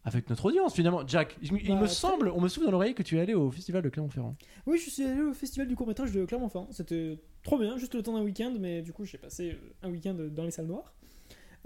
avec 0.05 0.29
notre 0.31 0.47
audience 0.47 0.75
finalement. 0.75 1.07
Jack, 1.07 1.37
il, 1.43 1.51
Bah, 1.51 1.57
me 1.75 1.79
très 1.87 1.89
semble, 1.89 2.29
on 2.35 2.41
me 2.41 2.49
souffle 2.49 2.67
dans 2.67 2.73
l'oreille 2.73 2.95
que 2.95 3.03
tu 3.03 3.17
es 3.19 3.21
allé 3.21 3.35
au 3.35 3.51
festival 3.51 3.83
de 3.83 3.89
Clermont-Ferrand. 3.89 4.35
Oui, 4.67 4.79
je 4.79 4.91
suis 4.91 5.05
allé 5.05 5.21
au 5.23 5.33
festival 5.33 5.69
du 5.69 5.77
court-métrage 5.77 6.13
de 6.13 6.25
Clermont-Ferrand. 6.25 6.69
C'était 6.71 7.19
trop 7.43 7.59
bien, 7.59 7.77
juste 7.79 7.95
le 7.95 8.03
temps 8.03 8.15
d'un 8.15 8.23
week-end, 8.25 8.53
mais 8.59 8.83
du 8.83 8.93
coup, 8.93 9.05
j'ai 9.05 9.19
passé 9.19 9.53
euh, 9.53 9.87
un 9.87 9.91
week-end 9.91 10.15
dans 10.31 10.45
les 10.45 10.51
salles 10.51 10.67
noires. 10.67 10.93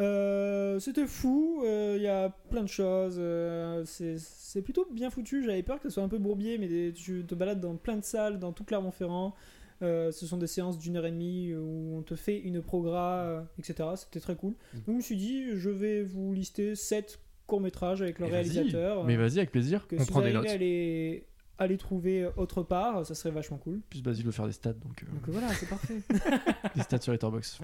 Euh, 0.01 0.78
C'était 0.78 1.07
fou, 1.07 1.62
euh, 1.64 1.95
il 1.97 2.03
y 2.03 2.07
a 2.09 2.28
plein 2.51 2.62
de 2.62 2.68
choses. 2.68 3.16
euh, 3.18 3.82
c'est 3.87 4.62
plutôt 4.62 4.87
bien 4.91 5.09
foutu. 5.11 5.43
J'avais 5.45 5.62
peur 5.62 5.80
que 5.80 5.89
ce 5.89 5.95
soit 5.95 6.03
un 6.03 6.09
peu 6.09 6.18
bourbier, 6.18 6.59
mais 6.59 6.68
des- 6.68 6.93
tu 6.93 7.24
te 7.26 7.34
balades 7.34 7.61
dans 7.61 7.76
plein 7.76 7.97
de 7.97 8.05
salles, 8.05 8.39
dans 8.39 8.53
tout 8.53 8.64
Clermont-Ferrand. 8.64 9.34
Euh, 9.82 10.11
ce 10.11 10.26
sont 10.26 10.39
des 10.39 10.47
séances 10.47 10.78
d'une 10.78 10.97
heure 10.97 11.05
et 11.07 11.11
demie 11.11 11.55
où 11.55 11.97
on 11.99 12.03
te 12.03 12.14
fait 12.14 12.39
une 12.39 12.62
progra, 12.62 13.20
euh, 13.24 13.43
etc. 13.59 13.91
C'était 13.97 14.20
très 14.20 14.34
cool. 14.37 14.53
Mm. 14.53 14.76
Donc 14.78 14.84
je 14.87 14.93
me 14.93 15.01
suis 15.01 15.16
dit, 15.16 15.45
je 15.57 15.68
vais 15.70 16.03
vous 16.03 16.32
lister 16.32 16.74
7 16.74 17.18
courts-métrages 17.47 18.03
avec 18.03 18.18
le 18.18 18.26
Mais 18.26 18.32
réalisateur. 18.32 19.05
Mais 19.05 19.14
euh, 19.16 19.18
vas-y, 19.26 19.38
avec 19.38 19.51
plaisir. 19.51 19.86
que 19.86 19.97
On 19.97 20.01
si 20.05 20.11
prend 20.11 20.20
vous 20.20 20.26
des 20.26 20.32
notes. 20.32 20.47
à 20.49 20.57
les, 20.57 21.26
à 21.59 21.66
les 21.66 21.76
trouver 21.76 22.28
autre 22.36 22.62
part, 22.62 23.05
ça 23.07 23.14
serait 23.14 23.30
vachement 23.30 23.59
cool. 23.59 23.80
Plus, 23.88 24.03
Basile 24.03 24.24
veut 24.26 24.32
faire 24.32 24.47
des 24.47 24.53
stats, 24.53 24.72
donc 24.74 25.03
euh, 25.03 25.07
Donc 25.12 25.28
voilà, 25.28 25.49
c'est 25.55 25.68
parfait. 25.68 26.01
des 26.74 26.82
stats 26.82 27.01
sur 27.01 27.12
Letterboxd. 27.12 27.59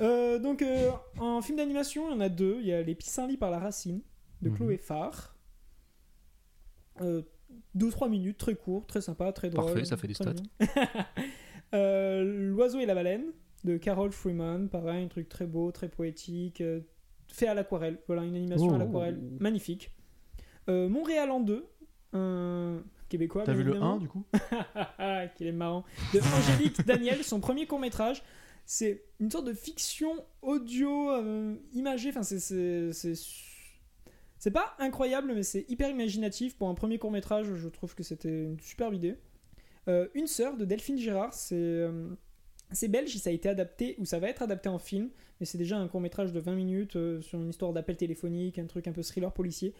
Euh, 0.00 0.38
donc 0.38 0.62
euh, 0.62 0.90
en 1.18 1.42
film 1.42 1.58
d'animation, 1.58 2.08
il 2.10 2.12
y 2.12 2.16
en 2.16 2.20
a 2.20 2.28
deux. 2.28 2.58
Il 2.60 2.66
y 2.66 2.72
a 2.72 2.82
Les 2.82 2.94
Pissenlits 2.94 3.36
par 3.36 3.50
la 3.50 3.58
racine 3.58 4.00
de 4.42 4.48
Mhm. 4.50 4.56
Chloé 4.56 4.76
Farr. 4.78 5.36
Euh, 7.00 7.22
2-3 7.76 8.08
minutes, 8.10 8.38
très 8.38 8.54
court, 8.54 8.86
très 8.86 9.00
sympa, 9.00 9.32
très 9.32 9.50
drôle. 9.50 9.66
Parfait, 9.66 9.84
ça 9.84 9.96
fait 9.96 10.06
des 10.08 10.14
stats. 10.14 10.34
Euh, 11.72 12.24
L'oiseau 12.50 12.80
et 12.80 12.86
la 12.86 12.96
baleine 12.96 13.26
de 13.62 13.76
Carol 13.76 14.10
Freeman, 14.10 14.68
pareil, 14.68 15.04
un 15.04 15.08
truc 15.08 15.28
très 15.28 15.46
beau, 15.46 15.70
très 15.70 15.88
poétique, 15.88 16.60
fait 17.32 17.46
à 17.46 17.54
l'aquarelle. 17.54 17.98
Voilà, 18.06 18.22
une 18.24 18.36
animation 18.36 18.68
Oh. 18.70 18.74
à 18.74 18.78
l'aquarelle, 18.78 19.20
magnifique. 19.40 19.90
Euh, 20.68 20.88
Montréal 20.88 21.30
en 21.30 21.40
deux, 21.40 21.66
un 22.12 22.82
québécois. 23.08 23.42
T'as 23.44 23.52
vu 23.54 23.62
le 23.64 23.70
évidemment. 23.70 23.94
1 23.94 23.98
du 23.98 24.08
coup? 24.08 24.24
Ah, 24.98 25.26
qu'il 25.36 25.46
est 25.46 25.52
marrant. 25.52 25.84
De 26.14 26.20
Angélique 26.20 26.80
Daniel, 26.86 27.22
son 27.24 27.40
premier 27.40 27.66
court 27.66 27.80
métrage. 27.80 28.22
C'est 28.66 29.02
une 29.18 29.30
sorte 29.30 29.46
de 29.46 29.52
fiction 29.52 30.12
audio 30.42 31.10
euh, 31.10 31.56
imagée. 31.72 32.10
Enfin, 32.10 32.22
c'est- 32.22 32.92
c'est. 34.38 34.50
pas 34.52 34.74
incroyable, 34.78 35.32
mais 35.34 35.42
c'est 35.42 35.64
hyper 35.68 35.88
imaginatif. 35.90 36.56
Pour 36.56 36.68
un 36.68 36.74
premier 36.74 36.98
court 36.98 37.10
métrage, 37.10 37.52
je 37.56 37.68
trouve 37.68 37.94
que 37.94 38.02
c'était 38.04 38.28
une 38.44 38.60
superbe 38.60 38.94
idée. 38.94 39.16
Euh, 39.88 40.06
une 40.14 40.26
sœur 40.28 40.56
de 40.56 40.64
Delphine 40.64 40.98
Girard, 40.98 41.34
c'est. 41.34 41.88
c'est 42.70 42.86
belge, 42.88 43.16
ça 43.16 43.30
a 43.30 43.32
été 43.32 43.48
adapté, 43.48 43.96
ou 43.98 44.04
ça 44.04 44.20
va 44.20 44.28
être 44.28 44.42
adapté 44.42 44.68
en 44.68 44.78
film, 44.78 45.10
mais 45.40 45.46
c'est 45.46 45.58
déjà 45.58 45.78
un 45.78 45.88
court 45.88 46.00
métrage 46.00 46.32
de 46.32 46.38
20 46.40 46.54
minutes 46.54 46.96
euh, 46.96 47.20
sur 47.22 47.40
une 47.40 47.48
histoire 47.48 47.72
d'appel 47.72 47.96
téléphonique, 47.96 48.58
un 48.58 48.66
truc 48.66 48.86
un 48.86 48.92
peu 48.92 49.02
thriller 49.02 49.32
policier. 49.32 49.74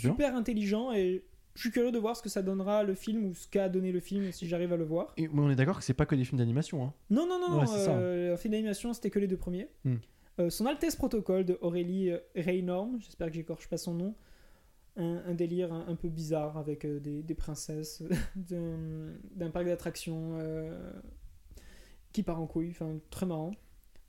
Bien. 0.00 0.10
Super 0.10 0.34
intelligent 0.36 0.92
et 0.92 1.24
je 1.54 1.60
suis 1.62 1.70
curieux 1.72 1.90
de 1.90 1.98
voir 1.98 2.16
ce 2.16 2.22
que 2.22 2.28
ça 2.28 2.42
donnera 2.42 2.84
le 2.84 2.94
film 2.94 3.24
ou 3.26 3.34
ce 3.34 3.48
qu'a 3.48 3.68
donné 3.68 3.90
le 3.92 3.98
film 4.00 4.30
si 4.30 4.46
j'arrive 4.46 4.72
à 4.72 4.76
le 4.76 4.84
voir. 4.84 5.12
Et, 5.16 5.26
mais 5.28 5.40
on 5.40 5.50
est 5.50 5.56
d'accord 5.56 5.78
que 5.78 5.84
c'est 5.84 5.94
pas 5.94 6.06
que 6.06 6.14
des 6.14 6.24
films 6.24 6.38
d'animation. 6.38 6.84
Hein. 6.84 6.92
Non, 7.10 7.26
non, 7.26 7.40
non, 7.40 7.60
Ouais, 7.60 7.66
ça. 7.66 7.96
euh, 7.98 8.34
un 8.34 8.36
film 8.36 8.52
d'animation, 8.52 8.92
c'était 8.92 9.10
que 9.10 9.18
les 9.18 9.26
deux 9.26 9.36
premiers. 9.36 9.68
Hmm. 9.84 9.96
Euh, 10.38 10.48
son 10.48 10.64
Altesse 10.66 10.94
Protocole 10.96 11.44
de 11.44 11.58
Aurélie 11.60 12.10
euh, 12.10 12.18
Reynorm, 12.36 12.98
j'espère 13.00 13.26
que 13.28 13.34
j'écorche 13.34 13.68
pas 13.68 13.76
son 13.78 13.94
nom. 13.94 14.14
Un, 14.96 15.22
un 15.26 15.34
délire 15.34 15.72
un, 15.72 15.86
un 15.88 15.96
peu 15.96 16.08
bizarre 16.08 16.56
avec 16.56 16.86
des, 16.86 17.22
des 17.22 17.34
princesses 17.34 18.02
d'un 18.36 19.50
parc 19.52 19.66
d'attractions 19.66 20.38
qui 22.12 22.22
part 22.22 22.40
en 22.40 22.46
couille, 22.46 22.70
enfin 22.70 22.98
très 23.10 23.26
marrant. 23.26 23.52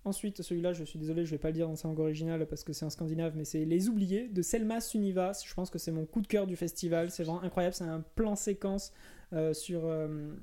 Ensuite, 0.03 0.41
celui-là, 0.41 0.73
je 0.73 0.83
suis 0.83 0.97
désolé, 0.97 1.25
je 1.25 1.31
vais 1.31 1.37
pas 1.37 1.49
le 1.49 1.53
dire 1.53 1.67
dans 1.67 1.75
sa 1.75 1.87
langue 1.87 1.99
originale 1.99 2.47
parce 2.47 2.63
que 2.63 2.73
c'est 2.73 2.85
un 2.85 2.89
scandinave, 2.89 3.33
mais 3.37 3.45
c'est 3.45 3.65
Les 3.65 3.87
Oubliés 3.87 4.27
de 4.29 4.41
Selma 4.41 4.81
Suniva. 4.81 5.31
Je 5.45 5.53
pense 5.53 5.69
que 5.69 5.77
c'est 5.77 5.91
mon 5.91 6.05
coup 6.05 6.21
de 6.21 6.27
cœur 6.27 6.47
du 6.47 6.55
festival. 6.55 7.11
C'est 7.11 7.23
vraiment 7.23 7.43
incroyable. 7.43 7.75
C'est 7.75 7.83
un 7.83 8.01
plan 8.15 8.35
séquence 8.35 8.93
euh, 9.33 9.53
sur 9.53 9.85
euh, 9.85 10.33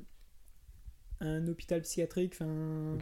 un 1.20 1.46
hôpital 1.48 1.82
psychiatrique. 1.82 2.34
Enfin, 2.34 2.96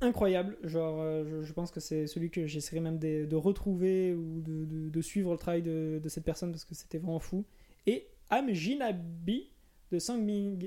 incroyable. 0.00 0.56
Genre, 0.62 1.00
euh, 1.00 1.24
je, 1.26 1.42
je 1.42 1.52
pense 1.52 1.70
que 1.72 1.80
c'est 1.80 2.06
celui 2.06 2.30
que 2.30 2.46
j'essaierai 2.46 2.80
même 2.80 2.98
de, 3.00 3.24
de 3.26 3.36
retrouver 3.36 4.14
ou 4.14 4.40
de, 4.40 4.64
de- 4.66 4.88
de 4.88 5.00
suivre 5.00 5.32
le 5.32 5.38
travail 5.38 5.62
de, 5.62 6.00
de 6.02 6.08
cette 6.08 6.24
personne 6.24 6.52
parce 6.52 6.64
que 6.64 6.74
c'était 6.76 6.98
vraiment 6.98 7.18
fou. 7.18 7.44
Et 7.86 8.06
Am 8.30 8.52
Jinabi 8.52 9.50
de 9.90 9.98
Sangmin, 9.98 10.58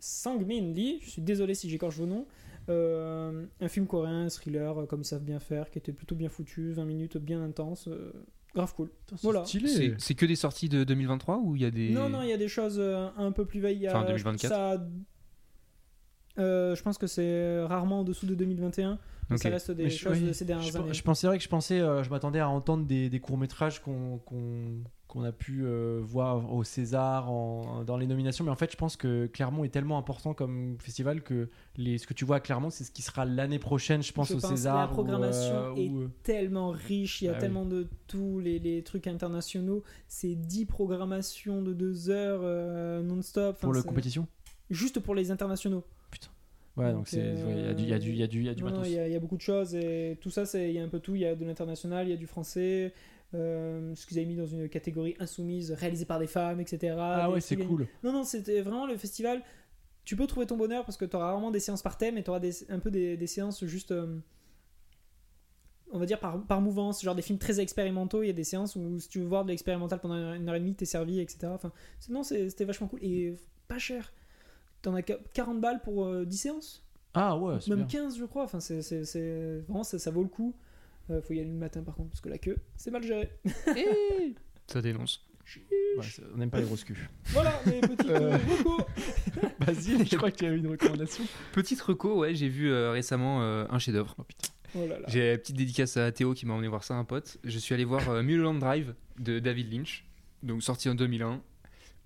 Sangmin 0.00 0.72
Lee, 0.72 0.98
je 1.02 1.10
suis 1.10 1.22
désolé 1.22 1.54
si 1.54 1.70
j'écorche 1.70 1.96
vos 1.96 2.06
noms. 2.06 2.26
Euh, 2.70 3.46
un 3.60 3.68
film 3.68 3.86
coréen, 3.86 4.26
un 4.26 4.28
thriller, 4.28 4.78
euh, 4.82 4.86
comme 4.86 5.00
ils 5.00 5.04
savent 5.04 5.24
bien 5.24 5.40
faire, 5.40 5.70
qui 5.70 5.78
était 5.78 5.92
plutôt 5.92 6.14
bien 6.14 6.28
foutu, 6.28 6.72
20 6.72 6.84
minutes 6.84 7.16
bien 7.18 7.42
intense, 7.42 7.88
euh, 7.88 8.12
grave 8.54 8.74
cool. 8.74 8.90
Voilà. 9.22 9.44
stylé. 9.44 9.94
C'est 9.98 10.14
que 10.14 10.26
des 10.26 10.36
sorties 10.36 10.68
de 10.68 10.84
2023 10.84 11.38
ou 11.38 11.56
il 11.56 11.62
y 11.62 11.64
a 11.64 11.70
des. 11.70 11.90
Non, 11.90 12.08
non, 12.08 12.22
il 12.22 12.28
y 12.28 12.32
a 12.32 12.36
des 12.38 12.48
choses 12.48 12.76
euh, 12.78 13.08
un 13.16 13.32
peu 13.32 13.44
plus 13.44 13.60
vieilles. 13.60 13.76
Il 13.76 13.82
y 13.82 13.86
a- 13.88 13.96
Enfin, 13.96 14.06
2024. 14.06 14.48
ça- 14.54 14.86
euh, 16.38 16.74
je 16.74 16.82
pense 16.82 16.96
que 16.96 17.06
c'est 17.06 17.62
rarement 17.64 18.00
en 18.00 18.04
dessous 18.04 18.26
de 18.26 18.34
2021. 18.34 18.98
mais 19.28 19.36
Ok. 19.36 19.42
Ça 19.42 19.48
reste 19.50 19.70
des 19.70 19.84
Mais 19.84 19.90
je- 19.90 19.98
choses 19.98 20.18
oui, 20.20 20.26
de 20.28 20.32
ces 20.32 20.44
dernières 20.44 20.72
je, 20.72 20.78
années. 20.78 20.92
je 20.94 21.02
pensais 21.02 21.26
vrai 21.26 21.38
que 21.38 21.44
je 21.44 21.48
pensais, 21.48 21.80
euh, 21.80 22.02
je 22.02 22.10
m'attendais 22.10 22.40
à 22.40 22.48
entendre 22.48 22.84
des, 22.86 23.08
des 23.10 23.20
courts 23.20 23.38
métrages 23.38 23.80
qu'on 23.80 24.18
qu'on 24.18 24.82
qu'on 25.10 25.24
a 25.24 25.32
pu 25.32 25.62
euh, 25.64 26.00
voir 26.02 26.52
au 26.54 26.62
César, 26.64 27.30
en- 27.30 27.84
dans 27.84 27.96
les 27.96 28.06
nominations, 28.06 28.44
mais 28.44 28.50
en 28.50 28.56
fait, 28.56 28.70
je 28.70 28.76
pense 28.76 28.96
que 28.96 29.26
Clermont 29.26 29.64
est 29.64 29.68
tellement 29.68 29.98
important 29.98 30.34
comme 30.34 30.76
festival 30.80 31.22
que 31.22 31.48
les, 31.76 31.98
ce 31.98 32.06
que 32.06 32.14
tu 32.14 32.24
vois 32.24 32.36
à 32.36 32.40
Clermont, 32.40 32.70
c'est 32.70 32.84
ce 32.84 32.92
qui 32.92 33.02
sera 33.02 33.24
l'année 33.24 33.58
prochaine, 33.58 34.02
je 34.02 34.12
pense, 34.12 34.28
Je 34.28 34.34
au 34.34 34.40
pense, 34.40 34.50
César. 34.50 34.76
la 34.76 34.86
ou, 34.86 34.90
programmation 34.92 35.56
euh, 35.56 35.74
est 35.74 35.88
ou, 35.88 36.00
euh, 36.02 36.10
tellement 36.22 36.70
riche, 36.70 37.22
il 37.22 37.24
y 37.24 37.28
a 37.28 37.32
Ah 37.32 37.34
oui. 37.34 37.40
tellement 37.40 37.64
de 37.66 37.88
tout, 38.06 38.38
les, 38.38 38.58
les 38.60 38.82
trucs 38.84 39.06
internationaux, 39.08 39.82
c'est 40.06 40.34
10 40.36 40.64
programmations 40.64 41.60
de 41.62 41.72
2 41.74 42.08
heures 42.10 42.40
euh, 42.44 43.02
non-stop. 43.02 43.58
pour 43.60 43.72
la 43.74 43.82
compétition? 43.82 44.26
Juste 44.70 45.00
pour 45.00 45.14
les 45.16 45.30
internationaux. 45.32 45.84
Ouais, 46.76 46.92
donc 46.92 47.10
ouais, 47.12 47.18
il 47.20 47.64
y 47.66 47.68
a 47.68 47.74
du, 47.74 47.82
y 47.84 47.92
a 47.92 47.98
du, 47.98 48.10
il 48.10 48.16
y 48.16 48.22
a 48.22 48.26
du, 48.28 48.38
il 48.38 48.46
y 48.46 48.48
a 48.48 48.54
du 48.54 48.62
Non, 48.62 48.70
matos. 48.70 48.86
il 48.86 48.92
y, 48.92 49.10
y 49.10 49.16
a 49.16 49.20
beaucoup 49.20 49.36
de 49.36 49.42
choses 49.42 49.74
et 49.74 50.16
tout 50.20 50.30
ça, 50.30 50.44
il 50.54 50.70
y 50.72 50.78
a 50.78 50.84
un 50.84 50.88
peu 50.88 51.00
tout. 51.00 51.14
Il 51.16 51.20
y 51.22 51.26
a 51.26 51.34
de 51.34 51.44
l'international, 51.44 52.06
il 52.06 52.10
y 52.10 52.14
a 52.14 52.16
du 52.16 52.28
français, 52.28 52.94
euh, 53.34 53.94
ce 53.94 54.06
qu'ils 54.06 54.18
avaient 54.18 54.26
mis 54.26 54.36
dans 54.36 54.46
une 54.46 54.68
catégorie 54.68 55.14
insoumise, 55.20 55.72
réalisé 55.72 56.04
par 56.04 56.18
des 56.18 56.26
femmes, 56.26 56.60
etc. 56.60 56.96
Ah 56.98 57.26
Des 57.28 57.32
ouais, 57.34 57.40
c'est 57.40 57.56
cool. 57.56 57.86
Non, 58.02 58.12
non, 58.12 58.24
c'était 58.24 58.60
vraiment 58.60 58.86
le 58.86 58.96
festival. 58.96 59.42
Tu 60.04 60.16
peux 60.16 60.26
trouver 60.26 60.46
ton 60.46 60.56
bonheur 60.56 60.84
parce 60.84 60.96
que 60.96 61.04
tu 61.04 61.14
auras 61.16 61.26
rarement 61.26 61.50
des 61.50 61.60
séances 61.60 61.82
par 61.82 61.96
thème 61.98 62.18
et 62.18 62.24
tu 62.24 62.30
auras 62.30 62.40
un 62.70 62.78
peu 62.80 62.90
des, 62.90 63.16
des 63.16 63.26
séances 63.26 63.64
juste. 63.66 63.92
euh, 63.92 64.18
on 65.92 65.98
va 65.98 66.06
dire 66.06 66.20
par, 66.20 66.40
par 66.46 66.60
mouvance, 66.60 67.02
genre 67.02 67.14
des 67.16 67.22
films 67.22 67.38
très 67.38 67.58
expérimentaux. 67.60 68.22
Il 68.22 68.28
y 68.28 68.30
a 68.30 68.34
des 68.34 68.44
séances 68.44 68.76
où 68.76 68.98
si 69.00 69.08
tu 69.08 69.18
veux 69.20 69.26
voir 69.26 69.44
de 69.44 69.50
l'expérimental 69.50 69.98
pendant 70.00 70.14
une 70.34 70.48
heure 70.48 70.54
et 70.54 70.60
demie, 70.60 70.74
t'es 70.74 70.84
servi, 70.84 71.18
etc. 71.20 71.48
Enfin, 71.48 71.72
non, 72.08 72.22
c'était 72.22 72.64
vachement 72.64 72.86
cool 72.86 73.02
et 73.02 73.34
pas 73.66 73.78
cher. 73.78 74.12
T'en 74.82 74.94
as 74.94 75.02
40 75.02 75.60
balles 75.60 75.80
pour 75.82 76.04
euh, 76.06 76.24
10 76.24 76.36
séances 76.36 76.86
Ah 77.12 77.36
ouais, 77.36 77.56
c'est 77.60 77.70
même 77.70 77.80
bien. 77.80 77.86
15 77.86 78.16
je 78.18 78.24
crois 78.24 78.44
enfin 78.44 78.60
c'est 78.60 78.80
c'est- 78.82 79.04
c'est- 79.04 79.58
vraiment 79.68 79.84
ça, 79.84 79.98
ça 79.98 80.10
vaut 80.10 80.22
le 80.22 80.28
coup 80.30 80.54
Euh, 81.10 81.20
faut 81.22 81.32
y 81.32 81.40
aller 81.40 81.48
le 81.50 81.56
matin 81.56 81.82
par 81.82 81.94
contre 81.96 82.10
parce 82.10 82.20
que 82.20 82.28
la 82.28 82.38
queue 82.38 82.56
c'est 82.76 82.90
mal 82.90 83.02
géré 83.02 83.30
Ça 84.66 84.80
dénonce. 84.80 85.26
Ouais, 85.98 86.04
on 86.32 86.36
n'aime 86.38 86.50
pas 86.50 86.60
les 86.60 86.66
grosses 86.66 86.84
culs. 86.84 87.08
voilà 87.26 87.60
mes 87.66 87.80
petits 87.80 88.08
Euh. 88.08 88.36
vocaux. 88.38 88.80
Basile, 89.66 90.06
je 90.08 90.16
crois 90.16 90.30
qu'il 90.30 90.46
y 90.46 90.50
a 90.50 90.54
eu 90.54 90.58
une 90.58 90.68
recommandation. 90.68 91.24
Petite 91.52 91.80
reco, 91.80 92.20
ouais, 92.20 92.34
j'ai 92.36 92.48
vu 92.48 92.70
euh, 92.70 92.92
récemment 92.92 93.42
euh, 93.42 93.64
un 93.68 93.78
chef-d'œuvre. 93.80 94.14
Oh 94.76 94.86
oh 94.88 94.94
J'ai 95.08 95.32
la 95.32 95.38
petite 95.38 95.56
dédicace 95.56 95.96
à 95.96 96.12
Théo 96.12 96.34
qui 96.34 96.46
m'a 96.46 96.54
emmené 96.54 96.68
voir 96.68 96.84
ça, 96.84 96.94
un 96.94 97.04
pote. 97.04 97.38
Je 97.42 97.58
suis 97.58 97.74
allé 97.74 97.84
voir 97.84 98.08
euh, 98.08 98.22
Mulholland 98.22 98.60
Drive 98.60 98.94
de 99.18 99.40
David 99.40 99.72
Lynch, 99.72 100.04
donc 100.44 100.62
sorti 100.62 100.88
en 100.88 100.94
2001. 100.94 101.42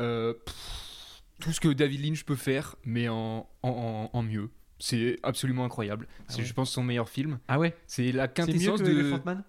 Euh, 0.00 0.32
pff, 0.32 1.22
tout 1.40 1.52
ce 1.52 1.60
que 1.60 1.68
David 1.68 2.02
Lynch 2.02 2.24
peut 2.24 2.36
faire, 2.36 2.76
mais 2.84 3.08
en, 3.10 3.46
en, 3.62 3.68
en- 3.68 4.10
en 4.18 4.22
mieux. 4.22 4.48
C'est 4.78 5.18
absolument 5.22 5.64
incroyable. 5.64 6.06
C'est, 6.28 6.38
ouais. 6.38 6.44
je 6.44 6.52
pense, 6.54 6.70
son 6.70 6.82
meilleur 6.82 7.08
film. 7.08 7.38
Ah 7.48 7.58
ouais. 7.58 7.76
C'est 7.86 8.10
la 8.12 8.24
C'est 8.34 8.42
mieux 8.42 8.52
quintessence 8.52 8.80
que 8.80 8.86
de. 8.86 8.90
Elephant 9.00 9.20
Man 9.24 9.44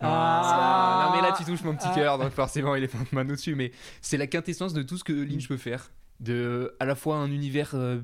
Ah, 0.00 0.06
Ah. 0.06 1.06
non 1.10 1.16
mais 1.16 1.22
là 1.26 1.34
tu 1.36 1.44
touches 1.44 1.62
mon 1.62 1.74
petit 1.74 1.86
Ah. 1.90 1.94
cœur, 1.94 2.18
donc 2.18 2.30
forcément 2.32 2.74
il 2.74 2.84
est 2.84 3.12
Man 3.12 3.30
au-dessus, 3.30 3.54
mais 3.54 3.72
c'est 4.02 4.16
la 4.18 4.26
quintessence 4.26 4.74
de 4.74 4.82
tout 4.82 4.98
ce 4.98 5.04
que 5.04 5.12
Lynch 5.12 5.48
peut 5.48 5.56
faire. 5.56 5.90
De 6.20 6.74
à 6.80 6.84
la 6.84 6.94
fois 6.94 7.16
un 7.16 7.30
univers 7.30 7.70
euh, 7.74 8.00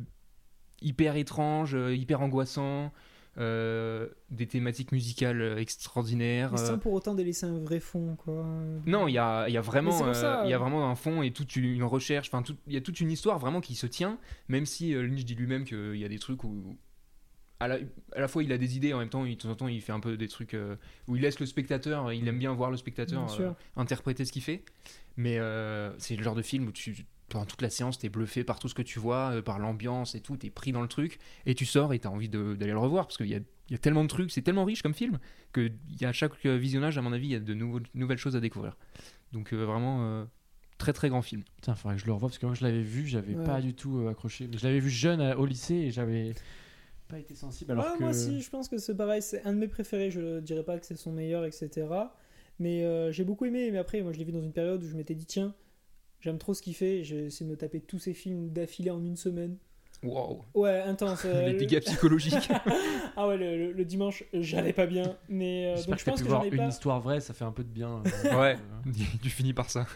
hyper 0.82 1.16
étrange, 1.16 1.74
euh, 1.74 1.94
hyper 1.94 2.20
angoissant, 2.22 2.92
euh, 3.38 4.08
des 4.30 4.46
thématiques 4.46 4.92
musicales 4.92 5.40
euh, 5.40 5.56
extraordinaires. 5.58 6.50
mais 6.52 6.58
sans 6.58 6.74
euh, 6.74 6.76
pour 6.78 6.92
autant 6.92 7.14
délaisser 7.14 7.46
un 7.46 7.58
vrai 7.60 7.80
fond 7.80 8.16
quoi 8.16 8.44
Non, 8.86 9.06
il 9.08 9.12
y 9.12 9.18
a, 9.18 9.48
y 9.48 9.56
a 9.56 9.60
vraiment, 9.60 9.92
euh, 10.04 10.44
y 10.46 10.52
a 10.52 10.58
vraiment 10.58 10.90
un 10.90 10.94
fond 10.96 11.22
et 11.22 11.30
toute 11.32 11.54
une 11.56 11.84
recherche. 11.84 12.28
Enfin, 12.32 12.42
il 12.66 12.72
y 12.74 12.76
a 12.76 12.80
toute 12.80 13.00
une 13.00 13.10
histoire 13.10 13.38
vraiment 13.38 13.60
qui 13.60 13.74
se 13.74 13.86
tient, 13.86 14.18
même 14.48 14.66
si 14.66 14.92
Lynch 14.92 15.24
dit 15.24 15.34
lui-même 15.34 15.64
qu'il 15.64 15.96
y 15.96 16.04
a 16.04 16.08
des 16.08 16.18
trucs 16.18 16.42
où, 16.44 16.76
à 17.60 17.68
la, 17.68 17.76
à 18.16 18.20
la 18.20 18.26
fois, 18.28 18.42
il 18.42 18.50
a 18.52 18.58
des 18.58 18.76
idées, 18.76 18.92
en 18.94 18.98
même 18.98 19.10
temps, 19.10 19.24
il- 19.24 19.36
de 19.36 19.42
temps 19.42 19.50
en 19.50 19.54
temps, 19.54 19.68
il 19.68 19.80
fait 19.82 19.92
un 19.92 20.00
peu 20.00 20.16
des 20.16 20.28
trucs 20.28 20.54
euh, 20.54 20.76
où 21.08 21.16
il 21.16 21.22
laisse 21.22 21.38
le 21.40 21.46
spectateur. 21.46 22.12
Il 22.12 22.26
aime 22.26 22.38
bien 22.38 22.52
voir 22.54 22.70
le 22.70 22.76
spectateur 22.78 23.22
euh, 23.44 23.52
interpréter 23.76 24.24
ce 24.24 24.32
qu'il 24.32 24.42
fait. 24.42 24.64
Mais 25.16 25.38
euh, 25.38 25.92
c'est 25.98 26.16
le 26.16 26.22
genre 26.22 26.34
de 26.34 26.40
film 26.42 26.68
où 26.68 26.72
tu 26.72 27.04
pendant 27.30 27.46
toute 27.46 27.62
la 27.62 27.70
séance, 27.70 27.98
t'es 27.98 28.10
bluffé 28.10 28.44
par 28.44 28.58
tout 28.58 28.68
ce 28.68 28.74
que 28.74 28.82
tu 28.82 28.98
vois, 28.98 29.30
euh, 29.36 29.42
par 29.42 29.58
l'ambiance 29.58 30.14
et 30.14 30.20
tout, 30.20 30.36
t'es 30.36 30.50
pris 30.50 30.72
dans 30.72 30.82
le 30.82 30.88
truc, 30.88 31.18
et 31.46 31.54
tu 31.54 31.64
sors 31.64 31.94
et 31.94 31.98
t'as 31.98 32.10
envie 32.10 32.28
d'aller 32.28 32.72
le 32.72 32.78
revoir 32.78 33.06
parce 33.06 33.16
qu'il 33.16 33.28
y 33.28 33.34
a, 33.34 33.38
il 33.38 33.72
y 33.72 33.74
a 33.74 33.78
tellement 33.78 34.02
de 34.02 34.08
trucs, 34.08 34.30
c'est 34.30 34.42
tellement 34.42 34.64
riche 34.64 34.82
comme 34.82 34.94
film 34.94 35.18
que 35.52 35.70
il 35.88 36.00
y 36.00 36.04
a 36.04 36.10
à 36.10 36.12
chaque 36.12 36.32
euh, 36.44 36.56
visionnage, 36.58 36.98
à 36.98 37.02
mon 37.02 37.12
avis, 37.12 37.28
il 37.28 37.32
y 37.32 37.36
a 37.36 37.40
de 37.40 37.54
nouvelles 37.54 38.18
choses 38.18 38.36
à 38.36 38.40
découvrir. 38.40 38.76
Donc 39.32 39.52
euh, 39.54 39.64
vraiment 39.64 40.04
euh, 40.04 40.24
très 40.78 40.92
très 40.92 41.08
grand 41.08 41.22
film. 41.22 41.42
Putain, 41.56 41.74
faudrait 41.74 41.96
que 41.96 42.02
je 42.02 42.06
le 42.06 42.12
revoie 42.12 42.28
parce 42.28 42.38
que 42.38 42.46
moi 42.46 42.54
je 42.54 42.64
l'avais 42.64 42.82
vu, 42.82 43.06
j'avais 43.06 43.34
Ouais. 43.34 43.44
pas 43.44 43.60
du 43.60 43.74
tout 43.74 43.98
euh, 44.00 44.10
accroché. 44.10 44.48
Mais 44.50 44.58
je 44.58 44.66
l'avais 44.66 44.80
vu 44.80 44.90
jeune 44.90 45.20
au 45.34 45.46
lycée 45.46 45.74
et 45.76 45.90
j'avais 45.92 46.34
pas 47.08 47.18
été 47.18 47.34
sensible. 47.34 47.72
Alors 47.72 47.84
Ouais, 47.84 47.90
que 47.96 48.00
Moi 48.02 48.10
aussi, 48.10 48.40
je 48.42 48.50
pense 48.50 48.68
que 48.68 48.78
c'est 48.78 48.96
pareil. 48.96 49.22
C'est 49.22 49.44
un 49.44 49.52
de 49.52 49.58
mes 49.58 49.68
préférés. 49.68 50.10
Je 50.10 50.40
dirais 50.40 50.62
pas 50.64 50.78
que 50.78 50.86
c'est 50.86 50.96
son 50.96 51.12
meilleur, 51.12 51.44
etc. 51.44 51.86
Mais 52.58 52.84
euh, 52.84 53.10
j'ai 53.12 53.24
beaucoup 53.24 53.44
aimé. 53.44 53.70
Mais 53.70 53.78
après, 53.78 54.02
moi, 54.02 54.12
je 54.12 54.18
l'ai 54.18 54.24
vu 54.24 54.32
dans 54.32 54.42
une 54.42 54.52
période 54.52 54.82
où 54.82 54.88
je 54.88 54.96
m'étais 54.96 55.14
dit 55.14 55.26
tiens, 55.26 55.54
j'aime 56.20 56.38
trop 56.38 56.54
ce 56.54 56.62
qu'il 56.62 56.74
fait. 56.74 57.02
J'ai 57.04 57.26
essayé 57.26 57.46
de 57.46 57.50
me 57.50 57.56
taper 57.56 57.80
tous 57.80 57.98
ses 57.98 58.14
films 58.14 58.50
d'affilée 58.50 58.90
en 58.90 59.04
une 59.04 59.16
semaine. 59.16 59.56
Wow. 60.02 60.44
Ouais, 60.54 60.80
intense. 60.80 61.22
euh, 61.26 61.46
Les 61.46 61.52
le- 61.52 61.58
dégâts 61.58 61.80
psychologiques. 61.80 62.48
Ah 63.16 63.26
ouais, 63.28 63.36
le, 63.36 63.58
le- 63.58 63.72
le 63.72 63.84
dimanche, 63.84 64.24
j'allais 64.32 64.72
pas 64.72 64.86
bien. 64.86 65.16
Mais 65.28 65.66
euh, 65.66 65.76
j'espère 65.76 65.86
donc 65.90 65.94
que 65.96 66.00
je 66.00 66.04
pense 66.10 66.18
pu 66.20 66.24
que 66.24 66.28
voir 66.28 66.44
une 66.44 66.56
pas. 66.56 66.68
histoire 66.68 67.00
vraie, 67.00 67.20
ça 67.20 67.34
fait 67.34 67.44
un 67.44 67.50
peu 67.52 67.64
de 67.64 67.68
bien. 67.68 68.02
euh, 68.24 68.40
ouais, 68.40 68.56
tu 69.22 69.28
finis 69.28 69.52
par 69.52 69.68
ça. 69.68 69.86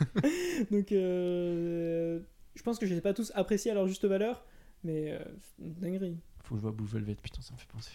Donc 0.71 0.93
euh, 0.93 2.21
je 2.55 2.63
pense 2.63 2.79
que 2.79 2.87
je 2.87 2.93
les 2.93 2.99
ai 2.99 3.01
pas 3.03 3.15
tous 3.15 3.33
appréciés 3.35 3.71
à 3.71 3.75
leur 3.75 3.87
juste 3.87 4.05
valeur. 4.05 4.45
Mais 4.83 5.13
euh, 5.13 5.19
dinguerie. 5.59 6.19
Faut 6.45 6.57
que 6.57 6.59
je 6.59 6.63
vois 6.63 6.73
Blue 6.73 6.87
Velvet, 6.87 7.15
putain, 7.15 7.41
ça 7.41 7.55
me 7.55 7.59
fait 7.59 7.67
penser. 7.73 7.93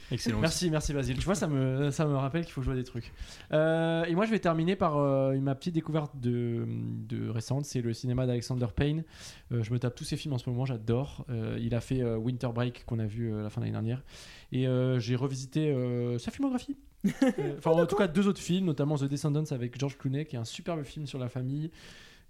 Excellent. 0.12 0.40
Merci, 0.40 0.70
merci 0.70 0.92
Basile. 0.92 1.16
Tu 1.16 1.24
vois, 1.24 1.34
ça 1.34 1.46
me, 1.46 1.90
ça 1.90 2.04
me 2.04 2.14
rappelle 2.14 2.44
qu'il 2.44 2.52
faut 2.52 2.60
jouer 2.60 2.74
à 2.74 2.76
des 2.76 2.84
trucs. 2.84 3.14
Euh, 3.50 4.04
et 4.04 4.14
moi, 4.14 4.26
je 4.26 4.30
vais 4.30 4.38
terminer 4.38 4.76
par 4.76 4.98
euh, 4.98 5.34
ma 5.40 5.54
petite 5.54 5.72
découverte 5.72 6.20
de, 6.20 6.66
de 6.68 7.30
récente, 7.30 7.64
c'est 7.64 7.80
le 7.80 7.94
cinéma 7.94 8.26
d'Alexander 8.26 8.66
Payne. 8.76 9.04
Euh, 9.52 9.62
je 9.62 9.72
me 9.72 9.78
tape 9.78 9.94
tous 9.94 10.04
ses 10.04 10.18
films 10.18 10.34
en 10.34 10.38
ce 10.38 10.50
moment, 10.50 10.66
j'adore. 10.66 11.24
Euh, 11.30 11.56
il 11.58 11.74
a 11.74 11.80
fait 11.80 12.04
Winter 12.04 12.50
Break 12.54 12.84
qu'on 12.84 12.98
a 12.98 13.06
vu 13.06 13.30
la 13.42 13.48
fin 13.48 13.62
de 13.62 13.64
l'année 13.64 13.72
dernière. 13.72 14.04
Et 14.52 14.66
j'ai 14.98 15.16
revisité 15.16 15.74
sa 16.18 16.30
filmographie. 16.30 16.76
Enfin, 17.56 17.70
en 17.70 17.86
tout 17.86 17.96
cas, 17.96 18.06
deux 18.06 18.28
autres 18.28 18.40
films, 18.40 18.66
notamment 18.66 18.96
The 18.96 19.04
Descendants 19.04 19.50
avec 19.50 19.78
George 19.78 19.96
Clooney, 19.96 20.26
qui 20.26 20.36
est 20.36 20.38
un 20.38 20.44
superbe 20.44 20.82
film 20.82 21.06
sur 21.06 21.18
la 21.18 21.30
famille 21.30 21.70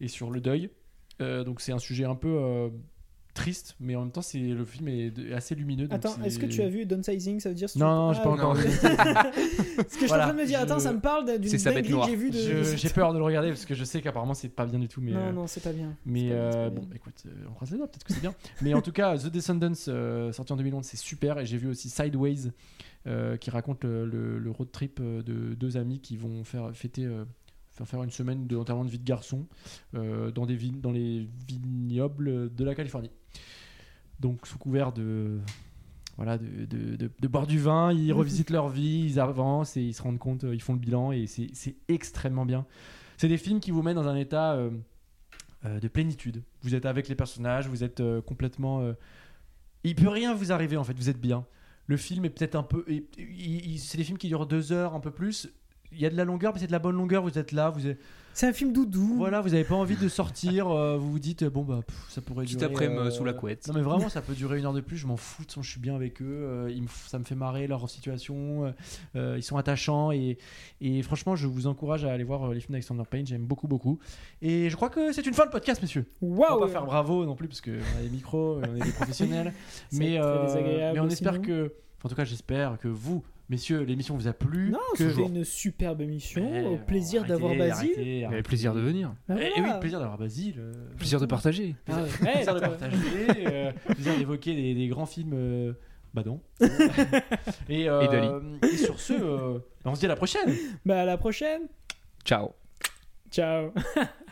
et 0.01 0.07
sur 0.07 0.31
le 0.31 0.41
deuil. 0.41 0.70
Donc, 1.18 1.61
c'est 1.61 1.72
un 1.72 1.81
sujet 1.81 2.05
un 2.05 2.14
peu 2.14 2.70
triste, 3.39 3.76
mais 3.80 3.95
en 3.97 4.01
même 4.03 4.11
temps, 4.11 4.20
c'est 4.22 4.39
le 4.41 4.64
film 4.64 4.89
est 4.89 5.32
assez 5.32 5.55
lumineux. 5.55 5.86
Attends, 5.91 6.14
est-ce 6.24 6.39
que 6.39 6.47
tu 6.47 6.61
as 6.61 6.68
vu 6.68 6.84
Downsizing 6.86 7.39
Ça 7.41 7.49
veut 7.49 7.55
dire 7.55 7.70
si 7.70 7.78
Non, 7.78 8.11
tu... 8.11 8.16
j'ai 8.18 8.22
pas 8.24 8.28
Ah, 8.30 8.32
encore 8.32 8.51
ok. 8.53 8.59
vu. 8.59 8.78
Parce 9.76 9.95
que 9.95 10.01
je 10.01 10.07
suis 10.07 10.12
en 10.12 10.18
train 10.18 10.32
de 10.32 10.39
me 10.39 10.47
dire, 10.47 10.59
je- 10.59 10.64
attends, 10.64 10.78
ça 10.80 10.93
me 10.93 11.01
parle 11.01 11.24
d'une 11.39 11.51
dinguerie 11.57 11.82
que 11.82 12.07
j'ai 12.07 12.16
vue 12.16 12.30
de. 12.30 12.39
Je- 12.64 12.76
J'ai 12.76 12.89
peur 12.91 13.12
de 13.12 13.18
le 13.18 13.24
regarder 13.24 13.49
parce 13.51 13.64
que 13.64 13.74
je 13.74 13.84
sais 13.84 14.01
qu'apparemment 14.03 14.34
c'est 14.34 14.49
pas 14.49 14.66
bien 14.66 14.78
du 14.78 14.89
tout. 14.89 15.01
Mais, 15.01 15.12
Non, 15.12 15.20
euh, 15.28 15.32
non, 15.32 15.47
c'est 15.47 15.62
pas 15.62 15.72
bien. 15.72 15.95
mais 16.05 16.28
pas 16.30 16.34
bien, 16.34 16.36
euh, 16.36 16.64
pas 16.64 16.70
bon, 16.70 16.89
écoute, 16.95 17.22
euh, 17.26 17.30
on 17.49 17.53
croise 17.55 17.70
les 17.70 17.76
doigts, 17.78 17.86
peut-être 17.86 18.05
que 18.05 18.12
c'est 18.12 18.20
bien. 18.20 18.34
mais 18.62 18.74
en 18.74 18.82
tout 18.82 18.93
cas, 18.93 19.16
The 19.16 19.26
Descendants, 19.28 19.74
sorti 20.32 20.53
en 20.53 20.57
2011, 20.57 20.84
c'est 20.84 20.97
super. 20.97 21.39
Et 21.39 21.47
j'ai 21.47 21.57
vu 21.59 21.68
aussi 21.68 21.89
Sideways, 21.89 22.51
qui 23.41 23.51
raconte 23.51 23.84
le, 23.84 24.05
le- 24.07 24.39
le 24.39 24.51
road 24.51 24.70
trip 24.72 25.01
de 25.01 25.55
deux 25.55 25.76
amis 25.76 26.01
qui 26.01 26.16
vont 26.16 26.43
faire 26.45 26.70
fêter. 26.74 27.09
Faire 27.87 28.03
une 28.03 28.11
semaine 28.11 28.47
de 28.47 28.57
notamment 28.57 28.85
de 28.85 28.91
vie 28.91 28.99
de 28.99 29.05
garçon 29.05 29.47
euh, 29.95 30.31
dans, 30.31 30.47
des 30.47 30.57
vignes- 30.57 30.81
dans 30.81 30.93
les 30.93 31.29
vignobles 31.49 32.55
de 32.55 32.64
la 32.64 32.74
Californie. 32.74 33.11
Donc 34.20 34.47
sous 34.47 34.59
couvert 34.59 34.93
de 34.93 35.39
voilà 36.16 36.37
de, 36.39 36.64
de, 36.64 36.97
de- 36.97 37.11
de 37.20 37.29
boire 37.29 37.47
du 37.47 37.59
vin, 37.61 37.93
ils 37.93 38.12
revisitent 38.12 38.51
leur 38.51 38.68
vie, 38.68 39.05
ils 39.07 39.20
avancent 39.20 39.76
et 39.76 39.83
ils 39.83 39.95
se 39.95 40.03
rendent 40.03 40.18
compte, 40.18 40.45
euh, 40.45 40.55
ils 40.55 40.62
font 40.62 40.72
le 40.72 40.81
bilan 40.81 41.12
et 41.12 41.26
c'est 41.26 41.76
extrêmement 41.89 42.45
bien. 42.45 42.66
C'est 43.16 43.29
des 43.29 43.37
films 43.39 43.61
qui 43.61 43.70
vous 43.70 43.83
mettent 43.83 43.95
dans 43.97 44.09
un 44.09 44.16
état 44.16 44.55
euh, 44.55 44.70
euh, 45.64 45.79
de 45.81 45.87
plénitude. 45.89 46.43
Vous 46.62 46.74
êtes 46.74 46.87
avec 46.87 47.09
les 47.09 47.14
personnages, 47.14 47.68
vous 47.68 47.85
êtes 47.85 48.01
euh, 48.01 48.20
complètement. 48.20 48.83
il 49.85 49.95
peut 49.95 50.09
rien 50.09 50.35
vous 50.35 50.51
arriver 50.53 50.76
en 50.76 50.85
fait, 50.85 50.95
vous 50.95 51.09
êtes 51.09 51.20
bien. 51.20 51.47
Le 51.87 51.97
film 51.97 52.24
est 52.24 52.31
peut-être 52.31 52.55
un 52.57 52.62
peu. 52.64 52.85
C'est 53.79 53.97
des 53.97 54.05
films 54.05 54.18
qui 54.18 54.29
durent 54.29 54.47
deux 54.47 54.72
heures, 54.72 54.95
un 54.95 55.01
peu 55.01 55.11
plus. 55.11 55.49
Il 55.93 56.01
y 56.01 56.07
a 56.07 56.11
de 56.11 56.16
la 56.16 56.24
longueur, 56.24 56.53
mais 56.55 56.61
c'est 56.61 56.66
de 56.66 56.72
la 56.72 56.78
bonne 56.78 56.97
longueur. 56.97 57.22
Vous 57.22 57.39
êtes 57.39 57.53
là, 57.53 57.70
vous 57.70 57.86
êtes, 57.86 57.99
C'est 58.34 58.47
un 58.47 58.53
film 58.53 58.72
doudou. 58.74 59.14
voilà, 59.16 59.41
vous 59.41 59.55
avez 59.55 59.64
pas 59.64 59.74
envie 59.74 59.97
de 59.97 60.07
sortir. 60.09 60.68
euh, 60.68 60.99
vous 60.99 61.11
vous 61.12 61.18
dites 61.18 61.45
bon 61.45 61.62
bah 61.62 61.80
pff, 61.86 61.97
ça 62.11 62.20
pourrait 62.20 62.45
Petite 62.45 62.59
durer. 62.59 62.70
après-midi 62.72 63.01
euh, 63.07 63.11
sous 63.11 63.24
la 63.24 63.32
couette. 63.32 63.66
Non 63.68 63.74
mais 63.74 63.80
vraiment, 63.80 64.09
ça 64.11 64.20
peut 64.20 64.34
durer 64.34 64.59
une 64.59 64.66
heure 64.66 64.74
de 64.74 64.82
plus. 64.82 64.97
Je 64.99 65.07
m'en 65.07 65.16
fous. 65.16 65.43
De 65.43 65.47
toute 65.47 65.53
façon, 65.53 65.62
je 65.62 65.70
suis 65.70 65.80
bien 65.80 65.95
avec 65.95 66.20
eux. 66.20 66.26
euh, 66.26 66.70
ils 66.70 66.82
me 66.82 66.86
f- 66.89 67.09
ça 67.09 67.18
me 67.18 67.24
fait 67.24 67.34
marrer 67.34 67.66
leur 67.66 67.89
situation. 67.89 68.72
euh, 69.16 69.34
ils 69.39 69.43
sont 69.43 69.57
attachants 69.57 70.12
et, 70.12 70.36
et 70.82 71.03
franchement, 71.03 71.36
je 71.36 71.47
vous 71.47 71.66
encourage 71.66 72.05
à 72.05 72.12
aller 72.12 72.24
voir 72.24 72.49
les 72.53 72.61
films 72.61 72.72
d'Alexander 72.72 73.05
Payne. 73.11 73.26
J'aime 73.26 73.47
beaucoup 73.47 73.66
beaucoup. 73.66 73.99
Et 74.43 74.68
je 74.68 74.76
crois 74.76 74.91
que 74.91 75.12
c'est 75.12 75.26
une 75.26 75.34
fin 75.34 75.47
de 75.47 75.51
podcast, 75.51 75.80
messieurs. 75.80 76.05
On 76.20 76.28
Waouh 76.36 76.61
va 76.61 76.66
pas 76.66 76.70
faire 76.72 76.84
bravo 76.84 77.24
non 77.24 77.34
plus 77.34 77.49
parce 77.49 77.62
qu'on 77.62 77.70
a 77.99 78.03
des 78.03 78.11
micros, 78.11 78.61
on 78.62 78.76
est 78.76 78.80
des 78.84 78.93
professionnels. 78.93 79.53
Mais, 79.93 80.18
euh, 80.20 80.93
mais 80.93 81.01
on 81.01 81.05
aussi, 81.05 81.14
espère 81.14 81.41
que, 81.41 81.72
en 82.05 82.09
tout 82.09 82.14
cas, 82.14 82.24
j'espère 82.24 82.78
que 82.78 82.89
vous, 82.89 83.24
messieurs, 83.49 83.83
l'émission 83.83 84.17
vous 84.17 84.29
a 84.29 84.33
plu. 84.33 84.71
Non, 84.71 84.79
que 84.97 85.09
c'était 85.11 85.23
une 85.27 85.45
superbe 85.45 86.01
émission. 86.01 86.51
Eh, 86.55 86.65
Au 86.67 86.77
plaisir 86.77 87.25
d'avoir 87.25 87.55
Basile. 87.55 88.25
arrêtez, 88.27 88.43
plaisir 88.43 88.75
de 88.75 88.81
venir. 88.81 89.15
Bah 89.29 89.37
Eh, 89.41 89.51
eh 89.57 89.61
oui, 89.61 89.69
plaisir 89.81 89.99
d'avoir 90.01 90.19
Basile. 90.19 90.57
euh, 90.59 90.73
Plaisir 90.97 91.21
de 91.21 91.27
partager. 91.27 91.75
Ah 91.89 92.03
ouais. 92.03 92.09
Plaisir 92.33 92.55
de 92.55 92.61
partager, 92.61 92.97
euh, 93.47 93.73
plaisir 93.95 94.17
d'évoquer 94.19 94.55
des, 94.55 94.75
des 94.75 94.89
grands 94.89 95.07
films. 95.07 95.33
euh, 95.35 95.73
bah 96.15 96.23
non. 96.25 96.41
et, 97.69 97.89
euh, 97.89 98.01
Et 98.03 98.09
Dali. 98.09 98.29
et 98.73 98.77
sur 98.79 98.99
ce, 98.99 99.13
euh, 99.13 99.59
on 99.85 99.95
se 99.95 100.01
dit 100.01 100.07
à 100.07 100.09
la 100.09 100.17
prochaine. 100.17 100.55
Bah 100.87 101.03
à 101.03 101.05
la 101.05 101.19
prochaine. 101.19 101.63
Ciao. 102.25 102.53
Ciao. 103.31 103.73